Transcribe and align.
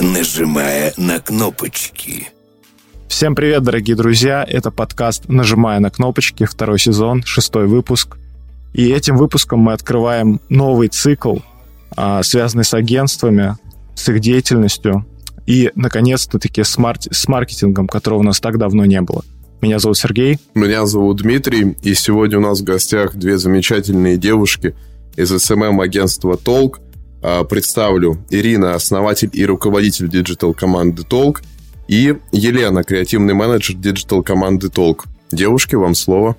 нажимая 0.00 0.92
на 0.96 1.20
кнопочки. 1.20 2.28
Всем 3.08 3.34
привет, 3.34 3.62
дорогие 3.62 3.96
друзья! 3.96 4.44
Это 4.48 4.70
подкаст 4.70 5.28
«Нажимая 5.28 5.80
на 5.80 5.90
кнопочки», 5.90 6.44
второй 6.44 6.78
сезон, 6.78 7.22
шестой 7.22 7.66
выпуск. 7.66 8.16
И 8.72 8.88
этим 8.88 9.16
выпуском 9.16 9.60
мы 9.60 9.72
открываем 9.72 10.40
новый 10.48 10.88
цикл, 10.88 11.38
а, 11.96 12.22
связанный 12.22 12.64
с 12.64 12.72
агентствами, 12.72 13.56
с 13.94 14.08
их 14.08 14.20
деятельностью 14.20 15.04
и, 15.46 15.70
наконец-то-таки, 15.74 16.62
с, 16.62 16.78
мар- 16.78 16.98
с 16.98 17.28
маркетингом, 17.28 17.88
которого 17.88 18.20
у 18.20 18.22
нас 18.22 18.40
так 18.40 18.58
давно 18.58 18.84
не 18.84 19.00
было. 19.00 19.24
Меня 19.60 19.78
зовут 19.80 19.98
Сергей. 19.98 20.38
Меня 20.54 20.86
зовут 20.86 21.18
Дмитрий, 21.18 21.76
и 21.82 21.94
сегодня 21.94 22.38
у 22.38 22.42
нас 22.42 22.60
в 22.60 22.64
гостях 22.64 23.16
две 23.16 23.36
замечательные 23.36 24.16
девушки 24.16 24.74
из 25.16 25.30
SMM-агентства 25.32 26.36
«Толк», 26.36 26.78
а, 26.78 26.89
представлю 27.48 28.18
Ирина, 28.30 28.74
основатель 28.74 29.30
и 29.32 29.44
руководитель 29.44 30.08
диджитал-команды 30.08 31.04
Толк, 31.04 31.42
и 31.88 32.14
Елена, 32.30 32.84
креативный 32.84 33.34
менеджер 33.34 33.76
диджитал-команды 33.76 34.68
Толк. 34.68 35.06
Девушки, 35.32 35.74
вам 35.74 35.94
слово. 35.94 36.36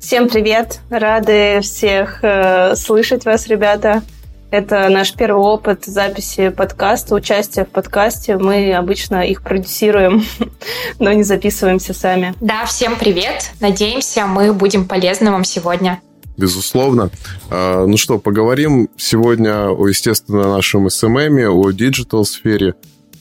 Всем 0.00 0.30
привет! 0.30 0.80
Рады 0.88 1.60
всех 1.60 2.20
э, 2.22 2.74
слышать 2.76 3.26
вас, 3.26 3.46
ребята. 3.48 4.02
Это 4.50 4.88
наш 4.88 5.12
первый 5.12 5.42
опыт 5.42 5.84
записи 5.84 6.48
подкаста, 6.48 7.14
участия 7.14 7.64
в 7.66 7.68
подкасте. 7.68 8.38
Мы 8.38 8.72
обычно 8.72 9.26
их 9.26 9.42
продюсируем, 9.42 10.24
но 10.98 11.12
не 11.12 11.22
записываемся 11.22 11.92
сами. 11.92 12.34
Да, 12.40 12.64
всем 12.64 12.96
привет! 12.96 13.50
Надеемся, 13.60 14.26
мы 14.26 14.54
будем 14.54 14.88
полезны 14.88 15.30
вам 15.30 15.44
сегодня 15.44 16.00
безусловно. 16.40 17.10
А, 17.50 17.86
ну 17.86 17.96
что, 17.96 18.18
поговорим 18.18 18.88
сегодня, 18.96 19.70
о, 19.70 19.86
естественно, 19.86 20.48
нашем 20.48 20.86
SMM, 20.86 21.46
о 21.46 21.70
диджитал-сфере, 21.70 22.74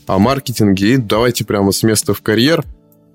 о 0.08 0.18
маркетинге. 0.18 0.94
И 0.94 0.98
давайте 0.98 1.46
прямо 1.46 1.72
с 1.72 1.84
места 1.84 2.14
в 2.14 2.22
карьер. 2.22 2.64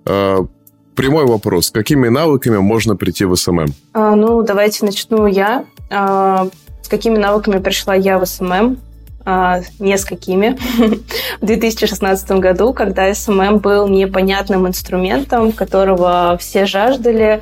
А, 0.04 0.46
прямой 0.94 1.26
вопрос. 1.26 1.70
Какими 1.70 2.08
навыками 2.08 2.58
можно 2.58 2.94
прийти 2.94 3.24
в 3.24 3.32
SMM? 3.32 3.72
А, 3.94 4.14
ну, 4.14 4.42
давайте 4.42 4.84
начну 4.84 5.26
я. 5.26 5.64
С 5.90 6.88
какими 6.88 7.16
навыками 7.16 7.60
пришла 7.60 7.94
я 7.94 8.18
в 8.18 8.22
SMM? 8.22 8.78
А, 9.26 9.60
не 9.78 9.96
с 9.96 10.04
какими. 10.04 10.58
в 11.40 11.46
2016 11.46 12.30
году, 12.32 12.74
когда 12.74 13.10
SMM 13.10 13.60
был 13.60 13.88
непонятным 13.88 14.68
инструментом, 14.68 15.52
которого 15.52 16.36
все 16.38 16.66
жаждали, 16.66 17.40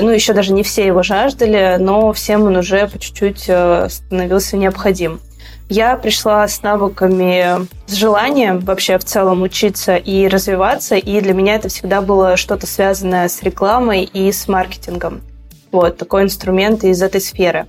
ну, 0.00 0.10
еще 0.10 0.32
даже 0.32 0.52
не 0.52 0.64
все 0.64 0.84
его 0.86 1.04
жаждали, 1.04 1.76
но 1.78 2.12
всем 2.12 2.42
он 2.42 2.56
уже 2.56 2.88
по 2.88 2.98
чуть-чуть 2.98 3.44
э, 3.46 3.86
становился 3.88 4.56
необходим. 4.56 5.20
Я 5.68 5.96
пришла 5.96 6.48
с 6.48 6.62
навыками, 6.62 7.68
с 7.86 7.92
желанием 7.92 8.58
вообще 8.58 8.98
в 8.98 9.04
целом 9.04 9.42
учиться 9.42 9.96
и 9.96 10.26
развиваться, 10.26 10.96
и 10.96 11.20
для 11.20 11.32
меня 11.32 11.54
это 11.56 11.68
всегда 11.68 12.00
было 12.00 12.36
что-то 12.36 12.66
связанное 12.66 13.28
с 13.28 13.42
рекламой 13.42 14.04
и 14.04 14.32
с 14.32 14.48
маркетингом. 14.48 15.20
Вот, 15.70 15.98
такой 15.98 16.22
инструмент 16.22 16.84
из 16.84 17.00
этой 17.00 17.20
сферы. 17.20 17.66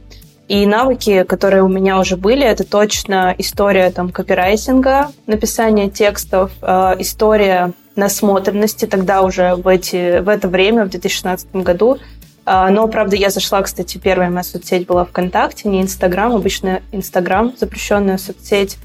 И 0.47 0.65
навыки, 0.65 1.23
которые 1.23 1.61
у 1.61 1.67
меня 1.67 1.99
уже 1.99 2.17
были, 2.17 2.43
это 2.43 2.63
точно 2.63 3.35
история 3.37 3.91
там 3.91 4.09
копирайтинга, 4.09 5.11
написания 5.27 5.91
текстов, 5.91 6.51
э, 6.61 6.95
история 6.97 7.73
насмотренности 7.99 8.85
тогда 8.85 9.21
уже 9.21 9.55
в, 9.55 9.67
эти, 9.67 10.19
в 10.19 10.29
это 10.29 10.47
время, 10.47 10.85
в 10.85 10.89
2016 10.89 11.51
году. 11.55 11.99
А, 12.45 12.69
но, 12.71 12.87
правда, 12.87 13.15
я 13.15 13.29
зашла, 13.29 13.61
кстати, 13.61 13.97
первая 13.97 14.29
моя 14.29 14.43
соцсеть 14.43 14.87
была 14.87 15.05
ВКонтакте, 15.05 15.69
не 15.69 15.81
Инстаграм. 15.81 16.33
Обычно 16.33 16.81
Инстаграм, 16.91 17.53
запрещенная 17.55 18.17
соцсеть, 18.17 18.77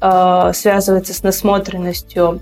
а, 0.00 0.52
связывается 0.52 1.12
с 1.12 1.22
насмотренностью. 1.22 2.40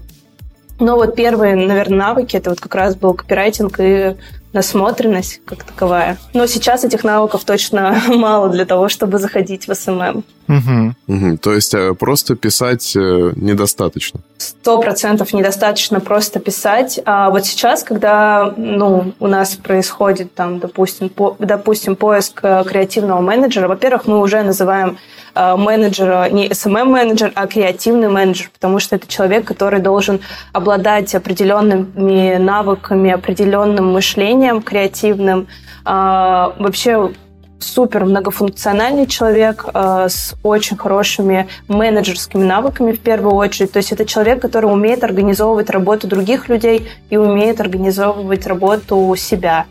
Но 0.78 0.96
вот 0.96 1.14
первые, 1.14 1.56
наверное, 1.56 1.98
навыки, 1.98 2.36
это 2.36 2.50
вот 2.50 2.60
как 2.60 2.74
раз 2.74 2.94
был 2.94 3.14
копирайтинг 3.14 3.80
и 3.80 4.16
насмотренность 4.56 5.42
как 5.44 5.62
таковая. 5.62 6.16
Но 6.34 6.46
сейчас 6.46 6.82
этих 6.82 7.04
навыков 7.04 7.44
точно 7.44 8.02
мало 8.08 8.48
для 8.48 8.64
того, 8.64 8.88
чтобы 8.88 9.18
заходить 9.18 9.68
в 9.68 9.74
SMM. 9.74 10.24
Угу. 10.48 10.94
Угу. 11.08 11.38
То 11.38 11.54
есть 11.54 11.74
э, 11.74 11.94
просто 11.94 12.36
писать 12.36 12.96
э, 12.96 13.32
недостаточно? 13.36 14.20
Сто 14.38 14.80
процентов 14.80 15.32
недостаточно 15.32 16.00
просто 16.00 16.40
писать. 16.40 17.00
А 17.04 17.30
вот 17.30 17.44
сейчас, 17.46 17.82
когда 17.82 18.54
ну, 18.56 19.12
у 19.20 19.26
нас 19.26 19.56
происходит, 19.56 20.34
там, 20.34 20.58
допустим, 20.58 21.08
по, 21.08 21.36
допустим, 21.38 21.94
поиск 21.94 22.40
э, 22.42 22.64
креативного 22.64 23.20
менеджера, 23.20 23.68
во-первых, 23.68 24.06
мы 24.06 24.20
уже 24.20 24.42
называем 24.42 24.98
менеджера 25.36 26.28
не 26.30 26.48
SMM-менеджер, 26.48 27.32
а 27.34 27.46
креативный 27.46 28.08
менеджер, 28.08 28.50
потому 28.52 28.78
что 28.78 28.96
это 28.96 29.06
человек, 29.06 29.44
который 29.44 29.80
должен 29.80 30.20
обладать 30.52 31.14
определенными 31.14 32.36
навыками, 32.36 33.10
определенным 33.10 33.92
мышлением 33.92 34.62
креативным, 34.62 35.48
а, 35.84 36.52
вообще 36.58 37.12
супер 37.58 38.04
многофункциональный 38.04 39.06
человек 39.06 39.64
э, 39.72 40.06
с 40.08 40.34
очень 40.42 40.76
хорошими 40.76 41.48
менеджерскими 41.68 42.44
навыками 42.44 42.92
в 42.92 43.00
первую 43.00 43.34
очередь. 43.34 43.72
То 43.72 43.78
есть 43.78 43.92
это 43.92 44.04
человек, 44.04 44.42
который 44.42 44.66
умеет 44.66 45.04
организовывать 45.04 45.70
работу 45.70 46.06
других 46.06 46.48
людей 46.48 46.88
и 47.10 47.16
умеет 47.16 47.60
организовывать 47.60 48.46
работу 48.46 49.14
себя, 49.16 49.66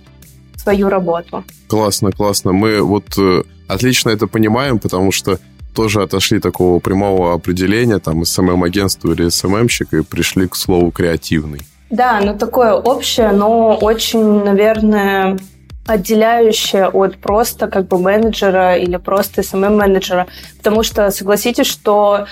свою 0.55 0.89
работу. 0.89 1.43
Классно, 1.67 2.11
классно. 2.11 2.53
Мы 2.53 2.81
вот 2.81 3.05
э, 3.17 3.43
отлично 3.67 4.09
это 4.09 4.27
понимаем, 4.27 4.79
потому 4.79 5.11
что 5.11 5.39
тоже 5.75 6.01
отошли 6.01 6.39
такого 6.39 6.79
прямого 6.79 7.33
определения, 7.33 7.99
там, 7.99 8.25
СММ-агентство 8.25 9.11
или 9.11 9.29
СММщик, 9.29 9.93
и 9.93 10.03
пришли 10.03 10.47
к 10.47 10.55
слову 10.55 10.91
«креативный». 10.91 11.61
Да, 11.89 12.19
ну 12.23 12.37
такое 12.37 12.73
общее, 12.73 13.31
но 13.31 13.75
очень, 13.75 14.43
наверное, 14.43 15.37
отделяющее 15.85 16.87
от 16.87 17.17
просто 17.17 17.67
как 17.67 17.87
бы 17.87 17.99
менеджера 17.99 18.75
или 18.75 18.97
просто 18.97 19.41
SMM-менеджера. 19.41 20.25
Потому 20.57 20.83
что 20.83 21.11
согласитесь, 21.11 21.67
что 21.67 22.25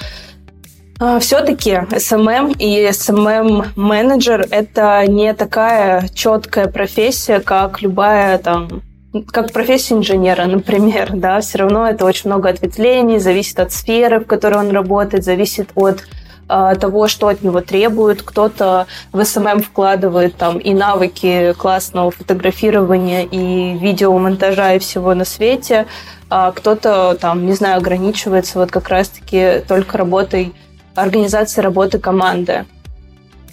э, 1.00 1.20
все-таки 1.20 1.72
SMM 1.72 2.56
и 2.58 2.88
SMM-менеджер– 2.90 4.48
это 4.52 5.06
не 5.08 5.34
такая 5.34 6.08
четкая 6.14 6.68
профессия, 6.68 7.40
как 7.40 7.82
любая 7.82 8.40
там 8.40 8.82
как 9.32 9.54
профессия 9.54 9.96
инженера, 9.96 10.46
например, 10.46 11.12
да, 11.14 11.40
все 11.42 11.60
равно 11.60 11.88
это 11.88 12.06
очень 12.06 12.30
много 12.30 12.50
ответвлений, 12.50 13.20
зависит 13.20 13.60
от 13.60 13.72
сферы, 13.72 14.20
в 14.20 14.26
которой 14.26 14.60
он 14.60 14.72
работает, 14.72 15.24
зависит 15.24 15.70
от 15.76 16.04
а, 16.48 16.76
того, 16.76 17.08
что 17.08 17.28
от 17.28 17.42
него 17.42 17.62
требуют. 17.62 18.24
Кто-то 18.24 18.88
в 19.12 19.24
SMM 19.24 19.62
вкладывает 19.62 20.36
там 20.36 20.58
и 20.58 20.74
навыки 20.74 21.54
классного 21.58 22.12
фотографирования, 22.12 23.24
и 23.26 23.78
видеомонтажа, 23.78 24.76
и 24.76 24.80
всего 24.80 25.14
на 25.14 25.26
свете. 25.26 25.86
А 26.30 26.52
кто-то 26.52 27.16
там, 27.20 27.46
не 27.46 27.54
знаю, 27.54 27.78
ограничивается 27.78 28.58
вот 28.58 28.72
как 28.72 28.90
раз-таки 28.90 29.64
только 29.68 29.98
работой, 29.98 30.54
организацией 30.96 31.64
работы 31.64 32.00
команды, 32.00 32.66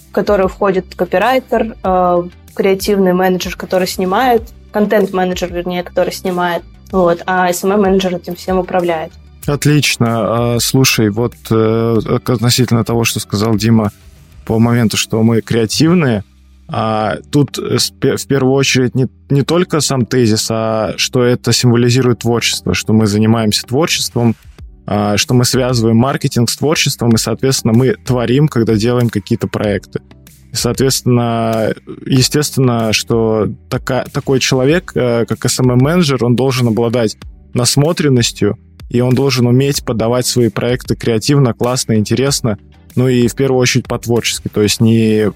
в 0.09 0.13
которую 0.13 0.49
входит 0.49 0.95
копирайтер, 0.95 1.77
а, 1.83 2.25
креативный 2.55 3.13
менеджер, 3.13 3.57
который 3.57 3.87
снимает, 3.87 4.43
контент-менеджер, 4.73 5.53
вернее, 5.53 5.83
который 5.83 6.13
снимает, 6.13 6.63
вот, 6.91 7.23
а 7.27 7.51
SMM-менеджер 7.51 8.17
этим 8.17 8.37
всем 8.37 8.59
управляет. 8.59 9.13
Отлично. 9.47 10.55
А, 10.55 10.59
слушай, 10.61 11.11
вот 11.11 11.35
э, 11.51 11.99
относительно 12.27 12.85
того, 12.85 13.05
что 13.05 13.21
сказал 13.21 13.55
Дима 13.57 13.91
по 14.45 14.59
моменту, 14.59 14.97
что 14.97 15.23
мы 15.23 15.41
креативные, 15.41 16.25
а 16.69 17.17
тут 17.33 17.59
в 17.59 18.27
первую 18.27 18.55
очередь 18.55 18.95
не, 18.95 19.09
не 19.29 19.43
только 19.43 19.81
сам 19.81 20.07
тезис, 20.07 20.47
а 20.51 20.95
что 20.97 21.23
это 21.23 21.53
символизирует 21.53 22.21
творчество, 22.21 22.75
что 22.75 22.93
мы 22.93 23.07
занимаемся 23.07 23.67
творчеством, 23.67 24.37
а, 24.87 25.17
что 25.17 25.35
мы 25.35 25.45
связываем 25.45 25.97
маркетинг 25.97 26.49
с 26.51 26.57
творчеством, 26.57 27.11
и, 27.11 27.19
соответственно, 27.19 27.75
мы 27.75 27.95
творим, 27.95 28.47
когда 28.47 28.75
делаем 28.75 29.09
какие-то 29.09 29.49
проекты. 29.49 30.01
Соответственно, 30.53 31.75
естественно, 32.05 32.93
что 32.93 33.49
така, 33.69 34.05
такой 34.05 34.41
человек, 34.41 34.93
э, 34.95 35.25
как 35.27 35.45
SMM-менеджер, 35.45 36.25
он 36.25 36.35
должен 36.35 36.69
обладать 36.69 37.17
насмотренностью, 37.55 38.59
и 38.89 39.01
он 39.01 39.15
должен 39.15 39.47
уметь 39.47 39.85
подавать 39.85 40.27
свои 40.27 40.49
проекты 40.49 40.97
креативно, 40.97 41.55
классно, 41.55 41.95
интересно, 41.95 42.59
ну 42.97 43.07
и 43.09 43.29
в 43.29 43.35
первую 43.37 43.61
очередь 43.61 43.87
по-творчески, 43.87 44.49
то 44.49 44.63
есть 44.63 44.81
не, 44.81 45.31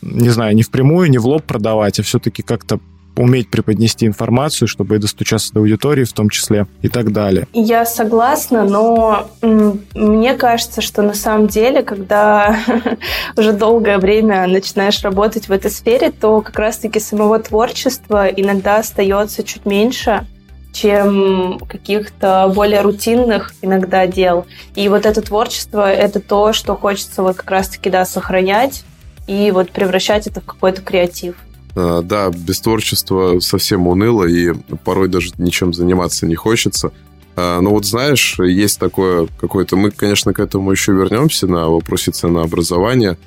не 0.00 0.30
знаю, 0.30 0.54
не 0.54 0.62
впрямую, 0.62 1.10
не 1.10 1.18
в 1.18 1.26
лоб 1.26 1.44
продавать, 1.44 2.00
а 2.00 2.02
все-таки 2.02 2.42
как-то 2.42 2.80
уметь 3.16 3.50
преподнести 3.50 4.06
информацию, 4.06 4.68
чтобы 4.68 4.98
достучаться 4.98 5.52
до 5.52 5.60
аудитории 5.60 6.04
в 6.04 6.12
том 6.12 6.28
числе 6.28 6.66
и 6.82 6.88
так 6.88 7.12
далее. 7.12 7.46
Я 7.52 7.84
согласна, 7.86 8.64
но 8.64 9.28
мне 9.42 10.34
кажется, 10.34 10.80
что 10.80 11.02
на 11.02 11.14
самом 11.14 11.46
деле, 11.46 11.82
когда 11.82 12.58
уже 13.36 13.52
долгое 13.52 13.98
время 13.98 14.46
начинаешь 14.46 15.02
работать 15.02 15.48
в 15.48 15.52
этой 15.52 15.70
сфере, 15.70 16.10
то 16.10 16.40
как 16.40 16.58
раз-таки 16.58 17.00
самого 17.00 17.38
творчества 17.38 18.26
иногда 18.26 18.78
остается 18.78 19.42
чуть 19.42 19.66
меньше, 19.66 20.26
чем 20.72 21.58
каких-то 21.66 22.52
более 22.54 22.82
рутинных 22.82 23.54
иногда 23.62 24.06
дел. 24.06 24.46
И 24.74 24.88
вот 24.88 25.06
это 25.06 25.22
творчество— 25.22 25.90
это 25.92 26.20
то, 26.20 26.52
что 26.52 26.76
хочется 26.76 27.22
вот 27.22 27.36
как 27.36 27.50
раз-таки, 27.50 27.88
да, 27.88 28.04
сохранять 28.04 28.84
и 29.26 29.50
вот 29.50 29.70
превращать 29.70 30.26
это 30.26 30.40
в 30.40 30.44
какой-то 30.44 30.82
креатив. 30.82 31.36
А, 31.76 32.00
да, 32.00 32.30
без 32.30 32.60
творчества 32.60 33.38
совсем 33.40 33.86
уныло, 33.86 34.24
и 34.24 34.52
порой 34.84 35.08
даже 35.08 35.30
ничем 35.36 35.74
заниматься 35.74 36.26
не 36.26 36.34
хочется. 36.34 36.90
А, 37.36 37.60
но 37.60 37.70
вот 37.70 37.84
знаешь, 37.84 38.38
есть 38.38 38.80
такое 38.80 39.28
какое-то... 39.38 39.76
Мы, 39.76 39.90
конечно, 39.90 40.32
к 40.32 40.40
этому 40.40 40.72
еще 40.72 40.92
вернемся 40.92 41.46
на 41.46 41.68
вопросе 41.68 42.12
ценообразования. 42.12 43.18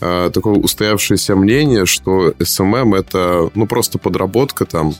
А, 0.00 0.30
такое 0.30 0.54
устоявшееся 0.54 1.34
мнение, 1.34 1.86
что 1.86 2.30
SMM— 2.38 2.96
это 2.98 3.50
ну, 3.56 3.66
просто 3.66 3.98
подработка 3.98 4.64
там 4.64 4.94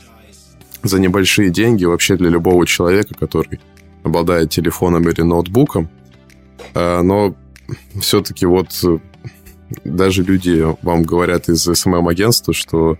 за 0.83 0.99
небольшие 0.99 1.51
деньги 1.51 1.85
вообще 1.85 2.17
для 2.17 2.29
любого 2.29 2.67
человека, 2.67 3.15
который 3.15 3.61
обладает 4.03 4.49
телефоном 4.49 5.07
или 5.09 5.21
ноутбуком. 5.21 5.89
Но 6.73 7.35
все-таки 7.99 8.45
вот 8.45 8.69
даже 9.83 10.23
люди 10.23 10.65
вам 10.81 11.03
говорят 11.03 11.49
из 11.49 11.63
СММ-агентства, 11.63 12.53
что 12.53 12.97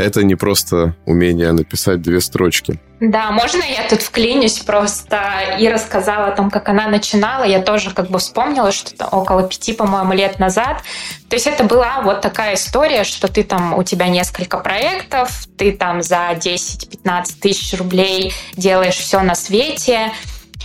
это 0.00 0.22
не 0.22 0.34
просто 0.34 0.96
умение 1.04 1.52
написать 1.52 2.02
две 2.02 2.20
строчки. 2.20 2.80
Да, 3.00 3.30
можно 3.30 3.62
я 3.62 3.88
тут 3.88 4.02
вклинюсь 4.02 4.58
просто 4.58 5.56
и 5.58 5.66
рассказала 5.68 6.26
о 6.26 6.36
том, 6.36 6.50
как 6.50 6.68
она 6.68 6.88
начинала. 6.88 7.44
Я 7.44 7.62
тоже 7.62 7.92
как 7.92 8.10
бы 8.10 8.18
вспомнила, 8.18 8.72
что 8.72 9.06
около 9.06 9.42
пяти, 9.42 9.72
по-моему, 9.72 10.12
лет 10.12 10.38
назад. 10.38 10.82
То 11.28 11.36
есть 11.36 11.46
это 11.46 11.64
была 11.64 12.02
вот 12.02 12.20
такая 12.20 12.54
история, 12.54 13.04
что 13.04 13.28
ты 13.28 13.42
там, 13.42 13.74
у 13.74 13.82
тебя 13.84 14.08
несколько 14.08 14.58
проектов, 14.58 15.46
ты 15.56 15.72
там 15.72 16.02
за 16.02 16.32
10-15 16.32 17.40
тысяч 17.40 17.78
рублей 17.78 18.34
делаешь 18.54 18.96
все 18.96 19.20
на 19.20 19.34
свете, 19.34 20.12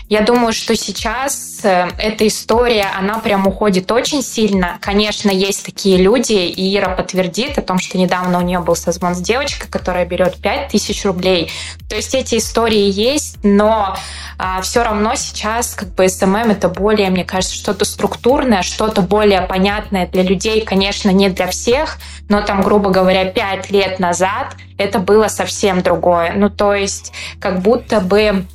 я 0.07 0.22
думаю, 0.22 0.54
что 0.54 0.75
сейчас 0.75 1.62
э, 1.63 1.88
эта 1.98 2.28
история, 2.28 2.86
она 2.96 3.18
прям 3.18 3.48
уходит 3.48 3.92
очень 3.92 4.22
сильно. 4.22 4.78
Конечно, 4.80 5.31
есть 5.31 5.66
такие 5.66 5.98
люди, 5.98 6.34
и 6.34 6.78
Ира 6.78 6.90
подтвердит 6.90 7.57
о 7.57 7.63
том, 7.63 7.80
что 7.80 7.98
недавно 7.98 8.38
у 8.38 8.42
нее 8.42 8.60
был 8.60 8.75
созвон 8.75 9.16
с 9.16 9.19
девочкой, 9.19 9.68
которая 9.69 10.06
берет 10.06 10.36
5000 10.36 11.06
рублей. 11.06 11.52
То 11.90 11.96
есть 11.96 12.13
эти 12.13 12.38
истории 12.38 12.92
есть, 12.92 13.40
но 13.44 13.98
а, 14.38 14.62
все 14.62 14.84
равно 14.84 15.16
сейчас 15.16 15.74
как 15.74 15.90
бы 15.96 16.07
SMM 16.07 16.52
это 16.52 16.69
более, 16.69 17.10
мне 17.10 17.25
кажется, 17.25 17.56
что-то 17.56 17.84
структурное, 17.86 18.62
что-то 18.62 19.02
более 19.02 19.42
понятное 19.42 20.06
для 20.06 20.22
людей, 20.22 20.62
конечно, 20.62 21.10
не 21.10 21.30
для 21.30 21.48
всех, 21.48 21.98
но 22.30 22.42
там, 22.42 22.62
грубо 22.62 22.92
говоря, 22.92 23.25
5 23.25 23.72
лет 23.72 24.00
назад 24.00 24.56
это 24.78 25.00
было 25.00 25.30
совсем 25.30 25.81
другое. 25.81 26.34
Ну, 26.36 26.50
то 26.50 26.75
есть 26.75 27.12
как 27.40 27.62
будто 27.62 28.02
бы 28.02 28.46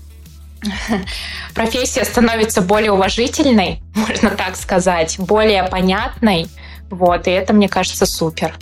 профессия 1.54 2.04
становится 2.04 2.62
более 2.62 2.92
уважительной, 2.92 3.82
можно 3.94 4.30
так 4.30 4.56
сказать, 4.56 5.16
более 5.18 5.64
понятной. 5.64 6.46
Вот, 6.90 7.26
и 7.28 7.30
это, 7.30 7.52
мне 7.52 7.68
кажется, 7.68 8.06
супер. 8.06 8.54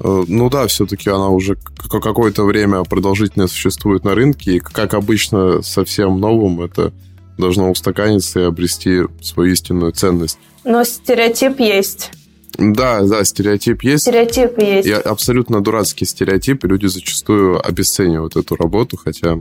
Э, 0.00 0.24
ну 0.26 0.50
да, 0.50 0.66
все-таки 0.66 1.10
она 1.10 1.28
уже 1.28 1.56
какое-то 1.56 2.44
время 2.44 2.84
продолжительно 2.84 3.48
существует 3.48 4.04
на 4.04 4.14
рынке, 4.14 4.56
и, 4.56 4.60
как 4.60 4.94
обычно, 4.94 5.62
совсем 5.62 6.20
новым 6.20 6.62
это 6.62 6.92
должно 7.38 7.70
устаканиться 7.70 8.40
и 8.40 8.44
обрести 8.44 9.02
свою 9.20 9.52
истинную 9.52 9.92
ценность. 9.92 10.38
Но 10.64 10.84
стереотип 10.84 11.58
есть. 11.58 12.12
Да, 12.56 13.02
да, 13.02 13.24
стереотип 13.24 13.82
есть. 13.82 14.02
Стереотип 14.02 14.58
есть. 14.58 14.86
И 14.86 14.92
абсолютно 14.92 15.60
дурацкий 15.60 16.04
стереотип, 16.04 16.64
и 16.64 16.68
люди 16.68 16.86
зачастую 16.86 17.66
обесценивают 17.66 18.36
эту 18.36 18.54
работу, 18.54 18.96
хотя 18.96 19.38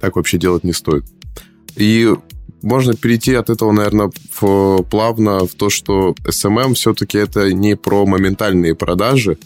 так 0.00 0.16
вообще 0.16 0.38
делать 0.38 0.64
не 0.64 0.72
стоит. 0.72 1.04
И 1.76 2.14
можно 2.62 2.94
перейти 2.94 3.34
от 3.34 3.50
этого, 3.50 3.72
наверное, 3.72 4.10
в, 4.40 4.82
плавно 4.84 5.46
в 5.46 5.54
то, 5.54 5.70
что 5.70 6.14
SMM 6.24 6.74
все-таки 6.74 7.18
это 7.18 7.52
не 7.52 7.76
про 7.76 8.06
моментальные 8.06 8.74
продажи. 8.74 9.38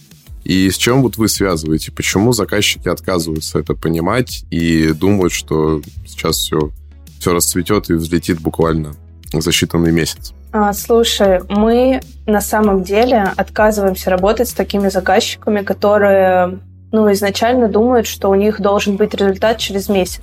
И 0.44 0.70
с 0.70 0.76
чем 0.76 1.02
вот 1.02 1.16
вы 1.16 1.28
связываете? 1.28 1.90
Почему 1.90 2.32
заказчики 2.32 2.88
отказываются 2.88 3.58
это 3.58 3.74
понимать 3.74 4.44
и 4.50 4.92
думают, 4.92 5.32
что 5.32 5.80
сейчас 6.06 6.36
все, 6.36 6.70
все 7.18 7.32
расцветет 7.32 7.88
и 7.88 7.94
взлетит 7.94 8.40
буквально 8.40 8.94
за 9.32 9.50
считанный 9.50 9.90
месяц? 9.90 10.34
А, 10.52 10.72
слушай, 10.72 11.40
мы 11.48 12.00
на 12.26 12.40
самом 12.40 12.84
деле 12.84 13.32
отказываемся 13.36 14.10
работать 14.10 14.48
с 14.48 14.52
такими 14.52 14.88
заказчиками, 14.88 15.62
которые 15.62 16.60
ну, 16.92 17.10
изначально 17.12 17.68
думают, 17.68 18.06
что 18.06 18.28
у 18.30 18.34
них 18.34 18.60
должен 18.60 18.96
быть 18.96 19.14
результат 19.14 19.58
через 19.58 19.88
месяц 19.88 20.20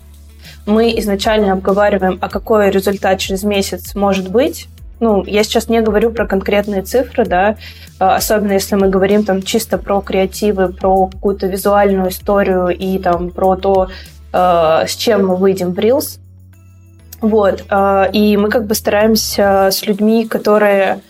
мы 0.65 0.97
изначально 0.99 1.53
обговариваем, 1.53 2.17
а 2.21 2.29
какой 2.29 2.69
результат 2.69 3.19
через 3.19 3.43
месяц 3.43 3.95
может 3.95 4.29
быть, 4.29 4.67
ну, 5.01 5.23
я 5.25 5.43
сейчас 5.43 5.67
не 5.67 5.81
говорю 5.81 6.11
про 6.11 6.27
конкретные 6.27 6.83
цифры, 6.83 7.25
да, 7.25 7.57
а, 7.99 8.15
особенно 8.15 8.53
если 8.53 8.75
мы 8.75 8.87
говорим 8.87 9.25
там 9.25 9.41
чисто 9.41 9.77
про 9.77 9.99
креативы, 9.99 10.71
про 10.71 11.07
какую-то 11.07 11.47
визуальную 11.47 12.09
историю 12.09 12.69
и 12.69 12.99
там 12.99 13.31
про 13.31 13.55
то, 13.55 13.89
а, 14.31 14.85
с 14.85 14.95
чем 14.95 15.25
мы 15.25 15.35
выйдем 15.35 15.73
в 15.73 15.79
Reels. 15.79 16.19
Вот, 17.19 17.65
а, 17.69 18.09
и 18.13 18.37
мы 18.37 18.49
как 18.49 18.67
бы 18.67 18.75
стараемся 18.75 19.69
с 19.71 19.85
людьми, 19.85 20.27
которые 20.27 21.01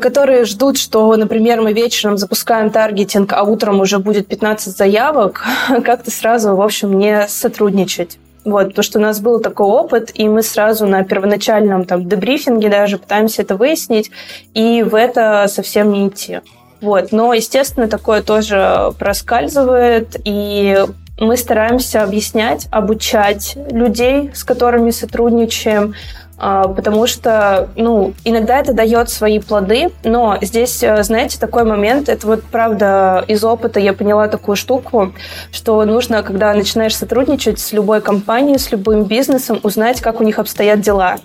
которые 0.00 0.46
ждут, 0.46 0.78
что, 0.78 1.14
например, 1.16 1.60
мы 1.60 1.74
вечером 1.74 2.16
запускаем 2.16 2.70
таргетинг, 2.70 3.34
а 3.34 3.42
утром 3.42 3.80
уже 3.80 3.98
будет 3.98 4.26
15 4.26 4.74
заявок, 4.74 5.42
как-то 5.84 6.10
сразу, 6.10 6.56
в 6.56 6.62
общем, 6.62 6.98
не 6.98 7.28
сотрудничать. 7.28 8.18
Вот, 8.46 8.68
потому 8.68 8.84
что 8.84 9.00
у 9.00 9.02
нас 9.02 9.18
был 9.18 9.40
такой 9.40 9.66
опыт, 9.66 10.12
и 10.14 10.28
мы 10.28 10.44
сразу 10.44 10.86
на 10.86 11.02
первоначальном 11.02 11.84
там 11.84 12.08
дебрифинге 12.08 12.68
даже 12.68 12.96
пытаемся 12.96 13.42
это 13.42 13.56
выяснить, 13.56 14.12
и 14.54 14.84
в 14.84 14.94
это 14.94 15.46
совсем 15.48 15.90
не 15.90 16.06
идти. 16.06 16.38
Вот, 16.80 17.10
но, 17.10 17.34
естественно, 17.34 17.88
такое 17.88 18.22
тоже 18.22 18.92
проскальзывает, 19.00 20.16
и 20.24 20.78
мы 21.18 21.36
стараемся 21.36 22.04
объяснять, 22.04 22.68
обучать 22.70 23.56
людей, 23.72 24.30
с 24.32 24.44
которыми 24.44 24.90
сотрудничаем, 24.90 25.94
потому 26.36 27.06
что, 27.06 27.68
ну, 27.76 28.12
иногда 28.24 28.58
это 28.58 28.74
дает 28.74 29.08
свои 29.08 29.38
плоды, 29.38 29.90
но 30.04 30.38
здесь, 30.42 30.82
э, 30.82 31.02
знаете, 31.02 31.38
такой 31.38 31.64
момент, 31.64 32.08
это 32.08 32.26
вот, 32.26 32.42
правда, 32.44 33.24
из 33.26 33.42
опыта 33.42 33.80
я 33.80 33.92
поняла 33.94 34.28
такую 34.28 34.56
штуку, 34.56 35.14
что 35.50 35.82
нужно, 35.84 36.22
когда 36.22 36.52
начинаешь 36.52 36.96
сотрудничать 36.96 37.58
с 37.58 37.72
любой 37.72 38.02
компанией, 38.02 38.58
с 38.58 38.70
любым 38.70 39.04
бизнесом, 39.04 39.60
узнать, 39.62 40.00
как 40.00 40.20
у 40.20 40.24
них 40.24 40.38
обстоят 40.38 40.80
дела. 40.80 41.16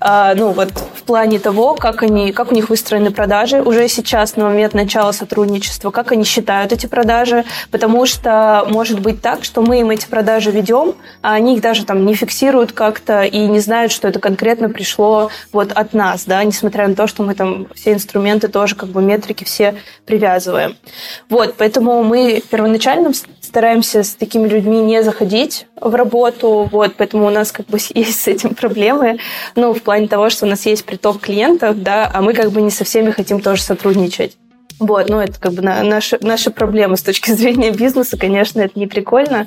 А, 0.00 0.34
ну, 0.34 0.52
вот 0.52 0.70
в 0.70 1.02
плане 1.02 1.38
того, 1.38 1.74
как, 1.74 2.02
они, 2.02 2.32
как 2.32 2.52
у 2.52 2.54
них 2.54 2.70
выстроены 2.70 3.10
продажи 3.10 3.60
уже 3.62 3.88
сейчас, 3.88 4.36
на 4.36 4.44
момент 4.44 4.72
начала 4.72 5.12
сотрудничества, 5.12 5.90
как 5.90 6.12
они 6.12 6.24
считают 6.24 6.72
эти 6.72 6.86
продажи, 6.86 7.44
потому 7.70 8.06
что 8.06 8.64
может 8.68 9.00
быть 9.00 9.20
так, 9.20 9.44
что 9.44 9.60
мы 9.60 9.80
им 9.80 9.90
эти 9.90 10.06
продажи 10.06 10.50
ведем, 10.50 10.94
а 11.22 11.34
они 11.34 11.56
их 11.56 11.62
даже 11.62 11.84
там 11.84 12.06
не 12.06 12.14
фиксируют 12.14 12.72
как-то 12.72 13.22
и 13.22 13.46
не 13.46 13.60
знают, 13.60 13.92
что 13.92 14.08
это 14.08 14.20
конкретно 14.20 14.53
конкретно 14.54 14.68
пришло 14.68 15.30
вот 15.52 15.72
от 15.72 15.94
нас, 15.94 16.24
да, 16.26 16.44
несмотря 16.44 16.86
на 16.86 16.94
то, 16.94 17.06
что 17.06 17.22
мы 17.22 17.34
там 17.34 17.66
все 17.74 17.92
инструменты 17.92 18.48
тоже 18.48 18.76
как 18.76 18.88
бы 18.88 19.02
метрики 19.02 19.44
все 19.44 19.74
привязываем. 20.06 20.76
Вот, 21.28 21.54
поэтому 21.58 22.04
мы 22.04 22.42
первоначально 22.50 23.12
стараемся 23.40 24.02
с 24.02 24.14
такими 24.14 24.48
людьми 24.48 24.80
не 24.80 25.02
заходить 25.02 25.66
в 25.80 25.94
работу, 25.94 26.68
вот, 26.70 26.94
поэтому 26.96 27.26
у 27.26 27.30
нас 27.30 27.52
как 27.52 27.66
бы 27.66 27.78
есть 27.94 28.20
с 28.20 28.28
этим 28.28 28.54
проблемы, 28.54 29.18
ну, 29.56 29.74
в 29.74 29.82
плане 29.82 30.08
того, 30.08 30.30
что 30.30 30.46
у 30.46 30.48
нас 30.48 30.66
есть 30.66 30.84
приток 30.84 31.20
клиентов, 31.20 31.82
да, 31.82 32.10
а 32.12 32.22
мы 32.22 32.32
как 32.32 32.50
бы 32.50 32.62
не 32.62 32.70
со 32.70 32.84
всеми 32.84 33.10
хотим 33.10 33.40
тоже 33.40 33.62
сотрудничать. 33.62 34.36
Вот, 34.80 35.08
ну, 35.08 35.20
это 35.20 35.38
как 35.38 35.52
бы 35.52 35.62
на, 35.62 35.82
наши, 35.82 36.18
наши 36.20 36.50
проблемы 36.50 36.96
с 36.96 37.02
точки 37.02 37.30
зрения 37.30 37.70
бизнеса, 37.70 38.16
конечно, 38.16 38.60
это 38.60 38.78
не 38.78 38.86
прикольно, 38.86 39.46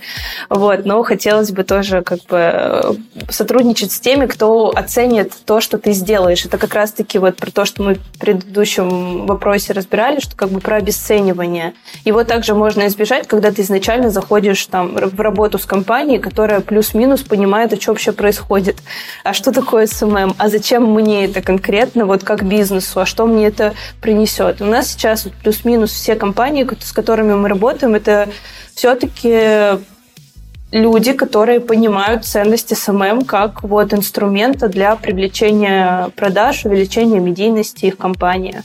вот, 0.50 0.86
но 0.86 1.03
хотелось 1.03 1.51
бы 1.51 1.63
тоже 1.63 2.01
как 2.01 2.19
бы 2.29 2.38
э, 2.38 2.93
сотрудничать 3.29 3.91
с 3.91 4.00
теми, 4.00 4.25
кто 4.25 4.72
оценит 4.74 5.34
то, 5.46 5.60
что 5.60 5.77
ты 5.77 5.91
сделаешь. 5.91 6.46
Это 6.46 6.57
как 6.57 6.74
раз-таки 6.74 7.19
вот 7.19 7.36
про 7.36 7.51
то, 7.51 7.65
что 7.65 7.84
мы 7.84 7.96
в 7.96 8.19
предыдущем 8.19 9.25
вопросе 9.25 9.74
разбирали, 9.74 10.19
что 10.19 10.36
как 10.36 10.50
бы 10.50 10.62
про 10.62 10.77
обесценивание. 10.77 11.74
Его 12.05 12.24
также 12.24 12.55
можно 12.55 12.88
избежать, 12.88 13.27
когда 13.27 13.51
ты 13.51 13.63
изначально 13.63 14.10
заходишь 14.10 14.65
там 14.67 14.96
в 14.96 15.19
работу 15.19 15.60
с 15.60 15.65
компанией, 15.65 16.19
которая 16.19 16.62
плюс-минус 16.62 17.22
понимает, 17.22 17.74
а 17.74 17.81
что 17.81 17.91
вообще 17.91 18.12
происходит. 18.12 18.77
А 19.24 19.34
что 19.34 19.51
такое 19.51 19.88
SMM? 19.88 20.36
А 20.38 20.50
зачем 20.50 20.86
мне 20.93 21.25
это 21.25 21.41
конкретно, 21.41 22.05
вот 22.05 22.24
как 22.24 22.43
бизнесу? 22.43 23.01
А 23.01 23.05
что 23.05 23.25
мне 23.25 23.48
это 23.48 23.74
принесет? 24.01 24.62
У 24.62 24.65
нас 24.65 24.88
сейчас 24.88 25.16
сейчас 25.17 25.33
плюс-минус 25.43 25.91
все 25.91 26.15
компании, 26.15 26.67
с 26.79 26.91
которыми 26.91 27.33
мы 27.33 27.50
работаем, 27.50 27.95
это 27.95 28.29
все-таки 28.74 29.79
люди, 30.71 31.13
которые 31.13 31.59
понимают 31.59 32.25
ценности 32.25 32.74
SMM 32.74 33.25
как 33.25 33.63
вот 33.63 33.93
инструмента 33.93 34.67
для 34.67 34.95
привлечения 34.95 36.09
продаж, 36.15 36.65
увеличения 36.65 37.19
медийности 37.19 37.86
их 37.86 37.97
компании. 37.97 38.63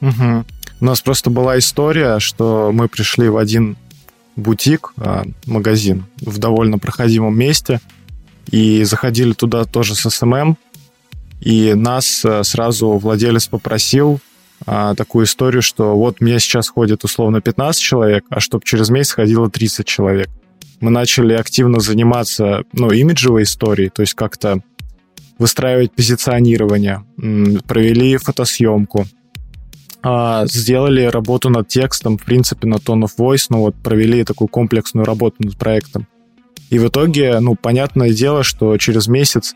Угу. 0.00 0.44
У 0.80 0.84
нас 0.84 1.00
просто 1.00 1.30
была 1.30 1.58
история, 1.58 2.18
что 2.20 2.70
мы 2.72 2.88
пришли 2.88 3.28
в 3.28 3.36
один 3.36 3.76
бутик, 4.36 4.92
а, 4.96 5.24
магазин 5.44 6.04
в 6.20 6.38
довольно 6.38 6.78
проходимом 6.78 7.36
месте. 7.38 7.80
И 8.50 8.82
заходили 8.84 9.32
туда 9.32 9.64
тоже 9.64 9.94
с 9.94 10.08
SMM. 10.08 10.56
И 11.40 11.74
нас 11.74 12.24
э, 12.24 12.42
сразу 12.42 12.90
владелец 12.98 13.46
попросил 13.46 14.20
а, 14.66 14.94
такую 14.94 15.26
историю, 15.26 15.62
что 15.62 15.96
вот 15.96 16.20
мне 16.20 16.38
сейчас 16.38 16.68
ходит 16.68 17.04
условно 17.04 17.40
15 17.40 17.80
человек, 17.80 18.24
а 18.30 18.40
чтобы 18.40 18.64
через 18.64 18.90
месяц 18.90 19.12
ходило 19.12 19.50
30 19.50 19.86
человек. 19.86 20.28
Мы 20.80 20.90
начали 20.90 21.34
активно 21.34 21.80
заниматься, 21.80 22.64
ну, 22.72 22.90
имиджевой 22.90 23.42
историей, 23.42 23.90
то 23.90 24.02
есть 24.02 24.14
как-то 24.14 24.62
выстраивать 25.38 25.92
позиционирование, 25.92 27.04
провели 27.66 28.16
фотосъемку, 28.16 29.06
а, 30.02 30.46
сделали 30.46 31.04
работу 31.04 31.50
над 31.50 31.68
текстом, 31.68 32.16
в 32.18 32.24
принципе, 32.24 32.66
на 32.66 32.76
Tone 32.76 33.04
of 33.04 33.10
Voice, 33.18 33.46
ну 33.50 33.60
вот 33.60 33.74
провели 33.76 34.24
такую 34.24 34.48
комплексную 34.48 35.04
работу 35.04 35.36
над 35.40 35.56
проектом. 35.58 36.06
И 36.70 36.78
в 36.78 36.88
итоге, 36.88 37.40
ну, 37.40 37.56
понятное 37.56 38.10
дело, 38.10 38.42
что 38.42 38.76
через 38.78 39.08
месяц 39.08 39.54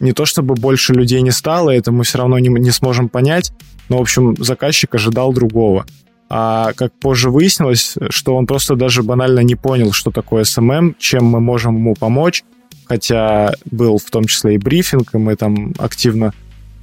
не 0.00 0.12
то 0.12 0.24
чтобы 0.24 0.54
больше 0.54 0.92
людей 0.92 1.20
не 1.22 1.30
стало, 1.30 1.70
это 1.70 1.92
мы 1.92 2.04
все 2.04 2.18
равно 2.18 2.38
не, 2.38 2.48
не 2.48 2.70
сможем 2.70 3.08
понять, 3.08 3.52
но, 3.88 3.98
в 3.98 4.02
общем, 4.02 4.36
заказчик 4.38 4.94
ожидал 4.94 5.32
другого. 5.32 5.86
А 6.30 6.72
как 6.74 6.92
позже 6.92 7.30
выяснилось, 7.30 7.96
что 8.10 8.34
он 8.36 8.46
просто 8.46 8.76
даже 8.76 9.02
банально 9.02 9.40
не 9.40 9.54
понял, 9.54 9.92
что 9.92 10.10
такое 10.10 10.44
SMM, 10.44 10.94
чем 10.98 11.24
мы 11.26 11.40
можем 11.40 11.76
ему 11.76 11.94
помочь, 11.94 12.44
хотя 12.86 13.52
был 13.70 13.98
в 13.98 14.10
том 14.10 14.24
числе 14.24 14.54
и 14.54 14.58
брифинг, 14.58 15.14
и 15.14 15.18
мы 15.18 15.36
там 15.36 15.74
активно 15.78 16.32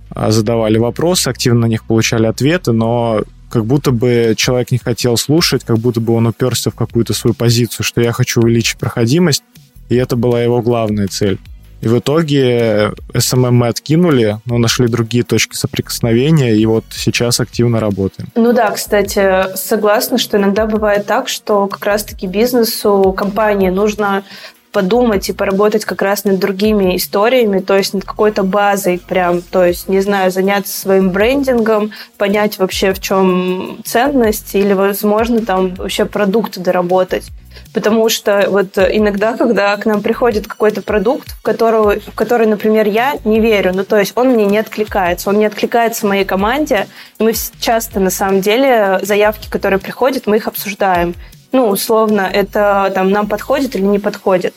а, 0.10 0.32
задавали 0.32 0.78
вопросы, 0.78 1.30
активно 1.30 1.62
на 1.62 1.66
них 1.66 1.86
получали 1.86 2.28
ответы, 2.28 2.72
но 2.72 3.24
как 3.50 3.66
будто 3.66 3.92
бы 3.92 4.36
человек 4.38 4.72
не 4.72 4.78
хотел 4.78 5.18
слушать, 5.18 5.64
как 5.64 5.78
будто 5.78 6.00
бы 6.00 6.14
он 6.14 6.28
уперся 6.28 6.70
в 6.70 6.76
какую-то 6.76 7.14
свою 7.14 7.34
позицию, 7.34 7.86
что 7.86 8.00
я 8.00 8.12
хочу 8.12 8.42
увеличить 8.42 8.78
проходимость, 8.78 9.44
и 9.90 9.96
это 9.96 10.16
была 10.16 10.42
его 10.42 10.62
главная 10.62 11.08
цель. 11.08 11.40
И 11.82 11.88
в 11.88 11.98
итоге 11.98 12.92
SMM 13.14 13.52
мы 13.52 13.68
откинули, 13.68 14.38
но 14.46 14.58
нашли 14.58 14.88
другие 14.88 15.24
точки 15.24 15.56
соприкосновения, 15.56 16.54
и 16.56 16.66
вот 16.66 16.86
сейчас 16.92 17.40
активно 17.40 17.80
работаем. 17.80 18.30
Ну 18.36 18.54
да, 18.54 18.70
кстати, 18.72 19.56
согласна, 19.56 20.18
что 20.18 20.38
иногда 20.38 20.68
бывает 20.68 21.08
так, 21.08 21.28
что 21.28 21.68
как 21.68 21.84
раз-таки 21.86 22.28
бизнесу, 22.28 23.14
компании 23.18 23.70
нужно 23.70 24.24
подумать 24.72 25.30
и 25.30 25.34
поработать 25.34 25.86
как 25.86 26.02
раз 26.02 26.24
над 26.24 26.40
другими 26.40 26.96
историями, 26.96 27.60
то 27.60 27.78
есть 27.78 27.94
над 27.94 28.06
какой-то 28.06 28.44
базой 28.44 29.00
прям, 29.00 29.42
то 29.42 29.66
есть, 29.66 29.90
не 29.90 30.02
знаю, 30.02 30.32
заняться 30.32 30.78
своим 30.80 31.10
брендингом, 31.10 31.92
понять 32.18 32.58
вообще, 32.58 32.94
в 32.94 33.00
чем 33.00 33.80
ценность, 33.84 34.56
или, 34.56 34.74
возможно, 34.74 35.46
там 35.46 35.76
вообще 35.76 36.06
продукт 36.06 36.58
доработать. 36.58 37.30
Потому 37.74 38.10
что 38.10 38.48
вот 38.50 38.78
иногда, 38.78 39.36
когда 39.36 39.76
к 39.78 39.86
нам 39.86 40.02
приходит 40.02 40.48
какой-то 40.48 40.82
продукт, 40.82 41.32
в, 41.32 41.42
которого, 41.42 42.00
в 42.00 42.16
который, 42.16 42.48
например, 42.48 42.88
я 42.88 43.16
не 43.26 43.40
верю, 43.40 43.72
ну 43.74 43.84
то 43.84 43.98
есть 44.00 44.14
он 44.16 44.30
мне 44.30 44.46
не 44.46 44.58
откликается, 44.58 45.30
он 45.30 45.38
не 45.38 45.46
откликается 45.46 46.08
моей 46.08 46.26
команде, 46.26 46.88
мы 47.20 47.34
часто 47.60 48.00
на 48.00 48.10
самом 48.10 48.42
деле 48.42 49.00
заявки, 49.02 49.50
которые 49.50 49.80
приходят, 49.80 50.28
мы 50.28 50.38
их 50.38 50.48
обсуждаем 50.48 51.14
ну, 51.52 51.68
условно, 51.70 52.22
это 52.22 52.92
там 52.94 53.10
нам 53.10 53.28
подходит 53.28 53.76
или 53.76 53.84
не 53.84 54.00
подходит. 54.00 54.56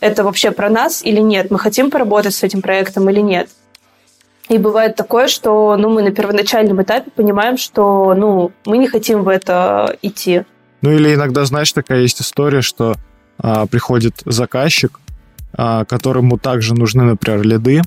Это 0.00 0.24
вообще 0.24 0.50
про 0.50 0.68
нас 0.68 1.04
или 1.04 1.20
нет? 1.20 1.50
Мы 1.50 1.58
хотим 1.58 1.90
поработать 1.90 2.34
с 2.34 2.42
этим 2.42 2.62
проектом 2.62 3.08
или 3.10 3.20
нет? 3.20 3.48
И 4.48 4.56
бывает 4.56 4.96
такое, 4.96 5.28
что 5.28 5.76
ну, 5.76 5.90
мы 5.90 6.02
на 6.02 6.10
первоначальном 6.10 6.82
этапе 6.82 7.10
понимаем, 7.10 7.58
что 7.58 8.14
ну, 8.14 8.52
мы 8.64 8.78
не 8.78 8.88
хотим 8.88 9.22
в 9.22 9.28
это 9.28 9.96
идти. 10.00 10.44
Ну 10.80 10.92
или 10.92 11.14
иногда, 11.14 11.44
знаешь, 11.44 11.72
такая 11.72 12.00
есть 12.00 12.20
история, 12.20 12.62
что 12.62 12.96
а, 13.38 13.66
приходит 13.66 14.22
заказчик, 14.24 15.00
а, 15.52 15.84
которому 15.84 16.38
также 16.38 16.74
нужны, 16.74 17.02
например, 17.02 17.42
лиды, 17.42 17.82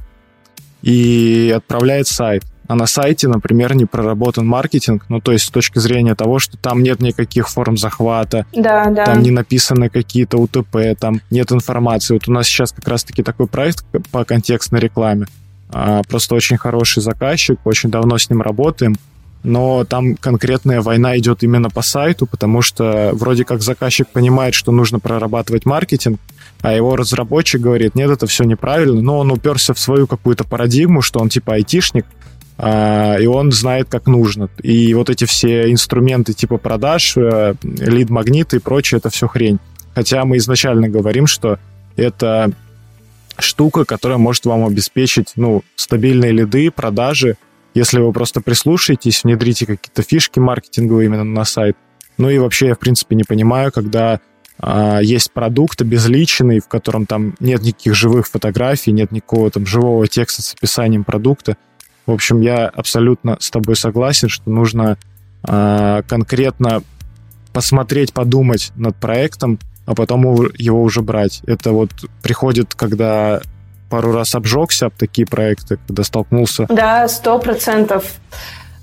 и 0.82 1.54
отправляет 1.56 2.08
сайт 2.08 2.44
а 2.72 2.76
на 2.76 2.88
сайте, 2.88 3.28
например, 3.28 3.76
не 3.76 3.86
проработан 3.86 4.48
маркетинг, 4.48 5.04
ну, 5.10 5.20
то 5.20 5.34
есть 5.34 5.44
с 5.44 5.50
точки 5.50 5.80
зрения 5.80 6.16
того, 6.16 6.40
что 6.40 6.56
там 6.56 6.82
нет 6.84 7.02
никаких 7.02 7.50
форм 7.50 7.76
захвата, 7.76 8.46
да, 8.54 8.90
да. 8.90 9.04
там 9.04 9.22
не 9.22 9.30
написаны 9.30 9.90
какие-то 9.90 10.38
УТП, 10.38 10.98
там 10.98 11.20
нет 11.30 11.52
информации. 11.52 12.14
Вот 12.14 12.30
у 12.30 12.32
нас 12.32 12.48
сейчас 12.48 12.72
как 12.72 12.88
раз-таки 12.88 13.24
такой 13.24 13.48
проект 13.48 13.84
по 14.12 14.24
контекстной 14.24 14.80
рекламе. 14.80 15.26
А, 15.70 16.02
просто 16.08 16.34
очень 16.34 16.56
хороший 16.56 17.04
заказчик, 17.04 17.60
очень 17.66 17.92
давно 17.92 18.18
с 18.18 18.30
ним 18.30 18.42
работаем, 18.42 18.96
но 19.44 19.84
там 19.84 20.16
конкретная 20.16 20.80
война 20.80 21.18
идет 21.18 21.44
именно 21.44 21.70
по 21.70 21.82
сайту, 21.82 22.26
потому 22.26 22.62
что 22.62 23.10
вроде 23.12 23.44
как 23.44 23.62
заказчик 23.62 24.08
понимает, 24.08 24.54
что 24.54 24.72
нужно 24.72 25.00
прорабатывать 25.00 25.66
маркетинг, 25.66 26.22
а 26.62 26.72
его 26.72 26.96
разработчик 26.96 27.60
говорит, 27.60 27.96
нет, 27.96 28.12
это 28.12 28.28
все 28.28 28.46
неправильно, 28.46 29.02
но 29.02 29.18
он 29.18 29.30
уперся 29.30 29.74
в 29.74 29.80
свою 29.80 30.08
какую-то 30.08 30.46
парадигму, 30.46 31.02
что 31.02 31.20
он 31.20 31.28
типа 31.28 31.56
айтишник, 31.56 32.06
и 32.64 33.26
он 33.26 33.52
знает, 33.52 33.88
как 33.90 34.06
нужно. 34.06 34.50
И 34.62 34.94
вот 34.94 35.10
эти 35.10 35.26
все 35.26 35.72
инструменты 35.72 36.34
типа 36.34 36.58
продаж, 36.58 37.18
э, 37.18 37.56
лид-магниты 37.64 38.58
и 38.58 38.60
прочее, 38.60 39.00
это 39.00 39.10
все 39.10 39.28
хрень. 39.28 39.60
Хотя 39.96 40.24
мы 40.26 40.38
изначально 40.38 40.88
говорим, 40.88 41.26
что 41.26 41.58
это 41.96 42.52
штука, 43.40 43.86
которая 43.86 44.18
может 44.18 44.46
вам 44.46 44.66
обеспечить 44.66 45.34
ну, 45.36 45.64
стабильные 45.76 46.32
лиды, 46.32 46.70
продажи, 46.70 47.38
если 47.74 48.00
вы 48.00 48.12
просто 48.14 48.42
прислушаетесь, 48.42 49.24
внедрите 49.24 49.66
какие-то 49.66 50.04
фишки 50.04 50.40
маркетинговые 50.40 51.08
именно 51.08 51.24
на 51.24 51.46
сайт. 51.46 51.78
Ну 52.18 52.30
и 52.30 52.38
вообще 52.38 52.68
я, 52.68 52.76
в 52.76 52.80
принципе, 52.80 53.16
не 53.16 53.24
понимаю, 53.24 53.72
когда 53.72 54.20
а, 54.60 55.00
есть 55.00 55.32
продукт 55.32 55.82
обезличенный, 55.82 56.60
в 56.60 56.68
котором 56.68 57.06
там 57.06 57.36
нет 57.40 57.64
никаких 57.64 57.96
живых 57.96 58.28
фотографий, 58.28 58.92
нет 58.92 59.12
никакого 59.12 59.50
там 59.50 59.66
живого 59.66 60.08
текста 60.08 60.42
с 60.42 60.54
описанием 60.54 61.04
продукта, 61.04 61.58
в 62.06 62.12
общем, 62.12 62.42
я 62.42 62.68
абсолютно 62.68 63.38
с 63.40 63.50
тобой 63.50 63.76
согласен, 63.76 64.30
что 64.30 64.50
нужно 64.50 64.98
э, 65.48 66.04
конкретно 66.08 66.82
посмотреть, 67.54 68.14
подумать 68.14 68.72
над 68.76 68.96
проектом, 68.96 69.60
а 69.86 69.96
потом 69.96 70.24
его 70.58 70.82
уже 70.82 71.02
брать. 71.02 71.42
Это 71.46 71.72
вот 71.72 71.92
приходит, 72.22 72.76
когда 72.76 73.42
пару 73.90 74.14
раз 74.14 74.36
обжегся 74.36 74.88
об 74.88 74.94
такие 74.94 75.28
проекты, 75.28 75.78
когда 75.86 76.04
столкнулся. 76.04 76.66
Да, 76.70 77.08
сто 77.08 77.38
процентов. 77.40 78.06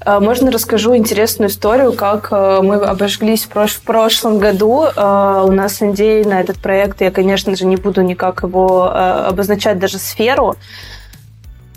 А, 0.00 0.20
можно 0.20 0.50
расскажу 0.50 0.94
интересную 0.94 1.48
историю, 1.48 1.92
как 1.94 2.28
а, 2.30 2.60
мы 2.62 2.76
обожглись 2.76 3.44
в 3.44 3.82
прошлом 3.82 4.38
году. 4.38 4.84
У 4.96 5.52
нас 5.52 5.80
NDA 5.80 6.28
на 6.28 6.40
этот 6.40 6.58
проект, 6.58 7.00
я, 7.00 7.10
конечно 7.10 7.56
же, 7.56 7.64
не 7.64 7.76
буду 7.76 8.02
никак 8.02 8.42
его 8.42 8.84
обозначать 8.92 9.78
даже 9.78 9.98
сферу, 9.98 10.56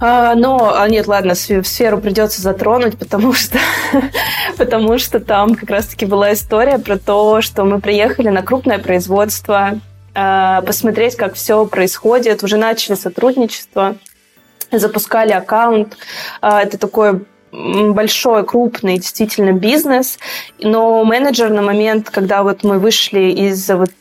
а, 0.03 0.33
но, 0.33 0.73
а 0.75 0.89
нет, 0.89 1.05
ладно, 1.05 1.35
сферу 1.35 1.99
придется 1.99 2.41
затронуть, 2.41 2.97
потому 2.97 3.33
что, 3.33 3.59
потому 4.57 4.97
что 4.97 5.19
там 5.19 5.53
как 5.53 5.69
раз-таки 5.69 6.07
была 6.07 6.33
история 6.33 6.79
про 6.79 6.97
то, 6.97 7.41
что 7.41 7.63
мы 7.65 7.79
приехали 7.79 8.29
на 8.29 8.41
крупное 8.41 8.79
производство, 8.79 9.79
а, 10.15 10.63
посмотреть, 10.63 11.15
как 11.15 11.35
все 11.35 11.67
происходит, 11.67 12.41
уже 12.41 12.57
начали 12.57 12.95
сотрудничество, 12.95 13.95
запускали 14.71 15.33
аккаунт. 15.33 15.95
А, 16.41 16.63
это 16.63 16.79
такой 16.79 17.23
большой, 17.51 18.43
крупный 18.43 18.95
действительно 18.95 19.51
бизнес, 19.51 20.17
но 20.59 21.03
менеджер 21.03 21.51
на 21.51 21.61
момент, 21.61 22.09
когда 22.09 22.41
вот 22.41 22.63
мы 22.63 22.79
вышли 22.79 23.29
из 23.29 23.69
вот 23.69 23.91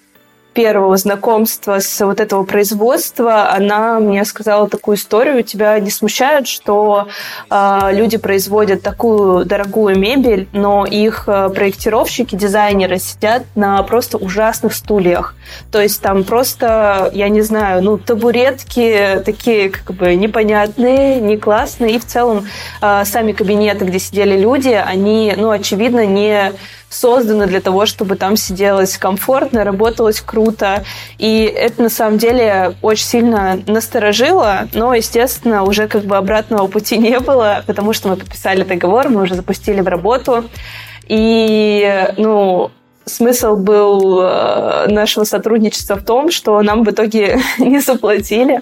первого 0.53 0.97
знакомства 0.97 1.79
с 1.79 2.05
вот 2.05 2.21
этого 2.21 2.45
производства, 2.45 3.53
она 3.53 4.01
мне 4.01 4.25
сказала 4.25 4.69
такую 4.69 4.97
историю. 4.97 5.43
Тебя 5.43 5.79
не 5.79 5.91
смущает, 5.91 6.47
что 6.47 7.09
э, 7.51 7.79
люди 7.93 8.17
производят 8.17 8.83
такую 8.83 9.45
дорогую 9.45 9.99
мебель, 9.99 10.49
но 10.53 10.85
их 10.85 11.25
э, 11.27 11.51
проектировщики, 11.55 12.35
дизайнеры 12.35 12.99
сидят 12.99 13.45
на 13.55 13.83
просто 13.83 14.19
ужасных 14.19 14.75
стульях. 14.75 15.35
То 15.71 15.81
есть 15.81 16.01
там 16.03 16.25
просто, 16.25 17.11
я 17.15 17.29
не 17.29 17.43
знаю, 17.43 17.83
ну, 17.83 17.99
табуретки 17.99 19.23
такие 19.25 19.71
как 19.71 19.93
бы 19.95 20.15
непонятные, 20.15 21.21
не 21.21 21.37
классные. 21.37 21.97
И 21.97 21.99
в 21.99 22.07
целом 22.07 22.47
э, 22.83 23.05
сами 23.05 23.33
кабинеты, 23.33 23.85
где 23.85 23.99
сидели 23.99 24.39
люди, 24.39 24.71
они, 24.71 25.35
ну, 25.37 25.51
очевидно, 25.51 26.07
не 26.07 26.53
создано 26.91 27.47
для 27.47 27.61
того, 27.61 27.87
чтобы 27.87 28.17
там 28.17 28.37
сиделось 28.37 28.99
комфортно, 28.99 29.65
работалось 29.65 30.21
круто. 30.21 30.85
И 31.19 31.45
это 31.45 31.83
на 31.83 31.89
самом 31.89 32.19
деле 32.19 32.75
очень 32.83 33.07
сильно 33.07 33.59
насторожило, 33.67 34.69
но, 34.75 34.93
естественно, 34.93 35.63
уже 35.63 35.89
как 35.89 36.03
бы 36.03 36.17
обратного 36.17 36.67
пути 36.67 36.99
не 36.99 37.19
было, 37.21 37.63
потому 37.67 37.93
что 37.95 38.09
мы 38.09 38.17
подписали 38.17 38.65
договор, 38.65 39.09
мы 39.09 39.23
уже 39.23 39.35
запустили 39.35 39.81
в 39.81 39.89
работу. 39.89 40.45
И, 41.07 42.13
ну, 42.19 42.71
смысл 43.05 43.57
был 43.57 44.21
э, 44.23 44.87
нашего 44.89 45.25
сотрудничества 45.25 45.97
в 45.97 46.05
том, 46.05 46.31
что 46.31 46.61
нам 46.61 46.85
в 46.85 46.91
итоге 46.91 47.41
не 47.59 47.81
заплатили. 47.81 48.61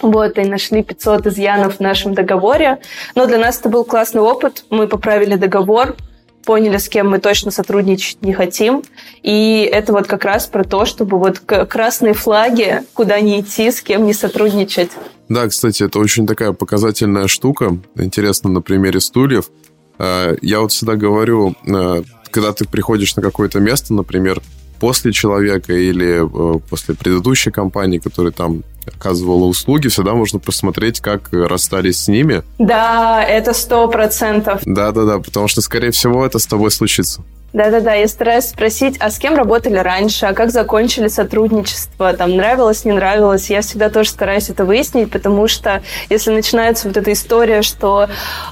Вот, 0.00 0.38
и 0.38 0.44
нашли 0.44 0.82
500 0.82 1.28
изъянов 1.28 1.76
в 1.76 1.80
нашем 1.80 2.14
договоре. 2.14 2.78
Но 3.14 3.26
для 3.26 3.38
нас 3.38 3.58
это 3.58 3.68
был 3.68 3.84
классный 3.84 4.20
опыт. 4.20 4.64
Мы 4.68 4.86
поправили 4.86 5.36
договор, 5.36 5.96
поняли, 6.44 6.76
с 6.76 6.88
кем 6.88 7.08
мы 7.08 7.18
точно 7.18 7.50
сотрудничать 7.50 8.22
не 8.22 8.32
хотим. 8.32 8.82
И 9.22 9.68
это 9.70 9.92
вот 9.92 10.06
как 10.06 10.24
раз 10.24 10.46
про 10.46 10.64
то, 10.64 10.84
чтобы 10.84 11.18
вот 11.18 11.38
красные 11.38 12.14
флаги, 12.14 12.82
куда 12.92 13.20
не 13.20 13.40
идти, 13.40 13.70
с 13.70 13.80
кем 13.80 14.04
не 14.06 14.12
сотрудничать. 14.12 14.90
Да, 15.28 15.48
кстати, 15.48 15.82
это 15.82 15.98
очень 15.98 16.26
такая 16.26 16.52
показательная 16.52 17.28
штука. 17.28 17.78
Интересно 17.96 18.50
на 18.50 18.60
примере 18.60 19.00
стульев. 19.00 19.50
Э, 19.98 20.36
я 20.42 20.60
вот 20.60 20.72
всегда 20.72 20.96
говорю, 20.96 21.54
э, 21.66 22.02
когда 22.30 22.52
ты 22.52 22.66
приходишь 22.66 23.16
на 23.16 23.22
какое-то 23.22 23.60
место, 23.60 23.94
например, 23.94 24.42
после 24.80 25.12
человека 25.12 25.72
или 25.72 26.24
э, 26.24 26.58
после 26.68 26.94
предыдущей 26.94 27.50
компании, 27.50 27.98
которая 27.98 28.32
там 28.32 28.62
оказывала 28.86 29.44
услуги, 29.44 29.88
всегда 29.88 30.14
можно 30.14 30.38
посмотреть, 30.38 31.00
как 31.00 31.28
расстались 31.32 32.02
с 32.02 32.08
ними. 32.08 32.42
Да, 32.58 33.22
это 33.22 33.52
сто 33.52 33.88
процентов. 33.88 34.62
Да-да-да, 34.64 35.18
потому 35.18 35.48
что, 35.48 35.60
скорее 35.60 35.90
всего, 35.90 36.24
это 36.24 36.38
с 36.38 36.46
тобой 36.46 36.70
случится. 36.70 37.22
Да-да-да, 37.54 37.94
я 37.94 38.08
стараюсь 38.08 38.46
спросить, 38.46 38.96
а 38.98 39.10
с 39.10 39.18
кем 39.20 39.36
работали 39.36 39.76
раньше, 39.76 40.26
а 40.26 40.34
как 40.34 40.50
закончили 40.50 41.06
сотрудничество, 41.06 42.12
там, 42.12 42.36
нравилось, 42.36 42.84
не 42.84 42.90
нравилось. 42.90 43.48
Я 43.48 43.60
всегда 43.60 43.90
тоже 43.90 44.10
стараюсь 44.10 44.50
это 44.50 44.64
выяснить, 44.64 45.08
потому 45.08 45.46
что 45.46 45.80
если 46.10 46.32
начинается 46.32 46.88
вот 46.88 46.96
эта 46.96 47.12
история, 47.12 47.62
что, 47.62 48.08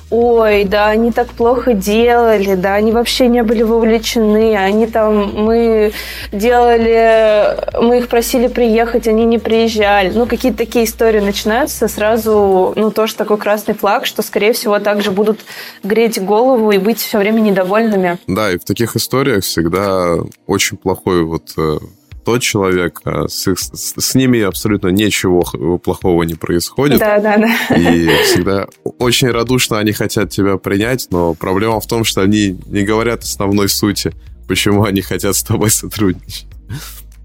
ой, 0.08 0.62
да, 0.62 0.86
они 0.86 1.10
так 1.10 1.26
плохо 1.30 1.74
делали, 1.74 2.54
да, 2.54 2.74
они 2.74 2.92
вообще 2.92 3.26
не 3.26 3.42
были 3.42 3.64
вовлечены, 3.64 4.56
они 4.56 4.86
там, 4.86 5.34
мы 5.34 5.92
делали, 6.30 7.56
мы 7.82 7.98
их 7.98 8.08
просили 8.08 8.46
приехать, 8.46 9.08
они 9.08 9.24
не 9.24 9.38
приезжали. 9.38 10.10
Ну, 10.10 10.26
какие-то 10.26 10.58
такие 10.58 10.84
истории 10.84 11.18
начинаются, 11.18 11.88
сразу, 11.88 12.72
ну, 12.76 12.92
тоже 12.92 13.16
такой 13.16 13.38
красный 13.38 13.74
флаг, 13.74 14.06
что, 14.06 14.22
скорее 14.22 14.52
всего, 14.52 14.78
также 14.78 15.10
будут 15.10 15.40
греть 15.82 16.22
голову 16.22 16.70
и 16.70 16.78
быть 16.78 17.00
все 17.00 17.18
время 17.18 17.40
недовольными. 17.40 18.18
Да, 18.28 18.52
и 18.52 18.58
в 18.58 18.64
таких 18.64 18.91
историях 18.96 19.44
всегда 19.44 20.16
очень 20.46 20.76
плохой 20.76 21.24
вот 21.24 21.52
э, 21.56 21.78
тот 22.24 22.42
человек, 22.42 23.00
а 23.04 23.28
с, 23.28 23.46
их, 23.48 23.58
с, 23.58 23.94
с 23.96 24.14
ними 24.14 24.40
абсолютно 24.40 24.88
ничего 24.88 25.42
плохого 25.78 26.22
не 26.22 26.34
происходит. 26.34 26.98
Да, 26.98 27.18
да, 27.18 27.36
да. 27.38 27.76
И 27.76 28.08
всегда 28.24 28.66
очень 28.98 29.28
радушно 29.30 29.78
они 29.78 29.92
хотят 29.92 30.30
тебя 30.30 30.56
принять, 30.56 31.08
но 31.10 31.34
проблема 31.34 31.80
в 31.80 31.86
том, 31.86 32.04
что 32.04 32.22
они 32.22 32.58
не 32.66 32.82
говорят 32.82 33.22
основной 33.22 33.68
сути, 33.68 34.12
почему 34.48 34.84
они 34.84 35.00
хотят 35.00 35.36
с 35.36 35.42
тобой 35.42 35.70
сотрудничать. 35.70 36.46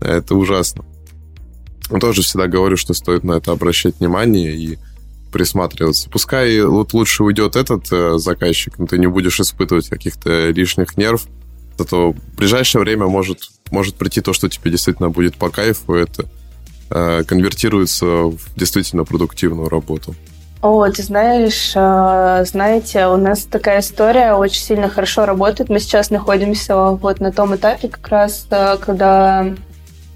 Это 0.01 0.35
ужасно. 0.35 0.85
Я 1.89 1.99
тоже 1.99 2.21
всегда 2.21 2.47
говорю, 2.47 2.75
что 2.77 2.93
стоит 2.93 3.23
на 3.23 3.33
это 3.33 3.51
обращать 3.51 3.99
внимание 3.99 4.55
и 4.55 4.77
присматриваться. 5.31 6.09
Пускай 6.09 6.61
вот 6.61 6.93
лучше 6.93 7.23
уйдет 7.23 7.55
этот 7.55 7.91
э, 7.91 8.17
заказчик, 8.17 8.77
но 8.77 8.87
ты 8.87 8.97
не 8.97 9.07
будешь 9.07 9.39
испытывать 9.39 9.89
каких-то 9.89 10.49
лишних 10.49 10.97
нерв, 10.97 11.27
Зато 11.77 12.11
в 12.11 12.35
ближайшее 12.35 12.81
время 12.81 13.07
может, 13.07 13.39
может 13.71 13.95
прийти 13.95 14.21
то, 14.21 14.33
что 14.33 14.49
тебе 14.49 14.71
действительно 14.71 15.09
будет 15.09 15.35
по 15.35 15.49
кайфу, 15.49 15.93
это 15.93 16.25
э, 16.89 17.23
конвертируется 17.23 18.05
в 18.05 18.39
действительно 18.55 19.03
продуктивную 19.03 19.69
работу. 19.69 20.15
О, 20.61 20.89
ты 20.89 21.03
знаешь, 21.03 21.73
э, 21.75 22.45
знаете, 22.45 23.07
у 23.07 23.17
нас 23.17 23.43
такая 23.43 23.81
история 23.81 24.33
очень 24.33 24.61
сильно 24.61 24.89
хорошо 24.89 25.25
работает. 25.25 25.69
Мы 25.69 25.79
сейчас 25.79 26.09
находимся 26.09 26.75
вот 26.75 27.19
на 27.19 27.31
том 27.31 27.55
этапе 27.55 27.89
как 27.89 28.07
раз, 28.07 28.47
э, 28.49 28.77
когда 28.77 29.53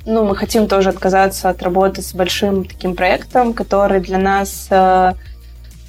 ну, 0.06 0.26
мы 0.26 0.36
хотим 0.36 0.68
тоже 0.68 0.90
отказаться 0.90 1.50
от 1.50 1.62
работы 1.62 2.02
с 2.02 2.14
большим 2.14 2.66
таким 2.66 2.96
проектом, 2.96 3.54
который 3.54 4.00
для 4.00 4.18
нас 4.18 4.68
э, 4.72 5.14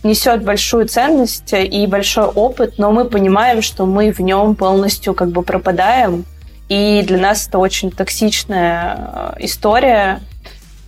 несет 0.03 0.45
большую 0.45 0.89
ценность 0.89 1.53
и 1.53 1.87
большой 1.87 2.27
опыт, 2.27 2.75
но 2.79 2.91
мы 2.91 3.05
понимаем, 3.05 3.63
что 3.63 3.87
мы 3.87 4.13
в 4.13 4.21
нем 4.21 4.57
полностью 4.57 5.15
как 5.15 5.31
бы 5.31 5.43
пропадаем, 5.43 6.25
и 6.69 7.03
для 7.07 7.19
нас 7.19 7.47
это 7.47 7.59
очень 7.59 7.91
токсичная 7.91 9.35
э, 9.37 9.45
история, 9.45 10.21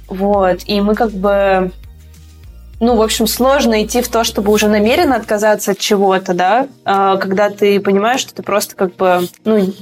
вот, 0.08 0.60
и 0.66 0.80
мы 0.80 0.94
как 0.94 1.10
бы 1.10 1.72
ну, 2.80 2.96
в 2.96 3.02
общем, 3.02 3.26
сложно 3.26 3.82
идти 3.82 4.02
в 4.02 4.08
то, 4.08 4.24
чтобы 4.24 4.52
уже 4.52 4.68
намеренно 4.68 5.16
отказаться 5.16 5.70
от 5.70 5.78
чего-то, 5.78 6.34
да, 6.34 6.68
э, 6.84 7.18
когда 7.20 7.50
ты 7.50 7.80
понимаешь, 7.80 8.20
что 8.20 8.34
ты 8.34 8.42
просто 8.42 8.74
как 8.76 8.96
бы, 8.96 9.28
ну, 9.44 9.72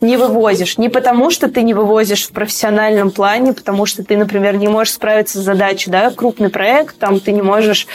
не 0.00 0.16
вывозишь. 0.16 0.78
Не 0.78 0.88
потому, 0.88 1.30
что 1.30 1.48
ты 1.48 1.62
не 1.62 1.74
вывозишь 1.74 2.26
в 2.26 2.32
профессиональном 2.32 3.10
плане, 3.10 3.52
потому 3.52 3.86
что 3.86 4.04
ты, 4.04 4.16
например, 4.16 4.56
не 4.56 4.68
можешь 4.68 4.94
справиться 4.94 5.38
с 5.38 5.42
задачей, 5.42 5.90
да, 5.90 6.10
крупный 6.10 6.48
проект, 6.48 6.98
там 6.98 7.20
ты 7.20 7.32
не 7.32 7.42
можешь, 7.42 7.86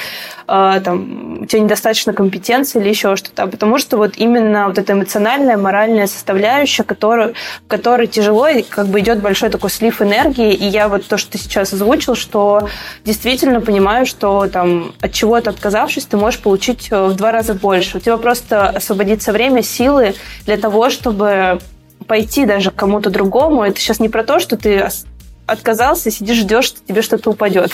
э, 0.47 0.81
там, 0.83 1.41
у 1.41 1.45
тебя 1.45 1.61
недостаточно 1.61 2.13
компетенции 2.13 2.79
или 2.79 2.89
еще 2.89 3.15
что-то, 3.15 3.43
а 3.43 3.47
потому 3.47 3.77
что 3.77 3.97
вот 3.97 4.13
именно 4.17 4.67
вот 4.67 4.77
эта 4.77 4.93
эмоциональная, 4.93 5.57
моральная 5.57 6.07
составляющая, 6.07 6.83
которую, 6.83 7.33
которой 7.67 8.07
тяжело, 8.07 8.47
и 8.47 8.61
как 8.61 8.87
бы 8.87 8.99
идет 8.99 9.21
большой 9.21 9.49
такой 9.49 9.69
слив 9.69 10.01
энергии, 10.01 10.53
и 10.53 10.65
я 10.65 10.87
вот 10.87 11.07
то, 11.07 11.17
что 11.17 11.31
ты 11.31 11.37
сейчас 11.37 11.73
озвучил, 11.73 12.15
что 12.15 12.69
действительно 13.05 13.61
понимаю, 13.61 14.05
что 14.05 14.47
там 14.47 14.93
от 15.01 15.13
чего-то 15.13 15.49
отказавшись, 15.49 16.05
ты 16.05 16.17
можешь 16.17 16.39
получить 16.39 16.87
э, 16.91 17.07
в 17.07 17.15
два 17.15 17.31
раза 17.31 17.53
больше. 17.53 17.97
У 17.97 17.99
тебя 17.99 18.17
просто 18.17 18.69
освободится 18.69 19.31
время, 19.31 19.61
силы 19.63 20.15
для 20.45 20.57
того, 20.57 20.89
чтобы 20.89 21.59
пойти 22.11 22.45
даже 22.45 22.71
к 22.71 22.75
кому-то 22.75 23.09
другому. 23.09 23.63
Это 23.63 23.79
сейчас 23.79 24.01
не 24.01 24.09
про 24.09 24.25
то, 24.25 24.41
что 24.41 24.57
ты 24.57 24.85
отказался, 25.45 26.11
сидишь, 26.11 26.39
ждешь, 26.39 26.65
что 26.65 26.79
тебе 26.85 27.01
что-то 27.01 27.29
упадет. 27.29 27.71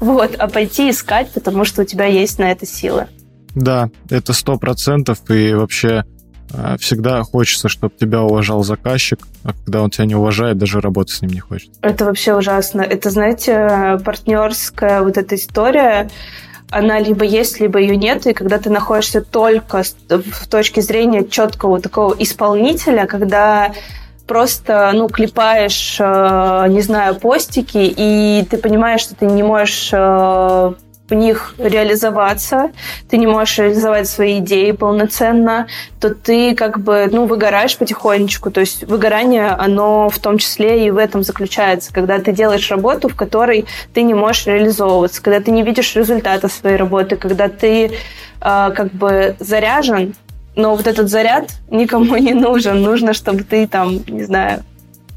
Вот, 0.00 0.34
а 0.38 0.48
пойти 0.48 0.90
искать, 0.90 1.30
потому 1.32 1.64
что 1.64 1.80
у 1.80 1.84
тебя 1.86 2.04
есть 2.04 2.38
на 2.38 2.52
это 2.52 2.66
силы. 2.66 3.06
Да, 3.54 3.88
это 4.10 4.34
сто 4.34 4.58
процентов, 4.58 5.30
и 5.30 5.54
вообще 5.54 6.04
э, 6.52 6.76
всегда 6.78 7.22
хочется, 7.22 7.70
чтобы 7.70 7.94
тебя 7.98 8.20
уважал 8.20 8.64
заказчик, 8.64 9.26
а 9.44 9.54
когда 9.54 9.80
он 9.80 9.88
тебя 9.88 10.04
не 10.04 10.14
уважает, 10.14 10.58
даже 10.58 10.82
работать 10.82 11.16
с 11.16 11.22
ним 11.22 11.30
не 11.30 11.40
хочет. 11.40 11.70
Это 11.80 12.04
вообще 12.04 12.34
ужасно. 12.34 12.82
Это, 12.82 13.08
знаете, 13.08 13.98
партнерская 14.04 15.00
вот 15.00 15.16
эта 15.16 15.36
история, 15.36 16.10
она 16.70 16.98
либо 16.98 17.24
есть, 17.24 17.60
либо 17.60 17.78
ее 17.78 17.96
нет, 17.96 18.26
и 18.26 18.32
когда 18.32 18.58
ты 18.58 18.70
находишься 18.70 19.20
только 19.20 19.82
в 20.08 20.46
точке 20.48 20.82
зрения 20.82 21.24
четкого 21.24 21.80
такого 21.80 22.14
исполнителя, 22.18 23.06
когда 23.06 23.72
просто, 24.26 24.92
ну, 24.94 25.08
клепаешь, 25.08 25.96
э, 25.98 26.66
не 26.68 26.82
знаю, 26.82 27.16
постики, 27.16 27.92
и 27.96 28.46
ты 28.48 28.58
понимаешь, 28.58 29.00
что 29.00 29.16
ты 29.16 29.26
не 29.26 29.42
можешь 29.42 29.90
э, 29.92 30.74
в 31.10 31.14
них 31.14 31.54
реализоваться, 31.58 32.70
ты 33.08 33.18
не 33.18 33.26
можешь 33.26 33.58
реализовать 33.58 34.08
свои 34.08 34.38
идеи 34.38 34.70
полноценно, 34.72 35.66
то 36.00 36.14
ты 36.14 36.54
как 36.54 36.80
бы, 36.80 37.08
ну, 37.10 37.26
выгораешь 37.26 37.76
потихонечку. 37.76 38.50
То 38.50 38.60
есть 38.60 38.84
выгорание, 38.84 39.48
оно 39.48 40.08
в 40.08 40.18
том 40.18 40.38
числе 40.38 40.86
и 40.86 40.90
в 40.90 40.96
этом 40.96 41.22
заключается, 41.22 41.92
когда 41.92 42.18
ты 42.18 42.32
делаешь 42.32 42.70
работу, 42.70 43.08
в 43.08 43.16
которой 43.16 43.66
ты 43.92 44.02
не 44.02 44.14
можешь 44.14 44.46
реализовываться, 44.46 45.22
когда 45.22 45.40
ты 45.40 45.50
не 45.50 45.62
видишь 45.62 45.94
результата 45.96 46.48
своей 46.48 46.76
работы, 46.76 47.16
когда 47.16 47.48
ты 47.48 47.86
э, 47.86 47.90
как 48.40 48.92
бы 48.92 49.36
заряжен, 49.38 50.14
но 50.56 50.74
вот 50.74 50.86
этот 50.86 51.08
заряд 51.08 51.50
никому 51.70 52.16
не 52.28 52.34
нужен. 52.34 52.82
Нужно, 52.82 53.14
чтобы 53.14 53.44
ты 53.44 53.66
там, 53.66 54.00
не 54.06 54.24
знаю, 54.24 54.62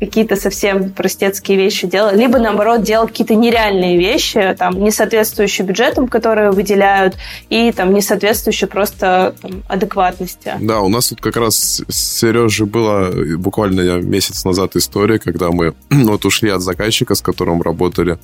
какие-то 0.06 0.36
совсем 0.36 0.92
простецкие 0.92 1.58
вещи 1.58 1.88
делал, 1.88 2.16
либо, 2.16 2.39
наоборот, 2.39 2.84
делал 2.84 3.08
какие-то 3.08 3.36
нереальные 3.36 3.98
вещи, 3.98 4.56
там, 4.58 4.84
не 4.84 4.92
соответствующие 4.92 5.66
бюджетам, 5.66 6.08
которые 6.08 6.52
выделяют, 6.52 7.16
и 7.50 7.72
там, 7.72 7.94
не 7.94 8.02
соответствующие 8.02 8.68
просто 8.68 9.36
там, 9.42 9.63
адекватности. 9.68 10.54
Да, 10.60 10.82
у 10.82 10.89
нас 10.89 11.10
тут 11.10 11.22
как 11.22 11.38
раз 11.38 11.82
с 11.88 12.20
Сережей 12.20 12.66
была 12.66 13.10
буквально 13.38 14.02
месяц 14.02 14.46
назад 14.46 14.76
история, 14.76 15.20
когда 15.20 15.52
мы 15.52 15.74
вот 15.89 16.26
ушли 16.26 16.50
от 16.50 16.62
заказчика, 16.62 17.16
с 17.16 17.22
которым 17.22 17.62
работали 17.62 18.18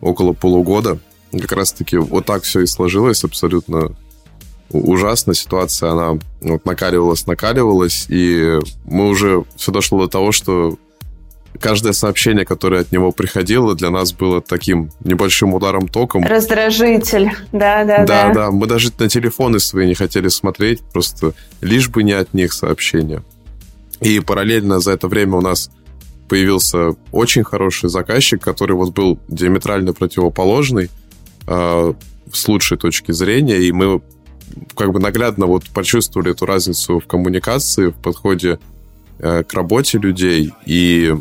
около 0.00 0.32
полугода. 0.32 0.98
Как 1.32 1.52
раз-таки 1.52 1.96
вот 1.96 2.26
так 2.26 2.42
все 2.42 2.60
и 2.60 2.66
сложилось 2.66 3.24
абсолютно 3.24 3.94
ужасно. 4.72 5.34
Ситуация, 5.34 5.90
она 5.90 6.18
вот 6.40 6.64
накаливалась, 6.64 7.26
накаливалась, 7.26 8.06
и 8.08 8.58
мы 8.84 9.08
уже 9.08 9.44
все 9.56 9.72
дошло 9.72 10.00
до 10.00 10.08
того, 10.08 10.32
что 10.32 10.76
каждое 11.60 11.92
сообщение, 11.92 12.44
которое 12.44 12.82
от 12.82 12.92
него 12.92 13.12
приходило, 13.12 13.74
для 13.74 13.90
нас 13.90 14.12
было 14.12 14.40
таким 14.40 14.90
небольшим 15.00 15.54
ударом 15.54 15.88
током. 15.88 16.24
Раздражитель, 16.24 17.30
да, 17.52 17.84
да, 17.84 17.98
да. 17.98 18.04
Да, 18.04 18.34
да, 18.34 18.50
мы 18.50 18.66
даже 18.66 18.90
на 18.98 19.08
телефоны 19.08 19.60
свои 19.60 19.86
не 19.86 19.94
хотели 19.94 20.28
смотреть, 20.28 20.80
просто 20.80 21.34
лишь 21.60 21.88
бы 21.88 22.02
не 22.02 22.12
от 22.12 22.34
них 22.34 22.52
сообщения. 22.52 23.22
И 24.00 24.20
параллельно 24.20 24.80
за 24.80 24.92
это 24.92 25.08
время 25.08 25.36
у 25.36 25.40
нас 25.40 25.70
появился 26.28 26.96
очень 27.12 27.44
хороший 27.44 27.88
заказчик, 27.88 28.42
который 28.42 28.74
вот 28.74 28.94
был 28.94 29.18
диаметрально 29.28 29.92
противоположный 29.92 30.90
э, 31.46 31.94
с 32.32 32.48
лучшей 32.48 32.78
точки 32.78 33.12
зрения, 33.12 33.58
и 33.58 33.70
мы 33.70 34.00
как 34.76 34.92
бы 34.92 35.00
наглядно 35.00 35.46
вот 35.46 35.68
почувствовали 35.70 36.32
эту 36.32 36.46
разницу 36.46 36.98
в 37.00 37.06
коммуникации, 37.06 37.88
в 37.88 37.94
подходе 37.94 38.58
э, 39.18 39.44
к 39.44 39.52
работе 39.52 39.98
людей, 39.98 40.52
и 40.66 41.14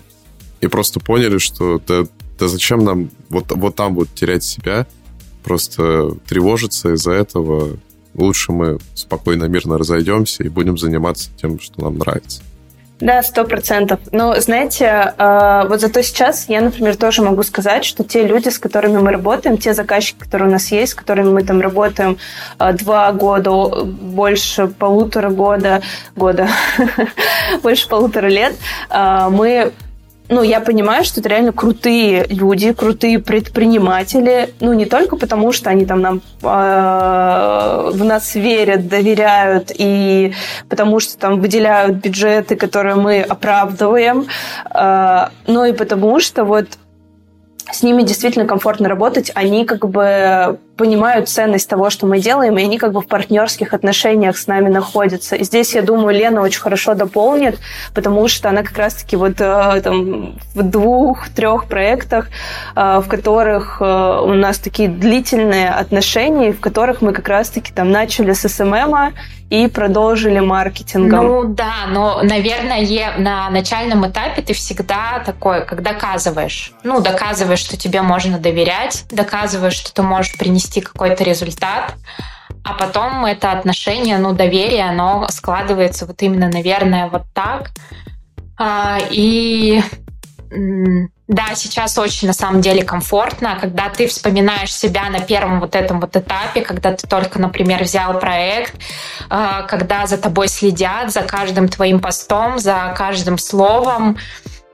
и 0.61 0.67
просто 0.67 0.99
поняли, 0.99 1.37
что 1.37 1.81
да, 1.85 2.03
да 2.39 2.47
зачем 2.47 2.83
нам 2.85 3.09
вот, 3.29 3.51
вот 3.51 3.75
там 3.75 3.95
вот 3.95 4.09
терять 4.13 4.43
себя, 4.43 4.85
просто 5.43 6.11
тревожиться 6.27 6.93
из-за 6.93 7.11
этого. 7.11 7.77
лучше 8.13 8.51
мы 8.51 8.77
спокойно, 8.93 9.45
мирно 9.45 9.77
разойдемся 9.77 10.43
и 10.43 10.49
будем 10.49 10.77
заниматься 10.77 11.29
тем, 11.37 11.59
что 11.59 11.81
нам 11.81 11.97
нравится. 11.97 12.41
Да, 13.01 13.23
сто 13.23 13.45
процентов. 13.45 13.99
Но, 14.11 14.39
знаете, 14.39 15.13
э, 15.17 15.65
вот 15.67 15.81
зато 15.81 16.03
сейчас 16.03 16.47
я, 16.49 16.61
например, 16.61 16.95
тоже 16.95 17.23
могу 17.23 17.41
сказать, 17.41 17.83
что 17.83 18.03
те 18.03 18.27
люди, 18.27 18.49
с 18.49 18.59
которыми 18.59 18.99
мы 18.99 19.09
работаем, 19.11 19.57
те 19.57 19.73
заказчики, 19.73 20.19
которые 20.19 20.49
у 20.49 20.51
нас 20.51 20.71
есть, 20.71 20.91
с 20.91 20.95
которыми 20.95 21.31
мы 21.31 21.43
там 21.43 21.61
работаем 21.61 22.19
э, 22.59 22.73
два 22.73 23.11
года, 23.11 23.85
больше 23.85 24.67
полутора 24.67 25.31
года, 25.31 25.81
года, 26.15 26.47
больше 27.63 27.89
полутора 27.89 28.27
лет, 28.27 28.53
э, 28.91 29.29
мы 29.31 29.73
ну, 30.31 30.43
я 30.43 30.61
понимаю, 30.61 31.03
что 31.03 31.19
это 31.19 31.27
реально 31.27 31.51
крутые 31.51 32.25
люди, 32.29 32.71
крутые 32.71 33.19
предприниматели, 33.19 34.53
ну, 34.61 34.71
не 34.71 34.85
только 34.85 35.17
потому, 35.17 35.51
что 35.51 35.69
они 35.69 35.85
там 35.85 35.99
нам 35.99 36.21
э, 36.41 37.89
в 37.93 38.03
нас 38.05 38.33
верят, 38.35 38.87
доверяют, 38.87 39.73
и 39.77 40.33
потому 40.69 41.01
что 41.01 41.17
там 41.17 41.41
выделяют 41.41 41.97
бюджеты, 41.97 42.55
которые 42.55 42.95
мы 42.95 43.19
оправдываем, 43.19 44.27
э, 44.73 45.27
но 45.47 45.65
и 45.65 45.73
потому 45.73 46.21
что 46.21 46.45
вот 46.45 46.67
с 47.69 47.83
ними 47.83 48.03
действительно 48.03 48.45
комфортно 48.45 48.87
работать, 48.87 49.31
они 49.35 49.65
как 49.65 49.89
бы 49.89 50.59
понимают 50.77 51.29
ценность 51.29 51.69
того, 51.69 51.89
что 51.89 52.05
мы 52.05 52.19
делаем, 52.19 52.57
и 52.57 52.63
они 52.63 52.77
как 52.77 52.93
бы 52.93 53.01
в 53.01 53.07
партнерских 53.07 53.73
отношениях 53.73 54.37
с 54.37 54.47
нами 54.47 54.69
находятся. 54.69 55.35
И 55.35 55.43
здесь, 55.43 55.73
я 55.75 55.81
думаю, 55.81 56.15
Лена 56.15 56.41
очень 56.41 56.61
хорошо 56.61 56.95
дополнит, 56.95 57.59
потому 57.93 58.27
что 58.27 58.49
она 58.49 58.63
как 58.63 58.77
раз-таки 58.77 59.15
вот 59.15 59.39
э, 59.39 59.81
там 59.83 60.39
в 60.55 60.63
двух-трех 60.63 61.65
проектах, 61.65 62.29
э, 62.75 63.01
в 63.03 63.07
которых 63.07 63.77
э, 63.81 64.19
у 64.23 64.33
нас 64.33 64.59
такие 64.59 64.89
длительные 64.89 65.69
отношения, 65.69 66.51
в 66.51 66.59
которых 66.59 67.01
мы 67.01 67.13
как 67.13 67.27
раз-таки 67.27 67.71
там 67.73 67.91
начали 67.91 68.33
с 68.33 68.47
СММа, 68.47 69.13
и 69.51 69.67
продолжили 69.67 70.39
маркетингом. 70.39 71.27
Ну 71.27 71.43
да, 71.43 71.85
но, 71.89 72.23
наверное, 72.23 73.17
на 73.17 73.49
начальном 73.49 74.09
этапе 74.09 74.41
ты 74.41 74.53
всегда 74.53 75.21
такой, 75.25 75.65
как 75.65 75.83
доказываешь. 75.83 76.71
Ну, 76.83 77.01
доказываешь, 77.01 77.59
что 77.59 77.75
тебе 77.75 78.01
можно 78.01 78.39
доверять, 78.39 79.03
доказываешь, 79.11 79.73
что 79.73 79.93
ты 79.93 80.03
можешь 80.03 80.37
принести 80.37 80.60
какой-то 80.81 81.23
результат, 81.23 81.95
а 82.63 82.73
потом 82.73 83.25
это 83.25 83.51
отношение, 83.51 84.17
ну, 84.17 84.33
доверие, 84.33 84.83
оно 84.83 85.27
складывается 85.29 86.05
вот 86.05 86.21
именно, 86.21 86.49
наверное, 86.49 87.09
вот 87.09 87.23
так. 87.33 87.71
А, 88.57 88.99
и 89.09 89.81
да, 91.31 91.55
сейчас 91.55 91.97
очень 91.97 92.27
на 92.27 92.33
самом 92.33 92.59
деле 92.59 92.83
комфортно, 92.83 93.57
когда 93.61 93.87
ты 93.87 94.05
вспоминаешь 94.07 94.75
себя 94.75 95.09
на 95.09 95.21
первом 95.21 95.61
вот 95.61 95.75
этом 95.75 96.01
вот 96.01 96.17
этапе, 96.17 96.59
когда 96.59 96.91
ты 96.93 97.07
только, 97.07 97.39
например, 97.39 97.83
взял 97.83 98.19
проект, 98.19 98.73
э, 99.29 99.61
когда 99.69 100.05
за 100.07 100.17
тобой 100.17 100.49
следят, 100.49 101.09
за 101.11 101.21
каждым 101.21 101.69
твоим 101.69 102.01
постом, 102.01 102.59
за 102.59 102.93
каждым 102.97 103.37
словом, 103.37 104.17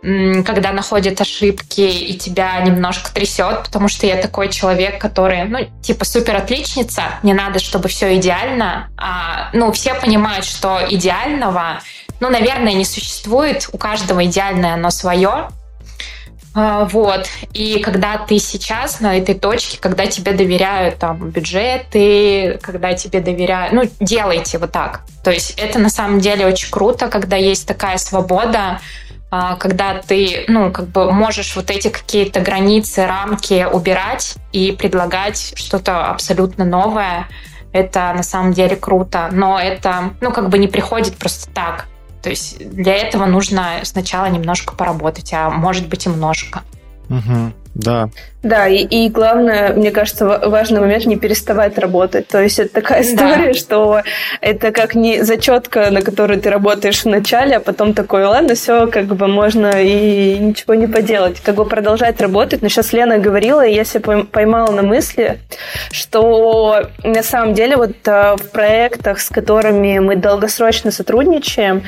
когда 0.02 0.72
находят 0.74 1.20
ошибки 1.20 1.82
и 1.82 2.16
тебя 2.18 2.60
немножко 2.62 3.12
трясет, 3.12 3.64
потому 3.64 3.88
что 3.88 4.06
я 4.06 4.18
такой 4.18 4.50
человек, 4.50 5.02
который, 5.02 5.46
ну, 5.46 5.68
типа 5.82 6.06
супер 6.06 6.36
отличница, 6.36 7.04
не 7.24 7.34
надо, 7.34 7.60
чтобы 7.60 7.90
все 7.90 8.16
идеально, 8.18 8.90
а, 8.96 9.50
ну, 9.54 9.72
все 9.72 9.96
понимают, 9.96 10.46
что 10.46 10.80
идеального, 10.88 11.82
ну, 12.20 12.30
наверное, 12.30 12.74
не 12.74 12.86
существует, 12.86 13.70
у 13.74 13.78
каждого 13.78 14.24
идеальное 14.26 14.76
оно 14.76 14.92
свое, 14.92 15.50
а, 16.54 16.86
вот. 16.86 17.28
И 17.54 17.80
когда 17.80 18.18
ты 18.18 18.40
сейчас 18.40 19.00
на 19.00 19.16
этой 19.18 19.36
точке, 19.36 19.78
когда 19.80 20.08
тебе 20.08 20.32
доверяют 20.32 20.98
там 20.98 21.30
бюджеты, 21.30 22.60
когда 22.64 22.94
тебе 22.94 23.20
доверяют, 23.20 23.74
ну, 23.74 23.84
делайте 24.00 24.58
вот 24.58 24.72
так. 24.72 25.02
То 25.24 25.30
есть 25.30 25.52
это 25.58 25.78
на 25.78 25.90
самом 25.90 26.20
деле 26.20 26.48
очень 26.48 26.72
круто, 26.72 27.10
когда 27.10 27.36
есть 27.36 27.68
такая 27.68 27.98
свобода, 27.98 28.80
когда 29.30 30.02
ты, 30.02 30.46
ну, 30.48 30.72
как 30.72 30.88
бы 30.88 31.12
можешь 31.12 31.56
вот 31.56 31.70
эти 31.70 31.90
какие-то 31.90 32.40
границы, 32.40 33.06
рамки 33.06 33.66
убирать 33.72 34.36
и 34.54 34.72
предлагать 34.72 35.54
что-то 35.56 36.08
абсолютно 36.08 36.64
новое. 36.64 37.28
Это 37.74 38.14
на 38.16 38.24
самом 38.24 38.54
деле 38.54 38.76
круто, 38.76 39.30
но 39.32 39.60
это, 39.60 40.12
ну, 40.22 40.32
как 40.32 40.50
бы 40.50 40.58
не 40.58 40.68
приходит 40.68 41.18
просто 41.18 41.52
так. 41.52 41.88
То 42.22 42.30
есть 42.30 42.58
для 42.74 42.96
этого 42.96 43.26
нужно 43.26 43.82
сначала 43.84 44.26
немножко 44.28 44.76
поработать, 44.76 45.34
а 45.34 45.50
может 45.50 45.88
быть 45.88 46.06
и 46.06 46.10
немножко. 46.10 46.64
Угу, 47.10 47.54
да. 47.78 48.10
Да, 48.42 48.68
и, 48.68 48.78
и 48.78 49.10
главное, 49.10 49.74
мне 49.74 49.92
кажется, 49.92 50.26
важный 50.26 50.80
момент 50.80 51.06
не 51.06 51.16
переставать 51.16 51.78
работать. 51.78 52.28
То 52.28 52.42
есть 52.42 52.60
это 52.60 52.74
такая 52.74 53.04
история, 53.04 53.48
да. 53.48 53.54
что 53.54 54.02
это 54.42 54.72
как 54.72 54.96
не 54.96 55.24
зачетка, 55.24 55.92
на 55.92 56.02
которой 56.02 56.40
ты 56.40 56.50
работаешь 56.50 57.04
в 57.04 57.08
начале, 57.08 57.58
а 57.58 57.60
потом 57.60 57.94
такой, 57.94 58.26
ладно, 58.26 58.56
все, 58.56 58.88
как 58.88 59.06
бы 59.06 59.28
можно 59.28 59.82
и 59.82 60.38
ничего 60.40 60.74
не 60.74 60.88
поделать. 60.88 61.40
Как 61.40 61.56
бы 61.56 61.66
продолжать 61.66 62.20
работать. 62.20 62.62
Но 62.62 62.70
сейчас 62.70 62.94
Лена 62.94 63.20
говорила, 63.20 63.66
и 63.66 63.76
я 63.76 63.84
себя 63.84 64.24
поймала 64.24 64.72
на 64.72 64.82
мысли, 64.82 65.40
что 65.92 66.88
на 67.04 67.24
самом 67.24 67.54
деле 67.54 67.76
вот 67.76 67.96
э, 68.06 68.36
в 68.38 68.52
проектах, 68.52 69.20
с 69.20 69.30
которыми 69.30 70.00
мы 70.00 70.16
долгосрочно 70.16 70.90
сотрудничаем, 70.90 71.84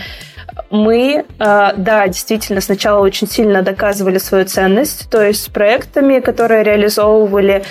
мы, 0.71 1.25
э, 1.39 1.71
да, 1.77 2.07
действительно, 2.07 2.61
сначала 2.61 2.99
очень 3.01 3.27
сильно 3.27 3.61
доказывали 3.61 4.17
свою 4.17 4.45
ценность, 4.45 5.09
то 5.09 5.21
есть 5.21 5.43
с 5.43 5.49
проектами, 5.49 6.19
которые 6.19 6.63
реализовывали 6.63 7.63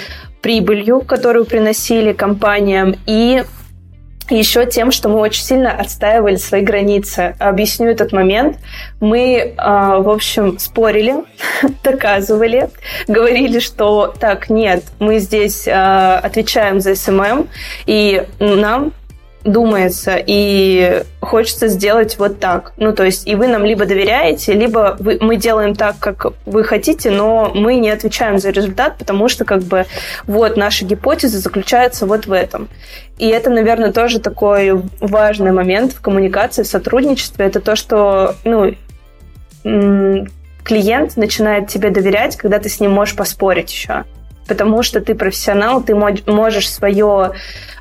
прибылью, 0.42 1.00
которую 1.00 1.44
приносили 1.44 2.12
компаниям, 2.12 2.94
и 3.06 3.42
еще 4.30 4.66
тем, 4.66 4.90
что 4.90 5.08
мы 5.08 5.20
очень 5.20 5.42
сильно 5.42 5.72
отстаивали 5.72 6.36
свои 6.36 6.60
границы. 6.60 7.34
Объясню 7.38 7.86
этот 7.88 8.12
момент. 8.12 8.58
Мы, 9.00 9.36
э, 9.36 9.54
в 9.56 10.08
общем, 10.10 10.58
спорили, 10.58 11.24
доказывали, 11.84 12.68
говорили, 13.06 13.58
что 13.58 14.14
так, 14.18 14.50
нет, 14.50 14.84
мы 14.98 15.18
здесь 15.18 15.66
э, 15.66 15.72
отвечаем 15.72 16.80
за 16.80 16.94
SMM, 16.94 17.48
и 17.86 18.26
нам 18.38 18.92
думается, 19.44 20.16
и 20.24 21.02
хочется 21.20 21.68
сделать 21.68 22.18
вот 22.18 22.40
так. 22.40 22.72
Ну, 22.76 22.92
то 22.92 23.04
есть, 23.04 23.26
и 23.26 23.34
вы 23.34 23.46
нам 23.48 23.64
либо 23.64 23.86
доверяете, 23.86 24.52
либо 24.52 24.96
вы, 24.98 25.18
мы 25.20 25.36
делаем 25.36 25.74
так, 25.74 25.98
как 25.98 26.26
вы 26.44 26.64
хотите, 26.64 27.10
но 27.10 27.52
мы 27.54 27.76
не 27.76 27.90
отвечаем 27.90 28.38
за 28.38 28.50
результат, 28.50 28.98
потому 28.98 29.28
что, 29.28 29.44
как 29.44 29.62
бы, 29.62 29.86
вот 30.26 30.56
наша 30.56 30.84
гипотеза 30.84 31.38
заключается 31.38 32.06
вот 32.06 32.26
в 32.26 32.32
этом. 32.32 32.68
И 33.18 33.28
это, 33.28 33.50
наверное, 33.50 33.92
тоже 33.92 34.20
такой 34.20 34.82
важный 35.00 35.52
момент 35.52 35.92
в 35.92 36.00
коммуникации, 36.00 36.62
в 36.62 36.68
сотрудничестве. 36.68 37.46
Это 37.46 37.60
то, 37.60 37.76
что, 37.76 38.36
ну, 38.44 38.74
клиент 40.62 41.16
начинает 41.16 41.68
тебе 41.68 41.90
доверять, 41.90 42.36
когда 42.36 42.58
ты 42.58 42.68
с 42.68 42.80
ним 42.80 42.92
можешь 42.92 43.16
поспорить 43.16 43.72
еще 43.72 44.04
потому 44.48 44.82
что 44.82 45.00
ты 45.00 45.14
профессионал, 45.14 45.82
ты 45.82 45.94
можешь 45.94 46.70
свое 46.70 47.32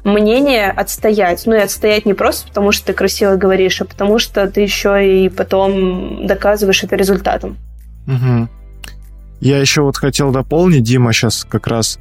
мнение 0.03 0.69
отстоять. 0.69 1.43
Ну 1.45 1.55
и 1.55 1.59
отстоять 1.59 2.05
не 2.05 2.13
просто 2.13 2.47
потому, 2.49 2.71
что 2.71 2.87
ты 2.87 2.93
красиво 2.93 3.35
говоришь, 3.35 3.81
а 3.81 3.85
потому 3.85 4.19
что 4.19 4.47
ты 4.47 4.61
еще 4.61 5.25
и 5.25 5.29
потом 5.29 6.27
доказываешь 6.27 6.83
это 6.83 6.95
результатом. 6.95 7.57
Угу. 8.07 8.47
Я 9.39 9.59
еще 9.59 9.81
вот 9.81 9.97
хотел 9.97 10.31
дополнить, 10.31 10.83
Дима 10.83 11.13
сейчас 11.13 11.45
как 11.47 11.67
раз 11.67 11.99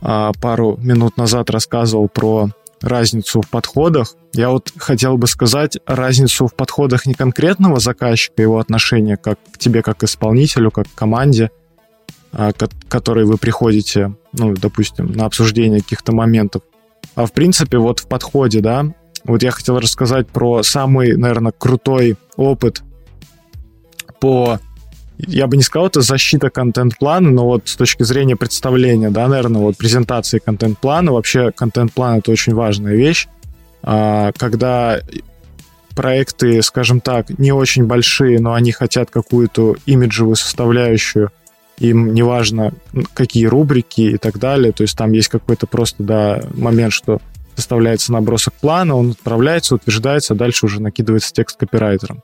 а, 0.00 0.32
пару 0.40 0.78
минут 0.82 1.16
назад 1.16 1.50
рассказывал 1.50 2.08
про 2.08 2.50
разницу 2.82 3.40
в 3.40 3.48
подходах. 3.48 4.14
Я 4.34 4.50
вот 4.50 4.72
хотел 4.76 5.16
бы 5.16 5.26
сказать 5.26 5.78
разницу 5.86 6.46
в 6.46 6.54
подходах 6.54 7.06
не 7.06 7.14
конкретного 7.14 7.80
заказчика, 7.80 8.42
его 8.42 8.58
отношения 8.58 9.16
как 9.16 9.38
к 9.52 9.58
тебе 9.58 9.82
как 9.82 9.98
к 9.98 10.04
исполнителю, 10.04 10.70
как 10.70 10.86
к 10.86 10.94
команде, 10.94 11.50
к 12.32 12.68
которой 12.88 13.24
вы 13.24 13.38
приходите, 13.38 14.14
ну, 14.32 14.54
допустим, 14.54 15.12
на 15.12 15.26
обсуждение 15.26 15.80
каких-то 15.80 16.12
моментов, 16.14 16.62
а 17.14 17.26
в 17.26 17.32
принципе 17.32 17.78
вот 17.78 18.00
в 18.00 18.08
подходе, 18.08 18.60
да, 18.60 18.86
вот 19.24 19.42
я 19.42 19.50
хотел 19.50 19.78
рассказать 19.78 20.28
про 20.28 20.62
самый, 20.62 21.16
наверное, 21.16 21.52
крутой 21.52 22.16
опыт 22.36 22.82
по 24.20 24.60
я 25.18 25.46
бы 25.46 25.56
не 25.56 25.62
сказал, 25.62 25.86
это 25.86 26.02
защита 26.02 26.50
контент-плана, 26.50 27.30
но 27.30 27.46
вот 27.46 27.68
с 27.68 27.76
точки 27.76 28.02
зрения 28.02 28.36
представления, 28.36 29.10
да, 29.10 29.26
наверное, 29.28 29.62
вот 29.62 29.76
презентации 29.76 30.38
контент-плана, 30.38 31.12
вообще 31.12 31.52
контент-план— 31.52 32.18
это 32.18 32.30
очень 32.30 32.54
важная 32.54 32.94
вещь, 32.94 33.26
а, 33.82 34.32
когда 34.36 35.00
проекты, 35.94 36.60
скажем 36.62 37.00
так, 37.00 37.30
не 37.38 37.52
очень 37.52 37.86
большие, 37.86 38.38
но 38.40 38.52
они 38.52 38.72
хотят 38.72 39.10
какую-то 39.10 39.76
имиджевую 39.86 40.36
составляющую 40.36 41.30
им 41.78 42.14
неважно, 42.14 42.72
какие 43.14 43.46
рубрики 43.46 44.00
и 44.02 44.16
так 44.16 44.38
далее, 44.38 44.72
то 44.72 44.82
есть 44.82 44.96
там 44.96 45.12
есть 45.12 45.28
какой-то 45.28 45.66
просто, 45.66 46.02
да, 46.02 46.42
момент, 46.54 46.92
что 46.92 47.20
составляется 47.54 48.12
набросок 48.12 48.54
плана, 48.54 48.94
он 48.96 49.10
отправляется, 49.12 49.74
утверждается, 49.74 50.34
а 50.34 50.36
дальше 50.36 50.66
уже 50.66 50.80
накидывается 50.80 51.32
текст 51.32 51.56
копирайтером. 51.56 52.22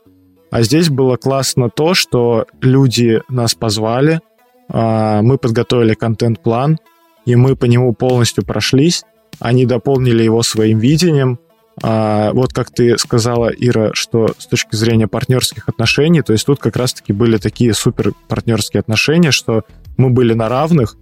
А 0.51 0.62
здесь 0.62 0.91
было 0.91 1.17
классно 1.17 1.71
то, 1.71 1.95
что 1.95 2.47
люди 2.61 3.23
нас 3.29 3.55
позвали, 3.55 4.21
а, 4.69 5.23
мы 5.23 5.38
подготовили 5.38 5.95
контент-план, 5.95 6.79
и 7.25 7.37
мы 7.37 7.57
по 7.57 7.65
нему 7.65 7.95
полностью 7.95 8.45
прошлись, 8.45 9.05
они 9.41 9.65
дополнили 9.65 10.23
его 10.23 10.43
своим 10.43 10.79
видением. 10.79 11.38
А, 11.81 12.33
вот 12.33 12.53
как 12.53 12.71
ты 12.71 12.99
сказала, 12.99 13.49
Ира, 13.49 13.91
что 13.95 14.35
с 14.39 14.47
точки 14.47 14.77
зрения 14.77 15.09
партнерских 15.09 15.69
отношений, 15.69 16.23
то 16.23 16.33
есть 16.33 16.45
тут 16.45 16.59
как 16.59 16.77
раз-таки 16.77 17.13
были 17.13 17.39
такие 17.39 17.73
супер 17.73 18.13
партнерские 18.29 18.81
отношения, 18.81 19.31
что 19.31 19.65
мы 19.97 20.11
были 20.11 20.35
на 20.35 20.49
равных, 20.49 20.97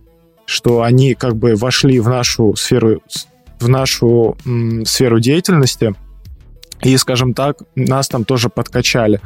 что 0.46 0.82
они 0.82 1.14
как 1.14 1.36
бы 1.36 1.54
вошли 1.56 1.98
в 2.00 2.08
нашу 2.08 2.54
сферу, 2.56 3.02
в 3.58 3.68
нашу 3.68 4.36
м, 4.46 4.84
сферу 4.84 5.18
деятельности, 5.20 5.94
и, 6.82 6.96
скажем 6.96 7.34
так, 7.34 7.58
нас 7.74 8.08
там 8.08 8.24
тоже 8.24 8.48
подкачали. 8.48 9.20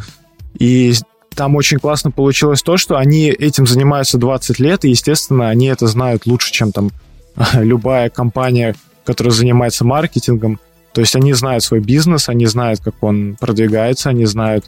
И 0.59 0.95
там 1.35 1.57
очень 1.57 1.79
классно 1.79 2.11
получилось 2.11 2.63
то, 2.63 2.77
что 2.77 2.97
они 2.97 3.29
этим 3.29 3.67
занимаются 3.67 4.19
20 4.19 4.59
лет, 4.59 4.85
и, 4.85 4.91
естественно, 4.91 5.49
они 5.49 5.67
это 5.67 5.87
знают 5.87 6.27
лучше, 6.27 6.53
чем 6.53 6.73
там 6.73 6.91
любая 7.55 8.11
компания, 8.11 8.75
которая 9.05 9.33
занимается 9.33 9.85
маркетингом. 9.85 10.61
То 10.95 11.01
есть 11.01 11.17
они 11.17 11.33
знают 11.33 11.65
свой 11.65 11.81
бизнес, 11.81 12.29
они 12.29 12.47
знают, 12.47 12.81
как 12.81 12.95
он 13.03 13.37
продвигается, 13.39 14.11
они 14.11 14.27
знают 14.27 14.65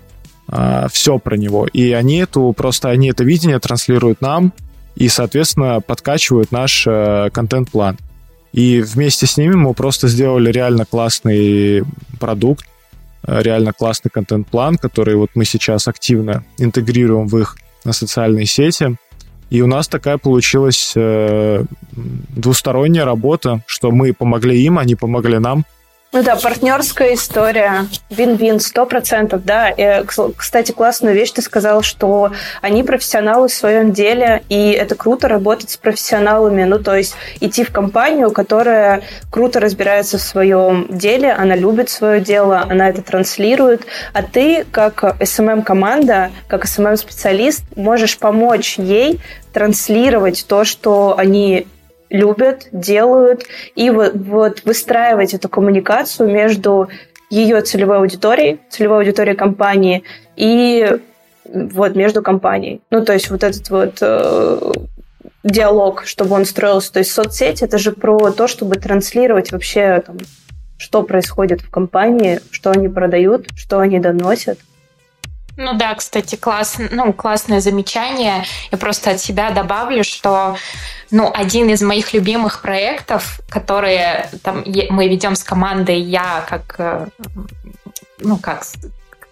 э, 0.49 0.89
все 0.91 1.19
про 1.19 1.37
него. 1.37 1.69
И 1.69 1.93
они 1.93 2.19
эту 2.19 2.53
просто 2.53 2.91
они 2.91 3.11
это 3.11 3.23
видение 3.23 3.61
транслируют 3.61 4.21
нам 4.21 4.53
и, 4.97 5.09
соответственно, 5.09 5.81
подкачивают 5.81 6.51
наш 6.51 6.85
э, 6.87 7.31
контент-план. 7.33 7.99
И 8.53 8.81
вместе 8.81 9.27
с 9.27 9.37
ними 9.37 9.55
мы 9.55 9.73
просто 9.73 10.09
сделали 10.09 10.51
реально 10.51 10.85
классный 10.85 11.85
продукт, 12.19 12.67
э, 13.25 13.43
реально 13.43 13.73
классный 13.73 14.11
контент-план, 14.11 14.79
который 14.79 15.15
вот 15.15 15.31
мы 15.37 15.45
сейчас 15.45 15.87
активно 15.87 16.45
интегрируем 16.59 17.29
в 17.29 17.39
их 17.39 17.57
на 17.85 17.93
социальные 17.93 18.47
сети. 18.47 18.97
И 19.49 19.63
у 19.63 19.69
нас 19.69 19.87
такая 19.87 20.19
получилась 20.19 20.93
э, 20.97 21.65
двусторонняя 21.93 23.05
работа, 23.05 23.63
что 23.67 23.93
мы 23.93 24.13
помогли 24.13 24.61
им, 24.61 24.77
они 24.77 24.97
помогли 24.97 25.39
нам. 25.39 25.65
Ну 26.17 26.23
да, 26.23 26.35
партнерская 26.35 27.13
история, 27.13 27.89
вин-вин, 28.09 28.59
сто 28.59 28.87
процентов, 28.87 29.45
да. 29.45 29.69
И, 29.69 30.03
кстати, 30.35 30.73
классную 30.73 31.15
вещь 31.15 31.33
ты 31.33 31.43
сказал, 31.43 31.83
что 31.83 32.33
они 32.63 32.83
профессионалы 32.83 33.49
в 33.49 33.53
своем 33.53 33.93
деле, 33.93 34.43
и 34.49 34.71
это 34.71 34.95
круто 34.95 35.29
работать 35.29 35.69
с 35.69 35.77
профессионалами. 35.77 36.65
Ну, 36.65 36.79
то 36.79 36.97
есть 36.97 37.15
идти 37.41 37.65
в 37.65 37.71
компанию, 37.71 38.31
которая 38.31 39.03
круто 39.31 39.61
разбирается 39.61 40.17
в 40.17 40.23
своем 40.23 40.87
деле, 40.89 41.33
она 41.33 41.55
любит 41.55 41.91
свое 41.91 42.23
дело, 42.23 42.65
она 42.67 42.89
это 42.89 43.03
транслирует, 43.03 43.83
а 44.15 44.23
ты, 44.23 44.65
как 44.71 45.05
SMM-команда, 45.21 46.31
как 46.49 46.65
SMM-специалист, 46.65 47.63
можешь 47.77 48.17
помочь 48.17 48.79
ей 48.79 49.21
транслировать 49.53 50.47
то, 50.49 50.65
что 50.65 51.15
они 51.19 51.67
любят, 52.11 52.69
делают, 52.73 53.45
и 53.75 53.91
вот, 53.91 54.13
вот 54.15 54.65
выстраивать 54.65 55.35
эту 55.35 55.49
коммуникацию 55.49 56.31
между 56.31 56.89
ее 57.31 57.61
целевой 57.63 57.99
аудиторией, 57.99 58.61
целевой 58.71 58.99
аудиторией 58.99 59.37
компании 59.37 60.05
и 60.37 60.99
вот 61.45 61.97
между 61.97 62.23
компанией. 62.23 62.81
Ну, 62.91 63.05
то 63.05 63.13
есть 63.13 63.31
вот 63.31 63.43
этот 63.43 63.69
вот 63.71 63.99
э, 64.01 64.73
диалог, 65.45 66.05
чтобы 66.07 66.35
он 66.35 66.45
строился. 66.45 66.93
То 66.93 66.99
есть 67.01 67.13
соцсети 67.13 67.65
это 67.65 67.79
же 67.79 67.93
про 67.93 68.31
то, 68.31 68.47
чтобы 68.47 68.77
транслировать 68.77 69.53
вообще 69.53 70.03
там, 70.07 70.19
что 70.79 71.03
происходит 71.03 71.61
в 71.63 71.71
компании, 71.71 72.41
что 72.51 72.71
они 72.71 72.89
продают, 72.89 73.49
что 73.57 73.79
они 73.79 73.99
доносят. 73.99 74.59
Ну 75.57 75.73
да, 75.75 75.95
кстати, 75.95 76.37
класс, 76.37 76.77
ну, 76.91 77.13
классное 77.13 77.61
замечание. 77.61 78.45
Я 78.71 78.79
просто 78.79 79.13
от 79.13 79.21
себя 79.21 79.51
добавлю, 79.51 80.05
что 80.05 80.57
ну, 81.11 81.31
один 81.33 81.71
из 81.71 81.83
моих 81.83 82.13
любимых 82.13 82.61
проектов, 82.61 83.41
которые 83.49 84.29
там, 84.43 84.65
мы 84.91 85.09
ведем 85.09 85.35
с 85.35 85.43
командой, 85.43 86.01
я 86.01 86.45
как, 86.49 86.75
э, 86.79 87.07
ну, 88.19 88.37
как 88.37 88.65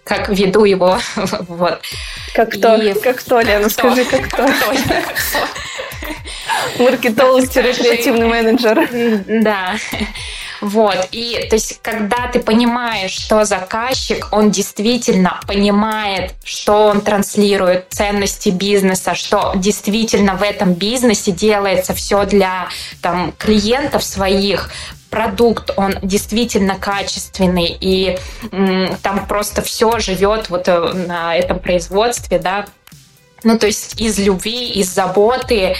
как 0.05 0.29
веду 0.29 0.65
его, 0.65 0.99
вот. 1.49 1.81
Как 2.35 2.51
кто? 2.53 2.75
И... 2.77 2.93
Как 3.01 3.17
кто, 3.17 3.41
Лена, 3.41 3.71
скажи, 3.71 4.05
как 4.05 4.29
кто? 4.29 4.47
Маркетолог-креативный 6.79 8.27
менеджер. 8.27 8.89
Да. 9.43 9.77
Вот. 10.61 11.09
И 11.13 11.47
то 11.49 11.57
есть, 11.57 11.81
когда 11.83 12.29
ты 12.29 12.41
понимаешь, 12.41 13.11
что 13.11 13.45
заказчик, 13.45 14.29
он 14.33 14.51
действительно 14.51 15.41
понимает, 15.47 16.35
что 16.45 16.87
он 16.87 17.01
транслирует, 17.01 17.87
ценности 17.91 18.51
бизнеса, 18.51 19.15
что 19.15 19.53
действительно 19.57 20.35
в 20.35 20.43
этом 20.43 20.75
бизнесе 20.75 21.33
делается 21.33 21.95
все 21.95 22.25
для 22.25 22.69
там, 23.01 23.33
клиентов 23.39 24.05
своих, 24.05 24.71
продукт, 25.11 25.71
он 25.77 25.95
действительно 26.03 26.75
качественный, 26.75 27.77
и 27.81 28.19
там 29.03 29.27
просто 29.29 29.63
все 29.63 30.01
живет 30.01 30.51
вот 30.51 30.67
э, 30.67 30.93
на 30.93 31.37
этом 31.37 31.61
производстве, 31.61 32.41
да, 32.41 32.67
ну, 33.45 33.57
то 33.57 33.67
есть 33.67 34.01
из 34.01 34.19
любви, 34.19 34.71
из 34.71 34.93
заботы, 34.93 35.77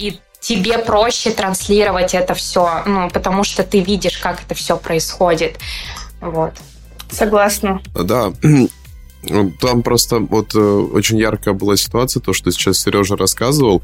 и 0.00 0.18
тебе 0.42 0.78
проще 0.78 1.30
транслировать 1.30 2.14
это 2.14 2.34
все, 2.34 2.82
ну, 2.84 3.08
потому 3.08 3.44
что 3.44 3.62
ты 3.62 3.80
видишь, 3.80 4.18
как 4.18 4.42
это 4.42 4.54
все 4.54 4.76
происходит. 4.76 5.56
Вот. 6.20 6.52
Согласна. 7.10 7.80
Да, 7.94 8.32
там 9.60 9.82
просто 9.82 10.18
вот 10.18 10.54
э, 10.54 10.58
очень 10.58 11.18
яркая 11.18 11.54
была 11.54 11.76
ситуация, 11.76 12.20
то, 12.20 12.32
что 12.32 12.50
сейчас 12.50 12.78
Сережа 12.78 13.16
рассказывал, 13.16 13.82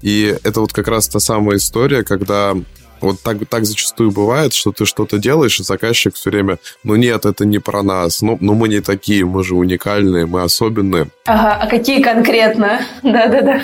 и 0.00 0.36
это 0.44 0.60
вот 0.60 0.72
как 0.72 0.88
раз 0.88 1.08
та 1.08 1.20
самая 1.20 1.58
история, 1.58 2.02
когда 2.04 2.54
вот 3.00 3.20
так, 3.20 3.46
так 3.48 3.64
зачастую 3.66 4.10
бывает, 4.10 4.54
что 4.54 4.72
ты 4.72 4.86
что-то 4.86 5.18
делаешь, 5.18 5.60
и 5.60 5.62
заказчик 5.62 6.14
все 6.14 6.30
время, 6.30 6.58
ну 6.84 6.96
нет, 6.96 7.26
это 7.26 7.44
не 7.44 7.58
про 7.58 7.82
нас, 7.82 8.22
ну, 8.22 8.38
ну 8.40 8.54
мы 8.54 8.68
не 8.68 8.80
такие, 8.80 9.24
мы 9.24 9.44
же 9.44 9.54
уникальные, 9.54 10.26
мы 10.26 10.42
особенные. 10.42 11.08
Ага, 11.26 11.58
а 11.62 11.66
какие 11.66 12.02
конкретно? 12.02 12.80
Да-да-да. 13.02 13.62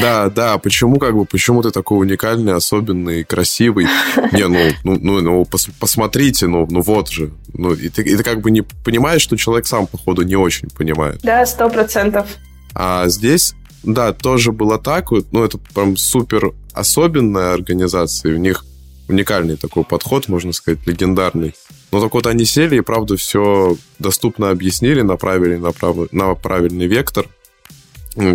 Да, 0.00 0.30
да, 0.30 0.58
почему 0.58 0.98
как 0.98 1.14
бы, 1.14 1.24
почему 1.24 1.62
ты 1.62 1.70
такой 1.70 1.98
уникальный, 1.98 2.54
особенный, 2.54 3.24
красивый? 3.24 3.86
Не, 4.32 4.48
ну, 4.48 4.58
ну, 4.84 4.98
ну, 5.00 5.20
ну 5.20 5.44
пос, 5.44 5.68
посмотрите, 5.78 6.46
ну, 6.46 6.66
ну 6.70 6.80
вот 6.80 7.10
же. 7.10 7.32
Ну, 7.52 7.74
и 7.74 7.88
ты, 7.88 8.02
и 8.02 8.16
ты 8.16 8.22
как 8.22 8.40
бы 8.40 8.50
не 8.50 8.62
понимаешь, 8.62 9.22
что 9.22 9.36
человек 9.36 9.66
сам, 9.66 9.86
походу, 9.86 10.22
не 10.22 10.36
очень 10.36 10.70
понимает. 10.70 11.20
Да, 11.22 11.44
сто 11.44 11.68
процентов. 11.68 12.26
А 12.74 13.06
здесь, 13.08 13.54
да, 13.82 14.12
тоже 14.12 14.52
было 14.52 14.78
так, 14.78 15.10
ну, 15.10 15.44
это 15.44 15.58
прям 15.58 15.96
супер 15.96 16.52
особенная 16.72 17.52
организация, 17.52 18.34
у 18.34 18.38
них 18.38 18.64
уникальный 19.08 19.56
такой 19.56 19.84
подход, 19.84 20.28
можно 20.28 20.52
сказать, 20.52 20.86
легендарный. 20.86 21.54
Но 21.90 22.00
так 22.00 22.14
вот 22.14 22.26
они 22.26 22.46
сели 22.46 22.76
и, 22.76 22.80
правда, 22.80 23.18
все 23.18 23.76
доступно 23.98 24.48
объяснили, 24.48 25.02
направили 25.02 25.56
на, 25.56 25.72
прав... 25.72 26.10
на 26.12 26.34
правильный 26.34 26.86
вектор– 26.86 27.26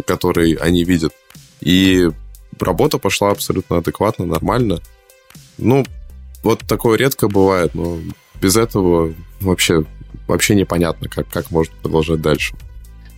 который 0.06 0.54
они 0.54 0.84
видят. 0.84 1.14
И 1.62 2.10
работа 2.60 2.98
пошла 2.98 3.32
абсолютно 3.32 3.78
адекватно, 3.78 4.26
нормально. 4.26 4.82
Ну, 5.58 5.86
вот 6.44 6.60
такое 6.68 6.98
редко 6.98 7.28
бывает, 7.28 7.74
но 7.76 8.00
без 8.42 8.56
этого 8.56 9.14
вообще, 9.40 9.84
вообще 10.28 10.56
непонятно, 10.56 11.10
как, 11.10 11.28
как 11.30 11.52
можно 11.52 11.74
продолжать 11.82 12.22
дальше. 12.22 12.56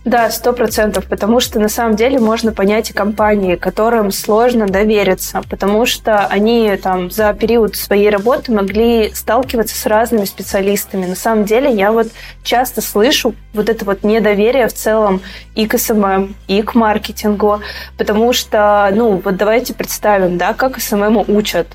Да, 0.06 0.30
сто 0.30 0.54
процентов, 0.54 1.04
потому 1.04 1.40
что 1.40 1.60
на 1.60 1.68
самом 1.68 1.94
деле 1.94 2.18
можно 2.18 2.52
понять 2.52 2.88
и 2.88 2.94
компании, 2.94 3.56
которым 3.56 4.10
сложно 4.12 4.66
довериться, 4.66 5.42
потому 5.50 5.84
что 5.84 6.26
они 6.26 6.74
там 6.82 7.10
за 7.10 7.34
период 7.34 7.76
своей 7.76 8.08
работы 8.08 8.50
могли 8.50 9.10
сталкиваться 9.12 9.76
с 9.76 9.84
разными 9.84 10.24
специалистами. 10.24 11.04
На 11.04 11.16
самом 11.16 11.44
деле 11.44 11.70
я 11.70 11.92
вот 11.92 12.08
часто 12.42 12.80
слышу 12.80 13.34
вот 13.52 13.68
это 13.68 13.84
вот 13.84 14.02
недоверие 14.02 14.68
в 14.68 14.72
целом 14.72 15.20
и 15.54 15.66
к 15.66 15.76
SMM, 15.76 16.34
и 16.48 16.62
к 16.62 16.74
маркетингу, 16.74 17.60
потому 17.98 18.32
что, 18.32 18.90
ну, 18.94 19.20
вот 19.22 19.36
давайте 19.36 19.74
представим, 19.74 20.38
да, 20.38 20.54
как 20.54 20.80
SMM 20.80 21.24
учат 21.28 21.66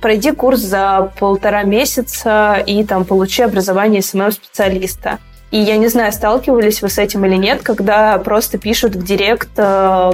пройди 0.00 0.32
курс 0.32 0.60
за 0.60 1.12
полтора 1.18 1.62
месяца 1.62 2.62
и 2.66 2.84
там 2.84 3.04
получи 3.04 3.42
образование 3.42 4.02
SMM-специалиста. 4.02 5.18
И 5.54 5.58
я 5.58 5.76
не 5.76 5.86
знаю, 5.86 6.10
сталкивались 6.10 6.82
вы 6.82 6.88
с 6.88 6.98
этим 6.98 7.24
или 7.24 7.36
нет, 7.36 7.62
когда 7.62 8.18
просто 8.18 8.58
пишут 8.58 8.96
в 8.96 9.04
директ 9.04 9.50
э, 9.56 10.12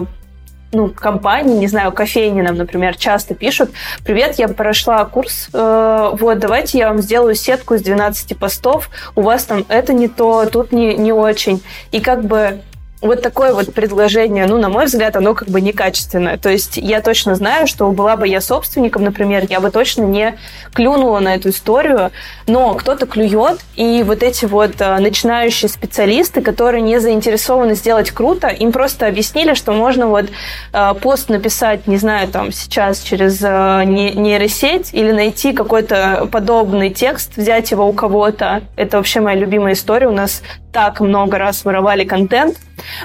ну, 0.71 0.89
компании, 0.91 1.57
не 1.57 1.67
знаю, 1.67 1.93
кофейни 1.93 2.43
нам, 2.43 2.57
например, 2.57 2.95
часто 2.95 3.35
пишут, 3.35 3.71
привет, 4.05 4.35
я 4.39 4.49
прошла 4.49 5.03
курс, 5.07 5.49
э, 5.55 6.11
вот, 6.13 6.39
давайте 6.41 6.77
я 6.77 6.89
вам 6.89 7.01
сделаю 7.01 7.35
сетку 7.35 7.73
из 7.73 7.81
12 7.81 8.37
постов, 8.37 8.91
у 9.17 9.23
вас 9.23 9.45
там 9.45 9.65
это 9.71 9.95
не 9.95 10.09
то, 10.09 10.45
тут 10.45 10.73
не, 10.73 10.95
не 10.99 11.15
очень. 11.15 11.63
И 11.91 12.01
как 12.01 12.23
бы 12.23 12.61
вот 13.01 13.23
такое 13.23 13.55
вот 13.55 13.73
предложение, 13.73 14.47
ну, 14.47 14.59
на 14.59 14.69
мой 14.69 14.85
взгляд, 14.85 15.17
оно 15.17 15.35
как 15.35 15.49
бы 15.49 15.61
некачественное. 15.61 16.37
То 16.37 16.51
есть 16.51 16.77
я 16.77 17.01
точно 17.01 17.35
знаю, 17.35 17.67
что 17.67 17.91
была 17.93 18.17
бы 18.17 18.29
я 18.29 18.41
собственником, 18.41 19.05
например, 19.05 19.47
я 19.49 19.61
бы 19.61 19.71
точно 19.71 20.03
не 20.03 20.37
клюнула 20.75 21.21
на 21.21 21.35
эту 21.35 21.49
историю, 21.49 22.11
но 22.47 22.75
кто-то 22.75 23.07
клюет, 23.07 23.61
и 23.75 24.03
вот 24.03 24.23
эти 24.23 24.45
вот 24.45 24.81
а, 24.81 24.99
начинающие 24.99 25.69
специалисты, 25.69 26.43
которые 26.43 26.83
не 26.83 27.01
заинтересованы 27.01 27.75
сделать 27.75 28.11
круто, 28.11 28.49
им 28.49 28.71
просто 28.71 29.07
объяснили, 29.07 29.55
что 29.55 29.73
можно 29.73 30.07
вот 30.07 30.27
а, 30.73 30.93
пост 30.95 31.31
написать, 31.31 31.87
не 31.87 31.97
знаю, 31.97 32.29
там 32.29 32.53
сейчас 32.53 33.01
через 33.01 33.41
а, 33.43 33.83
нейросеть 33.85 34.91
или 34.93 35.11
найти 35.11 35.53
какой-то 35.53 36.29
подобный 36.31 36.91
текст, 36.91 37.37
взять 37.37 37.71
его 37.71 37.89
у 37.89 37.93
кого-то. 37.93 38.63
Это 38.77 38.99
вообще 38.99 39.21
моя 39.21 39.39
любимая 39.39 39.73
история. 39.73 40.09
У 40.09 40.13
нас 40.13 40.43
так 40.73 41.01
много 41.01 41.39
раз 41.39 41.65
воровали 41.65 42.05
контент, 42.05 42.57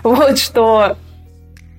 вот 0.04 0.38
что 0.40 0.98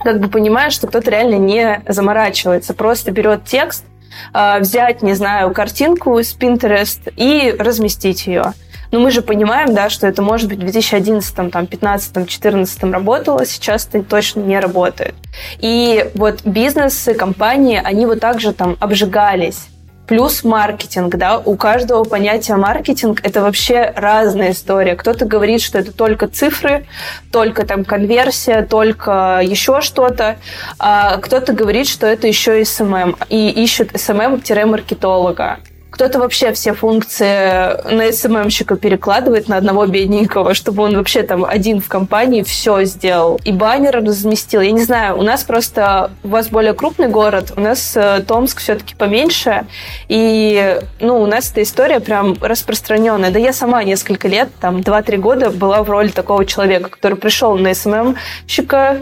как 0.00 0.20
бы 0.20 0.28
понимаешь, 0.28 0.72
что 0.72 0.86
кто-то 0.86 1.10
реально 1.10 1.36
не 1.36 1.82
заморачивается, 1.88 2.74
просто 2.74 3.10
берет 3.10 3.44
текст, 3.44 3.84
а, 4.32 4.58
взять, 4.60 5.02
не 5.02 5.14
знаю, 5.14 5.52
картинку 5.52 6.18
из 6.18 6.36
Pinterest 6.36 7.12
и 7.16 7.54
разместить 7.58 8.26
ее. 8.26 8.52
Но 8.92 9.00
мы 9.00 9.10
же 9.10 9.20
понимаем, 9.20 9.74
да, 9.74 9.90
что 9.90 10.06
это 10.06 10.22
может 10.22 10.48
быть 10.48 10.58
в 10.58 10.60
2011, 10.60 11.34
там, 11.34 11.48
2015, 11.50 12.12
2014 12.12 12.84
работало, 12.84 13.44
сейчас 13.44 13.88
это 13.92 14.02
точно 14.04 14.40
не 14.40 14.60
работает. 14.60 15.14
И 15.58 16.08
вот 16.14 16.42
бизнесы, 16.44 17.14
компании, 17.14 17.80
они 17.82 18.06
вот 18.06 18.20
так 18.20 18.40
же 18.40 18.52
там 18.52 18.76
обжигались 18.78 19.66
Плюс 20.06 20.44
маркетинг, 20.44 21.16
да, 21.16 21.38
у 21.38 21.56
каждого 21.56 22.04
понятия 22.04 22.54
маркетинг 22.56 23.20
это 23.24 23.42
вообще 23.42 23.92
разная 23.96 24.52
история. 24.52 24.94
Кто-то 24.94 25.24
говорит, 25.24 25.60
что 25.62 25.78
это 25.78 25.92
только 25.92 26.28
цифры, 26.28 26.86
только 27.32 27.66
там 27.66 27.84
конверсия, 27.84 28.62
только 28.62 29.40
еще 29.42 29.80
что-то, 29.80 30.36
а 30.78 31.16
кто-то 31.18 31.52
говорит, 31.52 31.88
что 31.88 32.06
это 32.06 32.28
еще 32.28 32.60
и 32.60 32.64
SMM, 32.64 33.16
и 33.28 33.50
ищет 33.50 33.90
SMM-маркетолога. 33.98 35.58
Кто-то 35.96 36.18
вообще 36.18 36.52
все 36.52 36.74
функции 36.74 37.90
на 37.90 38.12
СММщика 38.12 38.76
перекладывает 38.76 39.48
на 39.48 39.56
одного 39.56 39.86
бедненького, 39.86 40.52
чтобы 40.52 40.82
он 40.82 40.94
вообще 40.94 41.22
там 41.22 41.42
один 41.42 41.80
в 41.80 41.88
компании 41.88 42.42
все 42.42 42.84
сделал. 42.84 43.40
И 43.44 43.50
баннер 43.50 44.04
разместил. 44.04 44.60
Я 44.60 44.72
не 44.72 44.82
знаю, 44.82 45.18
у 45.18 45.22
нас 45.22 45.42
просто... 45.42 46.10
У 46.22 46.28
вас 46.28 46.48
более 46.48 46.74
крупный 46.74 47.08
город, 47.08 47.54
у 47.56 47.62
нас 47.62 47.96
э, 47.96 48.22
Томск 48.28 48.58
все-таки 48.58 48.94
поменьше. 48.94 49.66
И, 50.08 50.78
ну, 51.00 51.22
у 51.22 51.24
нас 51.24 51.50
эта 51.50 51.62
история 51.62 52.00
прям 52.00 52.36
распространенная. 52.42 53.30
Да 53.30 53.38
я 53.38 53.54
сама 53.54 53.82
несколько 53.82 54.28
лет, 54.28 54.50
там, 54.60 54.80
2-3 54.80 55.16
года 55.16 55.48
была 55.48 55.82
в 55.82 55.88
роли 55.88 56.08
такого 56.08 56.44
человека, 56.44 56.90
который 56.90 57.16
пришел 57.16 57.56
на 57.56 57.72
СММщика, 57.72 58.98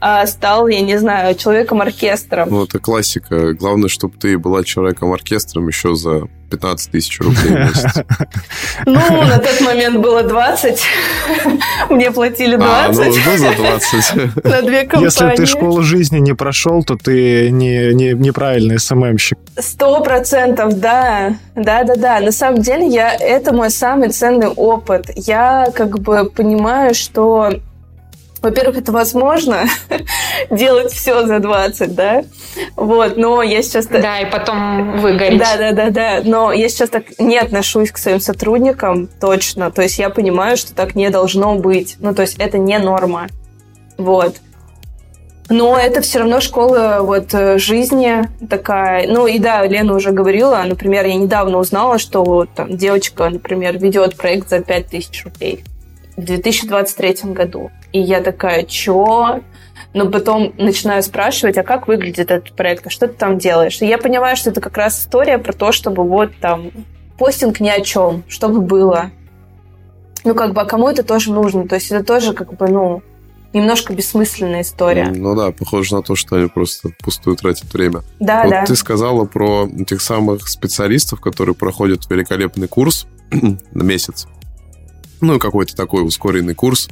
а 0.00 0.26
стал, 0.26 0.68
я 0.68 0.80
не 0.80 0.98
знаю, 0.98 1.34
человеком-оркестром. 1.34 2.50
Ну, 2.50 2.64
это 2.64 2.78
классика. 2.78 3.52
Главное, 3.54 3.88
чтобы 3.88 4.16
ты 4.16 4.38
была 4.38 4.62
человеком-оркестром 4.62 5.66
еще 5.66 5.94
за 5.96 6.28
15 6.50 6.90
тысяч 6.90 7.20
рублей 7.20 7.48
в 7.48 7.50
месяц. 7.50 7.94
Ну, 8.86 8.94
на 8.94 9.38
тот 9.38 9.60
момент 9.60 9.98
было 9.98 10.22
20. 10.22 10.80
Мне 11.90 12.10
платили 12.10 12.56
20. 12.56 12.98
А, 12.98 13.04
ну, 13.04 13.14
ну 13.26 13.36
за 13.36 13.52
20. 13.56 14.44
На 14.44 14.62
две 14.62 14.82
компании. 14.84 15.04
Если 15.04 15.30
ты 15.36 15.46
школу 15.46 15.82
жизни 15.82 16.18
не 16.18 16.34
прошел, 16.34 16.84
то 16.84 16.96
ты 16.96 17.50
не, 17.50 17.92
не, 17.92 18.12
неправильный 18.12 18.78
СММщик. 18.78 19.38
Сто 19.58 20.00
процентов, 20.02 20.78
да. 20.78 21.36
Да-да-да. 21.54 22.20
На 22.20 22.32
самом 22.32 22.62
деле, 22.62 22.86
я, 22.86 23.14
это 23.14 23.52
мой 23.52 23.70
самый 23.70 24.10
ценный 24.10 24.48
опыт. 24.48 25.10
Я 25.16 25.70
как 25.74 25.98
бы 25.98 26.30
понимаю, 26.30 26.94
что 26.94 27.50
во-первых, 28.42 28.78
это 28.78 28.92
возможно 28.92 29.64
делать 30.50 30.92
все 30.92 31.26
за 31.26 31.40
20, 31.40 31.94
да? 31.94 32.24
Вот, 32.76 33.16
но 33.16 33.42
я 33.42 33.62
сейчас... 33.62 33.86
Да, 33.86 34.20
и 34.20 34.30
потом 34.30 35.00
выгореть. 35.00 35.38
Да, 35.38 35.56
да, 35.56 35.72
да, 35.72 35.90
да. 35.90 36.20
Но 36.24 36.52
я 36.52 36.68
сейчас 36.68 36.90
так 36.90 37.04
не 37.18 37.38
отношусь 37.38 37.90
к 37.90 37.98
своим 37.98 38.20
сотрудникам 38.20 39.08
точно. 39.20 39.70
То 39.70 39.82
есть 39.82 39.98
я 39.98 40.10
понимаю, 40.10 40.56
что 40.56 40.74
так 40.74 40.94
не 40.94 41.10
должно 41.10 41.56
быть. 41.56 41.96
Ну, 42.00 42.14
то 42.14 42.22
есть 42.22 42.36
это 42.38 42.58
не 42.58 42.78
норма. 42.78 43.28
Вот. 43.96 44.36
Но 45.50 45.78
это 45.78 46.02
все 46.02 46.18
равно 46.18 46.40
школа 46.40 46.98
вот 47.00 47.32
жизни 47.58 48.28
такая. 48.48 49.08
Ну 49.08 49.26
и 49.26 49.38
да, 49.38 49.66
Лена 49.66 49.94
уже 49.94 50.12
говорила, 50.12 50.62
например, 50.66 51.06
я 51.06 51.14
недавно 51.14 51.58
узнала, 51.58 51.98
что 51.98 52.46
там 52.54 52.76
девочка, 52.76 53.30
например, 53.30 53.78
ведет 53.78 54.16
проект 54.16 54.50
за 54.50 54.60
5000 54.60 55.24
рублей 55.24 55.64
в 56.18 56.24
2023 56.24 57.32
году. 57.32 57.70
И 57.92 58.00
я 58.00 58.20
такая, 58.20 58.64
чё? 58.64 59.40
Но 59.94 60.10
потом 60.10 60.52
начинаю 60.58 61.02
спрашивать, 61.02 61.56
а 61.56 61.62
как 61.62 61.86
выглядит 61.86 62.30
этот 62.30 62.52
проект, 62.52 62.88
а 62.88 62.90
что 62.90 63.06
ты 63.06 63.14
там 63.14 63.38
делаешь? 63.38 63.80
И 63.80 63.86
я 63.86 63.98
понимаю, 63.98 64.36
что 64.36 64.50
это 64.50 64.60
как 64.60 64.76
раз 64.76 65.00
история 65.00 65.38
про 65.38 65.52
то, 65.52 65.70
чтобы 65.70 66.02
вот 66.02 66.32
там 66.40 66.72
постинг 67.16 67.60
ни 67.60 67.68
о 67.68 67.80
чем, 67.80 68.24
чтобы 68.28 68.60
было. 68.60 69.12
Ну, 70.24 70.34
как 70.34 70.54
бы, 70.54 70.60
а 70.60 70.64
кому 70.64 70.88
это 70.88 71.04
тоже 71.04 71.32
нужно? 71.32 71.68
То 71.68 71.76
есть 71.76 71.90
это 71.92 72.04
тоже, 72.04 72.34
как 72.34 72.52
бы, 72.54 72.68
ну, 72.68 73.02
немножко 73.52 73.94
бессмысленная 73.94 74.62
история. 74.62 75.12
Ну 75.14 75.36
да, 75.36 75.52
похоже 75.52 75.94
на 75.94 76.02
то, 76.02 76.16
что 76.16 76.36
они 76.36 76.48
просто 76.48 76.90
пустую 76.98 77.36
тратят 77.36 77.72
время. 77.72 78.02
Да, 78.18 78.42
вот 78.42 78.50
да. 78.50 78.66
Ты 78.66 78.74
сказала 78.74 79.24
про 79.24 79.68
тех 79.86 80.02
самых 80.02 80.48
специалистов, 80.48 81.20
которые 81.20 81.54
проходят 81.54 82.10
великолепный 82.10 82.66
курс 82.66 83.06
на 83.30 83.82
месяц 83.84 84.26
ну, 85.20 85.38
какой-то 85.38 85.74
такой 85.76 86.06
ускоренный 86.06 86.54
курс, 86.54 86.88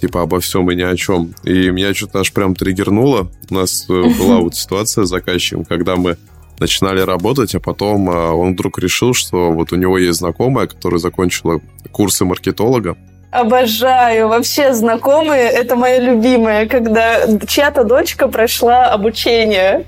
типа 0.00 0.22
обо 0.22 0.40
всем 0.40 0.70
и 0.70 0.76
ни 0.76 0.82
о 0.82 0.96
чем. 0.96 1.34
И 1.44 1.70
меня 1.70 1.94
что-то 1.94 2.20
аж 2.20 2.32
прям 2.32 2.54
триггернуло. 2.54 3.30
У 3.50 3.54
нас 3.54 3.86
э, 3.88 3.92
была 3.92 4.40
вот 4.40 4.54
ситуация 4.54 5.04
с 5.04 5.08
заказчиком, 5.08 5.64
когда 5.64 5.96
мы 5.96 6.16
начинали 6.58 7.00
работать, 7.00 7.54
а 7.54 7.60
потом 7.60 8.08
а, 8.10 8.32
он 8.32 8.52
вдруг 8.52 8.78
решил, 8.78 9.14
что 9.14 9.50
вот 9.50 9.72
у 9.72 9.76
него 9.76 9.98
есть 9.98 10.18
знакомая, 10.18 10.66
которая 10.66 10.98
закончила 10.98 11.60
курсы 11.90 12.24
маркетолога. 12.24 12.96
Обожаю. 13.30 14.28
Вообще 14.28 14.72
знакомые– 14.74 15.42
это 15.42 15.74
моя 15.74 15.98
любимая, 15.98 16.68
когда 16.68 17.26
чья-то 17.46 17.82
дочка 17.82 18.28
прошла 18.28 18.92
обучение. 18.92 19.86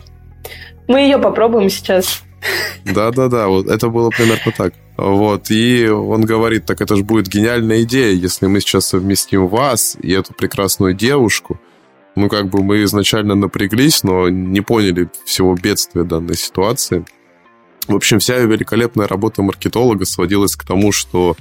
Мы 0.88 1.02
ее 1.02 1.18
попробуем 1.18 1.70
сейчас. 1.70 2.22
Да-да-да, 2.84 3.46
вот 3.46 3.68
это 3.68 3.88
было 3.88 4.10
примерно 4.10 4.52
так. 4.56 4.74
Вот, 4.96 5.50
и 5.50 5.88
он 5.88 6.22
говорит, 6.22 6.64
так 6.64 6.80
это 6.80 6.96
же 6.96 7.04
будет 7.04 7.28
гениальная 7.28 7.82
идея, 7.82 8.14
если 8.14 8.46
мы 8.46 8.60
сейчас 8.60 8.86
совместим 8.86 9.46
вас 9.46 9.96
и 10.00 10.10
эту 10.12 10.32
прекрасную 10.32 10.94
девушку. 10.94 11.60
Ну, 12.14 12.30
как 12.30 12.48
бы 12.48 12.62
мы 12.62 12.82
изначально 12.84 13.34
напряглись, 13.34 14.02
но 14.02 14.30
не 14.30 14.62
поняли 14.62 15.10
всего 15.26 15.54
бедствия 15.54 16.04
данной 16.04 16.36
ситуации. 16.36 17.04
В 17.86 17.94
общем, 17.94 18.20
вся 18.20 18.38
великолепная 18.38 19.06
работа 19.06 19.42
маркетолога 19.42 20.06
сводилась 20.06 20.56
к 20.56 20.64
тому, 20.64 20.92
что 20.92 21.36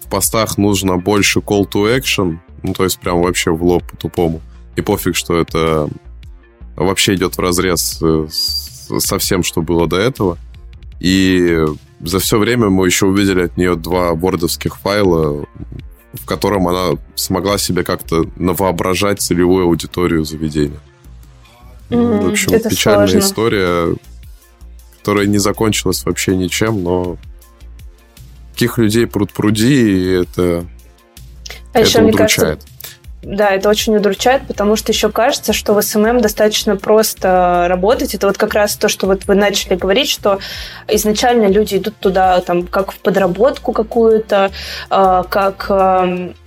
в 0.00 0.10
постах 0.10 0.58
нужно 0.58 0.96
больше 0.96 1.38
call 1.38 1.64
to 1.70 1.96
action, 1.96 2.38
ну, 2.64 2.74
то 2.74 2.82
есть 2.82 2.98
прям 2.98 3.22
вообще 3.22 3.52
в 3.52 3.62
лоб 3.64 3.84
по-тупому. 3.88 4.40
И 4.74 4.80
пофиг, 4.82 5.14
что 5.14 5.36
это 5.36 5.88
вообще 6.74 7.14
идет 7.14 7.36
в 7.36 7.40
разрез 7.40 7.98
э, 8.02 8.26
со 8.28 9.18
всем, 9.18 9.44
что 9.44 9.62
было 9.62 9.86
до 9.86 9.96
этого. 9.96 10.38
И 10.98 11.64
за 12.00 12.18
все 12.18 12.38
время 12.38 12.68
мы 12.68 12.86
еще 12.86 13.06
увидели 13.06 13.42
от 13.42 13.56
нее 13.56 13.76
два 13.76 14.14
вордовских 14.14 14.76
файла, 14.78 15.46
в 16.12 16.24
котором 16.24 16.68
она 16.68 16.98
смогла 17.14 17.58
себе 17.58 17.84
как-то 17.84 18.26
навоображать 18.36 19.20
целевую 19.20 19.64
аудиторию 19.64 20.24
заведения. 20.24 20.80
Mm, 21.88 22.22
в 22.22 22.30
общем, 22.30 22.52
это 22.52 22.68
печальная 22.68 23.06
сложно. 23.06 23.26
история, 23.26 23.96
которая 24.98 25.26
не 25.26 25.38
закончилась 25.38 26.04
вообще 26.04 26.36
ничем, 26.36 26.82
но 26.82 27.16
таких 28.52 28.78
людей 28.78 29.06
пруд 29.06 29.32
пруди, 29.32 30.02
и 30.02 30.08
это, 30.22 30.66
а 31.72 31.80
это 31.80 31.88
еще, 31.88 32.02
удручает. 32.02 32.08
Мне 32.40 32.42
кажется, 32.46 32.75
да, 33.26 33.50
это 33.50 33.68
очень 33.68 33.96
удручает, 33.96 34.42
потому 34.46 34.76
что 34.76 34.92
еще 34.92 35.10
кажется, 35.10 35.52
что 35.52 35.74
в 35.74 35.82
SMM 35.82 36.20
достаточно 36.20 36.76
просто 36.76 37.66
работать. 37.68 38.14
Это 38.14 38.28
вот 38.28 38.38
как 38.38 38.54
раз 38.54 38.76
то, 38.76 38.88
что 38.88 39.08
вот 39.08 39.24
вы 39.26 39.34
начали 39.34 39.74
говорить, 39.74 40.08
что 40.08 40.38
изначально 40.86 41.48
люди 41.48 41.76
идут 41.76 41.96
туда 41.96 42.40
там 42.40 42.68
как 42.68 42.92
в 42.92 42.98
подработку 43.00 43.72
какую-то, 43.72 44.52
а, 44.90 45.24
как 45.24 45.66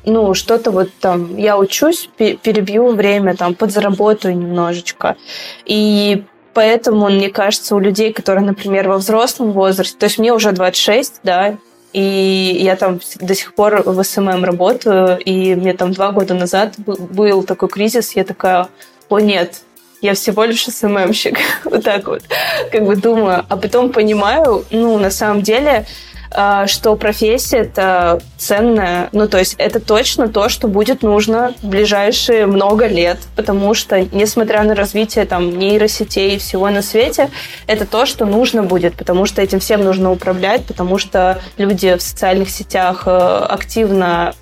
ну 0.05 0.33
что-то 0.33 0.71
вот 0.71 0.89
там 1.01 1.35
я 1.35 1.57
учусь, 1.57 2.09
перебью 2.17 2.93
время, 2.93 3.35
там 3.35 3.55
подзаработаю 3.55 4.37
немножечко. 4.37 5.17
И 5.65 6.23
Поэтому, 6.51 7.07
мне 7.09 7.29
кажется, 7.29 7.75
у 7.75 7.79
людей, 7.79 8.11
которые, 8.11 8.43
например, 8.43 8.89
во 8.89 8.97
взрослом 8.97 9.51
возрасте, 9.51 9.95
то 9.97 10.05
есть 10.07 10.17
мне 10.17 10.33
уже 10.33 10.51
26, 10.51 11.21
да, 11.23 11.55
и 11.93 12.59
я 12.61 12.75
там 12.75 12.99
до 13.19 13.35
сих 13.35 13.53
пор 13.55 13.81
в 13.83 14.03
SMM 14.03 14.43
работаю, 14.43 15.17
и 15.19 15.55
мне 15.55 15.73
там 15.73 15.91
два 15.91 16.11
года 16.11 16.33
назад 16.33 16.75
был 16.77 17.43
такой 17.43 17.69
кризис, 17.69 18.15
я 18.15 18.23
такая, 18.23 18.67
о 19.09 19.19
нет, 19.19 19.61
я 20.01 20.13
всего 20.13 20.45
лишь 20.45 20.65
СММщик. 20.65 21.37
вот 21.65 21.83
так 21.83 22.07
вот, 22.07 22.23
как 22.71 22.85
бы 22.85 22.95
думаю. 22.95 23.45
А 23.49 23.57
потом 23.57 23.91
понимаю, 23.91 24.65
ну, 24.71 24.97
на 24.97 25.11
самом 25.11 25.41
деле, 25.41 25.85
что 26.31 26.95
профессия 26.95 27.57
это 27.57 28.21
ценная. 28.37 29.09
Ну, 29.11 29.27
то 29.27 29.39
есть 29.39 29.55
это 29.57 29.79
точно 29.79 30.27
то, 30.27 30.47
что 30.47 30.67
будет 30.67 31.01
нужно 31.01 31.53
в 31.61 31.67
ближайшие 31.67 32.45
много 32.45 32.85
лет, 32.85 33.17
потому 33.35 33.73
что, 33.73 34.01
несмотря 34.11 34.63
на 34.63 34.75
развитие 34.75 35.25
там 35.25 35.57
нейросетей 35.57 36.35
и 36.35 36.37
всего 36.37 36.69
на 36.69 36.81
свете, 36.81 37.31
это 37.65 37.85
то, 37.85 38.05
что 38.05 38.25
нужно 38.25 38.63
будет, 38.63 38.95
потому 38.95 39.25
что 39.25 39.41
этим 39.41 39.59
всем 39.59 39.83
нужно 39.83 40.11
управлять, 40.11 40.65
потому 40.65 40.97
что 40.99 41.41
люди 41.57 41.95
в 41.95 42.01
социальных 42.01 42.49
сетях 42.49 43.03
э, 43.07 43.11
активно 43.49 44.33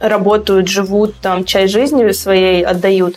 работают, 0.00 0.68
живут, 0.68 1.14
там, 1.20 1.44
часть 1.44 1.72
жизни 1.72 2.10
своей 2.12 2.64
отдают. 2.64 3.16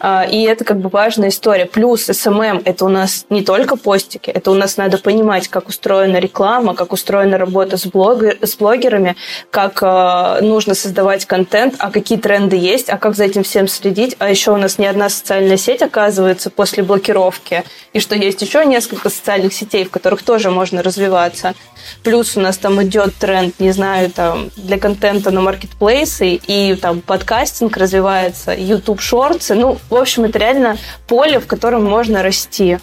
А, 0.00 0.24
и 0.24 0.42
это 0.42 0.64
как 0.64 0.78
бы 0.78 0.88
важная 0.88 1.30
история. 1.30 1.66
Плюс 1.66 2.08
SMM– 2.08 2.62
это 2.64 2.84
у 2.84 2.88
нас 2.88 3.26
не 3.30 3.42
только 3.42 3.76
постики, 3.76 4.30
это 4.30 4.50
у 4.50 4.54
нас 4.54 4.76
надо 4.76 4.98
понимать, 4.98 5.48
как 5.48 5.68
устроена 5.68 6.18
реклама, 6.18 6.74
как 6.74 6.92
устроена 6.92 7.38
работа 7.38 7.76
с, 7.76 7.86
блогер, 7.86 8.38
с 8.40 8.56
блогерами, 8.56 9.16
как 9.50 9.82
э, 9.82 10.40
нужно 10.42 10.74
создавать 10.74 11.24
контент, 11.24 11.74
а 11.78 11.90
какие 11.90 12.18
тренды 12.18 12.56
есть, 12.56 12.88
а 12.90 12.98
как 12.98 13.16
за 13.16 13.24
этим 13.24 13.42
всем 13.42 13.66
следить. 13.66 14.16
А 14.18 14.30
еще 14.30 14.52
у 14.52 14.56
нас 14.56 14.78
не 14.78 14.86
одна 14.86 15.08
социальная 15.08 15.56
сеть, 15.56 15.82
оказывается, 15.82 16.50
после 16.50 16.82
блокировки, 16.82 17.64
и 17.92 18.00
что 18.00 18.14
есть 18.14 18.40
еще 18.42 18.64
несколько 18.64 19.10
социальных 19.10 19.52
сетей, 19.52 19.84
в 19.84 19.90
которых 19.90 20.22
тоже 20.22 20.50
можно 20.50 20.82
развиваться. 20.82 21.54
Плюс 22.02 22.36
у 22.36 22.40
нас 22.40 22.58
там 22.58 22.82
идет 22.82 23.14
тренд, 23.16 23.58
не 23.58 23.72
знаю, 23.72 24.10
там, 24.10 24.50
для 24.56 24.78
контента 24.78 25.30
на 25.30 25.40
маркетплейсы, 25.40 26.34
и 26.34 26.74
там 26.74 27.00
подкастинг 27.00 27.76
развивается, 27.76 28.54
YouTube 28.54 29.00
шорты. 29.00 29.54
Ну, 29.54 29.78
в 29.90 29.94
общем, 29.94 30.24
это 30.24 30.38
реально 30.38 30.76
поле, 31.06 31.40
в 31.40 31.46
котором 31.46 31.84
можно 31.84 32.22
расти. 32.22 32.78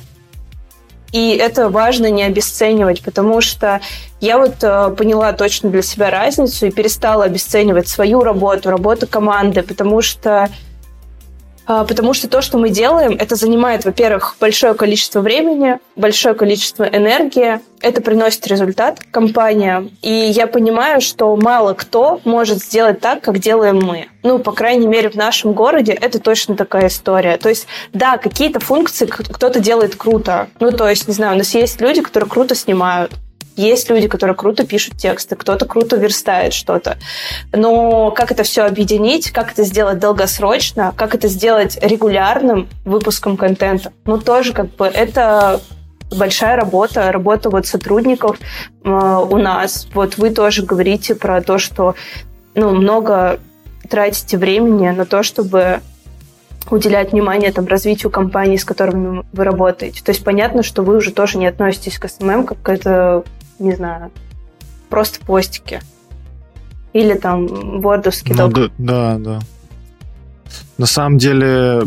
И 1.11 1.29
это 1.29 1.69
важно 1.69 2.09
не 2.09 2.23
обесценивать, 2.23 3.01
потому 3.01 3.39
что 3.39 3.79
я 4.19 4.37
вот 4.37 4.55
э, 4.61 4.93
поняла 4.97 5.31
точно 5.33 5.69
для 5.69 5.81
себя 5.81 6.09
разницу 6.09 6.65
и 6.65 6.71
перестала 6.71 7.23
обесценивать 7.23 7.87
свою 7.87 8.21
работу, 8.21 8.69
работу 8.69 9.07
команды, 9.07 9.61
потому 9.61 10.01
что 10.01 10.49
потому 11.65 12.13
что 12.13 12.27
то, 12.27 12.41
что 12.41 12.57
мы 12.57 12.69
делаем, 12.69 13.17
это 13.19 13.35
занимает, 13.35 13.85
во-первых, 13.85 14.35
большое 14.39 14.73
количество 14.73 15.21
времени, 15.21 15.79
большое 15.95 16.35
количество 16.35 16.83
энергии, 16.83 17.59
это 17.81 18.01
приносит 18.01 18.47
результат 18.47 18.99
компаниям, 19.11 19.91
и 20.01 20.09
я 20.09 20.47
понимаю, 20.47 21.01
что 21.01 21.35
мало 21.35 21.73
кто 21.73 22.19
может 22.23 22.59
сделать 22.59 22.99
так, 22.99 23.21
как 23.21 23.39
делаем 23.39 23.79
мы. 23.79 24.07
Ну, 24.23 24.39
по 24.39 24.53
крайней 24.53 24.87
мере, 24.87 25.09
в 25.09 25.15
нашем 25.15 25.53
городе 25.53 25.91
это 25.91 26.19
точно 26.19 26.55
такая 26.55 26.87
история. 26.87 27.37
То 27.37 27.49
есть, 27.49 27.67
да, 27.93 28.17
какие-то 28.17 28.59
функции 28.59 29.05
кто-то 29.05 29.59
делает 29.59 29.95
круто. 29.95 30.47
Ну, 30.59 30.71
то 30.71 30.89
есть, 30.89 31.07
не 31.07 31.13
знаю, 31.13 31.35
у 31.35 31.37
нас 31.37 31.53
есть 31.53 31.79
люди, 31.79 32.01
которые 32.01 32.27
круто 32.27 32.55
снимают, 32.55 33.11
есть 33.55 33.89
люди, 33.89 34.07
которые 34.07 34.35
круто 34.35 34.65
пишут 34.65 34.97
тексты, 34.97 35.35
кто-то 35.35 35.65
круто 35.65 35.95
верстает 35.95 36.53
что-то. 36.53 36.97
Но 37.51 38.11
как 38.11 38.31
это 38.31 38.43
все 38.43 38.63
объединить, 38.63 39.31
как 39.31 39.51
это 39.51 39.63
сделать 39.63 39.99
долгосрочно, 39.99 40.93
как 40.95 41.15
это 41.15 41.27
сделать 41.27 41.77
регулярным 41.81 42.67
выпуском 42.83 43.37
контента, 43.37 43.93
ну, 44.05 44.19
тоже 44.19 44.53
как 44.53 44.75
бы 44.75 44.85
это 44.85 45.61
большая 46.11 46.55
работа, 46.55 47.11
работа 47.11 47.49
вот 47.49 47.65
сотрудников 47.65 48.37
э, 48.83 48.89
у 48.89 49.37
нас. 49.37 49.87
Вот 49.93 50.17
вы 50.17 50.29
тоже 50.29 50.63
говорите 50.63 51.15
про 51.15 51.41
то, 51.41 51.57
что 51.57 51.95
ну, 52.53 52.71
много 52.71 53.39
тратите 53.89 54.37
времени 54.37 54.89
на 54.89 55.05
то, 55.05 55.23
чтобы 55.23 55.81
уделять 56.69 57.11
внимание 57.11 57.51
там, 57.51 57.67
развитию 57.67 58.11
компаний, 58.11 58.57
с 58.57 58.65
которыми 58.65 59.23
вы 59.31 59.43
работаете. 59.43 60.03
То 60.03 60.11
есть 60.11 60.23
понятно, 60.23 60.63
что 60.63 60.81
вы 60.81 60.97
уже 60.97 61.11
тоже 61.11 61.37
не 61.37 61.47
относитесь 61.47 61.99
к 61.99 62.07
SMM 62.07 62.45
как 62.45 62.61
к 62.61 62.69
это 62.69 63.23
не 63.59 63.75
знаю, 63.75 64.11
просто 64.89 65.19
постики. 65.25 65.79
Или 66.93 67.15
там 67.15 67.81
вордовский 67.81 68.33
ну, 68.33 68.47
да, 68.47 68.69
да, 68.77 69.17
да. 69.17 69.39
На 70.77 70.85
самом 70.85 71.17
деле 71.17 71.83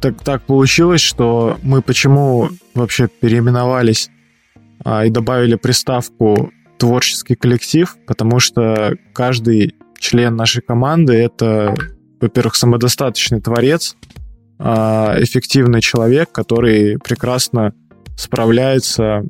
так, 0.00 0.22
так 0.22 0.42
получилось, 0.42 1.00
что 1.00 1.58
мы 1.62 1.82
почему 1.82 2.48
вообще 2.74 3.08
переименовались 3.08 4.08
а, 4.84 5.04
и 5.04 5.10
добавили 5.10 5.56
приставку 5.56 6.52
творческий 6.78 7.34
коллектив, 7.34 7.96
потому 8.06 8.40
что 8.40 8.96
каждый 9.12 9.74
член 9.98 10.34
нашей 10.34 10.62
команды 10.62 11.12
это, 11.14 11.74
во-первых, 12.20 12.56
самодостаточный 12.56 13.40
творец, 13.40 13.96
а, 14.58 15.16
эффективный 15.18 15.80
человек, 15.82 16.32
который 16.32 16.98
прекрасно 16.98 17.74
справляется 18.16 19.24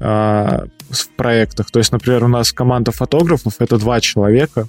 а, 0.00 0.66
в 0.90 1.08
проектах. 1.10 1.70
То 1.70 1.78
есть, 1.78 1.92
например, 1.92 2.24
у 2.24 2.28
нас 2.28 2.52
команда 2.52 2.92
фотографов— 2.92 3.54
это 3.58 3.78
два 3.78 4.00
человека, 4.00 4.66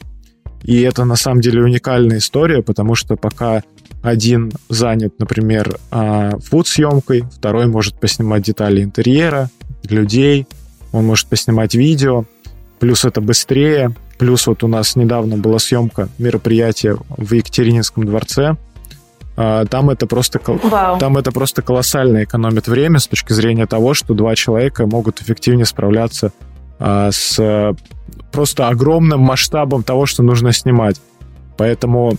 и 0.64 0.82
это 0.82 1.06
на 1.06 1.16
самом 1.16 1.42
деле 1.42 1.62
уникальная 1.62 2.18
история, 2.18 2.64
потому 2.64 2.96
что 2.96 3.16
пока 3.16 3.64
один 4.02 4.52
занят, 4.70 5.14
например, 5.20 5.78
а, 5.92 6.38
фуд-съемкой, 6.40 7.24
второй 7.32 7.68
может 7.68 8.00
поснимать 8.00 8.44
детали 8.44 8.84
интерьера, 8.84 9.50
людей, 9.84 10.48
он 10.92 11.06
может 11.06 11.28
поснимать 11.28 11.76
видео, 11.76 12.26
плюс 12.80 13.06
это 13.06 13.22
быстрее, 13.22 13.96
плюс 14.18 14.48
вот 14.48 14.64
у 14.64 14.68
нас 14.68 14.96
недавно 14.96 15.38
была 15.38 15.60
съемка 15.60 16.10
мероприятия 16.18 16.98
в 17.10 17.34
Екатерининском 17.34 18.06
дворце, 18.06 18.58
там 19.36 19.90
это 19.90 20.08
просто 20.08 20.40
Вау. 20.46 20.98
там 20.98 21.18
это 21.18 21.32
просто 21.32 21.62
колоссально 21.62 22.24
экономит 22.24 22.68
время 22.68 23.00
с 23.00 23.08
точки 23.08 23.34
зрения 23.34 23.66
того, 23.66 23.94
что 23.94 24.14
два 24.14 24.36
человека 24.36 24.86
могут 24.88 25.22
эффективнее 25.22 25.66
справляться 25.66 26.32
а, 26.80 27.12
с 27.12 27.76
просто 28.32 28.68
огромным 28.70 29.20
масштабом 29.20 29.84
того, 29.84 30.06
что 30.06 30.24
нужно 30.24 30.54
снимать. 30.54 31.02
Поэтому 31.58 32.16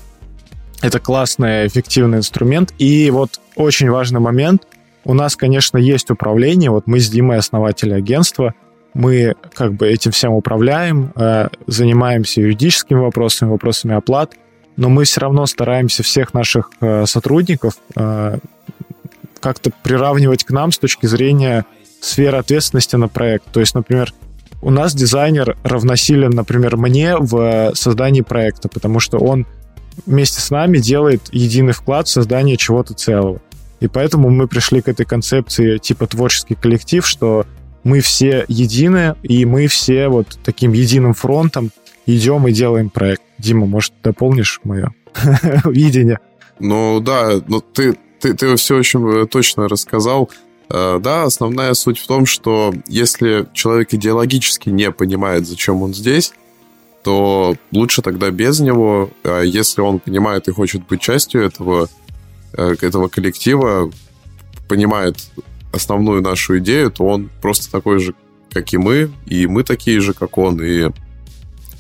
это 0.82 0.98
классный, 0.98 1.66
эффективный 1.66 2.18
инструмент. 2.18 2.72
И 2.78 3.10
вот 3.10 3.40
очень 3.54 3.90
важный 3.90 4.20
момент. 4.20 4.66
У 5.04 5.14
нас, 5.14 5.36
конечно, 5.36 5.78
есть 5.78 6.10
управление. 6.10 6.70
Вот 6.70 6.86
мы 6.86 7.00
с 7.00 7.08
Димой 7.08 7.38
основатели 7.38 7.92
агентства. 7.92 8.54
Мы 8.94 9.34
как 9.54 9.74
бы 9.74 9.86
этим 9.86 10.10
всем 10.10 10.32
управляем, 10.32 11.12
э, 11.16 11.48
занимаемся 11.66 12.40
юридическими 12.40 12.98
вопросами, 12.98 13.50
вопросами 13.50 13.94
оплат– 13.94 14.32
но 14.76 14.88
мы 14.88 15.04
все 15.04 15.20
равно 15.20 15.46
стараемся 15.46 16.02
всех 16.02 16.34
наших 16.34 16.70
э, 16.80 17.06
сотрудников 17.06 17.74
э, 17.94 18.38
как-то 19.40 19.70
приравнивать 19.82 20.44
к 20.44 20.50
нам 20.50 20.72
с 20.72 20.78
точки 20.78 21.06
зрения 21.06 21.64
сферы 22.00 22.38
ответственности 22.38 22.96
на 22.96 23.08
проект. 23.08 23.44
То 23.52 23.60
есть, 23.60 23.74
например, 23.74 24.12
у 24.62 24.70
нас 24.70 24.94
дизайнер 24.94 25.56
равносилен, 25.62 26.30
например, 26.30 26.76
мне 26.76 27.16
в 27.16 27.72
создании 27.74 28.22
проекта, 28.22 28.68
потому 28.68 29.00
что 29.00 29.18
он 29.18 29.46
вместе 30.04 30.40
с 30.40 30.50
нами 30.50 30.78
делает 30.78 31.22
единый 31.32 31.72
вклад 31.72 32.06
в 32.06 32.10
создание 32.10 32.56
чего-то 32.56 32.94
целого. 32.94 33.40
И 33.80 33.88
поэтому 33.88 34.30
мы 34.30 34.48
пришли 34.48 34.80
к 34.80 34.88
этой 34.88 35.06
концепции 35.06 35.78
типа 35.78 36.06
творческий 36.06 36.54
коллектив, 36.54 37.06
что 37.06 37.46
мы 37.84 38.00
все 38.00 38.44
едины, 38.48 39.14
и 39.22 39.44
мы 39.44 39.68
все 39.68 40.08
вот 40.08 40.38
таким 40.44 40.72
единым 40.72 41.14
фронтом 41.14 41.70
идем 42.06 42.46
и 42.46 42.52
делаем 42.52 42.90
проект. 42.90 43.22
Дима, 43.38 43.66
может, 43.66 43.92
дополнишь 44.02 44.60
мое 44.64 44.94
видение? 45.64 46.18
Ну 46.58 47.00
да, 47.00 47.40
ну 47.46 47.60
ты, 47.60 47.96
ты, 48.20 48.34
ты 48.34 48.56
все 48.56 48.78
очень 48.78 49.06
э, 49.06 49.26
точно 49.26 49.68
рассказал. 49.68 50.30
Э, 50.70 50.98
да, 51.02 51.24
основная 51.24 51.74
суть 51.74 51.98
в 51.98 52.06
том, 52.06 52.26
что 52.26 52.72
если 52.86 53.46
человек 53.52 53.92
идеологически 53.92 54.70
не 54.70 54.90
понимает, 54.90 55.46
зачем 55.46 55.82
он 55.82 55.92
здесь, 55.94 56.32
то 57.02 57.54
лучше 57.72 58.02
тогда 58.02 58.30
без 58.30 58.60
него. 58.60 59.10
А 59.22 59.42
если 59.42 59.80
он 59.80 60.00
понимает 60.00 60.48
и 60.48 60.52
хочет 60.52 60.86
быть 60.86 61.00
частью 61.00 61.42
этого, 61.42 61.88
э, 62.54 62.74
этого 62.80 63.08
коллектива, 63.08 63.90
понимает 64.68 65.18
основную 65.72 66.22
нашу 66.22 66.58
идею, 66.58 66.90
то 66.90 67.04
он 67.04 67.30
просто 67.42 67.70
такой 67.70 68.00
же, 68.00 68.14
как 68.50 68.72
и 68.72 68.78
мы, 68.78 69.10
и 69.26 69.46
мы 69.46 69.62
такие 69.62 70.00
же, 70.00 70.14
как 70.14 70.38
он, 70.38 70.60
и 70.62 70.90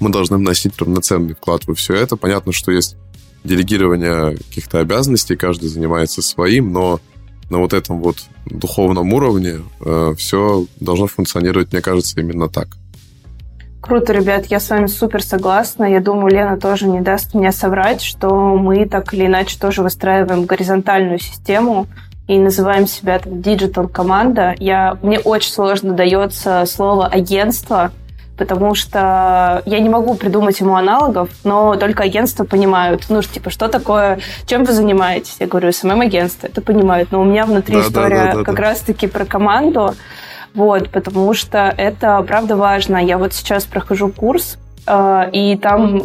мы 0.00 0.10
должны 0.10 0.36
вносить 0.36 0.78
равноценный 0.78 1.34
вклад 1.34 1.66
во 1.66 1.74
все 1.74 1.94
это. 1.94 2.16
Понятно, 2.16 2.52
что 2.52 2.72
есть 2.72 2.96
делегирование 3.44 4.36
каких-то 4.36 4.80
обязанностей, 4.80 5.36
каждый 5.36 5.68
занимается 5.68 6.22
своим, 6.22 6.72
но 6.72 7.00
на 7.48 7.58
вот 7.58 7.72
этом 7.72 8.00
вот 8.00 8.16
духовном 8.46 9.12
уровне 9.12 9.60
э, 9.84 10.14
все 10.16 10.66
должно 10.80 11.06
функционировать, 11.06 11.72
мне 11.72 11.80
кажется, 11.80 12.20
именно 12.20 12.48
так. 12.48 12.68
Круто, 13.80 14.12
ребят, 14.12 14.46
я 14.46 14.58
с 14.58 14.68
вами 14.68 14.86
супер 14.86 15.22
согласна. 15.22 15.84
Я 15.84 16.00
думаю, 16.00 16.32
Лена 16.34 16.58
тоже 16.58 16.88
не 16.88 17.00
даст 17.00 17.34
мне 17.34 17.52
соврать, 17.52 18.02
что 18.02 18.56
мы 18.56 18.84
так 18.86 19.14
или 19.14 19.26
иначе 19.26 19.58
тоже 19.60 19.82
выстраиваем 19.82 20.44
горизонтальную 20.44 21.20
систему 21.20 21.86
и 22.26 22.36
называем 22.36 22.88
себя 22.88 23.20
digital 23.24 23.86
команда. 23.86 24.56
Я, 24.58 24.98
мне 25.02 25.20
очень 25.20 25.52
сложно 25.52 25.92
дается 25.92 26.64
слово 26.66 27.06
агентство, 27.06 27.92
потому 28.36 28.74
что 28.74 29.62
я 29.66 29.80
не 29.80 29.88
могу 29.88 30.14
придумать 30.14 30.60
ему 30.60 30.76
аналогов, 30.76 31.30
но 31.44 31.76
только 31.76 32.04
агентства 32.04 32.44
понимают, 32.44 33.06
ну, 33.08 33.22
типа, 33.22 33.50
что 33.50 33.68
такое, 33.68 34.20
чем 34.46 34.64
вы 34.64 34.72
занимаетесь? 34.72 35.36
Я 35.40 35.46
говорю, 35.46 35.72
SMM-агентство, 35.72 36.46
это 36.46 36.60
понимают, 36.60 37.12
но 37.12 37.20
у 37.20 37.24
меня 37.24 37.46
внутри 37.46 37.76
да, 37.76 37.82
история 37.82 38.24
да, 38.24 38.34
да, 38.34 38.44
как 38.44 38.58
раз-таки 38.58 39.06
про 39.06 39.24
команду, 39.24 39.94
Вот, 40.54 40.88
потому 40.90 41.34
что 41.34 41.74
это 41.76 42.22
правда 42.22 42.56
важно. 42.56 42.96
Я 42.96 43.18
вот 43.18 43.34
сейчас 43.34 43.64
прохожу 43.64 44.08
курс, 44.08 44.56
э, 44.86 45.30
и 45.32 45.56
там 45.58 46.02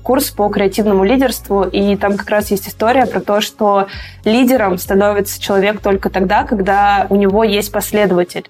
курс 0.00 0.30
по 0.30 0.48
креативному 0.48 1.04
лидерству, 1.04 1.64
и 1.64 1.96
там 1.96 2.16
как 2.16 2.30
раз 2.30 2.50
есть 2.50 2.68
история 2.68 3.06
про 3.06 3.20
то, 3.20 3.40
что 3.40 3.86
лидером 4.24 4.78
становится 4.78 5.40
человек 5.40 5.80
только 5.80 6.08
тогда, 6.08 6.44
когда 6.44 7.06
у 7.10 7.16
него 7.16 7.44
есть 7.44 7.72
последователь. 7.72 8.48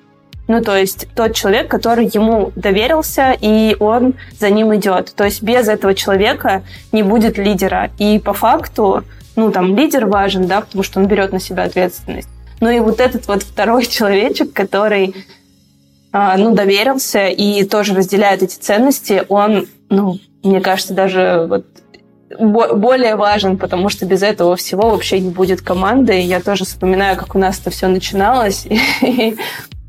Ну, 0.50 0.60
то 0.60 0.76
есть 0.76 1.06
тот 1.14 1.32
человек, 1.36 1.68
который 1.68 2.06
ему 2.06 2.50
доверился, 2.56 3.36
и 3.40 3.76
он 3.78 4.14
за 4.36 4.50
ним 4.50 4.74
идет. 4.74 5.14
То 5.14 5.22
есть 5.22 5.44
без 5.44 5.68
этого 5.68 5.94
человека 5.94 6.64
не 6.90 7.04
будет 7.04 7.38
лидера. 7.38 7.92
И 7.98 8.18
по 8.18 8.32
факту, 8.32 9.04
ну, 9.36 9.52
там, 9.52 9.76
лидер 9.76 10.06
важен, 10.06 10.48
да, 10.48 10.62
потому 10.62 10.82
что 10.82 10.98
он 10.98 11.06
берет 11.06 11.32
на 11.32 11.38
себя 11.38 11.62
ответственность. 11.62 12.28
Ну 12.58 12.68
и 12.68 12.80
вот 12.80 12.98
этот 12.98 13.28
вот 13.28 13.44
второй 13.44 13.86
человечек, 13.86 14.52
который, 14.52 15.14
а, 16.10 16.36
ну, 16.36 16.52
доверился 16.52 17.28
и 17.28 17.62
тоже 17.62 17.94
разделяет 17.94 18.42
эти 18.42 18.56
ценности, 18.56 19.22
он, 19.28 19.68
ну, 19.88 20.18
мне 20.42 20.60
кажется, 20.60 20.94
даже 20.94 21.46
вот 21.48 21.64
более 22.40 23.14
важен, 23.14 23.56
потому 23.56 23.88
что 23.88 24.04
без 24.04 24.24
этого 24.24 24.56
всего 24.56 24.90
вообще 24.90 25.20
не 25.20 25.30
будет 25.30 25.60
команды. 25.60 26.20
И 26.20 26.24
я 26.24 26.40
тоже 26.40 26.64
вспоминаю, 26.64 27.16
как 27.16 27.36
у 27.36 27.38
нас 27.38 27.60
это 27.60 27.70
все 27.70 27.86
начиналось. 27.86 28.66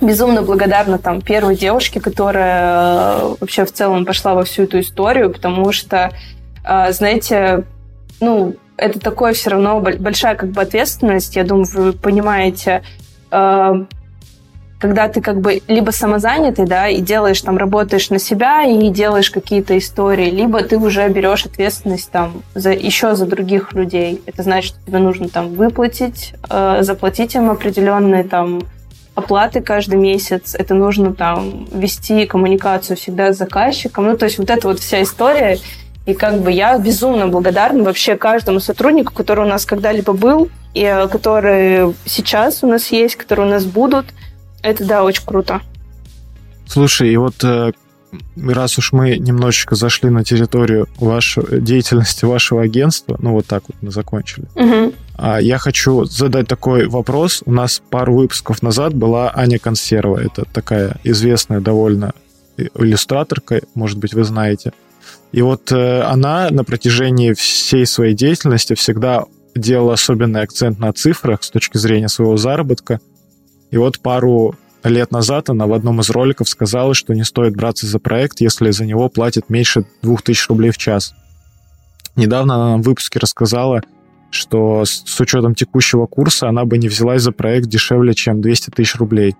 безумно 0.00 0.42
благодарна 0.42 0.98
там 0.98 1.20
первой 1.20 1.56
девушке, 1.56 2.00
которая 2.00 3.18
э, 3.18 3.34
вообще 3.40 3.64
в 3.64 3.72
целом 3.72 4.04
пошла 4.04 4.34
во 4.34 4.44
всю 4.44 4.62
эту 4.62 4.80
историю, 4.80 5.30
потому 5.30 5.72
что, 5.72 6.10
э, 6.64 6.92
знаете, 6.92 7.64
ну, 8.20 8.56
это 8.76 8.98
такое 8.98 9.34
все 9.34 9.50
равно 9.50 9.80
большая 9.80 10.36
как 10.36 10.50
бы 10.50 10.62
ответственность. 10.62 11.36
Я 11.36 11.44
думаю, 11.44 11.66
вы 11.74 11.92
понимаете, 11.92 12.82
э, 13.30 13.84
когда 14.78 15.08
ты 15.08 15.20
как 15.20 15.42
бы 15.42 15.60
либо 15.68 15.90
самозанятый, 15.90 16.64
да, 16.64 16.88
и 16.88 17.02
делаешь 17.02 17.42
там, 17.42 17.58
работаешь 17.58 18.08
на 18.08 18.18
себя 18.18 18.62
и 18.62 18.88
делаешь 18.88 19.30
какие-то 19.30 19.76
истории, 19.76 20.30
либо 20.30 20.62
ты 20.62 20.78
уже 20.78 21.06
берешь 21.10 21.44
ответственность 21.44 22.10
там 22.10 22.42
за, 22.54 22.70
еще 22.70 23.14
за 23.14 23.26
других 23.26 23.74
людей. 23.74 24.22
Это 24.24 24.42
значит, 24.42 24.76
что 24.76 24.86
тебе 24.86 24.98
нужно 24.98 25.28
там 25.28 25.52
выплатить, 25.52 26.32
заплатить 26.48 27.34
им 27.34 27.50
определенные 27.50 28.24
там 28.24 28.62
оплаты 29.14 29.60
каждый 29.60 29.98
месяц, 29.98 30.54
это 30.54 30.74
нужно 30.74 31.14
там 31.14 31.66
вести 31.72 32.26
коммуникацию 32.26 32.96
всегда 32.96 33.32
с 33.32 33.38
заказчиком. 33.38 34.06
Ну, 34.06 34.16
то 34.16 34.26
есть 34.26 34.38
вот 34.38 34.50
эта 34.50 34.68
вот 34.68 34.80
вся 34.80 35.02
история. 35.02 35.58
И 36.06 36.14
как 36.14 36.40
бы 36.40 36.50
я 36.50 36.78
безумно 36.78 37.28
благодарна 37.28 37.84
вообще 37.84 38.16
каждому 38.16 38.58
сотруднику, 38.60 39.12
который 39.12 39.44
у 39.44 39.48
нас 39.48 39.66
когда-либо 39.66 40.12
был, 40.12 40.48
и 40.74 40.82
э, 40.82 41.08
которые 41.08 41.94
сейчас 42.06 42.64
у 42.64 42.66
нас 42.66 42.90
есть, 42.90 43.16
которые 43.16 43.46
у 43.46 43.50
нас 43.50 43.64
будут. 43.64 44.06
Это, 44.62 44.84
да, 44.84 45.04
очень 45.04 45.24
круто. 45.24 45.60
Слушай, 46.66 47.12
и 47.12 47.16
вот 47.16 47.42
э, 47.44 47.72
раз 48.36 48.78
уж 48.78 48.92
мы 48.92 49.18
немножечко 49.18 49.74
зашли 49.74 50.10
на 50.10 50.24
территорию 50.24 50.88
вашей 50.98 51.60
деятельности 51.60 52.24
вашего 52.24 52.62
агентства, 52.62 53.16
ну 53.20 53.32
вот 53.32 53.46
так 53.46 53.64
вот 53.68 53.76
мы 53.80 53.90
закончили, 53.90 54.46
угу. 54.54 54.92
Я 55.40 55.58
хочу 55.58 56.04
задать 56.04 56.48
такой 56.48 56.88
вопрос. 56.88 57.42
У 57.44 57.52
нас 57.52 57.82
пару 57.90 58.14
выпусков 58.14 58.62
назад 58.62 58.94
была 58.94 59.32
Аня 59.34 59.58
Консерва. 59.58 60.18
Это 60.18 60.44
такая 60.52 60.96
известная 61.04 61.60
довольно 61.60 62.12
иллюстраторка, 62.56 63.60
может 63.74 63.98
быть, 63.98 64.14
вы 64.14 64.24
знаете. 64.24 64.72
И 65.32 65.42
вот 65.42 65.70
э, 65.72 66.02
она 66.02 66.48
на 66.50 66.64
протяжении 66.64 67.32
всей 67.32 67.86
своей 67.86 68.14
деятельности 68.14 68.74
всегда 68.74 69.24
делала 69.54 69.94
особенный 69.94 70.42
акцент 70.42 70.78
на 70.78 70.92
цифрах 70.92 71.42
с 71.42 71.50
точки 71.50 71.78
зрения 71.78 72.08
своего 72.08 72.36
заработка. 72.36 73.00
И 73.70 73.76
вот 73.76 74.00
пару 74.00 74.56
лет 74.82 75.10
назад 75.10 75.50
она 75.50 75.66
в 75.66 75.72
одном 75.72 76.00
из 76.00 76.10
роликов 76.10 76.48
сказала, 76.48 76.94
что 76.94 77.14
не 77.14 77.24
стоит 77.24 77.54
браться 77.54 77.86
за 77.86 77.98
проект, 77.98 78.40
если 78.40 78.70
за 78.70 78.84
него 78.86 79.08
платят 79.08 79.48
меньше 79.48 79.84
2000 80.02 80.48
рублей 80.48 80.70
в 80.70 80.78
час. 80.78 81.14
Недавно 82.16 82.56
она 82.56 82.70
нам 82.70 82.82
в 82.82 82.86
выпуске 82.86 83.18
рассказала, 83.18 83.82
что 84.30 84.84
с, 84.84 85.02
с 85.04 85.20
учетом 85.20 85.54
текущего 85.54 86.06
курса 86.06 86.48
она 86.48 86.64
бы 86.64 86.78
не 86.78 86.88
взялась 86.88 87.22
за 87.22 87.32
проект 87.32 87.68
дешевле, 87.68 88.14
чем 88.14 88.40
200 88.40 88.70
тысяч 88.70 88.96
рублей. 88.96 89.36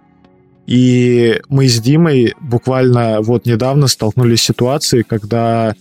И 0.66 1.40
мы 1.48 1.66
с 1.66 1.80
Димой 1.80 2.34
буквально 2.40 3.20
вот 3.22 3.46
недавно 3.46 3.86
столкнулись 3.88 4.40
с 4.42 4.44
ситуацией, 4.44 5.02
когда 5.02 5.74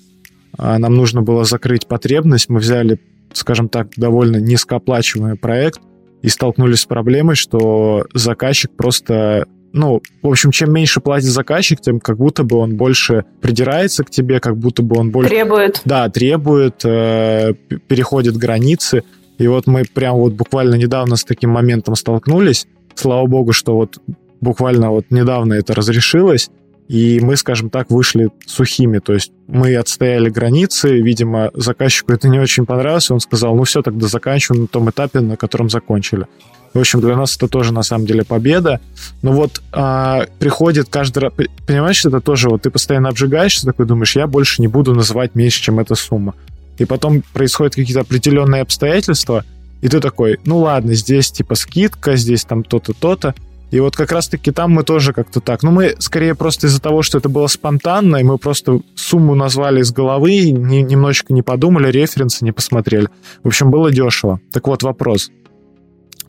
а, 0.57 0.79
нам 0.79 0.95
нужно 0.95 1.21
было 1.21 1.43
закрыть 1.43 1.87
потребность. 1.87 2.49
Мы 2.49 2.59
взяли, 2.59 2.99
скажем 3.33 3.69
так, 3.69 3.89
довольно 3.97 4.37
низкооплачиваемый 4.37 5.37
проект, 5.37 5.81
и 6.21 6.29
столкнулись 6.29 6.81
с 6.81 6.85
проблемой, 6.85 7.35
что 7.35 8.05
заказчик 8.13 8.71
просто 8.75 9.45
ну, 9.71 10.01
в 10.21 10.27
общем, 10.27 10.51
чем 10.51 10.71
меньше 10.71 10.99
платит 10.99 11.29
заказчик, 11.29 11.79
тем 11.81 11.99
как 11.99 12.17
будто 12.17 12.43
бы 12.43 12.57
он 12.57 12.75
больше 12.75 13.25
придирается 13.41 14.03
к 14.03 14.09
тебе, 14.09 14.39
как 14.39 14.57
будто 14.57 14.81
бы 14.81 14.97
он 14.97 15.11
больше... 15.11 15.29
Требует. 15.29 15.81
Да, 15.85 16.09
требует, 16.09 16.83
э, 16.83 17.53
переходит 17.87 18.37
границы. 18.37 19.03
И 19.37 19.47
вот 19.47 19.67
мы 19.67 19.83
прям 19.93 20.17
вот 20.17 20.33
буквально 20.33 20.75
недавно 20.75 21.15
с 21.15 21.23
таким 21.23 21.51
моментом 21.51 21.95
столкнулись. 21.95 22.67
Слава 22.95 23.25
богу, 23.25 23.53
что 23.53 23.75
вот 23.75 23.99
буквально 24.41 24.91
вот 24.91 25.05
недавно 25.09 25.53
это 25.53 25.73
разрешилось 25.73 26.49
и 26.89 27.19
мы, 27.21 27.37
скажем 27.37 27.69
так, 27.69 27.91
вышли 27.91 28.31
сухими. 28.45 28.97
То 28.97 29.13
есть 29.13 29.31
мы 29.47 29.75
отстояли 29.75 30.29
границы, 30.29 30.99
видимо, 30.99 31.51
заказчику 31.53 32.13
это 32.13 32.27
не 32.27 32.39
очень 32.39 32.65
понравилось, 32.65 33.11
он 33.11 33.19
сказал, 33.19 33.55
ну 33.55 33.63
все, 33.63 33.83
тогда 33.83 34.07
заканчиваем 34.07 34.63
на 34.63 34.67
том 34.67 34.89
этапе, 34.89 35.19
на 35.19 35.37
котором 35.37 35.69
закончили. 35.69 36.25
В 36.73 36.79
общем, 36.79 37.01
для 37.01 37.15
нас 37.15 37.35
это 37.35 37.47
тоже 37.47 37.73
на 37.73 37.83
самом 37.83 38.05
деле 38.05 38.23
победа. 38.23 38.79
Но 39.21 39.31
вот 39.31 39.61
а, 39.71 40.25
приходит 40.39 40.89
каждый 40.89 41.19
раз... 41.19 41.33
Понимаешь, 41.65 42.05
это 42.05 42.21
тоже 42.21 42.49
вот 42.49 42.63
ты 42.63 42.69
постоянно 42.69 43.09
обжигаешься, 43.09 43.65
такой 43.65 43.85
думаешь, 43.85 44.15
я 44.15 44.27
больше 44.27 44.61
не 44.61 44.67
буду 44.67 44.93
называть 44.93 45.35
меньше, 45.35 45.61
чем 45.61 45.79
эта 45.79 45.95
сумма. 45.95 46.35
И 46.77 46.85
потом 46.85 47.23
происходят 47.33 47.75
какие-то 47.75 48.01
определенные 48.01 48.61
обстоятельства, 48.61 49.43
и 49.81 49.87
ты 49.87 49.99
такой, 49.99 50.39
ну 50.45 50.59
ладно, 50.59 50.93
здесь 50.93 51.31
типа 51.31 51.55
скидка, 51.55 52.15
здесь 52.15 52.45
там 52.45 52.63
то-то, 52.63 52.93
то-то. 52.93 53.33
И 53.71 53.79
вот 53.79 53.95
как 53.95 54.11
раз-таки 54.11 54.51
там 54.51 54.71
мы 54.71 54.83
тоже 54.83 55.13
как-то 55.13 55.41
так. 55.41 55.61
Ну, 55.61 55.71
мы 55.71 55.95
скорее 55.99 56.33
просто 56.33 56.67
из-за 56.67 56.81
того, 56.81 57.03
что 57.03 57.19
это 57.19 57.29
было 57.29 57.45
спонтанно, 57.47 58.17
и 58.17 58.23
мы 58.23 58.37
просто 58.39 58.79
сумму 58.95 59.35
назвали 59.35 59.81
из 59.81 59.91
головы, 59.91 60.49
не, 60.49 60.81
немножечко 60.81 61.33
не 61.33 61.43
подумали, 61.43 61.91
референсы 61.91 62.43
не 62.43 62.51
посмотрели. 62.51 63.09
В 63.43 63.47
общем, 63.47 63.69
было 63.69 63.91
дешево. 63.91 64.39
Так 64.51 64.67
вот 64.67 64.81
вопрос. 64.81 65.29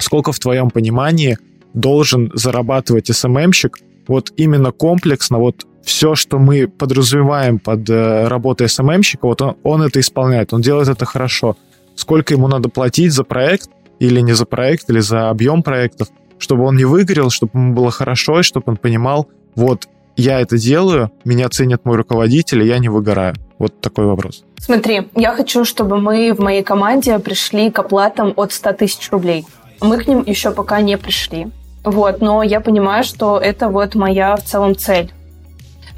Сколько 0.00 0.32
в 0.32 0.38
твоем 0.38 0.70
понимании 0.70 1.38
должен 1.74 2.32
зарабатывать 2.34 3.06
СММщик 3.06 3.78
вот 4.08 4.32
именно 4.36 4.72
комплексно, 4.72 5.38
вот 5.38 5.66
все, 5.84 6.14
что 6.14 6.38
мы 6.38 6.66
подразумеваем 6.66 7.58
под 7.58 7.88
э, 7.88 8.26
работой 8.26 8.68
СММщика, 8.68 9.26
вот 9.26 9.40
он, 9.40 9.56
он 9.62 9.82
это 9.82 10.00
исполняет, 10.00 10.52
он 10.52 10.62
делает 10.62 10.88
это 10.88 11.04
хорошо. 11.04 11.56
Сколько 11.94 12.34
ему 12.34 12.48
надо 12.48 12.68
платить 12.68 13.12
за 13.12 13.24
проект, 13.24 13.70
или 14.00 14.20
не 14.20 14.32
за 14.32 14.46
проект, 14.46 14.90
или 14.90 15.00
за 15.00 15.30
объем 15.30 15.62
проектов, 15.62 16.08
чтобы 16.38 16.64
он 16.64 16.76
не 16.76 16.84
выгорел, 16.84 17.30
чтобы 17.30 17.52
ему 17.54 17.74
было 17.74 17.90
хорошо, 17.90 18.40
и 18.40 18.42
чтобы 18.42 18.64
он 18.66 18.76
понимал, 18.76 19.28
вот, 19.54 19.88
я 20.16 20.40
это 20.40 20.58
делаю, 20.58 21.10
меня 21.24 21.48
ценит 21.48 21.84
мой 21.84 21.96
руководитель, 21.96 22.62
и 22.62 22.66
я 22.66 22.78
не 22.78 22.88
выгораю. 22.88 23.34
Вот 23.58 23.80
такой 23.80 24.06
вопрос. 24.06 24.44
Смотри, 24.58 25.08
я 25.14 25.34
хочу, 25.34 25.64
чтобы 25.64 25.98
мы 25.98 26.34
в 26.34 26.40
моей 26.40 26.62
команде 26.62 27.18
пришли 27.18 27.70
к 27.70 27.78
оплатам 27.78 28.32
от 28.36 28.52
100 28.52 28.72
тысяч 28.72 29.10
рублей. 29.10 29.46
Мы 29.80 29.98
к 29.98 30.06
ним 30.06 30.22
еще 30.26 30.50
пока 30.50 30.80
не 30.80 30.96
пришли. 30.98 31.48
Вот, 31.84 32.20
но 32.20 32.42
я 32.42 32.60
понимаю, 32.60 33.04
что 33.04 33.38
это 33.38 33.68
вот 33.68 33.94
моя 33.94 34.36
в 34.36 34.42
целом 34.42 34.76
цель. 34.76 35.12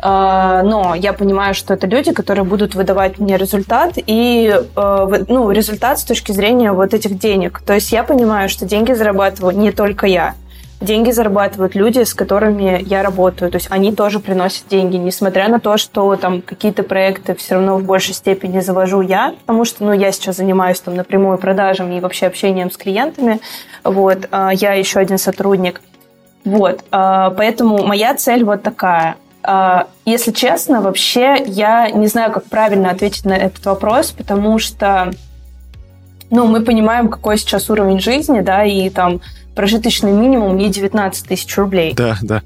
А, 0.04 0.62
но 0.62 0.94
я 0.96 1.12
понимаю, 1.12 1.54
что 1.54 1.74
это 1.74 1.86
люди, 1.86 2.12
которые 2.12 2.44
будут 2.44 2.74
выдавать 2.74 3.18
мне 3.18 3.36
результат 3.36 3.92
и 3.96 4.52
э, 4.52 5.24
ну, 5.28 5.50
результат 5.52 6.00
с 6.00 6.04
точки 6.04 6.32
зрения 6.32 6.72
вот 6.72 6.92
этих 6.92 7.18
денег. 7.18 7.62
То 7.64 7.74
есть 7.74 7.92
я 7.92 8.02
понимаю, 8.02 8.48
что 8.48 8.66
деньги 8.66 8.92
зарабатываю 8.92 9.56
не 9.56 9.70
только 9.70 10.06
я. 10.06 10.34
Деньги 10.82 11.10
зарабатывают 11.10 11.74
люди, 11.74 12.02
с 12.02 12.14
которыми 12.14 12.82
я 12.84 13.02
работаю. 13.02 13.50
То 13.50 13.56
есть 13.56 13.68
они 13.70 13.92
тоже 13.94 14.20
приносят 14.20 14.68
деньги, 14.68 14.96
несмотря 14.96 15.48
на 15.48 15.60
то, 15.60 15.76
что 15.76 16.16
там 16.16 16.42
какие-то 16.42 16.82
проекты 16.82 17.34
все 17.34 17.54
равно 17.54 17.78
в 17.78 17.84
большей 17.84 18.14
степени 18.14 18.60
завожу 18.60 19.00
я, 19.00 19.34
потому 19.40 19.64
что 19.64 19.84
ну, 19.84 19.92
я 19.92 20.12
сейчас 20.12 20.36
занимаюсь 20.36 20.80
там 20.80 20.94
напрямую 20.94 21.38
продажами 21.38 21.96
и 21.96 22.00
вообще 22.00 22.26
общением 22.26 22.70
с 22.70 22.76
клиентами. 22.76 23.40
Вот, 23.84 24.28
а 24.30 24.50
я 24.50 24.72
еще 24.74 24.98
один 24.98 25.18
сотрудник. 25.18 25.80
Вот, 26.44 26.84
а, 26.90 27.30
поэтому 27.30 27.84
моя 27.86 28.14
цель 28.14 28.44
вот 28.44 28.62
такая– 28.62 29.16
а, 29.44 29.88
если 30.04 30.30
честно, 30.30 30.80
вообще 30.80 31.36
я 31.46 31.90
не 31.90 32.06
знаю, 32.06 32.32
как 32.32 32.44
правильно 32.44 32.90
ответить 32.90 33.24
на 33.24 33.32
этот 33.32 33.64
вопрос, 33.66 34.12
потому 34.12 34.58
что 34.58 35.12
ну, 36.30 36.46
мы 36.46 36.62
понимаем, 36.62 37.08
какой 37.08 37.36
сейчас 37.36 37.68
уровень 37.68 38.00
жизни, 38.00 38.40
да, 38.40 38.64
и 38.64 38.88
там 38.88 39.20
прожиточный 39.54 40.12
минимум 40.12 40.56
не 40.56 40.68
19 40.70 41.28
тысяч 41.28 41.56
рублей. 41.56 41.94
Да, 41.94 42.16
да. 42.22 42.42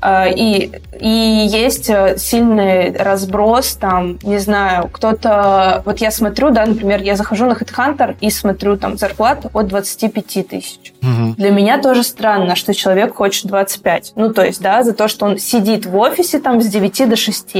А, 0.00 0.28
и, 0.28 0.70
и 1.00 1.08
есть 1.08 1.88
э, 1.88 2.16
сильный 2.18 2.94
разброс, 2.94 3.76
там, 3.76 4.18
не 4.22 4.38
знаю, 4.38 4.88
кто-то... 4.92 5.82
Вот 5.84 5.98
я 5.98 6.10
смотрю, 6.10 6.50
да, 6.50 6.66
например, 6.66 7.02
я 7.02 7.16
захожу 7.16 7.46
на 7.46 7.52
HeadHunter 7.52 8.16
и 8.20 8.30
смотрю 8.30 8.76
там 8.76 8.98
зарплату 8.98 9.50
от 9.54 9.68
25 9.68 10.48
тысяч. 10.48 10.92
Угу. 11.02 11.34
Для 11.38 11.50
меня 11.50 11.80
тоже 11.80 12.02
странно, 12.02 12.56
что 12.56 12.74
человек 12.74 13.14
хочет 13.14 13.46
25. 13.46 14.12
Ну, 14.16 14.32
то 14.32 14.44
есть, 14.44 14.60
да, 14.60 14.82
за 14.82 14.92
то, 14.92 15.08
что 15.08 15.26
он 15.26 15.38
сидит 15.38 15.86
в 15.86 15.96
офисе 15.96 16.40
там 16.40 16.60
с 16.60 16.66
9 16.66 17.08
до 17.08 17.16
6. 17.16 17.56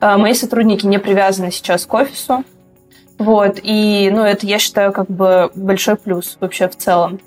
А, 0.00 0.18
мои 0.18 0.34
сотрудники 0.34 0.86
не 0.86 0.98
привязаны 0.98 1.50
сейчас 1.50 1.84
к 1.84 1.92
офису. 1.94 2.44
Вот, 3.18 3.58
и, 3.62 4.08
ну, 4.12 4.22
это, 4.22 4.46
я 4.46 4.58
считаю, 4.58 4.92
как 4.92 5.08
бы 5.08 5.50
большой 5.54 5.96
плюс 5.96 6.36
вообще 6.40 6.68
в 6.68 6.76
целом. 6.76 7.20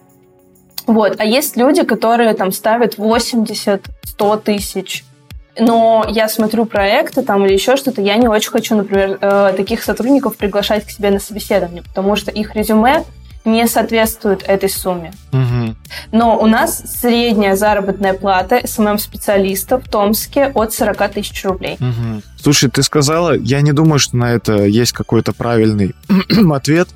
Вот. 0.88 1.16
А 1.20 1.26
есть 1.26 1.58
люди, 1.58 1.84
которые 1.84 2.34
там 2.34 2.52
ставят 2.52 2.98
80, 2.98 3.86
100 4.04 4.38
тысяч. 4.38 5.04
Но 5.58 6.06
я 6.10 6.28
смотрю 6.28 6.66
проекты 6.66 7.22
там 7.22 7.46
или 7.46 7.54
еще 7.54 7.78
что-то, 7.78 8.02
я 8.02 8.18
не 8.18 8.28
очень 8.28 8.52
хочу, 8.52 8.76
например, 8.76 9.18
э, 9.22 9.54
таких 9.56 9.84
сотрудников 9.84 10.36
приглашать 10.36 10.86
к 10.86 10.90
себе 10.90 11.12
на 11.12 11.20
собеседование, 11.20 11.82
потому 11.82 12.16
что 12.18 12.30
их 12.30 12.56
резюме 12.56 13.06
не 13.46 13.68
соответствует 13.68 14.44
этой 14.48 14.70
сумме. 14.70 15.14
Угу. 15.32 15.76
Но 16.12 16.38
у 16.38 16.48
нас 16.48 16.84
средняя 17.00 17.56
заработная 17.56 18.14
плата 18.14 18.62
SMM-специалиста 18.66 19.80
в 19.80 19.88
Томске 19.88 20.52
от 20.54 20.74
40 20.74 21.14
тысяч 21.14 21.46
рублей. 21.46 21.78
Угу. 21.80 22.22
Слушай, 22.42 22.70
ты 22.70 22.82
сказала, 22.84 23.38
я 23.38 23.62
не 23.62 23.72
думаю, 23.72 24.00
что 24.00 24.18
на 24.18 24.34
это 24.34 24.66
есть 24.66 24.94
какой-то 24.94 25.32
правильный 25.32 25.96
ответ. 26.52 26.90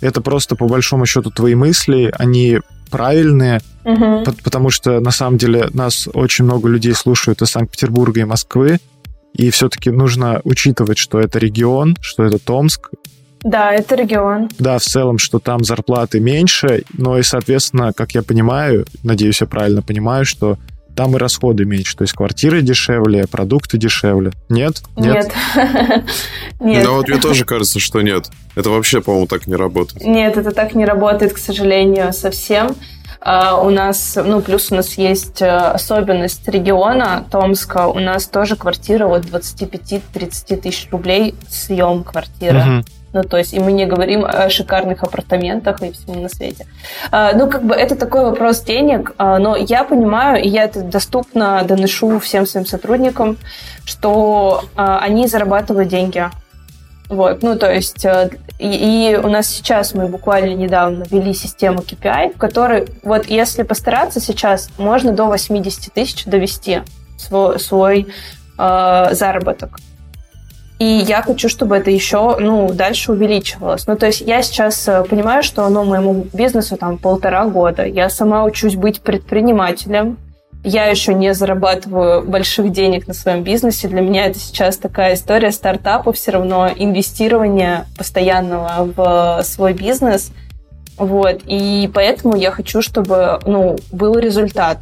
Это 0.00 0.20
просто 0.20 0.56
по 0.56 0.66
большому 0.66 1.06
счету 1.06 1.30
твои 1.30 1.54
мысли, 1.54 2.12
они 2.18 2.58
правильные, 2.92 3.60
угу. 3.84 4.24
потому 4.44 4.70
что 4.70 5.00
на 5.00 5.10
самом 5.10 5.38
деле 5.38 5.68
нас 5.72 6.08
очень 6.12 6.44
много 6.44 6.68
людей 6.68 6.94
слушают 6.94 7.42
из 7.42 7.48
Санкт-Петербурга 7.48 8.20
и 8.20 8.24
Москвы, 8.24 8.78
и 9.32 9.50
все-таки 9.50 9.90
нужно 9.90 10.40
учитывать, 10.44 10.98
что 10.98 11.18
это 11.18 11.38
регион, 11.38 11.96
что 12.00 12.22
это 12.22 12.38
Томск. 12.38 12.90
Да, 13.42 13.72
это 13.72 13.96
регион. 13.96 14.50
Да, 14.58 14.78
в 14.78 14.82
целом, 14.82 15.18
что 15.18 15.40
там 15.40 15.64
зарплаты 15.64 16.20
меньше, 16.20 16.84
но 16.96 17.18
и, 17.18 17.22
соответственно, 17.22 17.92
как 17.92 18.12
я 18.12 18.22
понимаю, 18.22 18.86
надеюсь, 19.02 19.40
я 19.40 19.46
правильно 19.48 19.82
понимаю, 19.82 20.24
что 20.24 20.58
там 20.94 21.16
и 21.16 21.18
расходы 21.18 21.64
меньше. 21.64 21.96
То 21.96 22.02
есть 22.02 22.14
квартиры 22.14 22.62
дешевле, 22.62 23.26
продукты 23.26 23.78
дешевле. 23.78 24.32
Нет? 24.48 24.82
Нет. 24.96 25.32
Нет. 26.60 26.84
Да 26.84 26.90
вот 26.92 27.08
мне 27.08 27.18
тоже 27.18 27.44
кажется, 27.44 27.80
что 27.80 28.02
нет. 28.02 28.28
Это 28.54 28.70
вообще, 28.70 29.00
по-моему, 29.00 29.26
так 29.26 29.46
не 29.46 29.56
работает. 29.56 30.04
Нет, 30.04 30.36
это 30.36 30.52
так 30.52 30.74
не 30.74 30.84
работает, 30.84 31.32
к 31.32 31.38
сожалению, 31.38 32.12
совсем. 32.12 32.76
Uh, 33.24 33.64
у 33.64 33.70
нас, 33.70 34.18
ну, 34.22 34.40
плюс 34.40 34.72
у 34.72 34.74
нас 34.74 34.94
есть 34.98 35.42
э, 35.42 35.46
особенность 35.46 36.48
региона 36.48 37.24
Томска. 37.30 37.86
У 37.86 38.00
нас 38.00 38.26
тоже 38.26 38.56
квартира 38.56 39.06
от 39.06 39.24
25-30 39.26 40.56
тысяч 40.56 40.88
рублей 40.90 41.36
съем 41.48 42.02
квартиры. 42.02 42.84
Ну, 43.12 43.22
то 43.22 43.36
есть, 43.36 43.52
и 43.52 43.60
мы 43.60 43.72
не 43.72 43.84
говорим 43.84 44.24
о 44.24 44.48
шикарных 44.48 45.02
апартаментах 45.02 45.82
и 45.82 45.92
всему 45.92 46.20
на 46.20 46.28
свете. 46.28 46.66
А, 47.10 47.32
ну, 47.34 47.48
как 47.48 47.62
бы 47.62 47.74
это 47.74 47.94
такой 47.94 48.24
вопрос 48.24 48.62
денег, 48.62 49.12
а, 49.18 49.38
но 49.38 49.54
я 49.54 49.84
понимаю, 49.84 50.42
и 50.42 50.48
я 50.48 50.64
это 50.64 50.82
доступно 50.82 51.62
доношу 51.64 52.18
всем 52.20 52.46
своим 52.46 52.64
сотрудникам, 52.64 53.36
что 53.84 54.64
а, 54.76 54.98
они 55.00 55.26
зарабатывают 55.26 55.88
деньги. 55.88 56.24
Вот, 57.08 57.42
ну, 57.42 57.58
то 57.58 57.70
есть, 57.70 58.06
и, 58.58 59.12
и 59.12 59.16
у 59.16 59.28
нас 59.28 59.46
сейчас 59.46 59.92
мы 59.92 60.06
буквально 60.06 60.54
недавно 60.54 61.04
ввели 61.10 61.34
систему 61.34 61.80
KPI, 61.80 62.34
в 62.34 62.38
которой, 62.38 62.88
вот, 63.02 63.26
если 63.26 63.64
постараться 63.64 64.18
сейчас, 64.18 64.70
можно 64.78 65.12
до 65.12 65.26
80 65.26 65.92
тысяч 65.92 66.24
довести 66.24 66.80
свой, 67.18 67.60
свой 67.60 68.06
э, 68.58 69.08
заработок. 69.12 69.78
И 70.82 71.04
я 71.06 71.22
хочу, 71.22 71.48
чтобы 71.48 71.76
это 71.76 71.92
еще, 71.92 72.36
ну, 72.40 72.72
дальше 72.72 73.12
увеличивалось. 73.12 73.86
Ну, 73.86 73.96
то 73.96 74.06
есть 74.06 74.20
я 74.20 74.42
сейчас 74.42 74.88
э, 74.88 75.04
понимаю, 75.04 75.44
что, 75.44 75.68
ну, 75.68 75.84
моему 75.84 76.26
бизнесу 76.32 76.76
там 76.76 76.98
полтора 76.98 77.44
года. 77.44 77.86
Я 77.86 78.10
сама 78.10 78.42
учусь 78.42 78.74
быть 78.74 79.00
предпринимателем. 79.00 80.18
Я 80.64 80.86
еще 80.86 81.14
не 81.14 81.34
зарабатываю 81.34 82.28
больших 82.28 82.72
денег 82.72 83.06
на 83.06 83.14
своем 83.14 83.44
бизнесе. 83.44 83.86
Для 83.86 84.00
меня 84.00 84.26
это 84.26 84.40
сейчас 84.40 84.76
такая 84.76 85.14
история 85.14 85.52
стартапа, 85.52 86.12
все 86.12 86.32
равно 86.32 86.68
инвестирование 86.74 87.84
постоянного 87.96 88.90
в 88.96 89.44
свой 89.44 89.74
бизнес. 89.74 90.32
Вот. 90.96 91.42
И 91.46 91.88
поэтому 91.94 92.34
я 92.34 92.50
хочу, 92.50 92.82
чтобы, 92.82 93.38
ну, 93.46 93.78
был 93.92 94.18
результат. 94.18 94.78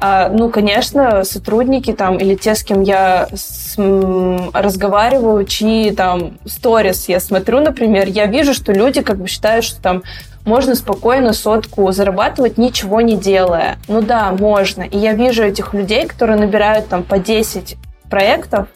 А, 0.00 0.28
ну, 0.28 0.48
конечно, 0.48 1.24
сотрудники 1.24 1.92
там 1.92 2.18
или 2.18 2.34
те, 2.34 2.54
с 2.54 2.62
кем 2.62 2.82
я 2.82 3.28
с, 3.34 3.76
м, 3.78 4.50
разговариваю, 4.52 5.44
чьи 5.44 5.90
там 5.90 6.38
сторис 6.46 7.08
я 7.08 7.20
смотрю, 7.20 7.60
например, 7.60 8.06
я 8.08 8.26
вижу, 8.26 8.54
что 8.54 8.72
люди 8.72 9.02
как 9.02 9.18
бы 9.18 9.26
считают, 9.26 9.64
что 9.64 9.80
там 9.82 10.02
можно 10.44 10.74
спокойно 10.74 11.32
сотку 11.32 11.90
зарабатывать, 11.92 12.58
ничего 12.58 13.00
не 13.00 13.16
делая. 13.16 13.78
Ну 13.88 14.00
да, 14.00 14.32
можно. 14.32 14.82
И 14.82 14.96
я 14.96 15.14
вижу 15.14 15.42
этих 15.42 15.74
людей, 15.74 16.06
которые 16.06 16.38
набирают 16.38 16.88
там 16.88 17.02
по 17.02 17.18
10 17.18 17.76
проектов, 18.08 18.68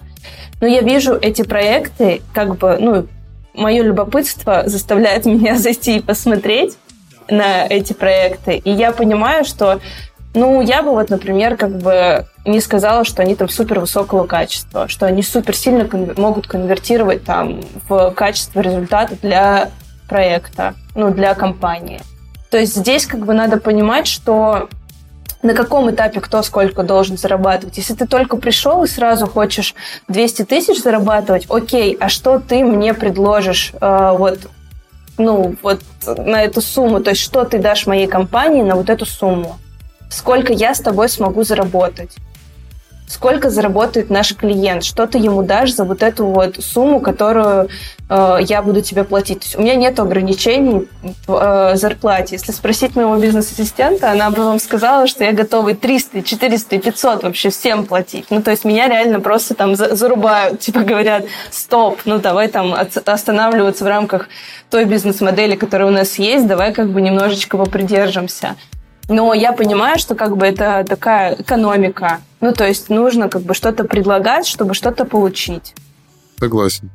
но 0.61 0.67
я 0.67 0.81
вижу 0.81 1.15
эти 1.15 1.43
проекты, 1.43 2.21
как 2.35 2.57
бы, 2.57 2.77
ну, 2.79 3.07
мое 3.55 3.83
любопытство 3.83 4.65
заставляет 4.67 5.25
меня 5.27 5.57
зайти 5.57 5.97
и 5.97 6.01
посмотреть 6.01 6.77
на 7.29 7.67
эти 7.67 7.93
проекты. 7.93 8.57
И 8.57 8.71
я 8.71 8.93
понимаю, 8.93 9.45
что 9.45 9.81
ну, 10.35 10.61
я 10.63 10.83
бы 10.83 10.91
вот, 10.91 11.11
например, 11.11 11.57
как 11.57 11.77
бы 11.79 12.27
не 12.45 12.61
сказала, 12.61 13.05
что 13.05 13.23
они 13.23 13.35
там 13.35 13.49
супер 13.49 13.81
высокого 13.81 14.27
качества, 14.27 14.89
что 14.89 15.07
они 15.07 15.23
супер 15.23 15.55
сильно 15.55 15.85
конвер- 15.85 16.19
могут 16.19 16.47
конвертировать 16.47 17.25
там 17.25 17.61
в 17.89 18.11
качество 18.13 18.61
результата 18.61 19.15
для 19.21 19.71
проекта, 20.09 20.75
ну, 20.95 21.11
для 21.11 21.35
компании. 21.35 22.01
То 22.51 22.59
есть 22.59 22.77
здесь 22.77 23.07
как 23.07 23.25
бы 23.25 23.35
надо 23.35 23.59
понимать, 23.59 24.07
что 24.07 24.69
на 25.43 25.55
каком 25.55 25.91
этапе 25.91 26.21
кто 26.21 26.43
сколько 26.43 26.83
должен 26.83 27.19
зарабатывать. 27.19 27.77
Если 27.77 27.95
ты 27.95 28.07
только 28.07 28.37
пришел 28.37 28.85
и 28.85 28.89
сразу 28.89 29.27
хочешь 29.27 29.75
200 30.09 30.45
тысяч 30.45 30.81
зарабатывать, 30.83 31.47
окей, 31.49 31.97
а 32.01 32.09
что 32.09 32.39
ты 32.39 32.65
мне 32.65 32.95
предложишь 32.95 33.73
э, 33.81 34.15
вот, 34.17 34.39
ну, 35.19 35.57
вот 35.63 35.81
на 36.07 36.43
эту 36.43 36.61
сумму? 36.61 37.01
То 37.01 37.11
есть 37.11 37.23
что 37.23 37.45
ты 37.45 37.59
дашь 37.59 37.87
моей 37.87 38.07
компании 38.07 38.63
на 38.63 38.77
вот 38.77 38.89
эту 38.89 39.05
сумму? 39.05 39.59
Сколько 40.13 40.53
я 40.53 40.75
с 40.75 40.81
тобой 40.81 41.09
смогу 41.09 41.43
заработать. 41.43 42.11
Сколько 43.09 43.51
заработает 43.51 44.09
наш 44.09 44.35
клиент, 44.35 44.85
что 44.85 45.07
ты 45.07 45.19
ему 45.19 45.43
дашь 45.43 45.75
за 45.75 45.85
вот 45.85 46.03
эту 46.03 46.25
вот 46.25 46.57
сумму, 46.65 46.99
которую 46.99 47.69
э, 48.09 48.39
я 48.41 48.63
буду 48.63 48.81
тебе 48.81 49.05
платить. 49.05 49.41
То 49.41 49.45
есть 49.45 49.59
у 49.59 49.61
меня 49.61 49.75
нет 49.75 50.01
ограничений 50.01 50.89
в 51.27 51.73
э, 51.73 51.77
зарплате. 51.77 52.37
Если 52.37 52.53
спросить 52.53 52.97
моего 52.97 53.15
бизнес-ассистента, 53.19 54.11
она 54.11 54.31
бы 54.31 54.45
вам 54.45 54.59
сказала, 54.59 55.07
что 55.07 55.25
я 55.25 55.33
готова 55.33 55.71
и 55.71 55.75
300, 55.75 56.23
400, 56.23 56.79
500 56.79 57.23
вообще 57.25 57.51
всем 57.51 57.85
платить. 57.85 58.27
Ну, 58.31 58.41
то 58.41 58.51
есть 58.51 58.65
меня 58.65 58.89
реально 58.89 59.21
просто 59.21 59.55
там 59.55 59.77
зарубают, 59.77 60.61
типа 60.61 60.81
говорят, 60.81 61.27
стоп, 61.51 62.01
ну 62.07 62.19
давай 62.19 62.49
там 62.49 62.75
останавливаться 63.05 63.85
в 63.85 63.89
рамках 63.89 64.31
той 64.71 64.87
бизнес-модели, 64.87 65.55
которая 65.57 65.89
у 65.89 65.93
нас 65.93 66.19
есть, 66.19 66.47
давай 66.47 66.73
как 66.73 66.89
бы 66.89 67.03
немножечко 67.03 67.59
попридержимся. 67.59 68.57
Но 69.09 69.35
я 69.35 69.53
понимаю, 69.53 69.99
что 69.99 70.15
как 70.15 70.37
бы 70.37 70.47
это 70.47 70.85
такая 70.89 71.35
экономика. 71.35 72.21
Ну, 72.41 72.53
то 72.53 72.67
есть 72.67 72.89
нужно 72.89 73.29
как 73.29 73.43
бы 73.43 73.55
что-то 73.55 73.85
предлагать, 73.85 74.47
чтобы 74.47 74.75
что-то 74.75 75.05
получить. 75.05 75.75
Согласен. 76.39 76.91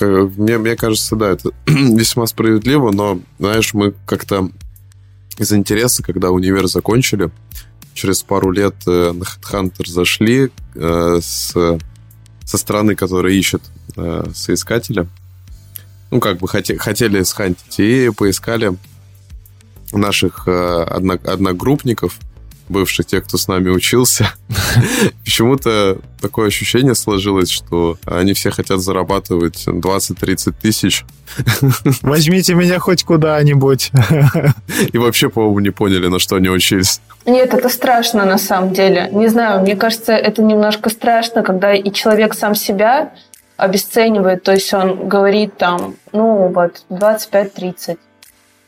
Мне, 0.00 0.58
мне 0.58 0.76
кажется, 0.76 1.16
да, 1.16 1.30
это 1.30 1.50
весьма 1.66 2.26
справедливо, 2.26 2.92
но, 2.92 3.20
знаешь, 3.38 3.74
мы 3.74 3.94
как-то 4.06 4.50
из 5.38 5.52
интереса, 5.52 6.02
когда 6.02 6.30
универ 6.30 6.66
закончили, 6.66 7.30
через 7.94 8.22
пару 8.22 8.50
лет 8.50 8.74
э, 8.86 9.12
на 9.12 9.24
HeadHunter 9.24 9.88
зашли 9.88 10.50
э, 10.74 11.18
с, 11.20 11.78
со 12.44 12.58
стороны, 12.58 12.94
которая 12.94 13.32
ищет 13.32 13.62
э, 13.96 14.24
соискателя. 14.34 15.08
Ну, 16.10 16.20
как 16.20 16.38
бы 16.38 16.48
хоте, 16.48 16.78
хотели 16.78 17.22
схантить 17.22 17.78
и 17.78 18.10
поискали 18.16 18.76
наших 19.92 20.46
э, 20.46 20.82
одногруппников, 20.82 22.18
бывших 22.68 23.06
тех, 23.06 23.24
кто 23.24 23.38
с 23.38 23.48
нами 23.48 23.70
учился, 23.70 24.30
почему-то 25.24 25.98
такое 26.20 26.48
ощущение 26.48 26.94
сложилось, 26.94 27.50
что 27.50 27.98
они 28.04 28.34
все 28.34 28.50
хотят 28.50 28.80
зарабатывать 28.80 29.66
20-30 29.66 30.54
тысяч. 30.60 31.04
Возьмите 32.02 32.54
меня 32.54 32.78
хоть 32.78 33.04
куда-нибудь. 33.04 33.90
И 34.92 34.98
вообще, 34.98 35.28
по-моему, 35.28 35.60
не 35.60 35.70
поняли, 35.70 36.08
на 36.08 36.18
что 36.18 36.36
они 36.36 36.48
учились. 36.48 37.00
Нет, 37.26 37.54
это 37.54 37.68
страшно 37.68 38.24
на 38.24 38.38
самом 38.38 38.72
деле. 38.72 39.08
Не 39.12 39.28
знаю, 39.28 39.62
мне 39.62 39.76
кажется, 39.76 40.12
это 40.12 40.42
немножко 40.42 40.90
страшно, 40.90 41.42
когда 41.42 41.74
и 41.74 41.92
человек 41.92 42.34
сам 42.34 42.54
себя 42.54 43.12
обесценивает, 43.56 44.44
то 44.44 44.52
есть 44.52 44.72
он 44.72 45.08
говорит 45.08 45.58
там, 45.58 45.96
ну 46.12 46.48
вот, 46.48 46.82
25-30. 46.90 47.98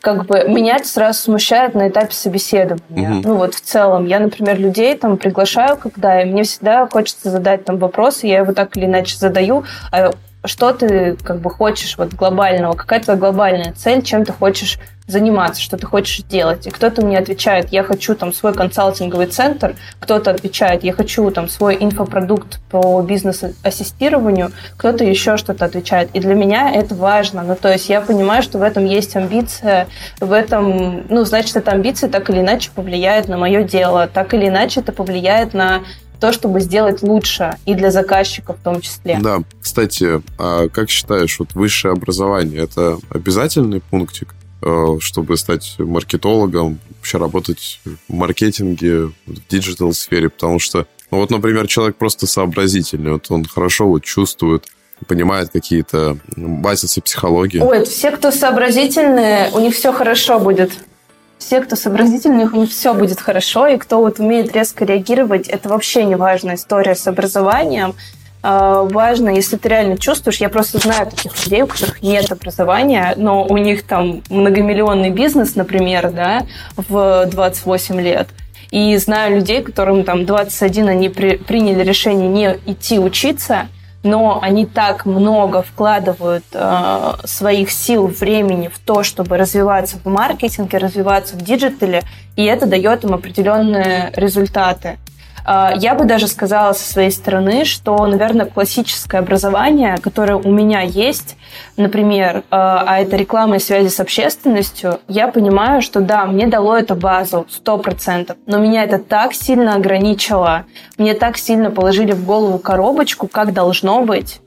Как 0.01 0.25
бы 0.25 0.45
меня 0.47 0.77
это 0.77 0.87
сразу 0.87 1.21
смущает 1.21 1.75
на 1.75 1.87
этапе 1.87 2.13
собеседования. 2.13 3.11
Угу. 3.11 3.21
Ну 3.23 3.35
вот 3.35 3.53
в 3.55 3.61
целом. 3.61 4.05
Я, 4.05 4.19
например, 4.19 4.59
людей 4.59 4.95
там 4.97 5.17
приглашаю, 5.17 5.77
когда, 5.77 6.21
и 6.21 6.25
мне 6.25 6.43
всегда 6.43 6.87
хочется 6.87 7.29
задать 7.29 7.63
там 7.65 7.77
вопросы, 7.77 8.27
я 8.27 8.39
его 8.39 8.51
так 8.51 8.75
или 8.75 8.85
иначе 8.85 9.15
задаю, 9.17 9.63
а 9.91 10.11
что 10.43 10.73
ты 10.73 11.15
как 11.23 11.39
бы 11.39 11.49
хочешь 11.49 11.97
вот 11.97 12.13
глобального, 12.13 12.73
какая 12.73 12.99
твоя 12.99 13.19
глобальная 13.19 13.73
цель, 13.73 14.01
чем 14.01 14.25
ты 14.25 14.33
хочешь 14.33 14.79
заниматься, 15.07 15.61
что 15.61 15.77
ты 15.77 15.85
хочешь 15.85 16.23
делать. 16.23 16.65
И 16.67 16.69
кто-то 16.69 17.05
мне 17.05 17.17
отвечает, 17.19 17.69
я 17.71 17.83
хочу 17.83 18.15
там 18.15 18.33
свой 18.33 18.53
консалтинговый 18.53 19.27
центр, 19.27 19.75
кто-то 19.99 20.31
отвечает, 20.31 20.83
я 20.83 20.93
хочу 20.93 21.29
там 21.31 21.49
свой 21.49 21.77
инфопродукт 21.79 22.59
по 22.69 23.01
бизнес-ассистированию, 23.01 24.51
кто-то 24.77 25.03
еще 25.03 25.37
что-то 25.37 25.65
отвечает. 25.65 26.09
И 26.13 26.19
для 26.19 26.33
меня 26.33 26.71
это 26.73 26.95
важно. 26.95 27.43
Ну, 27.43 27.55
то 27.55 27.71
есть 27.71 27.89
я 27.89 28.01
понимаю, 28.01 28.41
что 28.41 28.57
в 28.57 28.63
этом 28.63 28.85
есть 28.85 29.15
амбиция, 29.15 29.87
в 30.19 30.31
этом, 30.31 31.05
ну, 31.09 31.25
значит, 31.25 31.55
эта 31.55 31.71
амбиция 31.71 32.09
так 32.09 32.29
или 32.29 32.39
иначе 32.39 32.71
повлияет 32.73 33.27
на 33.27 33.37
мое 33.37 33.63
дело, 33.63 34.07
так 34.07 34.33
или 34.33 34.47
иначе 34.47 34.79
это 34.79 34.91
повлияет 34.91 35.53
на 35.53 35.81
то, 36.21 36.31
чтобы 36.31 36.61
сделать 36.61 37.01
лучше 37.01 37.57
и 37.65 37.73
для 37.73 37.91
заказчика 37.91 38.53
в 38.53 38.59
том 38.59 38.79
числе. 38.79 39.19
Да. 39.21 39.39
Кстати, 39.59 40.21
а 40.37 40.69
как 40.69 40.89
считаешь, 40.89 41.37
вот 41.39 41.53
высшее 41.55 41.93
образование– 41.93 42.61
это 42.63 42.99
обязательный 43.09 43.81
пунктик? 43.81 44.35
Э, 44.63 44.97
чтобы 44.99 45.37
стать 45.37 45.73
маркетологом, 45.79 46.77
вообще 46.97 47.17
работать 47.17 47.81
в 47.83 48.13
маркетинге, 48.13 49.05
в 49.25 49.47
digital-сфере, 49.49 50.29
потому 50.29 50.59
что, 50.59 50.85
ну 51.09 51.17
вот, 51.17 51.31
например, 51.31 51.65
человек 51.65 51.95
просто 51.95 52.27
сообразительный, 52.27 53.13
вот 53.13 53.25
он 53.29 53.43
хорошо 53.43 53.87
вот 53.87 54.03
чувствует, 54.03 54.67
понимает 55.07 55.49
какие-то 55.49 56.19
базисы 56.35 57.01
психологии. 57.01 57.57
Ой, 57.57 57.85
все, 57.85 58.11
кто 58.11 58.29
сообразительные, 58.29 59.49
у 59.51 59.59
них 59.59 59.73
все 59.73 59.91
хорошо 59.91 60.39
будет. 60.39 60.71
Все, 61.41 61.59
кто 61.59 61.75
сообразительный, 61.75 62.45
у 62.45 62.55
них 62.55 62.69
все 62.69 62.93
будет 62.93 63.19
хорошо, 63.19 63.65
и 63.65 63.77
кто 63.77 63.97
вот 63.97 64.19
умеет 64.19 64.55
резко 64.55 64.85
реагировать, 64.85 65.47
это 65.47 65.69
вообще 65.69 66.03
не 66.03 66.15
важная 66.15 66.53
история 66.53 66.93
с 66.93 67.07
образованием. 67.07 67.95
А, 68.43 68.83
важно, 68.83 69.29
если 69.29 69.57
ты 69.57 69.67
реально 69.67 69.97
чувствуешь, 69.97 70.37
я 70.37 70.49
просто 70.49 70.77
знаю 70.77 71.09
таких 71.09 71.43
людей, 71.43 71.63
у 71.63 71.67
которых 71.67 72.03
нет 72.03 72.31
образования, 72.31 73.15
но 73.17 73.43
у 73.43 73.57
них 73.57 73.83
там 73.87 74.21
многомиллионный 74.29 75.09
бизнес, 75.09 75.55
например, 75.55 76.11
да, 76.11 76.43
в 76.77 77.25
28 77.25 77.99
лет. 77.99 78.27
И 78.69 78.95
знаю 78.97 79.37
людей, 79.37 79.63
которым 79.63 80.03
там 80.03 80.27
21, 80.27 80.89
они 80.89 81.09
при, 81.09 81.37
приняли 81.37 81.83
решение 81.83 82.29
не 82.29 82.59
идти 82.67 82.99
учиться, 82.99 83.67
но 84.03 84.39
они 84.41 84.65
так 84.65 85.05
много 85.05 85.61
вкладывают 85.61 86.45
э, 86.53 87.13
своих 87.25 87.71
сил, 87.71 88.07
времени 88.07 88.67
в 88.67 88.79
то, 88.79 89.03
чтобы 89.03 89.37
развиваться 89.37 89.97
в 90.03 90.07
маркетинге, 90.07 90.77
развиваться 90.77 91.35
в 91.35 91.41
digital 91.41 91.89
е, 91.89 92.03
и 92.35 92.43
это 92.43 92.65
дает 92.65 93.03
им 93.03 93.13
определенные 93.13 94.11
результаты. 94.15 94.97
А, 95.45 95.73
я 95.75 95.95
бы 95.95 96.05
даже 96.05 96.27
сказала 96.27 96.73
со 96.73 96.89
своей 96.91 97.11
стороны, 97.11 97.65
что, 97.65 98.05
наверное, 98.05 98.45
классическое 98.45 99.21
образование, 99.21 99.97
которое 99.97 100.35
у 100.35 100.51
меня 100.51 100.81
есть, 100.81 101.35
например, 101.77 102.43
а, 102.51 102.83
а 102.85 102.99
это 102.99 103.15
реклама 103.15 103.57
и 103.57 103.59
связи 103.59 103.87
с 103.89 103.99
общественностью, 103.99 104.99
я 105.07 105.27
понимаю, 105.27 105.81
что 105.81 106.01
да, 106.01 106.25
мне 106.25 106.47
дало 106.47 106.77
это 106.77 106.95
базу, 106.95 107.45
сто 107.49 107.77
процентов, 107.77 108.37
но 108.45 108.59
меня 108.59 108.83
это 108.83 108.99
так 108.99 109.33
сильно 109.33 109.75
ограничило, 109.75 110.65
мне 110.97 111.13
так 111.13 111.37
сильно 111.37 111.71
положили 111.71 112.11
в 112.11 112.25
голову 112.25 112.59
коробочку, 112.59 113.27
как 113.27 113.53
должно 113.53 114.03
быть, 114.05 114.41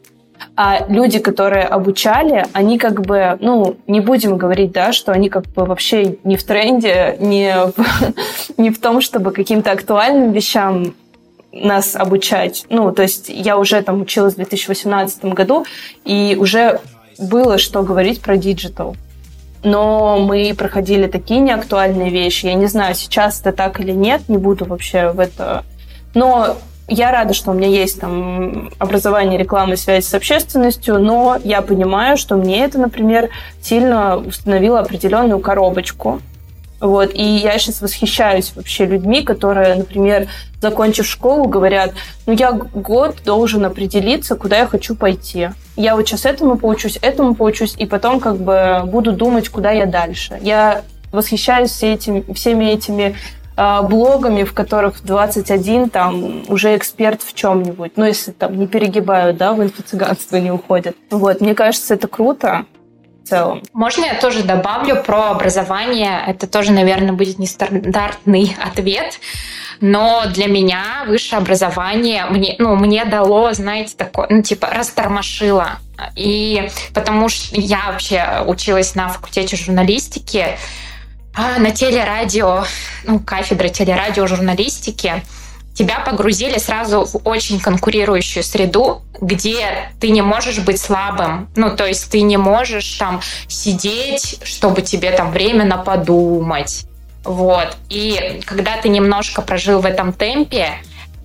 а 0.56 0.86
люди, 0.88 1.18
которые 1.18 1.64
обучали, 1.64 2.46
они 2.52 2.78
как 2.78 3.02
бы, 3.02 3.36
ну, 3.40 3.76
не 3.86 4.00
будем 4.00 4.36
говорить, 4.36 4.72
да, 4.72 4.92
что 4.92 5.12
они 5.12 5.28
как 5.28 5.44
бы 5.46 5.64
вообще 5.64 6.16
не 6.24 6.36
в 6.36 6.44
тренде, 6.44 7.16
не 7.20 7.54
в, 7.54 7.74
не 8.56 8.70
в 8.70 8.80
том, 8.80 9.00
чтобы 9.00 9.32
каким-то 9.32 9.72
актуальным 9.72 10.32
вещам 10.32 10.94
нас 11.52 11.94
обучать. 11.96 12.66
Ну, 12.68 12.92
то 12.92 13.02
есть 13.02 13.28
я 13.28 13.58
уже 13.58 13.80
там 13.82 14.02
училась 14.02 14.34
в 14.34 14.36
2018 14.36 15.24
году, 15.26 15.64
и 16.04 16.36
уже 16.38 16.80
было 17.18 17.58
что 17.58 17.82
говорить 17.82 18.20
про 18.20 18.36
digital. 18.36 18.96
Но 19.62 20.18
мы 20.18 20.54
проходили 20.56 21.06
такие 21.06 21.40
неактуальные 21.40 22.10
вещи. 22.10 22.46
Я 22.46 22.54
не 22.54 22.66
знаю, 22.66 22.94
сейчас 22.94 23.40
это 23.40 23.52
так 23.52 23.80
или 23.80 23.92
нет, 23.92 24.28
не 24.28 24.36
буду 24.36 24.66
вообще 24.66 25.10
в 25.10 25.20
это... 25.20 25.64
Но 26.12 26.58
я 26.88 27.10
рада, 27.10 27.32
что 27.32 27.50
у 27.50 27.54
меня 27.54 27.68
есть 27.68 28.00
там 28.00 28.70
образование 28.78 29.38
рекламы 29.38 29.74
и 29.74 29.76
связи 29.76 30.04
с 30.04 30.14
общественностью, 30.14 30.98
но 30.98 31.38
я 31.42 31.62
понимаю, 31.62 32.16
что 32.16 32.36
мне 32.36 32.64
это, 32.64 32.78
например, 32.78 33.30
сильно 33.62 34.16
установило 34.16 34.80
определенную 34.80 35.40
коробочку. 35.40 36.20
Вот. 36.80 37.12
И 37.14 37.22
я 37.22 37.58
сейчас 37.58 37.80
восхищаюсь 37.80 38.52
вообще 38.54 38.84
людьми, 38.84 39.22
которые, 39.22 39.74
например, 39.76 40.28
закончив 40.60 41.06
школу, 41.06 41.46
говорят, 41.46 41.94
ну 42.26 42.34
я 42.34 42.52
год 42.52 43.16
должен 43.24 43.64
определиться, 43.64 44.36
куда 44.36 44.58
я 44.58 44.66
хочу 44.66 44.94
пойти. 44.94 45.48
Я 45.76 45.96
вот 45.96 46.06
сейчас 46.06 46.26
этому 46.26 46.58
поучусь, 46.58 46.98
этому 47.00 47.34
поучусь, 47.34 47.74
и 47.78 47.86
потом 47.86 48.20
как 48.20 48.36
бы 48.36 48.82
буду 48.84 49.12
думать, 49.12 49.48
куда 49.48 49.70
я 49.70 49.86
дальше. 49.86 50.38
Я 50.42 50.82
восхищаюсь 51.10 51.82
этим, 51.82 52.34
всеми 52.34 52.66
этими 52.66 53.16
блогами, 53.56 54.44
в 54.44 54.52
которых 54.52 55.04
21 55.04 55.90
там 55.90 56.42
уже 56.48 56.76
эксперт 56.76 57.22
в 57.22 57.34
чем-нибудь. 57.34 57.92
Ну, 57.96 58.04
если 58.04 58.32
там 58.32 58.58
не 58.58 58.66
перегибают, 58.66 59.36
да, 59.36 59.52
в 59.52 59.62
инфо-цыганство 59.62 60.36
не 60.36 60.50
уходят. 60.50 60.96
Вот, 61.10 61.40
мне 61.40 61.54
кажется, 61.54 61.94
это 61.94 62.08
круто 62.08 62.66
в 63.24 63.28
целом. 63.28 63.62
Можно 63.72 64.06
я 64.06 64.14
тоже 64.14 64.42
добавлю 64.42 65.02
про 65.02 65.30
образование? 65.30 66.22
Это 66.26 66.46
тоже, 66.46 66.72
наверное, 66.72 67.12
будет 67.12 67.38
нестандартный 67.38 68.56
ответ. 68.64 69.18
Но 69.80 70.24
для 70.32 70.46
меня 70.46 71.04
высшее 71.06 71.38
образование 71.38 72.26
мне, 72.26 72.56
ну, 72.58 72.76
мне 72.76 73.04
дало, 73.04 73.52
знаете, 73.52 73.94
такое, 73.96 74.26
ну, 74.30 74.42
типа, 74.42 74.68
растормошило. 74.68 75.78
И 76.16 76.68
потому 76.92 77.28
что 77.28 77.60
я 77.60 77.90
вообще 77.90 78.44
училась 78.46 78.94
на 78.94 79.08
факультете 79.08 79.56
журналистики, 79.56 80.46
а 81.34 81.58
на 81.58 81.70
телерадио, 81.70 82.64
ну, 83.04 83.18
кафедра 83.18 83.68
телерадио 83.68 84.26
журналистики, 84.26 85.22
тебя 85.74 85.98
погрузили 86.00 86.58
сразу 86.58 87.04
в 87.04 87.20
очень 87.24 87.58
конкурирующую 87.58 88.44
среду, 88.44 89.02
где 89.20 89.90
ты 90.00 90.10
не 90.10 90.22
можешь 90.22 90.60
быть 90.60 90.80
слабым. 90.80 91.48
Ну, 91.56 91.76
то 91.76 91.86
есть 91.86 92.10
ты 92.10 92.22
не 92.22 92.36
можешь 92.36 92.94
там 92.94 93.20
сидеть, 93.48 94.38
чтобы 94.44 94.82
тебе 94.82 95.10
там 95.10 95.32
временно 95.32 95.78
подумать. 95.78 96.86
Вот. 97.24 97.76
И 97.88 98.40
когда 98.44 98.76
ты 98.76 98.88
немножко 98.88 99.42
прожил 99.42 99.80
в 99.80 99.86
этом 99.86 100.12
темпе, 100.12 100.78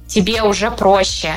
тебе 0.09 0.41
уже 0.43 0.71
проще. 0.71 1.31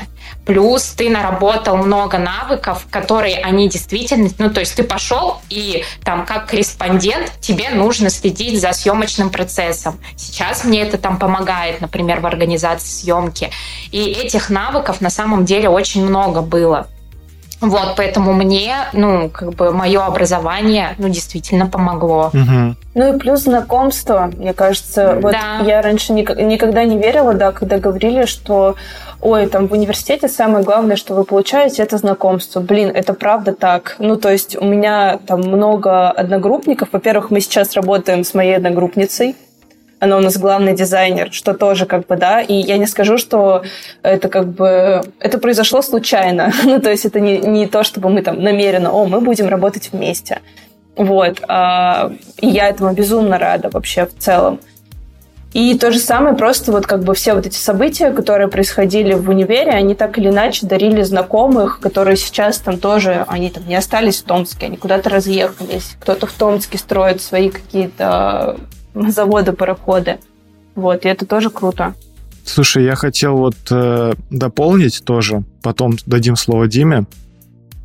Плюс 0.45 0.85
ты 0.87 1.09
наработал 1.09 1.77
много 1.77 2.19
навыков, 2.19 2.87
которые 2.91 3.37
они 3.39 3.69
действительно, 3.69 4.29
ну 4.39 4.51
то 4.51 4.61
есть 4.61 4.75
ты 4.75 4.83
пошел 4.83 5.41
и 5.51 5.85
там 6.03 6.27
как 6.27 6.49
корреспондент 6.49 7.33
тебе 7.41 7.71
нужно 7.71 8.11
следить 8.11 8.61
за 8.61 8.73
съемочным 8.73 9.31
процессом. 9.31 10.01
Сейчас 10.17 10.65
мне 10.65 10.83
это 10.83 10.99
там 10.99 11.19
помогает, 11.19 11.81
например, 11.81 12.21
в 12.21 12.27
организации 12.27 13.03
съемки. 13.03 13.51
И 13.93 14.05
этих 14.05 14.51
навыков 14.51 15.01
на 15.01 15.11
самом 15.11 15.45
деле 15.45 15.69
очень 15.69 16.05
много 16.05 16.41
было. 16.41 16.89
Вот, 17.63 17.95
поэтому 17.97 18.33
мне, 18.33 18.75
ну, 18.93 19.31
как 19.31 19.55
бы 19.55 19.73
мое 19.73 20.05
образование, 20.05 20.95
ну, 20.99 21.09
действительно 21.09 21.67
помогло. 21.67 22.31
Угу. 22.35 22.77
Ну 22.95 23.15
и 23.15 23.19
плюс 23.19 23.43
знакомство, 23.43 24.31
мне 24.37 24.53
кажется. 24.53 25.19
Вот 25.23 25.33
да. 25.33 25.61
я 25.65 25.81
раньше 25.81 26.13
никогда 26.13 26.85
не 26.85 26.99
верила, 26.99 27.35
да, 27.35 27.53
когда 27.53 27.79
говорили, 27.79 28.27
что 28.27 28.75
ой, 29.23 29.47
там 29.47 29.69
в 29.69 29.73
университете 29.73 30.29
самое 30.29 30.65
главное, 30.65 30.97
что 30.97 31.15
вы 31.15 31.25
получаете, 31.25 31.83
это 31.83 31.97
знакомство. 31.97 32.61
Блин, 32.61 32.91
это 32.93 33.15
правда 33.15 33.55
так. 33.55 33.95
Ну, 33.99 34.17
то 34.17 34.31
есть 34.31 34.57
у 34.61 34.65
меня 34.65 35.19
там 35.27 35.41
много 35.41 36.11
одногруппников. 36.11 36.89
Во-первых, 36.93 37.31
мы 37.31 37.41
сейчас 37.41 37.75
работаем 37.75 38.25
с 38.25 38.35
моей 38.35 38.57
одногруппницей, 38.57 39.37
она 40.03 40.17
у 40.17 40.21
нас 40.21 40.37
главный 40.37 40.75
дизайнер, 40.75 41.33
что 41.33 41.55
тоже 41.55 41.87
как 41.87 42.09
бы, 42.09 42.17
да, 42.17 42.41
и 42.41 42.55
я 42.55 42.77
не 42.77 42.87
скажу, 42.87 43.19
что 43.19 43.63
это 44.03 44.29
как 44.29 44.49
бы, 44.49 45.01
это 45.21 45.39
произошло 45.39 45.81
случайно, 45.81 46.53
ну, 46.65 46.81
то 46.81 46.91
есть 46.91 47.05
это 47.05 47.21
не, 47.21 47.39
не 47.39 47.69
то, 47.69 47.85
чтобы 47.85 48.11
мы 48.11 48.23
там 48.23 48.43
намеренно, 48.43 48.91
о, 48.91 49.07
мы 49.07 49.21
будем 49.21 49.49
работать 49.49 49.91
вместе, 49.93 50.41
вот, 50.97 51.41
а, 51.47 52.11
и 52.39 52.49
я 52.49 52.69
этому 52.69 52.93
безумно 52.93 53.39
рада 53.39 53.71
вообще 53.71 54.07
в 54.07 54.19
целом. 54.19 54.59
И 55.53 55.79
то 55.79 55.93
же 55.93 56.01
самое, 56.01 56.35
просто 56.35 56.73
вот 56.73 56.87
как 56.87 57.05
бы 57.05 57.15
все 57.15 57.35
вот 57.35 57.47
эти 57.47 57.57
события, 57.57 58.11
которые 58.11 58.49
происходили 58.49 59.13
в 59.13 59.29
универе, 59.29 59.71
они 59.71 59.95
так 59.95 60.19
или 60.19 60.31
иначе 60.31 60.67
дарили 60.67 61.03
знакомых, 61.03 61.79
которые 61.79 62.17
сейчас 62.17 62.59
там 62.59 62.79
тоже, 62.79 63.25
они 63.29 63.51
там 63.51 63.69
не 63.69 63.77
остались 63.77 64.21
в 64.21 64.25
Томске, 64.25 64.67
они 64.67 64.79
куда-то 64.79 65.11
разъехались. 65.11 65.95
Кто-то 66.01 66.27
в 66.27 66.33
Томске 66.33 66.79
строит 66.79 67.21
свои 67.21 67.51
какие-то 67.51 68.57
заводы, 69.09 69.53
пароходы. 69.53 70.19
Вот, 70.75 71.05
и 71.05 71.09
это 71.09 71.27
тоже 71.27 71.51
круто. 71.51 71.95
Слушай, 72.45 72.85
я 72.85 72.97
хотел 72.97 73.37
вот 73.37 73.57
э, 73.71 74.15
дополнить 74.31 75.03
тоже, 75.05 75.45
потом 75.63 75.97
дадим 76.07 76.37
слово 76.37 76.67
Диме. 76.67 77.05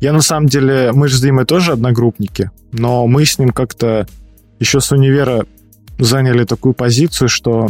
Я 0.00 0.12
на 0.12 0.20
самом 0.20 0.48
деле, 0.48 0.92
мы 0.92 1.08
же 1.08 1.16
с 1.16 1.20
Димой 1.20 1.44
тоже 1.44 1.72
одногруппники, 1.72 2.50
но 2.72 3.06
мы 3.06 3.24
с 3.24 3.38
ним 3.38 3.50
как-то 3.50 4.06
еще 4.58 4.80
с 4.80 4.90
универа 4.90 5.46
заняли 5.98 6.44
такую 6.44 6.74
позицию, 6.74 7.28
что 7.28 7.68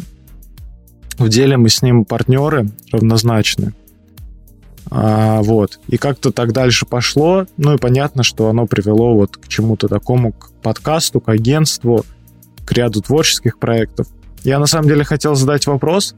в 1.19 1.29
деле 1.29 1.57
мы 1.57 1.69
с 1.69 1.83
ним 1.83 2.05
партнеры 2.05 2.69
равнозначны. 2.93 3.73
А, 4.91 5.43
вот. 5.43 5.81
И 5.89 5.97
как-то 5.97 6.33
так 6.33 6.53
дальше 6.53 6.87
пошло. 6.87 7.47
Ну 7.57 7.75
и 7.75 7.79
понятно, 7.79 8.23
что 8.23 8.49
оно 8.49 8.67
привело 8.67 9.15
вот 9.15 9.37
к 9.37 9.49
чему-то 9.49 9.89
такому, 9.89 10.33
к 10.33 10.51
подкасту, 10.63 11.21
к 11.21 11.29
агентству, 11.29 12.05
к 12.69 12.73
ряду 12.73 13.01
творческих 13.01 13.59
проектов. 13.59 14.09
Я 14.45 14.59
на 14.59 14.67
самом 14.67 14.89
деле 14.89 15.03
хотел 15.03 15.35
задать 15.35 15.67
вопрос, 15.67 16.15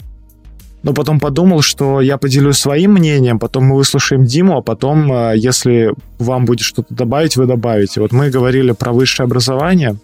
но 0.83 0.93
потом 0.93 1.21
подумал, 1.21 1.63
что 1.63 2.01
я 2.01 2.19
поделюсь 2.19 2.59
своим 2.59 2.95
мнением, 2.95 3.39
потом 3.39 3.67
мы 3.67 3.77
выслушаем 3.77 4.25
Диму, 4.25 4.57
а 4.57 4.63
потом, 4.63 5.13
а, 5.13 5.33
если 5.33 5.95
вам 6.19 6.47
будет 6.47 6.65
что-то 6.67 6.93
добавить, 6.93 7.37
вы 7.37 7.47
добавите. 7.47 8.01
Вот 8.01 8.11
мы 8.11 8.31
говорили 8.31 8.73
про 8.73 8.93
высшее 8.93 9.27
образование, 9.27 9.97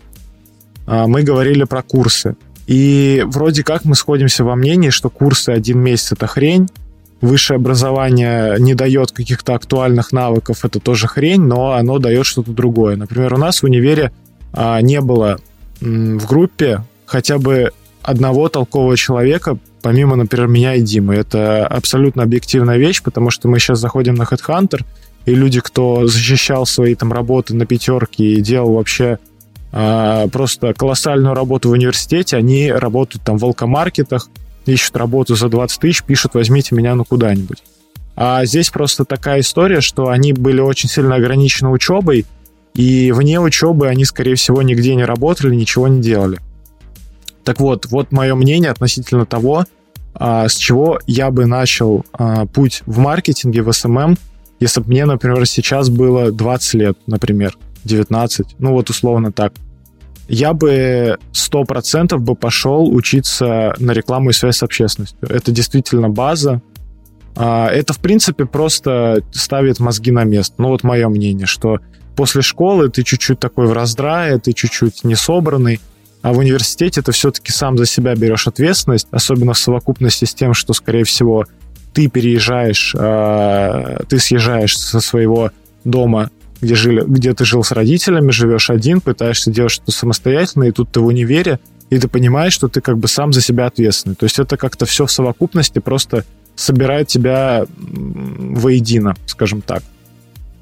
а, 0.86 1.08
мы 1.08 1.24
говорили 1.24 1.64
про 1.64 1.82
курсы. 1.82 2.36
И 2.68 3.24
вроде 3.26 3.64
как 3.64 3.84
мы 3.84 3.96
сходимся 3.96 4.44
во 4.44 4.54
мнении, 4.54 4.90
что 4.90 5.10
курсы 5.10 5.50
один 5.50 5.80
месяц— 5.80 6.12
это 6.12 6.28
хрень, 6.28 6.68
высшее 7.20 7.56
образование 7.56 8.54
не 8.60 8.74
дает 8.74 9.10
каких-то 9.10 9.56
актуальных 9.56 10.12
навыков, 10.12 10.64
это 10.64 10.78
тоже 10.78 11.08
хрень, 11.08 11.42
но 11.42 11.72
оно 11.72 11.98
дает 11.98 12.24
что-то 12.24 12.52
другое. 12.52 12.94
Например, 12.94 13.34
у 13.34 13.38
нас 13.38 13.62
в 13.62 13.64
универе 13.64 14.12
а, 14.52 14.80
не 14.80 15.00
было 15.00 15.40
в 15.80 16.26
группе 16.26 16.82
хотя 17.04 17.38
бы 17.38 17.72
одного 18.02 18.48
толкового 18.48 18.96
человека, 18.96 19.58
помимо, 19.82 20.16
например, 20.16 20.48
меня 20.48 20.74
и 20.74 20.80
Димы. 20.80 21.14
Это 21.14 21.66
абсолютно 21.66 22.22
объективная 22.22 22.76
вещь, 22.76 23.02
потому 23.02 23.30
что 23.30 23.48
мы 23.48 23.58
сейчас 23.58 23.80
заходим 23.80 24.14
на 24.14 24.22
HeadHunter, 24.22 24.84
и 25.26 25.34
люди, 25.34 25.60
кто 25.60 26.06
защищал 26.06 26.66
свои 26.66 26.94
там 26.94 27.12
работы 27.12 27.54
на 27.54 27.66
пятерке 27.66 28.24
и 28.24 28.40
делал 28.40 28.74
вообще 28.74 29.18
а, 29.72 30.28
просто 30.28 30.72
колоссальную 30.72 31.34
работу 31.34 31.68
в 31.68 31.72
университете, 31.72 32.36
они 32.36 32.70
работают 32.70 33.24
там 33.24 33.36
в 33.36 33.44
алкомаркетах, 33.44 34.30
ищут 34.66 34.96
работу 34.96 35.34
за 35.34 35.48
20 35.48 35.80
тысяч, 35.80 36.02
пишут 36.02 36.34
«возьмите 36.34 36.74
меня 36.74 36.94
ну 36.94 37.04
куда-нибудь». 37.04 37.62
А 38.14 38.44
здесь 38.46 38.70
просто 38.70 39.04
такая 39.04 39.40
история, 39.40 39.80
что 39.80 40.08
они 40.08 40.32
были 40.32 40.60
очень 40.60 40.88
сильно 40.88 41.16
ограничены 41.16 41.68
учебой, 41.70 42.24
и 42.76 43.10
вне 43.10 43.40
учебы 43.40 43.88
они, 43.88 44.04
скорее 44.04 44.36
всего, 44.36 44.62
нигде 44.62 44.94
не 44.94 45.04
работали, 45.04 45.54
ничего 45.54 45.88
не 45.88 46.00
делали. 46.00 46.38
Так 47.42 47.58
вот, 47.58 47.86
вот 47.86 48.12
мое 48.12 48.34
мнение 48.34 48.70
относительно 48.70 49.26
того, 49.26 49.64
а, 50.14 50.48
с 50.48 50.56
чего 50.56 51.00
я 51.06 51.30
бы 51.30 51.46
начал 51.46 52.04
а, 52.12 52.46
путь 52.46 52.82
в 52.86 52.98
маркетинге, 52.98 53.62
в 53.62 53.68
SMM, 53.70 54.18
если 54.60 54.80
бы 54.80 54.88
мне, 54.88 55.06
например, 55.06 55.46
сейчас 55.46 55.88
было 55.88 56.30
20 56.30 56.74
лет, 56.74 56.98
например, 57.06 57.56
19, 57.84 58.56
ну 58.58 58.72
вот 58.72 58.90
условно 58.90 59.32
так 59.32 59.52
я 60.28 60.52
бы 60.54 61.18
сто 61.32 61.64
процентов 61.64 62.20
бы 62.22 62.34
пошел 62.34 62.92
учиться 62.92 63.74
на 63.78 63.92
рекламу 63.92 64.30
и 64.30 64.32
связь 64.32 64.56
с 64.56 64.62
общественностью. 64.62 65.18
Это 65.28 65.52
действительно 65.52 66.08
база. 66.08 66.62
А, 67.36 67.68
это, 67.68 67.92
в 67.92 68.00
принципе, 68.00 68.44
просто 68.44 69.22
ставит 69.30 69.78
мозги 69.78 70.10
на 70.10 70.24
место. 70.24 70.54
Ну, 70.58 70.68
вот 70.70 70.82
мое 70.82 71.08
мнение, 71.08 71.46
что 71.46 71.78
после 72.16 72.42
школы 72.42 72.88
ты 72.88 73.02
чуть-чуть 73.02 73.38
такой 73.38 73.66
в 73.66 73.72
раздрае, 73.72 74.38
ты 74.38 74.52
чуть-чуть 74.52 75.04
не 75.04 75.14
собранный, 75.14 75.80
а 76.22 76.32
в 76.32 76.38
университете 76.38 77.02
ты 77.02 77.12
все-таки 77.12 77.52
сам 77.52 77.78
за 77.78 77.86
себя 77.86 78.14
берешь 78.16 78.48
ответственность, 78.48 79.06
особенно 79.10 79.52
в 79.52 79.58
совокупности 79.58 80.24
с 80.24 80.34
тем, 80.34 80.54
что, 80.54 80.72
скорее 80.72 81.04
всего, 81.04 81.44
ты 81.92 82.08
переезжаешь, 82.08 82.94
а, 82.98 84.02
ты 84.08 84.18
съезжаешь 84.18 84.76
со 84.76 85.00
своего 85.00 85.50
дома 85.84 86.30
где, 86.60 86.74
жили, 86.74 87.04
где 87.06 87.34
ты 87.34 87.44
жил 87.44 87.62
с 87.62 87.70
родителями, 87.70 88.30
живешь 88.30 88.70
один, 88.70 89.00
пытаешься 89.00 89.50
делать 89.50 89.72
что-то 89.72 89.92
самостоятельно, 89.92 90.64
и 90.64 90.72
тут 90.72 90.90
ты 90.90 91.00
в 91.00 91.06
универе, 91.06 91.60
и 91.90 91.98
ты 91.98 92.08
понимаешь, 92.08 92.52
что 92.52 92.68
ты 92.68 92.80
как 92.80 92.98
бы 92.98 93.08
сам 93.08 93.32
за 93.32 93.40
себя 93.40 93.66
ответственный. 93.66 94.16
То 94.16 94.24
есть 94.24 94.38
это 94.38 94.56
как-то 94.56 94.86
все 94.86 95.06
в 95.06 95.12
совокупности 95.12 95.78
просто 95.78 96.24
собирает 96.56 97.08
тебя 97.08 97.66
воедино, 97.76 99.14
скажем 99.26 99.60
так. 99.60 99.82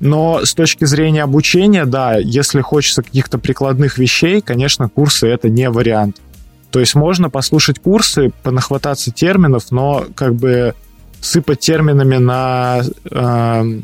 Но 0.01 0.45
с 0.45 0.55
точки 0.55 0.85
зрения 0.85 1.23
обучения, 1.23 1.87
да, 1.87 2.17
если 2.17 2.61
хочется 2.61 3.03
каких-то 3.03 3.39
прикладных 3.39 3.99
вещей, 3.99 4.41
конечно, 4.41 4.89
курсы 4.89 5.27
это 5.29 5.49
не 5.49 5.71
вариант. 5.71 6.21
То 6.71 6.81
есть 6.81 6.95
можно 6.95 7.31
послушать 7.31 7.79
курсы, 7.79 8.33
понахвататься 8.43 9.13
терминов, 9.13 9.71
но 9.71 10.07
как 10.15 10.35
бы 10.35 10.75
сыпать 11.21 11.61
терминами 11.61 12.17
на 12.17 12.83
э, 13.11 13.81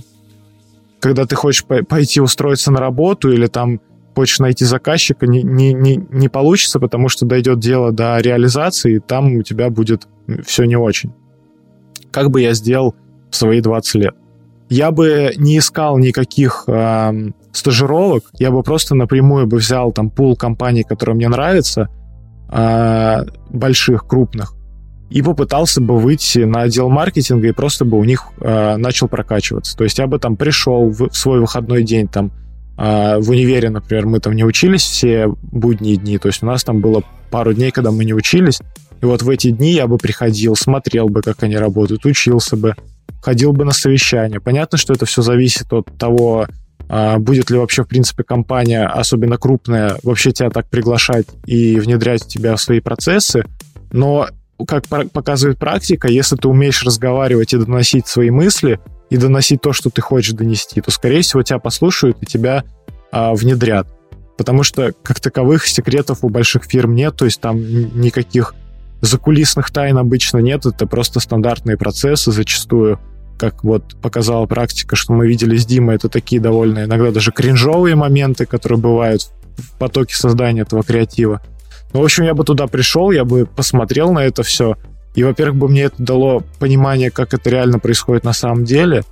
когда 1.00 1.24
ты 1.24 1.34
хочешь 1.34 1.64
пойти 1.64 2.20
устроиться 2.20 2.70
на 2.70 2.80
работу 2.80 3.32
или 3.32 3.46
там 3.46 3.80
хочешь 4.14 4.38
найти 4.38 4.64
заказчика, 4.64 5.26
не, 5.26 5.42
не, 5.42 5.72
не, 5.72 5.96
не 6.10 6.28
получится, 6.28 6.78
потому 6.78 7.08
что 7.08 7.26
дойдет 7.26 7.58
дело 7.58 7.90
до 7.90 8.18
реализации, 8.18 8.96
и 8.96 8.98
там 8.98 9.36
у 9.36 9.42
тебя 9.42 9.70
будет 9.70 10.06
все 10.44 10.64
не 10.64 10.76
очень. 10.76 11.12
Как 12.10 12.30
бы 12.30 12.42
я 12.42 12.52
сделал 12.52 12.94
в 13.30 13.36
свои 13.36 13.60
20 13.60 13.94
лет? 13.94 14.14
Я 14.70 14.92
бы 14.92 15.32
не 15.36 15.58
искал 15.58 15.98
никаких 15.98 16.64
э, 16.68 17.12
стажировок, 17.52 18.30
я 18.38 18.52
бы 18.52 18.62
просто 18.62 18.94
напрямую 18.94 19.48
бы 19.48 19.56
взял 19.56 19.90
там 19.90 20.10
пул 20.10 20.36
компаний, 20.36 20.84
которые 20.84 21.16
мне 21.16 21.28
нравятся, 21.28 21.88
э, 22.52 23.24
больших, 23.50 24.06
крупных, 24.06 24.54
и 25.10 25.22
попытался 25.22 25.80
бы 25.80 25.98
выйти 25.98 26.38
на 26.40 26.62
отдел 26.62 26.88
маркетинга 26.88 27.48
и 27.48 27.52
просто 27.52 27.84
бы 27.84 27.98
у 27.98 28.04
них 28.04 28.28
э, 28.40 28.76
начал 28.76 29.08
прокачиваться. 29.08 29.76
То 29.76 29.82
есть 29.82 29.98
я 29.98 30.06
бы 30.06 30.20
там 30.20 30.36
пришел 30.36 30.88
в, 30.88 31.10
свой 31.10 31.40
выходной 31.40 31.82
день, 31.82 32.06
там 32.06 32.30
э, 32.78 33.18
в 33.18 33.28
универе, 33.28 33.70
например, 33.70 34.06
мы 34.06 34.20
там 34.20 34.34
не 34.34 34.44
учились 34.44 34.82
все 34.82 35.26
будние 35.42 35.96
дни, 35.96 36.16
то 36.18 36.28
есть 36.28 36.44
у 36.44 36.46
нас 36.46 36.62
там 36.62 36.80
было 36.80 37.02
пару 37.32 37.52
дней, 37.54 37.72
когда 37.72 37.90
мы 37.90 38.04
не 38.04 38.14
учились, 38.14 38.60
и 39.00 39.06
вот 39.06 39.22
в 39.22 39.30
эти 39.30 39.50
дни 39.50 39.72
я 39.72 39.86
бы 39.86 39.98
приходил, 39.98 40.56
смотрел 40.56 41.08
бы, 41.08 41.22
как 41.22 41.42
они 41.42 41.56
работают, 41.56 42.04
учился 42.04 42.56
бы, 42.56 42.74
ходил 43.22 43.52
бы 43.52 43.64
на 43.64 43.72
совещания. 43.72 44.40
Понятно, 44.40 44.78
что 44.78 44.92
это 44.92 45.06
все 45.06 45.22
зависит 45.22 45.72
от 45.72 45.86
того, 45.98 46.46
э, 46.88 47.18
будет 47.18 47.50
ли 47.50 47.58
вообще, 47.58 47.84
в 47.84 47.88
принципе, 47.88 48.24
компания, 48.24 48.86
особенно 48.86 49.38
крупная, 49.38 49.96
вообще 50.02 50.32
тебя 50.32 50.50
так 50.50 50.68
приглашать 50.68 51.26
и 51.46 51.80
внедрять 51.80 52.24
в 52.24 52.28
тебя 52.28 52.56
в 52.56 52.60
свои 52.60 52.80
процессы, 52.80 53.44
но 53.90 54.28
как 54.66 54.86
показывает 54.86 55.58
практика, 55.58 56.08
если 56.08 56.36
ты 56.36 56.48
умеешь 56.48 56.82
разговаривать 56.84 57.54
и 57.54 57.56
доносить 57.56 58.06
свои 58.06 58.30
мысли, 58.30 58.78
и 59.08 59.16
доносить 59.16 59.60
то, 59.60 59.72
что 59.72 59.90
ты 59.90 60.02
хочешь 60.02 60.34
донести, 60.34 60.80
то, 60.80 60.90
скорее 60.90 61.22
всего, 61.22 61.42
тебя 61.42 61.58
послушают 61.58 62.18
и 62.20 62.26
тебя 62.26 62.64
а, 63.10 63.34
внедрят. 63.34 63.88
Потому 64.36 64.62
что, 64.62 64.92
как 65.02 65.20
таковых, 65.20 65.66
секретов 65.66 66.18
у 66.22 66.28
больших 66.28 66.64
фирм 66.64 66.94
нет, 66.94 67.16
то 67.16 67.24
есть 67.24 67.40
там 67.40 67.58
никаких 67.58 68.54
закулисных 69.00 69.70
тайн 69.70 69.98
обычно 69.98 70.38
нет, 70.38 70.66
это 70.66 70.86
просто 70.86 71.20
стандартные 71.20 71.76
процессы 71.76 72.32
зачастую, 72.32 72.98
как 73.38 73.64
вот 73.64 73.96
показала 74.00 74.46
практика, 74.46 74.96
что 74.96 75.12
мы 75.12 75.26
видели 75.26 75.56
с 75.56 75.64
Димой, 75.64 75.96
это 75.96 76.08
такие 76.08 76.40
довольно 76.40 76.84
иногда 76.84 77.10
даже 77.10 77.32
кринжовые 77.32 77.94
моменты, 77.94 78.46
которые 78.46 78.78
бывают 78.78 79.22
в 79.56 79.78
потоке 79.78 80.14
создания 80.14 80.62
этого 80.62 80.82
креатива. 80.82 81.40
Ну, 81.92 82.00
в 82.00 82.04
общем, 82.04 82.24
я 82.24 82.34
бы 82.34 82.44
туда 82.44 82.66
пришел, 82.66 83.10
я 83.10 83.24
бы 83.24 83.46
посмотрел 83.46 84.12
на 84.12 84.20
это 84.20 84.42
все. 84.42 84.76
И, 85.14 85.24
во-первых, 85.24 85.56
бы 85.56 85.68
мне 85.68 85.84
это 85.84 86.02
дало 86.02 86.42
понимание, 86.58 87.10
как 87.10 87.34
это 87.34 87.50
реально 87.50 87.78
происходит 87.78 88.24
на 88.24 88.32
самом 88.32 88.64
деле. 88.64 89.02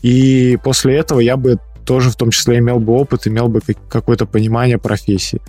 И 0.00 0.58
после 0.64 0.96
этого 0.96 1.20
я 1.20 1.36
бы 1.36 1.58
тоже 1.84 2.10
в 2.10 2.16
том 2.16 2.30
числе 2.30 2.58
имел 2.58 2.78
бы 2.78 2.94
опыт, 2.94 3.26
имел 3.26 3.48
бы 3.48 3.60
какое-то 3.88 4.26
понимание 4.26 4.78
профессии. 4.78 5.40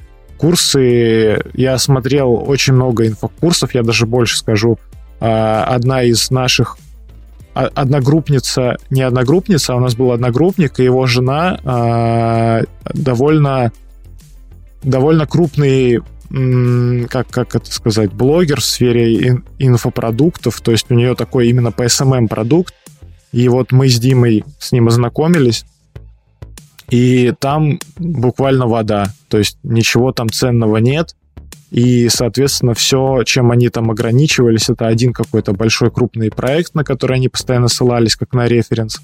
Курсы, 0.44 1.42
я 1.54 1.78
смотрел 1.78 2.34
очень 2.34 2.74
много 2.74 3.08
инфокурсов, 3.08 3.74
я 3.74 3.82
даже 3.82 4.06
больше 4.06 4.38
скажу. 4.38 4.78
А, 5.22 5.64
одна 5.64 6.04
из 6.04 6.32
наших 6.32 6.78
а, 7.56 7.70
одногруппница, 7.74 8.76
не 8.90 9.04
одногруппница, 9.04 9.72
а 9.72 9.78
у 9.78 9.80
нас 9.80 9.96
был 9.96 10.12
одногруппник, 10.12 10.82
и 10.82 10.84
его 10.84 11.06
жена 11.06 12.60
довольно 12.94 13.72
довольно 14.84 15.28
крупный 15.28 16.02
как, 17.08 17.30
как 17.30 17.56
это 17.56 17.72
сказать, 17.72 18.12
блогер 18.12 18.60
в 18.60 18.66
сфере 18.66 19.42
инфопродуктов, 19.60 20.60
то 20.60 20.72
есть 20.72 20.88
у 20.92 20.94
нее 20.94 21.16
такой 21.16 21.48
именно 21.48 21.72
по 21.72 21.86
SMM 21.86 22.28
продукт, 22.28 22.74
и 23.32 23.48
вот 23.48 23.72
мы 23.72 23.88
с 23.88 23.98
Димой 23.98 24.44
с 24.60 24.74
ним 24.74 24.90
ознакомились, 24.90 25.64
и 26.94 27.34
там 27.40 27.80
буквально 27.98 28.68
вода, 28.68 29.08
то 29.28 29.40
есть 29.40 29.58
ничего 29.64 30.12
там 30.12 30.30
ценного 30.30 30.78
нет, 30.78 31.16
и, 31.72 32.08
соответственно, 32.08 32.76
все, 32.76 33.24
чем 33.24 33.50
они 33.50 33.70
там 33.70 33.90
ограничивались, 33.90 34.70
это 34.70 34.86
один 34.86 35.12
какой-то 35.12 35.54
большой 35.54 35.90
крупный 35.90 36.30
проект, 36.30 36.76
на 36.76 36.84
который 36.84 37.16
они 37.16 37.30
постоянно 37.30 37.68
ссылались, 37.68 38.16
как 38.16 38.34
на 38.34 38.46
референс, 38.46 39.00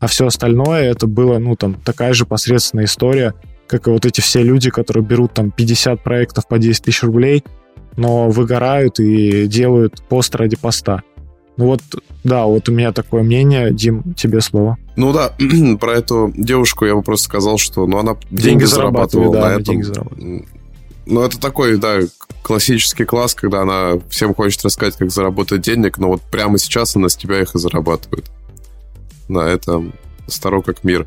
а 0.00 0.06
все 0.06 0.26
остальное 0.26 0.82
это 0.82 1.06
было, 1.06 1.38
ну, 1.38 1.56
там, 1.56 1.76
такая 1.82 2.12
же 2.12 2.26
посредственная 2.26 2.84
история, 2.84 3.32
как 3.66 3.86
и 3.86 3.90
вот 3.90 4.04
эти 4.04 4.20
все 4.20 4.42
люди, 4.42 4.68
которые 4.68 5.02
берут 5.02 5.32
там 5.32 5.50
50 5.50 6.02
проектов 6.02 6.46
по 6.46 6.58
10 6.58 6.84
тысяч 6.84 7.02
рублей, 7.02 7.42
но 7.96 8.28
выгорают 8.28 9.00
и 9.00 9.46
делают 9.46 10.02
пост 10.10 10.34
ради 10.34 10.58
поста. 10.58 11.04
Ну 11.56 11.66
вот, 11.66 11.80
да, 12.24 12.46
вот 12.46 12.68
у 12.68 12.72
меня 12.72 12.92
такое 12.92 13.22
мнение. 13.22 13.72
Дим, 13.72 14.14
тебе 14.14 14.40
слово. 14.40 14.78
Ну 14.96 15.12
да, 15.12 15.32
про 15.80 15.94
эту 15.94 16.32
девушку 16.36 16.84
я 16.86 16.94
бы 16.94 17.02
просто 17.02 17.26
сказал, 17.26 17.58
что 17.58 17.86
ну, 17.86 17.98
она 17.98 18.16
деньги, 18.30 18.42
деньги 18.42 18.64
зарабатывала 18.64 19.32
да, 19.32 19.40
на 19.40 19.52
этом. 19.52 19.64
Деньги 19.64 19.82
зарабатывала. 19.82 20.42
ну, 21.06 21.22
это 21.22 21.40
такой, 21.40 21.76
да, 21.76 21.98
классический 22.42 23.04
класс, 23.04 23.34
когда 23.34 23.62
она 23.62 24.00
всем 24.08 24.34
хочет 24.34 24.64
рассказать, 24.64 24.96
как 24.96 25.10
заработать 25.10 25.62
денег, 25.62 25.98
но 25.98 26.08
вот 26.08 26.22
прямо 26.22 26.58
сейчас 26.58 26.96
она 26.96 27.08
с 27.08 27.16
тебя 27.16 27.40
их 27.40 27.54
и 27.54 27.58
зарабатывает. 27.58 28.30
Да, 29.28 29.48
это 29.48 29.84
старо 30.26 30.60
как 30.62 30.84
мир. 30.84 31.06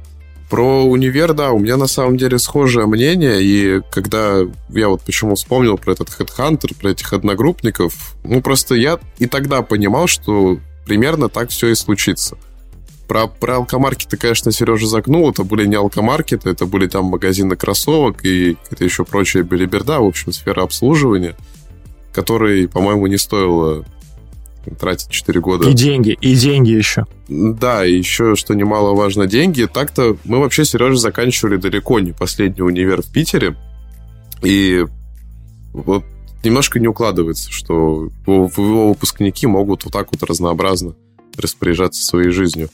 Про 0.50 0.84
универ, 0.84 1.34
да, 1.34 1.52
у 1.52 1.60
меня 1.60 1.78
на 1.78 1.88
самом 1.88 2.18
деле 2.18 2.38
схожее 2.38 2.86
мнение, 2.86 3.42
и 3.42 3.82
когда 3.92 4.42
я 4.70 4.90
вот 4.90 5.02
почему 5.02 5.36
вспомнил 5.36 5.78
про 5.78 5.94
этот 5.94 6.10
Headhunter, 6.10 6.76
про 6.80 6.92
этих 6.92 7.12
одногруппников, 7.12 8.16
ну 8.24 8.42
просто 8.42 8.76
я 8.76 9.00
и 9.18 9.26
тогда 9.26 9.62
понимал, 9.64 10.08
что 10.08 10.60
примерно 10.86 11.30
так 11.30 11.50
все 11.50 11.70
и 11.70 11.76
случится. 11.76 12.38
Про, 13.08 13.28
про 13.28 13.58
алкомаркеты, 13.58 14.16
конечно, 14.18 14.52
Сережа 14.52 14.88
загнул. 14.88 15.30
Это 15.30 15.44
были 15.44 15.66
не 15.66 15.76
алкомаркеты, 15.76 16.50
это 16.50 16.66
были 16.66 16.88
там 16.88 17.06
магазины 17.06 17.56
кроссовок 17.56 18.24
и 18.24 18.58
это 18.70 18.84
еще 18.84 19.04
прочая 19.04 19.44
белиберда, 19.44 20.00
в 20.00 20.06
общем, 20.06 20.32
сфера 20.32 20.64
обслуживания, 20.64 21.36
которой, 22.14 22.68
по-моему, 22.68 23.08
не 23.08 23.18
стоило 23.18 23.86
тратить 24.80 25.10
4 25.10 25.40
года. 25.40 25.70
И 25.70 25.74
деньги, 25.74 26.18
и 26.20 26.36
деньги 26.36 26.72
еще. 26.72 27.06
Да, 27.28 27.86
и 27.86 27.98
еще, 27.98 28.36
что 28.36 28.54
немаловажно, 28.54 29.28
деньги. 29.28 29.68
Так-то 29.72 30.18
мы 30.24 30.40
вообще, 30.40 30.66
Сережа, 30.66 30.98
заканчивали 30.98 31.58
далеко 31.58 32.00
не 32.00 32.12
последний 32.12 32.62
универ 32.62 33.02
в 33.02 33.12
Питере. 33.12 33.56
И 34.42 34.86
вот 35.74 36.04
немножко 36.44 36.80
не 36.80 36.88
укладывается, 36.88 37.52
что 37.52 38.10
его 38.28 38.90
выпускники 38.90 39.48
могут 39.48 39.86
вот 39.86 39.94
так 39.94 40.10
вот 40.12 40.24
разнообразно 40.24 40.96
распоряжаться 41.38 42.04
своей 42.04 42.30
жизнью. 42.30 42.70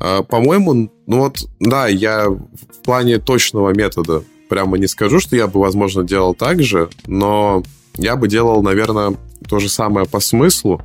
А, 0.00 0.22
по-моему, 0.22 0.90
ну 1.06 1.18
вот, 1.18 1.38
да, 1.60 1.86
я 1.86 2.28
в 2.28 2.84
плане 2.84 3.18
точного 3.18 3.74
метода 3.74 4.22
прямо 4.48 4.76
не 4.76 4.86
скажу, 4.86 5.20
что 5.20 5.36
я 5.36 5.46
бы, 5.46 5.60
возможно, 5.60 6.04
делал 6.04 6.34
так 6.34 6.62
же, 6.62 6.90
но 7.06 7.62
я 7.96 8.16
бы 8.16 8.28
делал, 8.28 8.62
наверное, 8.62 9.16
то 9.48 9.58
же 9.58 9.68
самое 9.68 10.06
по 10.06 10.20
смыслу. 10.20 10.82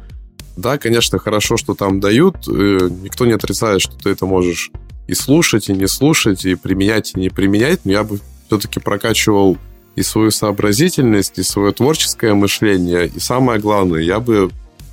Да, 0.59 0.77
конечно, 0.77 1.19
хорошо, 1.19 1.55
что 1.55 1.73
там 1.73 2.01
дают. 2.01 2.35
Э, 2.49 2.89
никто 3.01 3.25
не 3.25 3.31
отрицает, 3.31 3.81
что 3.81 3.97
ты 3.97 4.09
это 4.09 4.25
можешь 4.25 4.71
и 5.07 5.13
слушать, 5.13 5.69
и 5.69 5.73
не 5.73 5.87
слушать, 5.87 6.43
и 6.43 6.55
применять, 6.55 7.13
и 7.15 7.19
не 7.19 7.29
применять, 7.29 7.85
но 7.85 7.93
я 7.93 8.03
бы 8.03 8.19
все-таки 8.47 8.81
прокачивал 8.81 9.57
и 9.95 10.03
свою 10.03 10.31
сообразительность, 10.31 11.39
и 11.39 11.43
свое 11.43 11.71
творческое 11.71 12.33
мышление. 12.33 13.07
И 13.07 13.19
самое 13.19 13.61
главное, 13.61 14.01
я 14.01 14.19
бы, 14.19 14.51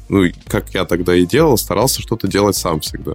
ну, 0.08 0.22
как 0.46 0.72
я 0.72 0.84
тогда 0.84 1.16
и 1.16 1.26
делал, 1.26 1.58
старался 1.58 2.00
что-то 2.00 2.28
делать 2.28 2.54
сам 2.54 2.78
всегда. 2.78 3.14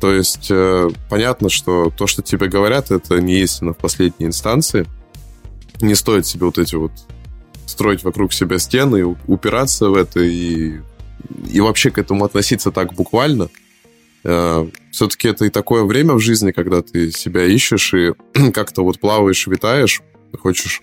То 0.00 0.12
есть 0.12 0.52
э, 0.52 0.88
понятно, 1.10 1.50
что 1.50 1.90
то, 1.90 2.06
что 2.06 2.22
тебе 2.22 2.46
говорят, 2.46 2.92
это 2.92 3.20
не 3.20 3.40
истина 3.40 3.72
в 3.72 3.78
последней 3.78 4.26
инстанции. 4.26 4.86
Не 5.80 5.96
стоит 5.96 6.28
себе 6.28 6.46
вот 6.46 6.58
эти 6.58 6.76
вот 6.76 6.92
строить 7.66 8.04
вокруг 8.04 8.32
себя 8.32 8.58
стены, 8.60 9.16
упираться 9.26 9.88
в 9.88 9.94
это 9.96 10.20
и, 10.20 10.78
и 11.50 11.60
вообще 11.60 11.90
к 11.90 11.98
этому 11.98 12.24
относиться 12.24 12.70
так 12.70 12.94
буквально. 12.94 13.48
Э, 14.24 14.66
все-таки 14.90 15.28
это 15.28 15.44
и 15.44 15.50
такое 15.50 15.84
время 15.84 16.14
в 16.14 16.20
жизни, 16.20 16.52
когда 16.52 16.82
ты 16.82 17.10
себя 17.12 17.44
ищешь 17.44 17.94
и 17.94 18.12
как-то 18.52 18.82
вот 18.82 18.98
плаваешь, 18.98 19.46
витаешь, 19.46 20.02
хочешь, 20.40 20.82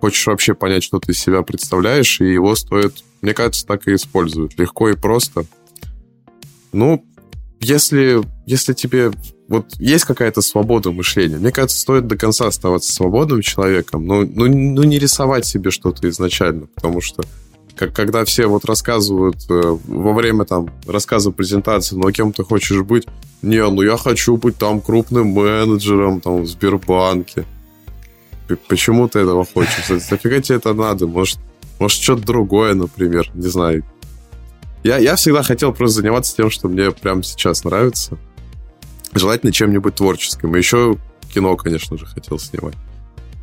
хочешь 0.00 0.26
вообще 0.26 0.54
понять, 0.54 0.82
что 0.82 0.98
ты 0.98 1.12
из 1.12 1.18
себя 1.18 1.42
представляешь, 1.42 2.20
и 2.20 2.32
его 2.32 2.54
стоит, 2.54 3.04
мне 3.20 3.34
кажется, 3.34 3.66
так 3.66 3.86
и 3.88 3.94
использовать. 3.94 4.58
Легко 4.58 4.88
и 4.88 4.96
просто. 4.96 5.44
Ну, 6.72 7.04
если, 7.60 8.22
если 8.46 8.72
тебе 8.72 9.12
вот 9.48 9.74
есть 9.78 10.04
какая-то 10.04 10.40
свобода 10.40 10.90
мышления, 10.90 11.36
мне 11.36 11.52
кажется, 11.52 11.78
стоит 11.78 12.06
до 12.06 12.16
конца 12.16 12.46
оставаться 12.46 12.92
свободным 12.92 13.42
человеком, 13.42 14.06
но 14.06 14.22
ну, 14.22 14.46
ну 14.46 14.82
не 14.82 14.98
рисовать 14.98 15.44
себе 15.46 15.70
что-то 15.70 16.08
изначально, 16.08 16.66
потому 16.66 17.00
что 17.00 17.22
как, 17.76 17.92
когда 17.92 18.24
все 18.24 18.46
вот 18.46 18.64
рассказывают 18.64 19.36
э, 19.48 19.78
во 19.86 20.12
время 20.12 20.44
там 20.44 20.70
рассказа 20.86 21.30
презентации, 21.30 21.96
ну, 21.96 22.06
а 22.06 22.12
кем 22.12 22.32
ты 22.32 22.44
хочешь 22.44 22.82
быть? 22.82 23.06
Не, 23.42 23.68
ну, 23.68 23.82
я 23.82 23.96
хочу 23.96 24.36
быть 24.36 24.56
там 24.56 24.80
крупным 24.80 25.28
менеджером 25.28 26.20
там 26.20 26.42
в 26.42 26.46
Сбербанке. 26.46 27.44
Почему 28.68 29.08
ты 29.08 29.20
этого 29.20 29.44
хочешь? 29.44 29.88
Нафига 30.10 30.40
тебе 30.40 30.56
это 30.56 30.74
надо? 30.74 31.06
Может, 31.06 31.38
может 31.78 32.00
что-то 32.00 32.22
другое, 32.22 32.74
например, 32.74 33.30
не 33.34 33.48
знаю. 33.48 33.84
Я, 34.84 34.98
я 34.98 35.16
всегда 35.16 35.42
хотел 35.42 35.72
просто 35.72 35.96
заниматься 35.96 36.36
тем, 36.36 36.50
что 36.50 36.68
мне 36.68 36.90
прямо 36.90 37.22
сейчас 37.22 37.64
нравится. 37.64 38.18
Желательно 39.14 39.52
чем-нибудь 39.52 39.94
творческим. 39.94 40.54
И 40.54 40.58
еще 40.58 40.96
кино, 41.32 41.56
конечно 41.56 41.96
же, 41.96 42.06
хотел 42.06 42.38
снимать. 42.38 42.74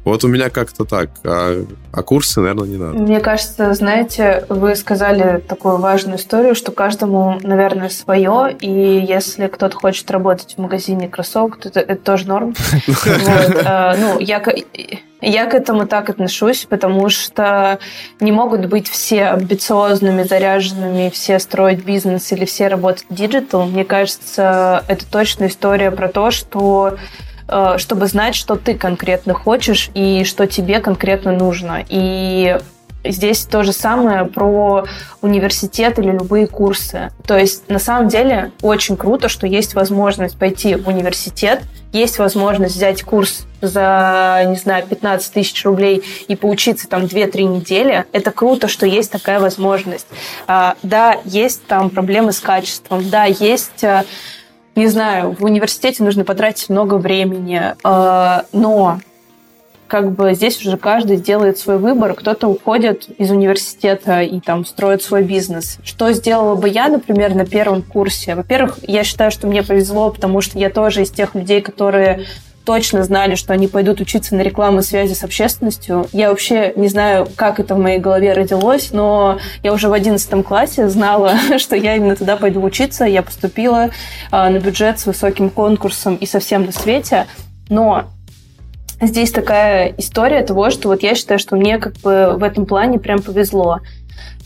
Вот 0.06 0.24
у 0.24 0.28
меня 0.28 0.50
как-то 0.50 0.86
так, 0.86 1.10
а, 1.24 1.66
а 1.92 2.04
курсы, 2.04 2.40
наверное, 2.40 2.68
не 2.68 2.78
надо. 2.78 2.98
Мне 2.98 3.20
кажется, 3.20 3.74
знаете, 3.74 4.46
вы 4.50 4.76
сказали 4.76 5.40
такую 5.40 5.78
важную 5.78 6.18
историю, 6.18 6.56
что 6.56 6.72
каждому, 6.72 7.38
наверное, 7.44 7.90
свое, 7.90 8.56
и 8.60 8.70
если 8.70 9.48
кто-то 9.48 9.76
хочет 9.76 10.10
работать 10.10 10.56
в 10.56 10.62
магазине 10.62 11.10
кроссовок, 11.10 11.58
то 11.58 11.70
это, 11.70 11.80
это 11.82 12.02
тоже 12.02 12.28
норм. 12.28 12.56
А, 13.66 13.96
ну, 13.98 14.20
я 14.20 14.40
я 15.22 15.46
к 15.48 15.54
этому 15.54 15.86
так 15.86 16.10
отношусь, 16.10 16.66
потому 16.70 17.10
что 17.10 17.80
не 18.20 18.32
могут 18.32 18.68
быть 18.68 18.88
все 18.88 19.26
амбициозными, 19.26 20.24
заряженными, 20.24 21.10
все 21.10 21.40
строить 21.40 21.84
бизнес 21.84 22.32
или 22.32 22.46
все 22.46 22.68
работать 22.68 23.06
в 23.10 23.14
digital. 23.14 23.66
Мне 23.66 23.84
кажется, 23.84 24.84
это 24.88 25.06
точно 25.06 25.48
история 25.48 25.92
про 25.92 26.08
то, 26.08 26.32
что 26.32 26.98
чтобы 27.78 28.08
знать, 28.08 28.36
что 28.36 28.56
ты 28.56 28.76
конкретно 28.76 29.34
хочешь 29.34 29.90
и 29.94 30.24
что 30.24 30.48
тебе 30.48 30.80
конкретно 30.80 31.32
нужно. 31.32 31.84
И 31.90 32.58
Здесь 33.04 33.46
то 33.46 33.64
же 33.64 33.72
самое 33.72 34.26
про 34.26 34.84
университет 35.22 36.00
или 36.00 36.12
любые 36.12 36.48
курсы. 36.48 37.12
То 37.26 37.38
есть 37.38 37.70
на 37.70 37.80
самом 37.80 38.10
деле 38.10 38.52
очень 38.62 38.98
круто, 38.98 39.30
что 39.30 39.48
есть 39.48 39.74
возможность 39.74 40.38
пойти 40.38 40.76
в 40.76 40.90
университет, 40.90 41.62
есть 41.94 42.20
возможность 42.20 42.76
взять 42.76 43.04
курс 43.04 43.48
за, 43.62 44.44
не 44.48 44.58
знаю, 44.58 44.86
15 44.86 45.34
тысяч 45.34 45.64
рублей 45.64 46.04
и 46.28 46.36
поучиться 46.36 46.90
там 46.90 47.04
2-3 47.04 47.44
недели. 47.44 48.06
Это 48.12 48.32
круто, 48.32 48.68
что 48.68 48.86
есть 48.86 49.12
такая 49.12 49.40
возможность. 49.40 50.08
А, 50.46 50.76
да, 50.84 51.18
есть 51.24 51.66
там 51.68 51.90
проблемы 51.90 52.34
с 52.34 52.40
качеством, 52.40 53.10
да, 53.10 53.24
есть 53.24 53.84
а, 53.84 54.04
не 54.80 54.88
знаю, 54.88 55.36
в 55.38 55.44
университете 55.44 56.04
нужно 56.04 56.24
потратить 56.24 56.70
много 56.70 56.96
времени, 56.96 57.76
а, 57.84 58.46
но 58.54 59.00
как 59.88 60.12
бы 60.12 60.34
здесь 60.36 60.64
уже 60.66 60.78
каждый 60.78 61.18
делает 61.18 61.58
свой 61.58 61.80
выбор. 61.80 62.14
Кто-то 62.14 62.48
уходит 62.48 63.10
из 63.18 63.32
университета 63.32 64.22
и 64.22 64.40
там 64.40 64.66
строит 64.66 65.02
свой 65.02 65.24
бизнес. 65.24 65.80
Что 65.84 66.14
сделала 66.14 66.56
бы 66.56 66.70
я, 66.70 66.88
например, 66.88 67.34
на 67.34 67.46
первом 67.46 67.82
курсе? 67.82 68.36
Во-первых, 68.36 68.80
я 68.84 69.04
считаю, 69.04 69.32
что 69.32 69.48
мне 69.48 69.64
повезло, 69.64 70.12
потому 70.12 70.42
что 70.42 70.58
я 70.60 70.70
тоже 70.70 71.02
из 71.02 71.12
тех 71.12 71.36
людей, 71.36 71.62
которые 71.62 72.26
точно 72.66 73.04
знали, 73.04 73.36
что 73.36 73.54
они 73.54 73.68
пойдут 73.68 74.02
учиться 74.02 74.36
на 74.36 74.42
рекламу 74.42 74.82
связи 74.82 75.14
с 75.14 75.24
общественностью. 75.24 76.08
Я 76.12 76.30
вообще 76.30 76.74
не 76.76 76.88
знаю, 76.88 77.28
как 77.36 77.60
это 77.60 77.76
в 77.76 77.80
моей 77.80 78.00
голове 78.00 78.34
родилось, 78.34 78.92
но 78.92 79.40
я 79.64 79.74
уже 79.74 79.90
в 79.90 79.94
одиннадцатом 79.94 80.44
классе 80.44 80.88
знала, 80.90 81.34
что 81.58 81.76
я 81.76 81.96
именно 81.96 82.16
туда 82.16 82.38
пойду 82.38 82.62
учиться. 82.62 83.06
Я 83.06 83.24
поступила 83.24 83.90
а, 84.32 84.50
на 84.50 84.60
бюджет 84.60 85.00
с 85.00 85.06
высоким 85.06 85.50
конкурсом 85.50 86.16
и 86.16 86.26
совсем 86.26 86.66
на 86.66 86.72
свете. 86.72 87.28
Но 87.70 88.06
здесь 89.02 89.32
такая 89.32 89.94
история 89.98 90.42
того, 90.44 90.70
что 90.70 90.90
вот 90.90 91.04
я 91.04 91.16
считаю, 91.16 91.40
что 91.40 91.56
мне 91.56 91.78
как 91.78 91.94
бы 91.98 92.36
в 92.38 92.44
этом 92.44 92.66
плане 92.66 93.00
прям 93.00 93.22
повезло. 93.22 93.80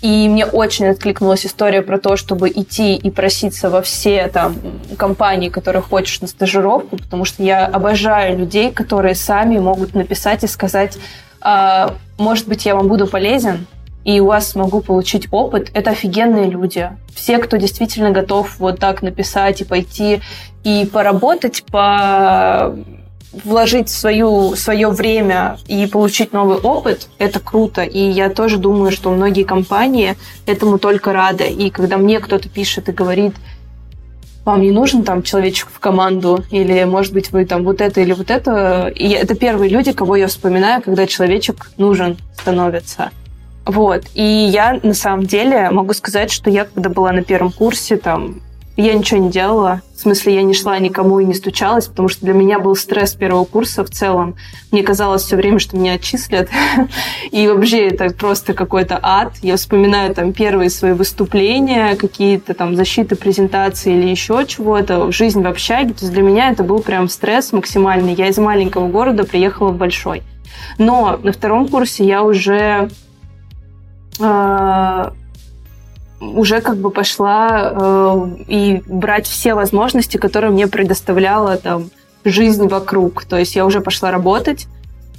И 0.01 0.27
мне 0.27 0.45
очень 0.45 0.87
откликнулась 0.87 1.45
история 1.45 1.81
про 1.81 1.97
то, 1.97 2.17
чтобы 2.17 2.49
идти 2.49 2.95
и 2.95 3.09
проситься 3.09 3.69
во 3.69 3.81
все 3.81 4.27
там 4.27 4.55
компании, 4.97 5.47
которые 5.47 5.81
хочешь 5.81 6.19
на 6.19 6.27
стажировку, 6.27 6.97
потому 6.97 7.23
что 7.23 7.41
я 7.41 7.65
обожаю 7.65 8.37
людей, 8.37 8.71
которые 8.71 9.15
сами 9.15 9.59
могут 9.59 9.93
написать 9.93 10.43
и 10.43 10.47
сказать, 10.47 10.97
а, 11.39 11.95
может 12.17 12.47
быть, 12.47 12.65
я 12.65 12.75
вам 12.75 12.89
буду 12.89 13.07
полезен, 13.07 13.65
и 14.03 14.19
у 14.19 14.27
вас 14.27 14.49
смогу 14.49 14.81
получить 14.81 15.27
опыт, 15.31 15.71
это 15.73 15.91
офигенные 15.91 16.49
люди. 16.49 16.89
Все, 17.15 17.37
кто 17.37 17.57
действительно 17.57 18.11
готов 18.11 18.59
вот 18.59 18.79
так 18.79 19.01
написать 19.01 19.61
и 19.61 19.65
пойти 19.65 20.21
и 20.63 20.85
поработать 20.91 21.63
по 21.71 22.75
вложить 23.43 23.89
свою, 23.89 24.55
свое 24.55 24.89
время 24.89 25.57
и 25.67 25.87
получить 25.87 26.33
новый 26.33 26.57
опыт, 26.57 27.07
это 27.17 27.39
круто. 27.39 27.81
И 27.81 27.99
я 27.99 28.29
тоже 28.29 28.57
думаю, 28.57 28.91
что 28.91 29.11
многие 29.11 29.43
компании 29.43 30.15
этому 30.45 30.77
только 30.77 31.13
рады. 31.13 31.45
И 31.45 31.69
когда 31.69 31.97
мне 31.97 32.19
кто-то 32.19 32.49
пишет 32.49 32.89
и 32.89 32.91
говорит, 32.91 33.35
вам 34.45 34.61
не 34.61 34.71
нужен 34.71 35.03
там 35.03 35.23
человечек 35.23 35.69
в 35.73 35.79
команду, 35.79 36.43
или, 36.51 36.83
может 36.83 37.13
быть, 37.13 37.31
вы 37.31 37.45
там 37.45 37.63
вот 37.63 37.81
это 37.81 38.01
или 38.01 38.13
вот 38.13 38.29
это. 38.29 38.91
И 38.93 39.09
это 39.09 39.35
первые 39.35 39.69
люди, 39.69 39.93
кого 39.93 40.15
я 40.15 40.27
вспоминаю, 40.27 40.81
когда 40.81 41.07
человечек 41.07 41.71
нужен 41.77 42.17
становится. 42.37 43.11
Вот. 43.65 44.03
И 44.13 44.23
я, 44.23 44.79
на 44.83 44.93
самом 44.93 45.25
деле, 45.25 45.69
могу 45.69 45.93
сказать, 45.93 46.31
что 46.31 46.49
я, 46.49 46.65
когда 46.65 46.89
была 46.89 47.13
на 47.13 47.23
первом 47.23 47.51
курсе, 47.51 47.95
там, 47.95 48.41
я 48.75 48.93
ничего 48.93 49.19
не 49.19 49.29
делала. 49.29 49.81
В 49.95 50.01
смысле, 50.01 50.35
я 50.35 50.43
не 50.43 50.53
шла 50.53 50.79
никому 50.79 51.19
и 51.19 51.25
не 51.25 51.35
стучалась, 51.35 51.87
потому 51.87 52.09
что 52.09 52.25
для 52.25 52.33
меня 52.33 52.59
был 52.59 52.75
стресс 52.75 53.13
первого 53.13 53.45
курса 53.45 53.85
в 53.85 53.89
целом. 53.89 54.35
Мне 54.71 54.81
казалось 54.81 55.23
все 55.23 55.35
время, 55.35 55.59
что 55.59 55.77
меня 55.77 55.93
отчислят. 55.93 56.49
И 57.31 57.47
вообще 57.47 57.87
это 57.87 58.09
просто 58.09 58.53
какой-то 58.53 58.99
ад. 59.01 59.33
Я 59.41 59.57
вспоминаю 59.57 60.13
там 60.15 60.33
первые 60.33 60.71
свои 60.71 60.93
выступления, 60.93 61.95
какие-то 61.95 62.53
там 62.55 62.75
защиты 62.75 63.15
презентации 63.15 63.93
или 63.93 64.09
еще 64.09 64.43
чего-то. 64.47 65.11
Жизнь 65.11 65.41
в 65.41 65.47
общаге. 65.47 65.93
То 65.93 66.01
есть 66.01 66.11
для 66.11 66.23
меня 66.23 66.51
это 66.51 66.63
был 66.63 66.79
прям 66.79 67.07
стресс 67.09 67.53
максимальный. 67.53 68.15
Я 68.15 68.27
из 68.27 68.37
маленького 68.39 68.87
города 68.87 69.23
приехала 69.23 69.69
в 69.69 69.77
большой. 69.77 70.23
Но 70.79 71.19
на 71.21 71.31
втором 71.31 71.67
курсе 71.67 72.05
я 72.05 72.23
уже 72.23 72.89
а, 74.19 75.13
уже 76.35 76.61
как 76.61 76.77
бы 76.77 76.89
пошла 76.89 77.71
э, 77.73 78.27
и 78.47 78.83
брать 78.87 79.27
все 79.27 79.53
возможности, 79.53 80.17
которые 80.17 80.51
мне 80.51 80.67
предоставляла 80.67 81.57
там 81.57 81.89
жизнь 82.23 82.67
вокруг. 82.67 83.25
То 83.25 83.37
есть 83.37 83.55
я 83.55 83.65
уже 83.65 83.81
пошла 83.81 84.11
работать, 84.11 84.67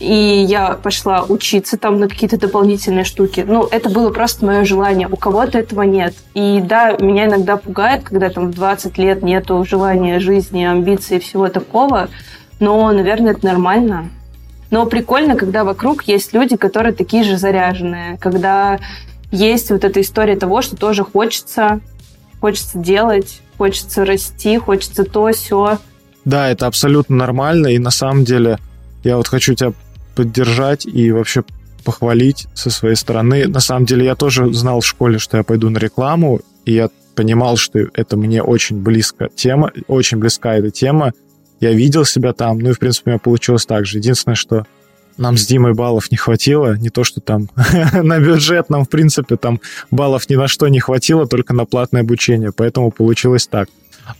и 0.00 0.44
я 0.48 0.72
пошла 0.74 1.24
учиться 1.28 1.76
там 1.76 2.00
на 2.00 2.08
какие-то 2.08 2.38
дополнительные 2.38 3.04
штуки. 3.04 3.44
Ну, 3.46 3.64
это 3.64 3.88
было 3.88 4.10
просто 4.10 4.44
мое 4.44 4.64
желание. 4.64 5.08
У 5.08 5.16
кого-то 5.16 5.58
этого 5.58 5.82
нет. 5.82 6.14
И 6.34 6.60
да, 6.64 6.96
меня 6.98 7.26
иногда 7.26 7.56
пугает, 7.56 8.02
когда 8.02 8.28
там 8.28 8.50
в 8.50 8.54
20 8.54 8.98
лет 8.98 9.22
нету 9.22 9.64
желания 9.64 10.18
жизни, 10.18 10.64
амбиций 10.64 11.18
и 11.18 11.20
всего 11.20 11.48
такого. 11.48 12.08
Но, 12.58 12.90
наверное, 12.92 13.32
это 13.32 13.46
нормально. 13.46 14.10
Но 14.70 14.86
прикольно, 14.86 15.36
когда 15.36 15.62
вокруг 15.62 16.02
есть 16.04 16.32
люди, 16.32 16.56
которые 16.56 16.92
такие 16.92 17.22
же 17.22 17.36
заряженные, 17.36 18.18
когда 18.18 18.80
есть 19.30 19.70
вот 19.70 19.84
эта 19.84 20.00
история 20.00 20.36
того, 20.36 20.62
что 20.62 20.76
тоже 20.76 21.04
хочется, 21.04 21.80
хочется 22.40 22.78
делать, 22.78 23.40
хочется 23.58 24.04
расти, 24.04 24.58
хочется 24.58 25.04
то, 25.04 25.32
все. 25.32 25.78
Да, 26.24 26.48
это 26.50 26.66
абсолютно 26.66 27.16
нормально, 27.16 27.68
и 27.68 27.78
на 27.78 27.90
самом 27.90 28.24
деле 28.24 28.58
я 29.02 29.16
вот 29.16 29.28
хочу 29.28 29.54
тебя 29.54 29.72
поддержать 30.14 30.86
и 30.86 31.10
вообще 31.10 31.44
похвалить 31.84 32.46
со 32.54 32.70
своей 32.70 32.96
стороны. 32.96 33.46
На 33.46 33.60
самом 33.60 33.84
деле 33.84 34.06
я 34.06 34.14
тоже 34.14 34.52
знал 34.54 34.80
в 34.80 34.86
школе, 34.86 35.18
что 35.18 35.36
я 35.36 35.42
пойду 35.42 35.68
на 35.68 35.78
рекламу, 35.78 36.40
и 36.64 36.72
я 36.72 36.88
понимал, 37.14 37.56
что 37.56 37.80
это 37.92 38.16
мне 38.16 38.42
очень 38.42 38.82
близко 38.82 39.28
тема, 39.34 39.70
очень 39.86 40.18
близка 40.18 40.54
эта 40.54 40.70
тема. 40.70 41.12
Я 41.60 41.72
видел 41.72 42.04
себя 42.04 42.32
там, 42.32 42.58
ну 42.58 42.70
и, 42.70 42.72
в 42.72 42.78
принципе, 42.78 43.10
у 43.10 43.12
меня 43.12 43.18
получилось 43.18 43.66
так 43.66 43.86
же. 43.86 43.98
Единственное, 43.98 44.34
что 44.34 44.66
нам 45.16 45.36
с 45.36 45.46
Димой 45.46 45.74
баллов 45.74 46.10
не 46.10 46.16
хватило, 46.16 46.76
не 46.76 46.90
то, 46.90 47.04
что 47.04 47.20
там 47.20 47.48
на 47.92 48.18
бюджет 48.18 48.70
нам, 48.70 48.84
в 48.84 48.88
принципе, 48.88 49.36
там 49.36 49.60
баллов 49.90 50.28
ни 50.28 50.34
на 50.34 50.48
что 50.48 50.68
не 50.68 50.80
хватило, 50.80 51.26
только 51.26 51.54
на 51.54 51.64
платное 51.64 52.02
обучение, 52.02 52.52
поэтому 52.52 52.90
получилось 52.90 53.46
так. 53.46 53.68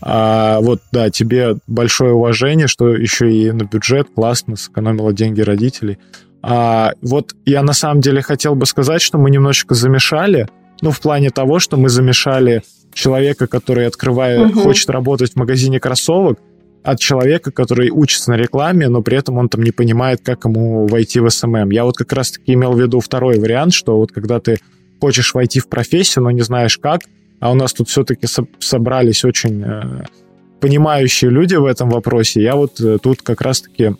А 0.01 0.59
вот, 0.61 0.81
да, 0.91 1.09
тебе 1.09 1.57
большое 1.67 2.13
уважение, 2.13 2.67
что 2.67 2.89
еще 2.89 3.31
и 3.31 3.51
на 3.51 3.63
бюджет 3.63 4.07
классно 4.15 4.55
сэкономила 4.55 5.13
деньги 5.13 5.41
родителей. 5.41 5.99
А 6.41 6.93
вот 7.01 7.33
я 7.45 7.63
на 7.63 7.73
самом 7.73 8.01
деле 8.01 8.21
хотел 8.21 8.55
бы 8.55 8.65
сказать, 8.65 9.01
что 9.01 9.17
мы 9.17 9.31
немножечко 9.31 9.73
замешали, 9.75 10.47
ну, 10.81 10.91
в 10.91 10.99
плане 10.99 11.29
того, 11.29 11.59
что 11.59 11.77
мы 11.77 11.89
замешали 11.89 12.63
человека, 12.93 13.47
который, 13.47 13.87
открывая, 13.87 14.47
угу. 14.47 14.59
хочет 14.61 14.89
работать 14.89 15.33
в 15.33 15.35
магазине 15.35 15.79
кроссовок, 15.79 16.39
от 16.85 16.99
человека, 16.99 17.51
который 17.51 17.89
учится 17.89 18.31
на 18.31 18.35
рекламе, 18.35 18.87
но 18.89 19.01
при 19.01 19.17
этом 19.17 19.37
он 19.37 19.49
там 19.49 19.63
не 19.63 19.71
понимает, 19.71 20.21
как 20.23 20.45
ему 20.45 20.85
войти 20.85 21.19
в 21.19 21.29
SMM. 21.29 21.71
Я 21.71 21.83
вот 21.83 21.97
как 21.97 22.13
раз-таки 22.13 22.53
имел 22.53 22.73
в 22.73 22.79
виду 22.79 22.99
второй 22.99 23.39
вариант, 23.39 23.73
что 23.73 23.97
вот 23.97 24.11
когда 24.11 24.39
ты 24.39 24.57
хочешь 25.01 25.33
войти 25.33 25.59
в 25.59 25.67
профессию, 25.67 26.23
но 26.23 26.31
не 26.31 26.41
знаешь 26.41 26.77
как, 26.77 27.01
а 27.39 27.51
у 27.51 27.55
нас 27.55 27.73
тут 27.73 27.89
все-таки 27.89 28.27
со- 28.27 28.47
собрались 28.59 29.25
очень 29.25 29.63
э, 29.65 30.03
понимающие 30.59 31.31
люди 31.31 31.55
в 31.55 31.65
этом 31.65 31.89
вопросе, 31.89 32.41
я 32.41 32.55
вот 32.55 32.79
э, 32.79 32.99
тут 33.01 33.23
как 33.23 33.41
раз-таки 33.41 33.95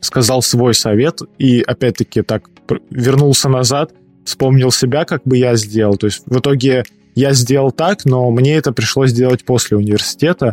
сказал 0.00 0.40
свой 0.40 0.74
совет 0.74 1.20
и 1.38 1.60
опять-таки 1.60 2.22
так 2.22 2.48
вернулся 2.90 3.50
назад, 3.50 3.92
вспомнил 4.24 4.72
себя, 4.72 5.04
как 5.04 5.22
бы 5.24 5.36
я 5.36 5.54
сделал. 5.56 5.96
То 5.96 6.06
есть 6.06 6.22
в 6.24 6.38
итоге 6.38 6.84
я 7.14 7.34
сделал 7.34 7.72
так, 7.72 8.06
но 8.06 8.30
мне 8.30 8.56
это 8.56 8.72
пришлось 8.72 9.12
делать 9.12 9.44
после 9.44 9.76
университета, 9.76 10.52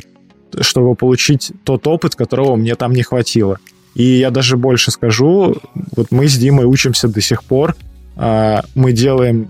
чтобы 0.62 0.95
получить 0.95 1.52
тот 1.64 1.88
опыт, 1.88 2.16
которого 2.16 2.56
мне 2.56 2.76
там 2.76 2.93
не 2.93 3.04
хватило. 3.04 3.58
И 3.95 4.04
я 4.04 4.30
даже 4.30 4.58
больше 4.58 4.91
скажу, 4.91 5.56
вот 5.95 6.08
мы 6.12 6.28
с 6.28 6.38
Димой 6.38 6.66
учимся 6.66 7.08
до 7.08 7.22
сих 7.22 7.43
пор, 7.43 7.76
а, 8.16 8.64
мы 8.76 8.91
делаем, 8.93 9.50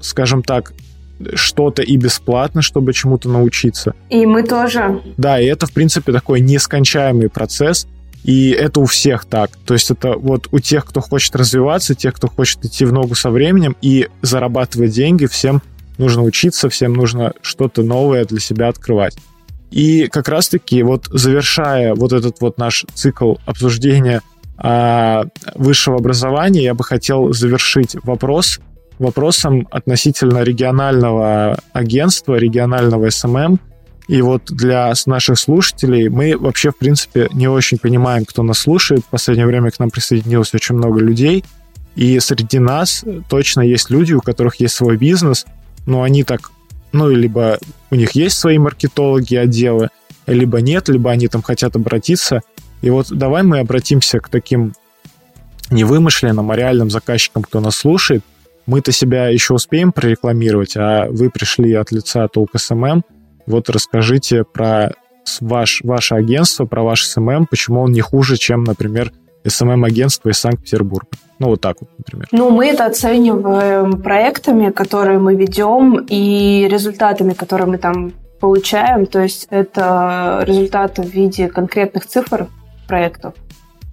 скажем 0.00 0.42
так, 0.42 0.72
что-то 1.34 1.82
и 1.82 1.96
бесплатно, 1.96 2.62
чтобы 2.62 2.92
чему-то 2.92 3.28
научиться. 3.28 3.94
И 4.10 4.26
мы 4.26 4.42
тоже. 4.42 5.00
Да, 5.16 5.40
и 5.40 5.46
это, 5.46 5.66
в 5.66 5.72
принципе, 5.72 6.12
такой 6.12 6.40
нескончаемый 6.40 7.28
процесс, 7.28 7.86
и 8.24 8.50
это 8.50 8.80
у 8.80 8.86
всех 8.86 9.26
так. 9.26 9.50
То 9.66 9.74
есть 9.74 9.90
это 9.90 10.14
вот 10.16 10.48
у 10.50 10.58
тех, 10.58 10.84
кто 10.86 11.00
хочет 11.00 11.36
развиваться, 11.36 11.94
тех, 11.94 12.14
кто 12.14 12.28
хочет 12.28 12.64
идти 12.64 12.84
в 12.84 12.92
ногу 12.92 13.14
со 13.14 13.30
временем 13.30 13.76
и 13.82 14.08
зарабатывать 14.22 14.92
деньги, 14.92 15.26
всем 15.26 15.62
нужно 15.98 16.22
учиться, 16.22 16.68
всем 16.68 16.94
нужно 16.94 17.32
что-то 17.42 17.82
новое 17.82 18.24
для 18.24 18.40
себя 18.40 18.68
открывать. 18.68 19.16
И 19.74 20.06
как 20.06 20.28
раз-таки 20.28 20.84
вот 20.84 21.08
завершая 21.10 21.96
вот 21.96 22.12
этот 22.12 22.40
вот 22.40 22.58
наш 22.58 22.84
цикл 22.94 23.34
обсуждения 23.44 24.22
а, 24.56 25.24
высшего 25.56 25.96
образования, 25.96 26.62
я 26.62 26.74
бы 26.74 26.84
хотел 26.84 27.32
завершить 27.32 27.96
вопрос 28.04 28.60
вопросом 29.00 29.66
относительно 29.72 30.44
регионального 30.44 31.58
агентства, 31.72 32.36
регионального 32.36 33.10
SMM. 33.10 33.58
И 34.06 34.22
вот 34.22 34.44
для 34.44 34.92
наших 35.06 35.40
слушателей 35.40 36.08
мы 36.08 36.38
вообще, 36.38 36.70
в 36.70 36.76
принципе, 36.76 37.28
не 37.32 37.48
очень 37.48 37.78
понимаем, 37.78 38.24
кто 38.24 38.44
нас 38.44 38.60
слушает. 38.60 39.00
В 39.00 39.08
последнее 39.08 39.48
время 39.48 39.72
к 39.72 39.80
нам 39.80 39.90
присоединилось 39.90 40.54
очень 40.54 40.76
много 40.76 41.00
людей. 41.00 41.44
И 41.96 42.20
среди 42.20 42.60
нас 42.60 43.04
точно 43.28 43.62
есть 43.62 43.90
люди, 43.90 44.12
у 44.12 44.20
которых 44.20 44.60
есть 44.60 44.76
свой 44.76 44.96
бизнес, 44.96 45.46
но 45.84 46.04
они 46.04 46.22
так 46.22 46.52
ну, 46.94 47.10
либо 47.10 47.58
у 47.90 47.96
них 47.96 48.12
есть 48.12 48.38
свои 48.38 48.56
маркетологи, 48.56 49.34
отделы, 49.34 49.90
либо 50.26 50.60
нет, 50.60 50.88
либо 50.88 51.10
они 51.10 51.28
там 51.28 51.42
хотят 51.42 51.76
обратиться. 51.76 52.40
И 52.82 52.90
вот 52.90 53.08
давай 53.10 53.42
мы 53.42 53.58
обратимся 53.58 54.20
к 54.20 54.28
таким 54.28 54.72
невымышленным, 55.70 56.50
а 56.50 56.56
реальным 56.56 56.90
заказчикам, 56.90 57.42
кто 57.42 57.60
нас 57.60 57.76
слушает. 57.76 58.22
Мы-то 58.66 58.92
себя 58.92 59.28
еще 59.28 59.54
успеем 59.54 59.92
прорекламировать, 59.92 60.76
а 60.76 61.06
вы 61.10 61.30
пришли 61.30 61.72
от 61.74 61.92
лица 61.92 62.28
Толк 62.28 62.50
SMM. 62.56 63.02
Вот 63.46 63.68
расскажите 63.68 64.44
про 64.44 64.92
ваш, 65.40 65.80
ваше 65.82 66.14
агентство, 66.14 66.64
про 66.64 66.82
ваш 66.82 67.04
SMM, 67.06 67.46
почему 67.46 67.80
он 67.82 67.92
не 67.92 68.00
хуже, 68.00 68.36
чем, 68.36 68.64
например, 68.64 69.12
СММ-агентство 69.46 70.30
из 70.30 70.38
Санкт-Петербурга. 70.38 71.08
Ну, 71.38 71.48
вот 71.48 71.60
так 71.60 71.76
вот, 71.80 71.90
например. 71.98 72.28
Ну, 72.32 72.50
мы 72.50 72.66
это 72.66 72.86
оцениваем 72.86 74.00
проектами, 74.00 74.70
которые 74.70 75.18
мы 75.18 75.34
ведем, 75.34 76.04
и 76.08 76.66
результатами, 76.70 77.32
которые 77.32 77.66
мы 77.66 77.78
там 77.78 78.12
получаем. 78.40 79.06
То 79.06 79.22
есть 79.22 79.46
это 79.50 80.42
результаты 80.46 81.02
в 81.02 81.08
виде 81.08 81.48
конкретных 81.48 82.06
цифр 82.06 82.48
проектов. 82.86 83.34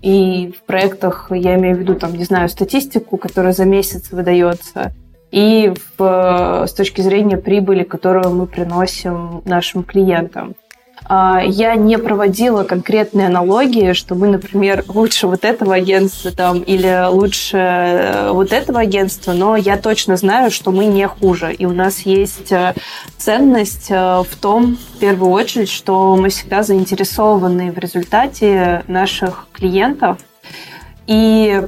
И 0.01 0.53
в 0.57 0.65
проектах 0.65 1.27
я 1.31 1.55
имею 1.55 1.75
в 1.75 1.79
виду, 1.79 1.95
там, 1.95 2.13
не 2.13 2.23
знаю, 2.23 2.49
статистику, 2.49 3.17
которая 3.17 3.53
за 3.53 3.65
месяц 3.65 4.11
выдается, 4.11 4.93
и 5.31 5.73
в, 5.97 6.65
с 6.67 6.73
точки 6.73 7.01
зрения 7.01 7.37
прибыли, 7.37 7.83
которую 7.83 8.31
мы 8.35 8.47
приносим 8.47 9.41
нашим 9.45 9.83
клиентам. 9.83 10.55
А, 11.13 11.41
я 11.43 11.75
не 11.75 11.97
проводила 11.97 12.63
конкретные 12.63 13.27
аналогии, 13.27 13.91
что 13.91 14.15
мы, 14.15 14.29
например, 14.29 14.85
лучше 14.87 15.27
вот 15.27 15.43
этого 15.43 15.75
агентства 15.75 16.31
там, 16.31 16.61
или 16.61 17.05
лучше 17.09 17.57
э, 17.57 18.31
вот 18.31 18.53
этого 18.53 18.79
агентства, 18.79 19.33
но 19.33 19.57
я 19.57 19.75
точно 19.75 20.15
знаю, 20.15 20.51
что 20.51 20.71
мы 20.71 20.85
не 20.85 21.05
хуже. 21.09 21.51
И 21.51 21.65
у 21.65 21.73
нас 21.73 21.99
есть 22.03 22.53
э, 22.53 22.75
ценность 23.17 23.87
э, 23.89 24.23
в 24.23 24.37
том, 24.39 24.77
в 24.95 24.99
первую 24.99 25.31
очередь, 25.31 25.67
что 25.67 26.15
мы 26.15 26.29
всегда 26.29 26.63
заинтересованы 26.63 27.73
в 27.73 27.77
результате 27.77 28.85
наших 28.87 29.47
клиентов. 29.51 30.17
И 31.07 31.61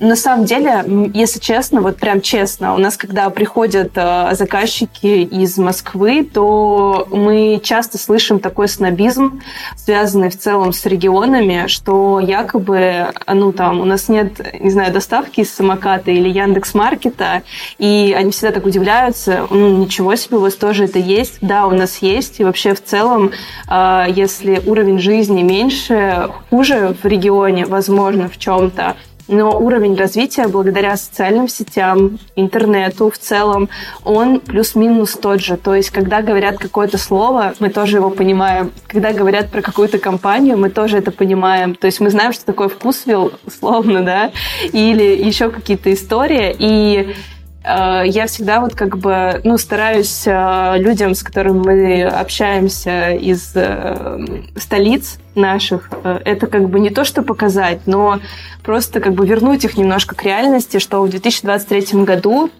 на 0.00 0.14
самом 0.14 0.44
деле, 0.44 1.10
если 1.12 1.40
честно, 1.40 1.80
вот 1.80 1.96
прям 1.96 2.20
честно, 2.20 2.74
у 2.74 2.78
нас, 2.78 2.96
когда 2.96 3.30
приходят 3.30 3.92
э, 3.96 4.34
заказчики 4.34 5.22
из 5.22 5.58
Москвы, 5.58 6.22
то 6.22 7.08
мы 7.10 7.60
часто 7.62 7.98
слышим 7.98 8.38
такой 8.38 8.68
снобизм, 8.68 9.40
связанный 9.76 10.28
в 10.28 10.38
целом 10.38 10.72
с 10.72 10.86
регионами, 10.86 11.66
что 11.66 12.20
якобы, 12.20 13.08
ну 13.26 13.52
там, 13.52 13.80
у 13.80 13.84
нас 13.84 14.08
нет, 14.08 14.40
не 14.60 14.70
знаю, 14.70 14.92
доставки 14.92 15.40
из 15.40 15.52
самоката 15.52 16.12
или 16.12 16.28
Яндекс 16.28 16.74
Маркета, 16.74 17.42
и 17.78 18.14
они 18.16 18.30
всегда 18.30 18.52
так 18.52 18.66
удивляются, 18.66 19.48
ну 19.50 19.78
ничего 19.78 20.14
себе, 20.14 20.36
у 20.36 20.40
вас 20.40 20.54
тоже 20.54 20.84
это 20.84 21.00
есть. 21.00 21.38
Да, 21.40 21.66
у 21.66 21.72
нас 21.72 21.98
есть, 21.98 22.38
и 22.38 22.44
вообще 22.44 22.74
в 22.74 22.84
целом, 22.84 23.32
э, 23.68 24.06
если 24.10 24.62
уровень 24.64 25.00
жизни 25.00 25.42
меньше, 25.42 26.30
хуже 26.50 26.94
в 27.02 27.04
регионе, 27.04 27.66
возможно, 27.66 28.28
в 28.28 28.38
чем-то, 28.38 28.94
но 29.28 29.58
уровень 29.58 29.94
развития 29.96 30.48
благодаря 30.48 30.96
социальным 30.96 31.48
сетям, 31.48 32.18
интернету 32.34 33.10
в 33.10 33.18
целом, 33.18 33.68
он 34.04 34.40
плюс-минус 34.40 35.12
тот 35.12 35.40
же. 35.40 35.56
То 35.56 35.74
есть, 35.74 35.90
когда 35.90 36.22
говорят 36.22 36.58
какое-то 36.58 36.98
слово, 36.98 37.54
мы 37.60 37.68
тоже 37.68 37.98
его 37.98 38.10
понимаем. 38.10 38.72
Когда 38.86 39.12
говорят 39.12 39.50
про 39.50 39.62
какую-то 39.62 39.98
компанию, 39.98 40.56
мы 40.56 40.70
тоже 40.70 40.98
это 40.98 41.10
понимаем. 41.10 41.74
То 41.74 41.86
есть, 41.86 42.00
мы 42.00 42.10
знаем, 42.10 42.32
что 42.32 42.44
такое 42.46 42.68
вкусвилл, 42.68 43.32
условно, 43.46 44.02
да, 44.02 44.32
или 44.72 45.22
еще 45.22 45.50
какие-то 45.50 45.92
истории. 45.92 46.54
И 46.58 47.14
я 47.64 48.26
всегда 48.26 48.60
вот 48.60 48.74
как 48.74 48.98
бы, 48.98 49.40
ну, 49.44 49.58
стараюсь 49.58 50.22
э, 50.26 50.78
людям, 50.78 51.14
с 51.14 51.22
которыми 51.22 51.58
мы 51.58 52.02
общаемся 52.04 53.10
из 53.10 53.52
э, 53.54 54.26
столиц 54.56 55.18
наших, 55.34 55.90
это 56.02 56.46
как 56.46 56.68
бы 56.68 56.80
не 56.80 56.90
то, 56.90 57.04
что 57.04 57.22
показать, 57.22 57.80
но 57.86 58.20
просто 58.62 59.00
как 59.00 59.14
бы 59.14 59.26
вернуть 59.26 59.64
их 59.64 59.76
немножко 59.76 60.14
к 60.14 60.22
реальности, 60.22 60.78
что 60.78 61.02
в 61.02 61.10
2023 61.10 62.04
году 62.04 62.50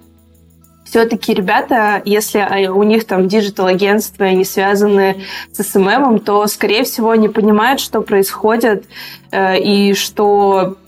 все-таки 0.85 1.33
ребята, 1.35 2.03
если 2.05 2.67
у 2.69 2.83
них 2.83 3.07
там 3.07 3.29
digital-агентства 3.29 4.25
и 4.25 4.29
они 4.29 4.45
связаны 4.45 5.25
с 5.53 5.63
SMM 5.63 5.92
ом, 5.92 6.21
то, 6.21 6.47
скорее 6.47 6.85
всего, 6.85 7.11
они 7.11 7.29
понимают, 7.29 7.81
что 7.81 8.01
происходит 8.01 8.87
и 9.33 9.93
что 9.95 10.79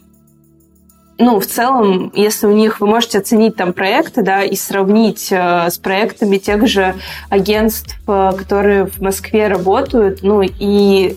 ну, 1.20 1.38
в 1.38 1.47
целом, 1.47 2.10
если 2.14 2.47
у 2.47 2.52
них 2.52 2.80
вы 2.80 2.86
можете 2.86 3.18
оценить 3.18 3.55
там 3.55 3.74
проекты, 3.74 4.22
да, 4.22 4.42
и 4.42 4.56
сравнить 4.56 5.28
э, 5.30 5.68
с 5.70 5.76
проектами 5.76 6.38
тех 6.38 6.66
же 6.66 6.94
агентств, 7.28 8.01
э, 8.09 8.32
которые 8.36 8.86
в 8.86 9.01
Москве 9.02 9.47
работают, 9.47 10.22
ну, 10.22 10.40
и 10.42 11.16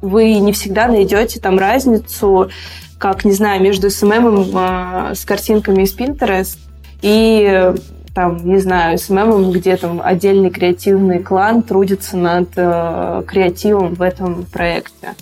вы 0.00 0.38
не 0.38 0.52
всегда 0.52 0.88
найдете 0.88 1.38
там 1.38 1.58
разницу, 1.58 2.50
как, 2.98 3.26
не 3.26 3.32
знаю, 3.32 3.62
между 3.62 3.88
SMM 3.88 5.10
э, 5.10 5.14
с 5.14 5.24
картинками 5.26 5.82
из 5.82 5.94
Pinterest 5.94 6.56
и 7.02 7.74
там, 8.14 8.46
не 8.46 8.58
знаю, 8.58 8.96
SMM, 8.96 9.52
где 9.52 9.76
там 9.76 10.00
отдельный 10.02 10.50
креативный 10.50 11.22
клан 11.22 11.62
трудится 11.62 12.16
над 12.16 12.48
э, 12.56 13.22
креативом 13.26 13.94
в 13.94 14.00
этом 14.00 14.46
проекте. 14.50 15.14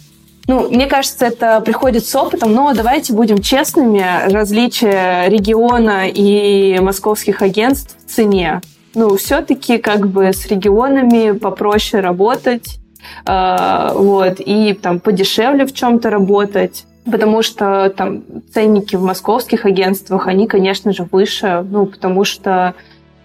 Ну, 0.50 0.68
мне 0.68 0.88
кажется, 0.88 1.26
это 1.26 1.60
приходит 1.60 2.04
с 2.04 2.12
опытом, 2.16 2.52
но 2.52 2.74
давайте 2.74 3.12
будем 3.12 3.40
честными. 3.40 4.04
Различия 4.32 5.28
региона 5.28 6.08
и 6.08 6.76
московских 6.80 7.40
агентств 7.40 7.96
в 8.04 8.10
цене. 8.10 8.60
Ну, 8.96 9.16
все-таки 9.16 9.78
как 9.78 10.08
бы 10.08 10.32
с 10.32 10.48
регионами 10.48 11.38
попроще 11.38 12.02
работать, 12.02 12.80
э, 13.26 13.90
вот, 13.94 14.40
и 14.40 14.72
там 14.74 14.98
подешевле 14.98 15.66
в 15.66 15.72
чем-то 15.72 16.10
работать. 16.10 16.84
Потому 17.04 17.42
что 17.42 17.88
там 17.96 18.24
ценники 18.52 18.96
в 18.96 19.04
московских 19.04 19.66
агентствах, 19.66 20.26
они, 20.26 20.48
конечно 20.48 20.92
же, 20.92 21.04
выше, 21.04 21.64
ну, 21.70 21.86
потому 21.86 22.24
что, 22.24 22.74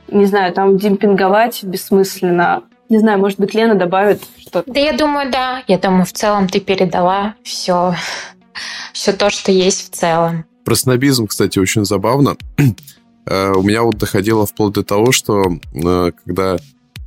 не 0.10 0.26
знаю, 0.26 0.53
там 0.53 0.77
демпинговать 0.77 1.64
бессмысленно. 1.64 2.61
Не 2.90 2.99
знаю, 2.99 3.20
может 3.20 3.40
быть, 3.40 3.53
Лена 3.53 3.76
добавит 3.76 4.22
что-то. 4.38 4.64
Да, 4.72 4.80
я 4.80 4.94
думаю, 4.94 5.32
да. 5.32 5.64
Я 5.68 5.78
думаю, 5.78 6.06
в 6.06 6.14
целом 6.14 6.48
ты 6.48 6.60
передала 6.60 7.36
все, 7.44 7.95
все 8.94 9.14
то, 9.14 9.30
что 9.30 9.52
есть 9.52 9.91
в 9.91 9.95
целом. 9.95 10.45
Про 10.64 10.76
снобизм, 10.76 11.28
кстати, 11.28 11.60
очень 11.60 11.86
забавно. 11.86 12.38
Э, 13.28 13.53
у 13.53 13.64
меня 13.64 13.82
вот 13.82 13.98
доходило 13.98 14.45
вплоть 14.45 14.74
до 14.74 14.84
того, 14.84 15.12
что 15.12 15.45
э, 15.48 16.12
когда 16.26 16.57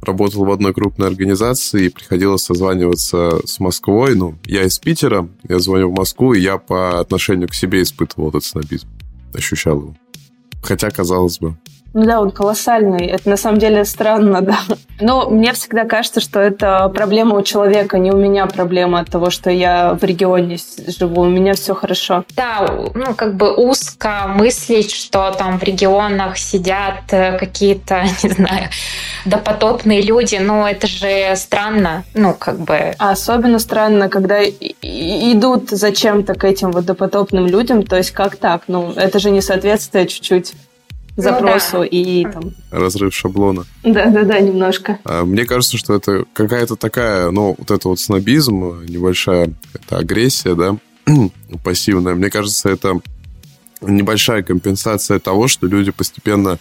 работал 0.03 0.45
в 0.45 0.51
одной 0.51 0.75
крупной 0.75 1.07
организации 1.07 1.87
и 1.87 1.89
приходилось 1.91 2.43
созваниваться 2.43 3.47
с 3.47 3.61
Москвой, 3.61 4.17
ну, 4.17 4.37
я 4.45 4.65
из 4.65 4.81
Питера, 4.81 5.29
я 5.49 5.61
звоню 5.61 5.91
в 5.91 5.95
Москву, 5.95 6.35
и 6.35 6.41
я 6.41 6.59
по 6.59 6.99
отношению 7.01 7.49
к 7.49 7.55
себе 7.55 7.83
испытывал 7.83 8.31
этот 8.31 8.43
снобизм, 8.43 8.89
ощущал 9.33 9.79
его. 9.79 9.97
Хотя, 10.63 10.91
казалось 10.91 11.39
бы, 11.39 11.57
ну 11.95 12.05
да, 12.05 12.21
он 12.21 12.31
колоссальный. 12.31 13.07
Это 13.07 13.31
на 13.31 13.37
самом 13.37 13.59
деле 13.59 13.85
странно, 13.85 14.41
да. 14.43 14.59
Но 15.01 15.31
мне 15.31 15.53
всегда 15.53 15.85
кажется, 15.85 16.21
что 16.21 16.41
это 16.41 16.89
проблема 16.89 17.37
у 17.37 17.43
человека, 17.43 17.99
не 17.99 18.11
у 18.11 18.17
меня 18.17 18.47
проблема 18.47 19.01
от 19.01 19.11
того, 19.11 19.31
что 19.31 19.51
я 19.51 19.95
в 19.95 20.05
регионе 20.05 20.59
живу. 20.87 21.23
У 21.23 21.29
меня 21.29 21.55
все 21.55 21.75
хорошо. 21.75 22.25
Да, 22.37 22.69
ну 22.95 23.15
как 23.15 23.35
бы 23.37 23.55
узко 23.55 24.25
мыслить, 24.29 24.93
что 24.93 25.31
там 25.31 25.59
в 25.59 25.63
регионах 25.63 26.37
сидят 26.37 27.05
э, 27.11 27.39
какие-то, 27.39 28.03
не 28.23 28.31
знаю, 28.31 28.69
допотопные 29.25 30.03
люди, 30.03 30.37
ну 30.37 30.67
это 30.67 30.87
же 30.87 31.35
странно, 31.37 32.05
ну 32.15 32.35
как 32.35 32.59
бы. 32.59 32.95
А 32.99 33.13
особенно 33.13 33.59
странно, 33.59 34.09
когда 34.09 34.43
идут 34.43 35.71
зачем-то 35.71 36.35
к 36.35 36.45
этим 36.45 36.73
вот 36.73 36.85
допотопным 36.85 37.47
людям, 37.47 37.83
то 37.85 37.97
есть 37.97 38.11
как 38.11 38.37
так? 38.37 38.65
Ну 38.69 38.93
это 38.93 39.19
же 39.19 39.31
несоответствие 39.31 40.07
чуть-чуть 40.07 40.55
запросу 41.19 41.79
ну, 41.79 41.81
да. 41.81 41.87
и 41.87 42.25
там... 42.25 42.53
Разрыв 42.71 43.15
шаблона. 43.15 43.65
Да-да-да, 43.83 44.41
немножко. 44.41 44.99
А, 45.05 45.25
мне 45.25 45.45
кажется, 45.45 45.77
что 45.77 45.95
это 45.95 46.25
какая-то 46.33 46.77
такая, 46.77 47.31
ну, 47.31 47.55
вот 47.59 47.71
это 47.71 47.89
вот 47.89 48.01
снобизм, 48.01 48.85
небольшая 48.89 49.53
это 49.75 49.99
агрессия, 49.99 50.55
да, 50.55 50.77
пассивная. 51.65 52.15
Мне 52.15 52.31
кажется, 52.31 52.69
это 52.69 53.01
небольшая 53.81 54.43
компенсация 54.43 55.19
того, 55.19 55.49
что 55.49 55.67
люди 55.67 55.91
постепенно 55.91 56.59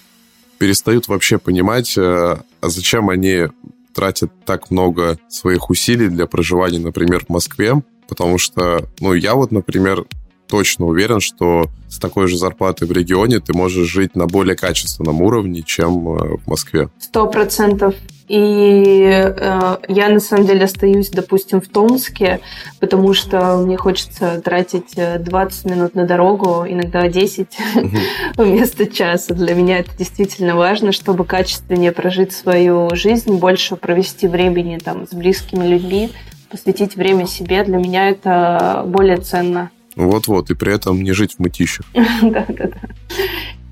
перестают 0.57 1.07
вообще 1.07 1.37
понимать, 1.37 1.97
э, 1.97 2.01
а 2.01 2.69
зачем 2.69 3.09
они 3.09 3.47
тратят 3.93 4.31
так 4.45 4.71
много 4.71 5.17
своих 5.27 5.69
усилий 5.69 6.07
для 6.07 6.25
проживания, 6.25 6.79
например, 6.79 7.25
в 7.25 7.29
Москве, 7.29 7.81
потому 8.07 8.37
что, 8.37 8.87
ну, 8.99 9.13
я 9.13 9.35
вот, 9.35 9.51
например, 9.51 10.05
точно 10.47 10.85
уверен, 10.85 11.19
что 11.19 11.67
с 11.89 11.99
такой 11.99 12.27
же 12.27 12.37
зарплатой 12.37 12.87
в 12.87 12.91
регионе 12.91 13.39
ты 13.39 13.53
можешь 13.53 13.87
жить 13.87 14.15
на 14.15 14.27
более 14.27 14.55
качественном 14.55 15.21
уровне, 15.21 15.63
чем 15.63 16.09
э, 16.09 16.37
в 16.37 16.47
Москве. 16.47 16.89
Сто 16.99 17.27
процентов. 17.27 17.95
И 18.27 19.05
э, 19.09 19.77
я 19.87 20.09
на 20.09 20.19
самом 20.19 20.45
деле 20.45 20.65
остаюсь, 20.65 21.09
допустим, 21.09 21.61
в 21.61 21.69
Томске, 21.69 22.41
потому 22.81 23.13
что 23.13 23.57
мне 23.57 23.77
хочется 23.77 24.41
тратить 24.41 24.95
20 24.95 25.65
э, 25.65 25.69
минут 25.69 25.95
на 25.95 26.05
дорогу, 26.05 26.65
иногда 26.67 27.07
10 27.07 27.47
вместо 28.37 28.85
часа. 28.87 29.33
Для 29.33 29.55
меня 29.55 29.79
это 29.79 29.91
действительно 29.97 30.57
важно, 30.57 30.91
чтобы 30.91 31.23
качественнее 31.23 31.93
прожить 31.93 32.33
свою 32.33 32.89
жизнь, 32.95 33.37
больше 33.37 33.77
провести 33.77 34.27
времени 34.27 34.77
там 34.77 35.07
с 35.07 35.13
близкими 35.13 35.65
людьми, 35.65 36.09
посвятить 36.51 36.97
время 36.97 37.27
себе. 37.27 37.63
Для 37.63 37.77
меня 37.77 38.09
это 38.09 38.83
более 38.85 39.17
ценно. 39.17 39.71
Вот-вот, 39.97 40.51
и 40.51 40.53
при 40.53 40.73
этом 40.73 41.03
не 41.03 41.11
жить 41.11 41.35
в 41.35 41.39
мытищах. 41.39 41.85
Да-да-да. 41.93 42.79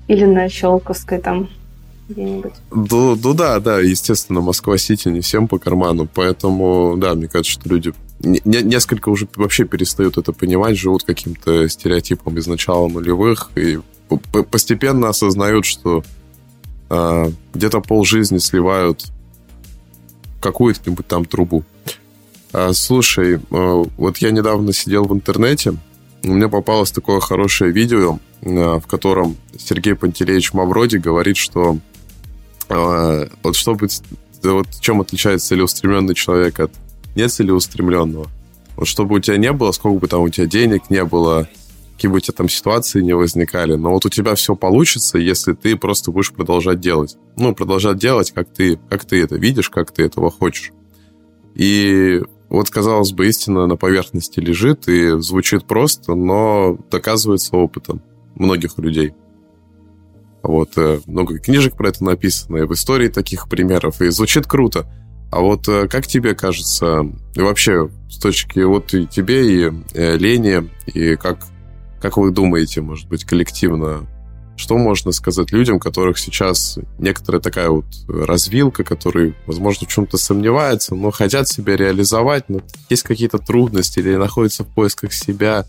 Или 0.08 0.24
на 0.24 0.48
Щелковской 0.48 1.18
там 1.18 1.48
где-нибудь. 2.08 2.52
Ну, 2.70 3.16
ну 3.16 3.34
да, 3.34 3.58
да, 3.60 3.80
естественно, 3.80 4.40
Москва-Сити 4.40 5.08
не 5.08 5.20
всем 5.20 5.48
по 5.48 5.58
карману, 5.58 6.08
поэтому, 6.12 6.96
да, 6.96 7.14
мне 7.14 7.28
кажется, 7.28 7.52
что 7.52 7.68
люди 7.68 7.94
не, 8.20 8.40
несколько 8.44 9.08
уже 9.08 9.28
вообще 9.36 9.64
перестают 9.64 10.18
это 10.18 10.32
понимать, 10.32 10.76
живут 10.76 11.04
каким-то 11.04 11.68
стереотипом 11.68 12.36
из 12.38 12.46
начала 12.46 12.88
нулевых 12.88 13.50
и 13.54 13.78
постепенно 14.50 15.08
осознают, 15.08 15.64
что 15.64 16.02
э, 16.90 17.30
где-то 17.54 17.80
пол 17.80 18.04
жизни 18.04 18.38
сливают 18.38 19.04
какую-нибудь 20.40 21.06
там 21.06 21.24
трубу. 21.24 21.64
А, 22.52 22.72
слушай, 22.72 23.34
э, 23.34 23.38
вот 23.50 24.18
я 24.18 24.30
недавно 24.30 24.72
сидел 24.72 25.04
в 25.04 25.12
интернете, 25.12 25.76
мне 26.26 26.48
попалось 26.48 26.90
такое 26.90 27.20
хорошее 27.20 27.72
видео, 27.72 28.18
э, 28.42 28.78
в 28.78 28.86
котором 28.86 29.36
Сергей 29.58 29.94
Пантелеевич 29.94 30.52
Мавроди 30.52 30.96
говорит, 30.96 31.36
что 31.36 31.78
э, 32.68 33.28
вот 33.42 33.56
чтобы 33.56 33.88
вот 34.42 34.66
чем 34.80 35.00
отличается 35.00 35.48
целеустремленный 35.48 36.14
человек 36.14 36.60
от 36.60 36.72
нецелеустремленного. 37.14 38.28
Вот 38.76 38.86
чтобы 38.86 39.16
у 39.16 39.20
тебя 39.20 39.36
не 39.38 39.52
было, 39.52 39.72
сколько 39.72 40.00
бы 40.00 40.08
там 40.08 40.22
у 40.22 40.28
тебя 40.28 40.46
денег 40.46 40.90
не 40.90 41.04
было, 41.04 41.48
какие 41.94 42.10
бы 42.10 42.18
у 42.18 42.20
тебя 42.20 42.34
там 42.34 42.48
ситуации 42.48 43.00
не 43.00 43.14
возникали, 43.14 43.74
но 43.74 43.90
вот 43.90 44.04
у 44.04 44.10
тебя 44.10 44.34
все 44.34 44.54
получится, 44.54 45.18
если 45.18 45.54
ты 45.54 45.76
просто 45.76 46.10
будешь 46.10 46.32
продолжать 46.32 46.80
делать. 46.80 47.16
Ну, 47.36 47.54
продолжать 47.54 47.96
делать, 47.98 48.32
как 48.32 48.48
ты, 48.52 48.78
как 48.90 49.04
ты 49.04 49.22
это 49.22 49.36
видишь, 49.36 49.70
как 49.70 49.92
ты 49.92 50.02
этого 50.02 50.30
хочешь. 50.30 50.72
И 51.54 52.20
вот, 52.48 52.70
казалось 52.70 53.12
бы, 53.12 53.26
истина 53.26 53.66
на 53.66 53.76
поверхности 53.76 54.40
лежит 54.40 54.88
и 54.88 55.20
звучит 55.20 55.66
просто, 55.66 56.14
но 56.14 56.78
доказывается 56.90 57.56
опытом 57.56 58.02
многих 58.34 58.78
людей. 58.78 59.14
Вот, 60.42 60.70
э, 60.76 61.00
много 61.06 61.38
книжек 61.38 61.76
про 61.76 61.88
это 61.88 62.04
написано, 62.04 62.58
и 62.58 62.66
в 62.66 62.72
истории 62.72 63.08
таких 63.08 63.48
примеров, 63.48 64.00
и 64.00 64.10
звучит 64.10 64.46
круто. 64.46 64.86
А 65.32 65.40
вот 65.40 65.66
э, 65.66 65.88
как 65.88 66.06
тебе 66.06 66.36
кажется, 66.36 67.04
и 67.34 67.40
вообще 67.40 67.90
с 68.08 68.18
точки 68.18 68.60
вот 68.60 68.94
и 68.94 69.06
тебе, 69.06 69.64
и 69.64 69.72
э, 69.94 70.16
Лене, 70.16 70.68
и 70.86 71.16
как, 71.16 71.40
как 72.00 72.16
вы 72.16 72.30
думаете, 72.30 72.80
может 72.80 73.08
быть, 73.08 73.24
коллективно, 73.24 74.06
что 74.56 74.76
можно 74.76 75.12
сказать 75.12 75.52
людям, 75.52 75.78
которых 75.78 76.18
сейчас 76.18 76.78
некоторая 76.98 77.40
такая 77.40 77.68
вот 77.68 77.84
развилка, 78.08 78.84
которые, 78.84 79.34
возможно, 79.46 79.86
в 79.86 79.90
чем-то 79.90 80.16
сомневаются, 80.16 80.94
но 80.94 81.10
хотят 81.10 81.48
себя 81.48 81.76
реализовать, 81.76 82.48
но 82.48 82.60
есть 82.88 83.02
какие-то 83.02 83.38
трудности 83.38 83.98
или 83.98 84.16
находятся 84.16 84.64
в 84.64 84.74
поисках 84.74 85.12
себя, 85.12 85.66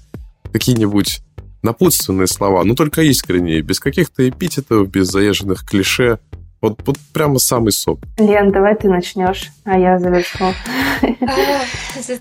какие-нибудь 0.52 1.22
напутственные 1.64 2.28
слова, 2.28 2.64
но 2.64 2.76
только 2.76 3.02
искренние, 3.02 3.62
без 3.62 3.80
каких-то 3.80 4.28
эпитетов, 4.28 4.90
без 4.90 5.08
заезженных 5.08 5.66
клише. 5.66 6.20
Вот, 6.60 6.80
вот 6.86 6.98
прямо 7.14 7.38
самый 7.38 7.72
сок. 7.72 8.00
Лен, 8.18 8.52
давай 8.52 8.76
ты 8.76 8.90
начнешь, 8.90 9.52
а 9.64 9.78
я 9.78 10.00
завершу. 10.00 10.54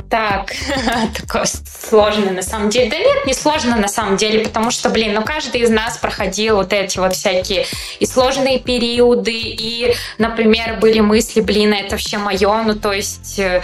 Так, 0.08 0.52
такое 1.20 1.44
сложно 1.44 2.32
на 2.32 2.42
самом 2.42 2.70
деле. 2.70 2.90
Да 2.90 2.98
нет, 2.98 3.26
не 3.26 3.34
сложно 3.34 3.76
на 3.76 3.88
самом 3.88 4.16
деле, 4.16 4.44
потому 4.44 4.70
что, 4.70 4.88
блин, 4.88 5.14
ну 5.14 5.22
каждый 5.22 5.60
из 5.60 5.70
нас 5.70 5.98
проходил 5.98 6.56
вот 6.56 6.72
эти 6.72 6.98
вот 6.98 7.14
всякие 7.14 7.66
и 8.00 8.06
сложные 8.06 8.58
периоды, 8.58 9.32
и, 9.34 9.94
например, 10.18 10.78
были 10.80 11.00
мысли, 11.00 11.40
блин, 11.40 11.74
это 11.74 11.92
вообще 11.92 12.18
мое, 12.18 12.62
ну 12.62 12.74
то 12.74 12.92
есть 12.92 13.38
э, 13.38 13.60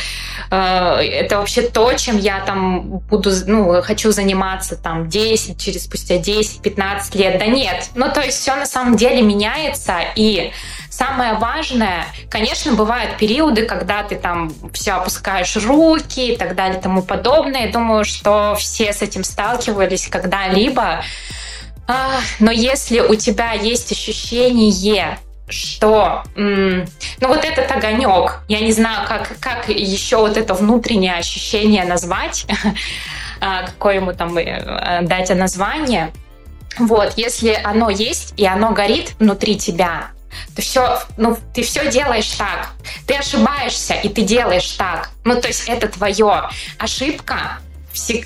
это 0.50 1.38
вообще 1.38 1.62
то, 1.62 1.92
чем 1.94 2.18
я 2.18 2.40
там 2.40 2.98
буду, 2.98 3.30
ну, 3.46 3.80
хочу 3.82 4.12
заниматься 4.12 4.76
там 4.76 5.08
10, 5.08 5.58
через 5.58 5.84
спустя 5.84 6.16
10-15 6.16 7.16
лет. 7.18 7.38
Да 7.38 7.46
нет, 7.46 7.88
ну 7.94 8.10
то 8.12 8.20
есть 8.20 8.38
все 8.38 8.54
на 8.54 8.66
самом 8.66 8.96
деле 8.96 9.22
меняется, 9.22 9.94
и 10.14 10.52
Самое 10.90 11.34
важное, 11.34 12.06
конечно, 12.28 12.74
бывают 12.74 13.16
периоды, 13.16 13.64
когда 13.64 14.02
ты 14.02 14.16
там 14.16 14.52
все 14.72 14.92
опускаешь 14.92 15.56
руки 15.56 16.34
и 16.34 16.36
так 16.36 16.54
далее 16.54 16.78
и 16.78 16.82
тому 16.82 17.02
подобное. 17.02 17.72
Думаю, 17.72 18.04
что 18.04 18.54
все 18.58 18.92
с 18.92 19.02
этим 19.02 19.24
сталкивались 19.24 20.08
когда-либо. 20.08 21.02
А, 21.88 22.20
но 22.38 22.50
если 22.50 23.00
у 23.00 23.14
тебя 23.14 23.52
есть 23.52 23.90
ощущение, 23.92 25.18
что 25.48 26.22
ну 26.34 26.84
вот 27.20 27.44
этот 27.44 27.70
огонек, 27.70 28.40
я 28.48 28.60
не 28.60 28.72
знаю, 28.72 29.06
как, 29.06 29.38
как 29.40 29.68
еще 29.68 30.18
вот 30.18 30.36
это 30.36 30.54
внутреннее 30.54 31.14
ощущение 31.14 31.84
назвать, 31.84 32.46
а, 33.40 33.66
какое 33.66 33.96
ему 33.96 34.12
там 34.12 34.36
э, 34.38 35.02
дать 35.02 35.30
название. 35.30 36.12
Вот, 36.78 37.14
если 37.16 37.58
оно 37.62 37.90
есть 37.90 38.32
и 38.38 38.46
оно 38.46 38.72
горит 38.72 39.14
внутри 39.18 39.58
тебя, 39.58 40.10
ты 40.54 40.62
все, 40.62 41.00
ну, 41.16 41.36
ты 41.54 41.62
все 41.62 41.90
делаешь 41.90 42.30
так. 42.32 42.70
Ты 43.06 43.14
ошибаешься, 43.14 43.94
и 43.94 44.08
ты 44.08 44.22
делаешь 44.22 44.70
так. 44.72 45.10
Ну, 45.24 45.40
то 45.40 45.48
есть 45.48 45.68
это 45.68 45.88
твое. 45.88 46.48
Ошибка 46.78 47.58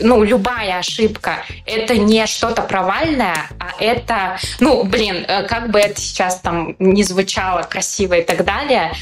ну, 0.00 0.22
любая 0.22 0.78
ошибка, 0.78 1.44
это 1.64 1.96
не 1.96 2.26
что-то 2.26 2.62
провальное, 2.62 3.48
а 3.58 3.82
это, 3.82 4.38
ну, 4.60 4.84
блин, 4.84 5.24
э, 5.26 5.42
как 5.42 5.70
бы 5.70 5.80
это 5.80 6.00
сейчас 6.00 6.40
там 6.40 6.76
не 6.78 7.02
звучало 7.02 7.62
красиво 7.62 8.14
и 8.14 8.22
так 8.22 8.44
далее, 8.44 8.92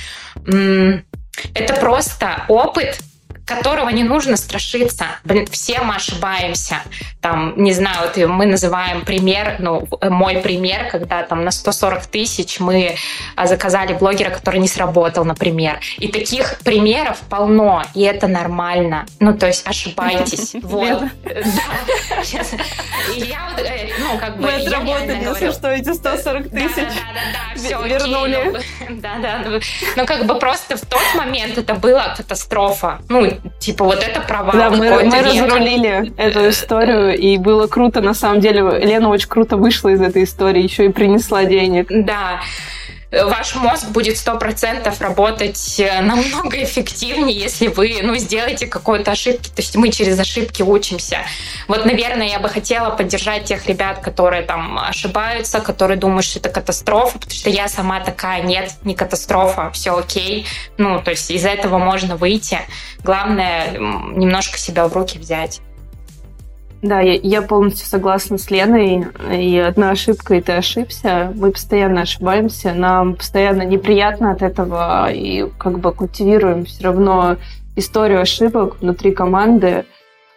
это 1.54 1.74
просто 1.74 2.44
опыт, 2.48 2.98
которого 3.44 3.88
не 3.90 4.04
нужно 4.04 4.36
страшиться. 4.36 5.06
Блин, 5.24 5.46
все 5.46 5.80
мы 5.80 5.96
ошибаемся. 5.96 6.76
Там, 7.20 7.54
не 7.56 7.72
знаю, 7.72 7.96
вот 8.02 8.16
мы 8.28 8.46
называем 8.46 9.04
пример, 9.04 9.56
ну, 9.58 9.86
мой 10.02 10.38
пример, 10.38 10.90
когда 10.90 11.22
там 11.22 11.44
на 11.44 11.50
140 11.50 12.06
тысяч 12.06 12.60
мы 12.60 12.96
а, 13.36 13.46
заказали 13.46 13.92
блогера, 13.92 14.30
который 14.30 14.60
не 14.60 14.68
сработал, 14.68 15.24
например. 15.24 15.80
И 15.98 16.08
таких 16.08 16.58
примеров 16.60 17.20
полно, 17.28 17.84
и 17.94 18.02
это 18.02 18.28
нормально. 18.28 19.06
Ну, 19.20 19.36
то 19.36 19.46
есть 19.46 19.66
ошибайтесь. 19.66 20.54
Вот. 20.64 21.02
Я 23.14 23.48
вот, 23.48 23.60
э, 23.64 23.90
ну, 23.98 24.18
как 24.18 24.36
бы... 24.36 24.42
Мы 24.44 24.54
отработали, 24.54 25.24
если 25.24 25.52
что, 25.52 25.70
эти 25.70 25.92
140 25.92 26.50
тысяч 26.50 26.74
Да-да-да, 26.76 27.54
все 27.54 27.82
вернули. 27.82 28.60
Да-да. 28.88 29.60
Ну, 29.96 30.06
как 30.06 30.26
бы 30.26 30.38
просто 30.38 30.76
в 30.76 30.80
тот 30.80 31.02
момент 31.16 31.58
это 31.58 31.74
была 31.74 32.14
катастрофа. 32.14 33.00
Ну, 33.08 33.33
типа 33.58 33.84
вот 33.84 34.02
это 34.02 34.20
провал 34.20 34.52
Да, 34.52 34.70
мы, 34.70 35.04
мы 35.04 35.22
разрулили 35.22 36.12
эту 36.16 36.48
историю, 36.48 37.16
и 37.16 37.38
было 37.38 37.66
круто, 37.66 38.00
на 38.00 38.14
самом 38.14 38.40
деле. 38.40 38.62
Лена 38.80 39.08
очень 39.08 39.28
круто 39.28 39.56
вышла 39.56 39.90
из 39.90 40.00
этой 40.00 40.24
истории, 40.24 40.62
еще 40.62 40.86
и 40.86 40.88
принесла 40.88 41.44
денег. 41.44 41.86
Да 41.90 42.40
ваш 43.22 43.54
мозг 43.54 43.88
будет 43.88 44.16
сто 44.16 44.36
процентов 44.36 45.00
работать 45.00 45.78
э, 45.78 46.00
намного 46.00 46.62
эффективнее, 46.62 47.36
если 47.36 47.68
вы 47.68 48.00
ну, 48.02 48.16
сделаете 48.16 48.66
какую-то 48.66 49.12
ошибку. 49.12 49.44
То 49.44 49.62
есть 49.62 49.76
мы 49.76 49.90
через 49.90 50.18
ошибки 50.18 50.62
учимся. 50.62 51.18
Вот, 51.68 51.84
наверное, 51.86 52.28
я 52.28 52.38
бы 52.38 52.48
хотела 52.48 52.90
поддержать 52.90 53.44
тех 53.44 53.66
ребят, 53.66 54.00
которые 54.00 54.42
там 54.42 54.78
ошибаются, 54.78 55.60
которые 55.60 55.96
думают, 55.96 56.24
что 56.24 56.38
это 56.38 56.48
катастрофа, 56.48 57.18
потому 57.18 57.34
что 57.34 57.50
я 57.50 57.68
сама 57.68 58.00
такая, 58.00 58.42
нет, 58.42 58.72
не 58.82 58.94
катастрофа, 58.94 59.70
все 59.72 59.96
окей. 59.96 60.46
Ну, 60.78 61.00
то 61.00 61.10
есть 61.10 61.30
из 61.30 61.44
этого 61.44 61.78
можно 61.78 62.16
выйти. 62.16 62.58
Главное 63.02 63.72
немножко 63.72 64.58
себя 64.58 64.88
в 64.88 64.92
руки 64.92 65.18
взять. 65.18 65.60
Да, 66.84 67.00
я, 67.00 67.14
я 67.14 67.40
полностью 67.40 67.86
согласна 67.86 68.36
с 68.36 68.50
Леной. 68.50 69.06
И 69.32 69.56
одна 69.56 69.92
ошибка, 69.92 70.34
и 70.34 70.42
ты 70.42 70.52
ошибся. 70.52 71.32
Мы 71.34 71.50
постоянно 71.50 72.02
ошибаемся, 72.02 72.74
нам 72.74 73.14
постоянно 73.14 73.62
неприятно 73.62 74.32
от 74.32 74.42
этого, 74.42 75.10
и 75.10 75.48
как 75.58 75.78
бы 75.78 75.92
культивируем 75.92 76.66
все 76.66 76.84
равно 76.84 77.36
историю 77.74 78.20
ошибок 78.20 78.82
внутри 78.82 79.12
команды. 79.12 79.86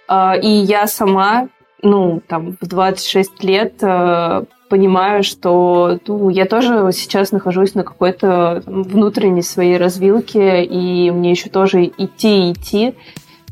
А, 0.07 0.37
и 0.41 0.47
я 0.47 0.87
сама, 0.87 1.49
ну, 1.81 2.21
там, 2.25 2.55
в 2.61 2.65
26 2.65 3.43
лет 3.43 3.73
э, 3.81 4.43
понимаю, 4.69 5.23
что 5.23 5.99
ну, 6.07 6.29
я 6.29 6.45
тоже 6.45 6.91
сейчас 6.93 7.33
нахожусь 7.33 7.75
на 7.75 7.83
какой-то 7.83 8.63
внутренней 8.65 9.41
своей 9.41 9.75
развилке, 9.75 10.63
и 10.63 11.11
мне 11.11 11.31
еще 11.31 11.49
тоже 11.49 11.83
идти 11.83 12.53
идти. 12.53 12.95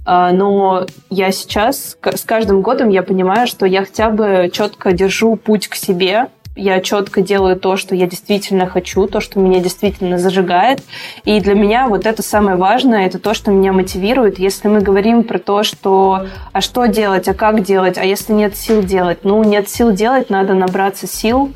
А, 0.05 0.31
но 0.31 0.85
я 1.09 1.31
сейчас, 1.31 1.97
с 2.01 2.23
каждым 2.23 2.61
годом 2.61 2.89
я 2.89 3.03
понимаю, 3.03 3.47
что 3.47 3.65
я 3.65 3.83
хотя 3.83 4.09
бы 4.09 4.49
четко 4.53 4.93
держу 4.93 5.35
путь 5.35 5.67
к 5.67 5.75
себе, 5.75 6.27
я 6.55 6.79
четко 6.79 7.21
делаю 7.21 7.57
то, 7.59 7.75
что 7.75 7.95
я 7.95 8.07
действительно 8.07 8.65
хочу, 8.65 9.07
то, 9.07 9.19
что 9.19 9.39
меня 9.39 9.59
действительно 9.59 10.17
зажигает. 10.17 10.81
И 11.25 11.41
для 11.41 11.53
меня 11.53 11.87
вот 11.89 12.05
это 12.05 12.23
самое 12.23 12.55
важное, 12.55 13.05
это 13.05 13.19
то, 13.19 13.33
что 13.33 13.51
меня 13.51 13.73
мотивирует. 13.73 14.39
Если 14.39 14.69
мы 14.69 14.79
говорим 14.79 15.23
про 15.23 15.37
то, 15.37 15.63
что 15.63 16.27
а 16.53 16.61
что 16.61 16.85
делать, 16.85 17.27
а 17.27 17.33
как 17.33 17.61
делать, 17.61 17.97
а 17.97 18.05
если 18.05 18.31
нет 18.31 18.55
сил 18.55 18.81
делать, 18.81 19.19
ну, 19.23 19.43
нет 19.43 19.67
сил 19.67 19.91
делать, 19.91 20.29
надо 20.29 20.53
набраться 20.53 21.07
сил, 21.07 21.51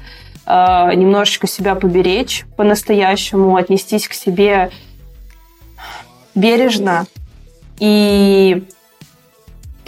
э, 0.45 0.93
немножечко 0.95 1.47
себя 1.47 1.75
поберечь 1.75 2.45
по-настоящему, 2.57 3.55
отнестись 3.55 4.05
к 4.07 4.13
себе 4.13 4.69
бережно, 6.35 7.05
и 7.79 8.63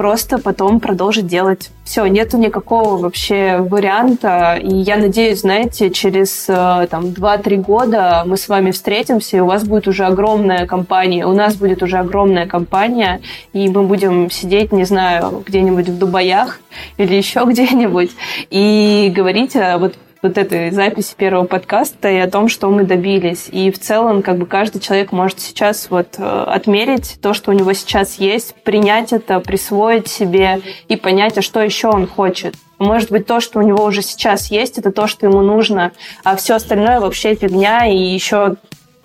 просто 0.02 0.40
потом 0.40 0.80
продолжить 0.80 1.28
делать. 1.28 1.70
Все, 1.84 2.08
нету 2.08 2.40
никакого 2.40 2.98
вообще 2.98 3.58
варианта. 3.58 4.56
И 4.60 4.74
я 4.74 4.98
надеюсь, 4.98 5.42
знаете, 5.42 5.92
через 5.92 6.46
э, 6.50 6.88
там 6.90 7.06
2-3 7.06 7.58
года 7.58 8.24
мы 8.26 8.38
с 8.38 8.50
вами 8.50 8.72
встретимся, 8.72 9.38
и 9.38 9.40
у 9.42 9.46
вас 9.46 9.64
будет 9.64 9.88
уже 9.88 10.06
огромная 10.06 10.66
компания, 10.66 11.28
у 11.28 11.34
нас 11.34 11.56
будет 11.56 11.84
уже 11.84 12.00
огромная 12.00 12.48
компания, 12.48 13.22
и 13.54 13.70
мы 13.70 13.84
будем 13.84 14.32
сидеть, 14.32 14.72
не 14.72 14.86
знаю, 14.86 15.44
где-нибудь 15.46 15.90
в 15.90 16.00
Дубаях 16.00 16.60
или 16.98 17.14
еще 17.14 17.46
где-нибудь, 17.48 18.10
и 18.50 19.14
говорить 19.16 19.54
вот 19.54 19.94
вот 20.22 20.38
этой 20.38 20.72
записи 20.72 21.16
первого 21.16 21.46
подкаста 21.46 22.10
и 22.10 22.18
о 22.18 22.30
том, 22.30 22.48
что 22.48 22.70
мы 22.70 22.84
добились. 22.84 23.48
И 23.52 23.72
в 23.72 23.80
целом, 23.80 24.22
как 24.22 24.38
бы 24.38 24.46
каждый 24.46 24.80
человек 24.80 25.12
может 25.12 25.40
сейчас 25.40 25.90
вот 25.90 26.16
э, 26.18 26.44
отмерить 26.48 27.18
то, 27.22 27.34
что 27.34 27.52
у 27.52 27.54
него 27.54 27.74
сейчас 27.74 28.20
есть, 28.20 28.54
принять 28.64 29.14
это, 29.14 29.40
присвоить 29.40 30.08
себе 30.08 30.62
и 30.88 30.96
понять, 30.96 31.38
а 31.38 31.42
что 31.42 31.62
еще 31.62 31.88
он 31.88 32.06
хочет. 32.06 32.56
Может 32.78 33.12
быть, 33.12 33.26
то, 33.26 33.40
что 33.40 33.60
у 33.60 33.62
него 33.62 33.84
уже 33.84 34.02
сейчас 34.02 34.52
есть, 34.52 34.78
это 34.78 34.92
то, 34.92 35.08
что 35.08 35.26
ему 35.26 35.42
нужно, 35.42 35.92
а 36.24 36.36
все 36.36 36.56
остальное 36.56 37.00
вообще 37.00 37.36
фигня, 37.36 37.88
и 37.88 37.96
еще, 37.96 38.56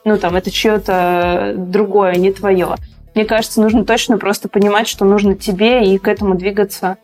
ну, 0.05 0.17
там, 0.19 0.35
это 0.35 0.51
чье-то 0.51 1.55
другое, 1.57 2.15
не 2.15 2.33
твое. 2.33 2.77
Мне 3.15 3.25
кажется, 3.25 3.63
нужно 3.63 3.85
точно 3.85 4.19
просто 4.19 4.49
понимать, 4.49 4.89
что 4.89 5.07
нужно 5.07 5.35
тебе, 5.35 5.93
и 5.93 5.99
к 5.99 6.09
этому 6.09 6.35
двигаться 6.35 6.99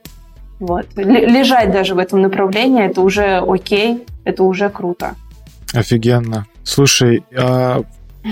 вот. 0.62 0.86
Лежать 0.94 1.72
даже 1.72 1.96
в 1.96 1.98
этом 1.98 2.22
направлении, 2.22 2.84
это 2.84 3.00
уже 3.00 3.38
окей, 3.44 4.04
это 4.22 4.44
уже 4.44 4.70
круто. 4.70 5.16
Офигенно. 5.74 6.46
Слушай, 6.62 7.24
а, 7.36 7.82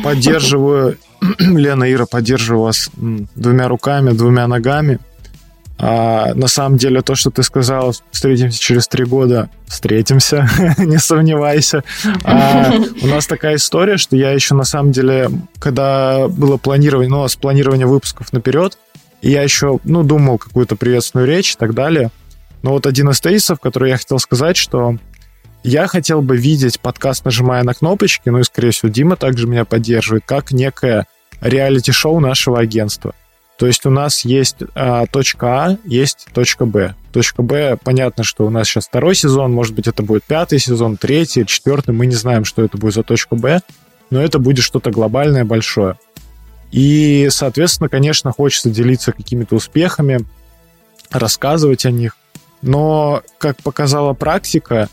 поддерживаю, 0.05 0.97
Лена, 1.41 1.93
Ира, 1.93 2.07
поддерживаю 2.07 2.63
вас 2.63 2.89
двумя 3.35 3.67
руками, 3.67 4.11
двумя 4.11 4.47
ногами. 4.47 5.01
А, 5.77 6.33
на 6.35 6.47
самом 6.47 6.79
деле, 6.79 7.03
то, 7.03 7.17
что 7.17 7.33
ты 7.33 7.43
сказала, 7.43 7.93
встретимся 8.13 8.61
через 8.61 8.87
три 8.87 9.05
года, 9.05 9.51
встретимся, 9.67 10.49
не 10.79 10.99
сомневайся. 10.99 11.83
А, 12.23 12.71
у 13.03 13.09
нас 13.09 13.27
такая 13.27 13.57
история, 13.57 13.97
что 13.97 14.15
я 14.15 14.31
еще, 14.31 14.55
на 14.55 14.63
самом 14.63 14.93
деле, 14.93 15.31
когда 15.59 16.29
было 16.29 16.59
планирование, 16.59 17.11
ну, 17.11 17.27
с 17.27 17.35
планирования 17.35 17.89
выпусков 17.89 18.33
наперед, 18.33 18.79
я 19.21 19.43
еще, 19.43 19.81
ну, 19.83 20.05
думал 20.05 20.39
какую-то 20.39 20.77
приветственную 20.77 21.27
речь 21.27 21.55
и 21.55 21.57
так 21.57 21.75
далее. 21.75 22.11
Но 22.63 22.73
вот 22.73 22.87
один 22.87 23.09
из 23.11 23.21
тезисов, 23.21 23.61
который 23.61 23.91
я 23.91 23.97
хотел 23.97 24.19
сказать, 24.19 24.57
что 24.57 24.97
я 25.63 25.87
хотел 25.87 26.23
бы 26.23 26.37
видеть 26.37 26.81
подкаст, 26.81 27.25
нажимая 27.25 27.63
на 27.63 27.75
кнопочки, 27.75 28.29
ну 28.29 28.39
и, 28.39 28.45
скорее 28.45 28.71
всего, 28.71 28.91
Дима 28.91 29.17
также 29.17 29.47
меня 29.47 29.65
поддерживает, 29.65 30.25
как 30.27 30.53
некое 30.53 31.07
реалити-шоу 31.41 32.21
нашего 32.21 32.59
агентства. 32.59 33.15
То 33.59 33.67
есть 33.67 33.85
у 33.85 33.91
нас 33.91 34.25
есть 34.25 34.57
а, 34.75 35.05
точка 35.07 35.47
А, 35.65 35.77
есть 35.85 36.29
точка 36.33 36.65
Б. 36.65 36.95
Точка 37.13 37.43
Б, 37.43 37.77
понятно, 37.83 38.25
что 38.25 38.47
у 38.47 38.51
нас 38.51 38.67
сейчас 38.67 38.87
второй 38.87 39.15
сезон, 39.15 39.53
может 39.53 39.75
быть, 39.75 39.87
это 39.87 40.03
будет 40.03 40.25
пятый 40.25 40.59
сезон, 40.59 40.97
третий, 40.97 41.45
четвертый, 41.45 41.95
мы 41.95 42.07
не 42.07 42.15
знаем, 42.15 42.47
что 42.47 42.63
это 42.63 42.79
будет 42.79 42.95
за 42.95 43.03
точка 43.03 43.37
Б, 43.37 43.61
но 44.09 44.23
это 44.23 44.39
будет 44.39 44.65
что-то 44.65 44.91
глобальное, 44.91 45.45
большое. 45.45 45.99
И, 46.73 47.29
соответственно, 47.31 47.91
конечно, 47.91 48.33
хочется 48.33 48.71
делиться 48.71 49.13
какими-то 49.13 49.57
успехами, 49.57 50.21
рассказывать 51.11 51.85
о 51.85 51.91
них. 51.91 52.17
Но, 52.63 53.23
как 53.39 53.57
показала 53.63 54.13
практика, 54.13 54.89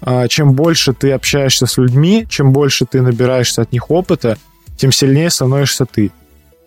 а, 0.00 0.28
чем 0.28 0.52
больше 0.52 0.92
ты 0.92 1.12
общаешься 1.12 1.66
с 1.66 1.76
людьми, 1.76 2.26
чем 2.28 2.52
больше 2.52 2.86
ты 2.86 3.02
набираешься 3.02 3.62
от 3.62 3.72
них 3.72 3.90
опыта, 3.90 4.38
тем 4.76 4.92
сильнее 4.92 5.30
становишься 5.30 5.86
ты. 5.86 6.12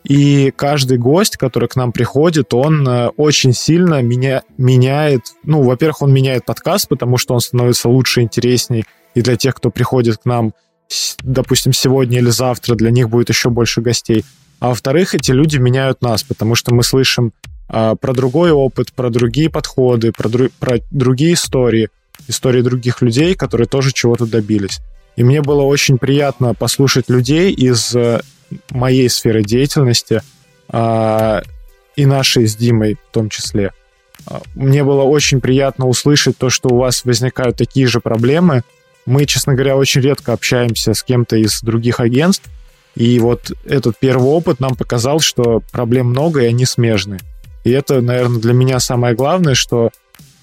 И 0.03 0.51
каждый 0.55 0.97
гость, 0.97 1.37
который 1.37 1.69
к 1.69 1.75
нам 1.75 1.91
приходит, 1.91 2.53
он 2.53 2.87
э, 2.87 3.07
очень 3.17 3.53
сильно 3.53 4.01
меня, 4.01 4.41
меняет... 4.57 5.21
Ну, 5.43 5.61
во-первых, 5.61 6.01
он 6.01 6.13
меняет 6.13 6.43
подкаст, 6.43 6.87
потому 6.87 7.17
что 7.17 7.35
он 7.35 7.39
становится 7.39 7.87
лучше, 7.87 8.21
интересней. 8.21 8.85
И 9.13 9.21
для 9.21 9.37
тех, 9.37 9.53
кто 9.55 9.69
приходит 9.69 10.17
к 10.17 10.25
нам, 10.25 10.53
допустим, 11.21 11.71
сегодня 11.71 12.17
или 12.17 12.31
завтра, 12.31 12.75
для 12.75 12.89
них 12.89 13.09
будет 13.09 13.29
еще 13.29 13.51
больше 13.51 13.81
гостей. 13.81 14.25
А 14.59 14.69
во-вторых, 14.69 15.13
эти 15.13 15.31
люди 15.31 15.57
меняют 15.57 16.01
нас, 16.01 16.23
потому 16.23 16.55
что 16.55 16.73
мы 16.73 16.83
слышим 16.83 17.31
про 17.71 18.13
другой 18.13 18.51
опыт, 18.51 18.91
про 18.93 19.09
другие 19.09 19.49
подходы, 19.49 20.11
про, 20.11 20.27
дру, 20.27 20.49
про 20.59 20.79
другие 20.91 21.33
истории, 21.33 21.89
истории 22.27 22.61
других 22.61 23.01
людей, 23.01 23.33
которые 23.35 23.67
тоже 23.67 23.93
чего-то 23.93 24.25
добились. 24.25 24.79
И 25.15 25.23
мне 25.23 25.41
было 25.41 25.61
очень 25.61 25.97
приятно 25.97 26.53
послушать 26.53 27.09
людей 27.09 27.51
из 27.51 27.95
э, 27.95 28.21
моей 28.69 29.09
сферы 29.09 29.43
деятельности 29.43 30.21
а, 30.69 31.41
и 31.95 32.05
нашей 32.05 32.47
с 32.47 32.55
Димой 32.55 32.95
в 32.95 33.13
том 33.13 33.29
числе. 33.29 33.71
А, 34.25 34.41
мне 34.55 34.83
было 34.83 35.03
очень 35.03 35.41
приятно 35.41 35.87
услышать 35.87 36.37
то, 36.37 36.49
что 36.49 36.69
у 36.69 36.77
вас 36.77 37.03
возникают 37.03 37.57
такие 37.57 37.87
же 37.87 37.99
проблемы. 37.99 38.63
Мы, 39.05 39.25
честно 39.25 39.53
говоря, 39.53 39.75
очень 39.75 40.01
редко 40.01 40.33
общаемся 40.33 40.93
с 40.93 41.03
кем-то 41.03 41.35
из 41.35 41.61
других 41.61 41.99
агентств, 41.99 42.49
и 42.95 43.19
вот 43.19 43.51
этот 43.65 43.97
первый 43.97 44.29
опыт 44.29 44.59
нам 44.59 44.75
показал, 44.75 45.19
что 45.19 45.61
проблем 45.71 46.07
много, 46.07 46.41
и 46.41 46.47
они 46.47 46.65
смежны. 46.65 47.19
И 47.63 47.71
это, 47.71 48.01
наверное, 48.01 48.39
для 48.39 48.53
меня 48.53 48.79
самое 48.79 49.15
главное, 49.15 49.55
что, 49.55 49.91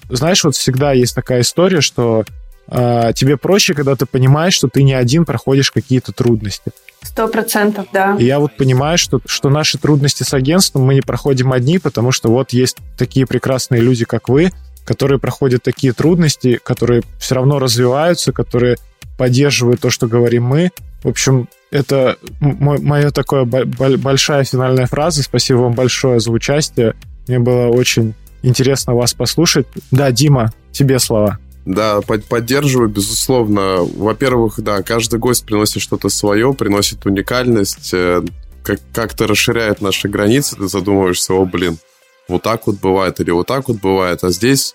знаешь, 0.09 0.43
вот 0.43 0.55
всегда 0.55 0.93
есть 0.93 1.15
такая 1.15 1.41
история, 1.41 1.81
что 1.81 2.25
э, 2.67 3.11
тебе 3.15 3.37
проще, 3.37 3.73
когда 3.73 3.95
ты 3.95 4.05
понимаешь, 4.05 4.53
что 4.53 4.67
ты 4.67 4.83
не 4.83 4.93
один 4.93 5.25
проходишь 5.25 5.71
какие-то 5.71 6.11
трудности. 6.13 6.71
Сто 7.01 7.27
процентов, 7.27 7.87
да. 7.93 8.15
И 8.19 8.25
я 8.25 8.39
вот 8.39 8.57
понимаю, 8.57 8.97
что, 8.97 9.21
что 9.25 9.49
наши 9.49 9.77
трудности 9.77 10.23
с 10.23 10.33
агентством 10.33 10.83
мы 10.83 10.95
не 10.95 11.01
проходим 11.01 11.53
одни, 11.53 11.79
потому 11.79 12.11
что 12.11 12.29
вот 12.29 12.51
есть 12.51 12.77
такие 12.97 13.25
прекрасные 13.25 13.81
люди, 13.81 14.05
как 14.05 14.29
вы, 14.29 14.51
которые 14.85 15.19
проходят 15.19 15.63
такие 15.63 15.93
трудности, 15.93 16.59
которые 16.61 17.03
все 17.19 17.35
равно 17.35 17.59
развиваются, 17.59 18.33
которые 18.33 18.77
поддерживают 19.17 19.81
то, 19.81 19.89
что 19.89 20.07
говорим 20.07 20.45
мы. 20.45 20.71
В 21.03 21.09
общем, 21.09 21.47
это 21.71 22.17
моя 22.39 23.11
такая 23.11 23.45
большая 23.45 24.43
финальная 24.43 24.87
фраза. 24.87 25.23
Спасибо 25.23 25.59
вам 25.59 25.73
большое 25.73 26.19
за 26.19 26.31
участие. 26.31 26.95
Мне 27.29 27.37
было 27.37 27.67
очень 27.67 28.15
интересно 28.41 28.95
вас 28.95 29.13
послушать. 29.13 29.67
Да, 29.91 30.11
Дима, 30.11 30.51
тебе 30.71 30.97
слова. 30.97 31.37
Да, 31.63 32.01
поддерживаю, 32.01 32.89
безусловно. 32.89 33.83
Во-первых, 33.83 34.59
да, 34.59 34.81
каждый 34.81 35.19
гость 35.19 35.45
приносит 35.45 35.83
что-то 35.83 36.09
свое, 36.09 36.55
приносит 36.55 37.05
уникальность, 37.05 37.91
э, 37.93 38.23
как- 38.63 38.81
как-то 38.91 39.27
расширяет 39.27 39.79
наши 39.79 40.07
границы, 40.07 40.55
ты 40.55 40.67
задумываешься, 40.67 41.35
о, 41.35 41.45
блин, 41.45 41.77
вот 42.27 42.41
так 42.41 42.65
вот 42.65 42.79
бывает 42.79 43.19
или 43.19 43.29
вот 43.29 43.45
так 43.45 43.67
вот 43.67 43.77
бывает. 43.77 44.23
А 44.23 44.31
здесь 44.31 44.73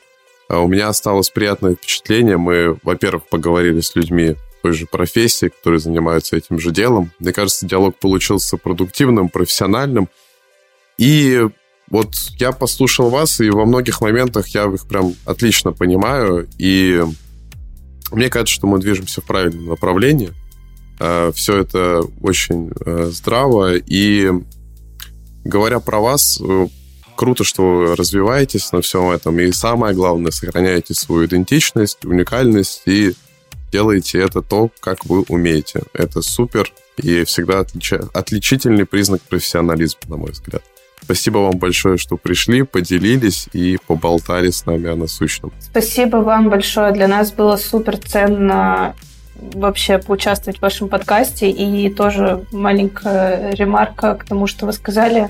а, 0.48 0.60
у 0.60 0.68
меня 0.68 0.88
осталось 0.88 1.30
приятное 1.30 1.74
впечатление. 1.74 2.36
Мы, 2.36 2.76
во-первых, 2.84 3.24
поговорили 3.28 3.80
с 3.80 3.96
людьми 3.96 4.36
той 4.62 4.74
же 4.74 4.86
профессии, 4.86 5.48
которые 5.48 5.80
занимаются 5.80 6.36
этим 6.36 6.60
же 6.60 6.70
делом. 6.70 7.10
Мне 7.18 7.32
кажется, 7.32 7.66
диалог 7.66 7.96
получился 7.96 8.58
продуктивным, 8.58 9.28
профессиональным. 9.28 10.08
И 10.98 11.48
вот 11.94 12.16
я 12.40 12.50
послушал 12.50 13.08
вас, 13.08 13.38
и 13.38 13.48
во 13.50 13.64
многих 13.64 14.00
моментах 14.00 14.48
я 14.48 14.64
их 14.64 14.88
прям 14.88 15.14
отлично 15.26 15.70
понимаю. 15.70 16.48
И 16.58 17.00
мне 18.10 18.28
кажется, 18.28 18.52
что 18.52 18.66
мы 18.66 18.80
движемся 18.80 19.20
в 19.20 19.24
правильном 19.24 19.66
направлении. 19.66 20.32
А, 20.98 21.30
Все 21.30 21.58
это 21.58 22.02
очень 22.20 22.72
э, 22.84 23.10
здраво. 23.12 23.76
И 23.76 24.28
говоря 25.44 25.78
про 25.78 26.00
вас, 26.00 26.40
э, 26.42 26.66
круто, 27.14 27.44
что 27.44 27.62
вы 27.62 27.94
развиваетесь 27.94 28.72
на 28.72 28.80
всем 28.80 29.12
этом. 29.12 29.38
И 29.38 29.52
самое 29.52 29.94
главное, 29.94 30.32
сохраняете 30.32 30.94
свою 30.94 31.26
идентичность, 31.26 32.04
уникальность 32.04 32.82
и 32.86 33.14
делаете 33.70 34.18
это 34.18 34.42
то, 34.42 34.68
как 34.80 35.04
вы 35.04 35.22
умеете. 35.28 35.82
Это 35.92 36.22
супер 36.22 36.72
и 36.96 37.22
всегда 37.22 37.60
отлича... 37.60 38.00
отличительный 38.12 38.84
признак 38.84 39.22
профессионализма, 39.22 40.00
на 40.08 40.16
мой 40.16 40.32
взгляд. 40.32 40.64
Спасибо 41.04 41.38
вам 41.38 41.58
большое, 41.58 41.98
что 41.98 42.16
пришли, 42.16 42.62
поделились 42.62 43.48
и 43.52 43.78
поболтали 43.86 44.50
с 44.50 44.64
нами 44.64 44.88
о 44.88 44.96
насущном. 44.96 45.52
Спасибо 45.60 46.18
вам 46.18 46.48
большое. 46.48 46.92
Для 46.92 47.08
нас 47.08 47.30
было 47.30 47.56
супер 47.56 47.98
ценно 47.98 48.94
вообще 49.36 49.98
поучаствовать 49.98 50.58
в 50.58 50.62
вашем 50.62 50.88
подкасте. 50.88 51.50
И 51.50 51.90
тоже 51.90 52.44
маленькая 52.52 53.52
ремарка 53.54 54.14
к 54.14 54.24
тому, 54.24 54.46
что 54.46 54.64
вы 54.66 54.72
сказали. 54.72 55.28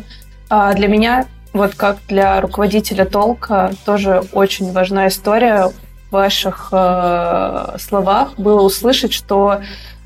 А, 0.48 0.74
для 0.74 0.86
меня 0.86 1.26
вот 1.52 1.74
как 1.74 1.98
для 2.09 2.40
руководителя 2.40 3.05
толка 3.05 3.72
тоже 3.84 4.22
очень 4.32 4.72
важна 4.72 5.09
история 5.09 5.70
в 6.10 6.12
ваших 6.12 6.68
э, 6.72 7.76
словах 7.80 8.34
было 8.38 8.62
услышать, 8.62 9.12
что 9.12 9.60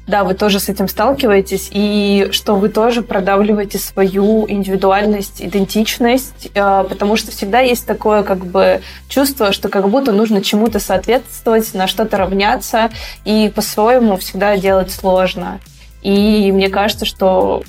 да, 0.09 0.25
вы 0.25 0.33
тоже 0.35 0.59
с 0.59 0.71
этим 0.71 0.89
сталкиваетесь, 0.89 1.69
и 1.71 2.31
что 2.33 2.57
вы 2.57 2.71
тоже 2.71 3.03
продавливаете 3.03 3.79
свою 3.79 4.49
индивидуальность, 4.49 5.43
идентичность, 5.43 6.49
э, 6.55 6.85
потому 6.89 7.17
что 7.17 7.31
всегда 7.31 7.61
есть 7.61 7.87
такое 7.87 8.23
как 8.23 8.45
бы 8.47 8.81
чувство, 9.09 9.53
что 9.53 9.69
как 9.69 9.89
будто 9.91 10.13
нужно 10.13 10.43
чему-то 10.43 10.81
соответствовать, 10.81 11.75
на 11.75 11.87
что-то 11.87 12.17
равняться, 12.17 12.91
и 13.27 13.53
по-своему 13.55 14.17
всегда 14.17 14.57
делать 14.57 14.91
сложно. 14.91 15.61
И 16.01 16.51
мне 16.53 16.71
кажется, 16.71 17.05
что 17.05 17.63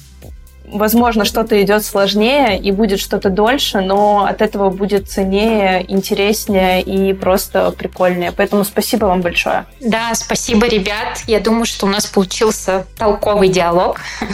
возможно, 0.71 1.25
что-то 1.25 1.61
идет 1.61 1.83
сложнее 1.83 2.59
и 2.59 2.71
будет 2.71 2.99
что-то 2.99 3.29
дольше, 3.29 3.81
но 3.81 4.25
от 4.25 4.41
этого 4.41 4.69
будет 4.69 5.09
ценнее, 5.09 5.85
интереснее 5.91 6.81
и 6.81 7.13
просто 7.13 7.71
прикольнее. 7.71 8.31
Поэтому 8.31 8.63
спасибо 8.63 9.05
вам 9.05 9.21
большое. 9.21 9.65
Да, 9.79 10.13
спасибо, 10.15 10.67
ребят. 10.67 11.23
Я 11.27 11.39
думаю, 11.39 11.65
что 11.65 11.85
у 11.85 11.89
нас 11.89 12.05
получился 12.05 12.85
толковый 12.97 13.49
диалог. 13.49 13.99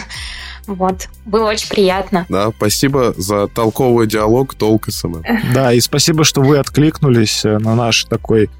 Вот, 0.66 1.06
было 1.24 1.50
очень 1.50 1.68
приятно. 1.68 2.26
Да, 2.28 2.50
спасибо 2.50 3.14
за 3.16 3.46
толковый 3.46 4.08
диалог, 4.08 4.56
Толк 4.56 4.88
SMM. 4.88 5.22
Да, 5.54 5.72
и 5.72 5.78
спасибо, 5.78 6.24
что 6.24 6.42
вы 6.42 6.58
откликнулись 6.58 7.44
на 7.44 7.76
наш 7.76 8.04
такой 8.04 8.50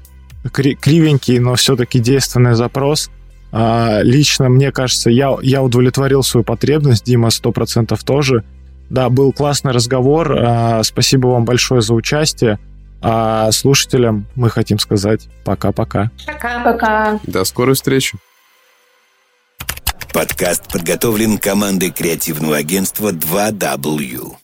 кривенький, 0.49 1.39
но 1.39 1.55
все-таки 1.55 1.99
действенный 1.99 2.55
запрос. 2.55 3.09
А, 3.59 4.03
лично, 4.03 4.49
мне 4.49 4.71
кажется, 4.71 5.09
я, 5.09 5.35
я 5.41 5.63
удовлетворил 5.63 6.21
свою 6.21 6.43
потребность, 6.43 7.05
Дима 7.05 7.31
сто 7.31 7.51
процентов 7.51 8.03
тоже. 8.03 8.43
Да, 8.91 9.09
был 9.09 9.33
классный 9.33 9.71
разговор. 9.71 10.37
А, 10.37 10.83
спасибо 10.83 11.29
вам 11.29 11.43
большое 11.43 11.81
за 11.81 11.95
участие. 11.95 12.59
А 13.01 13.51
слушателям 13.51 14.27
мы 14.35 14.51
хотим 14.51 14.77
сказать 14.77 15.27
пока-пока. 15.43 16.11
Пока. 16.27 16.63
Пока. 16.63 17.19
До 17.25 17.43
скорой 17.45 17.73
встречи. 17.73 18.19
Подкаст 20.13 20.71
подготовлен 20.71 21.39
командой 21.39 21.89
креативного 21.89 22.57
агентства 22.57 23.11
2W. 23.11 24.35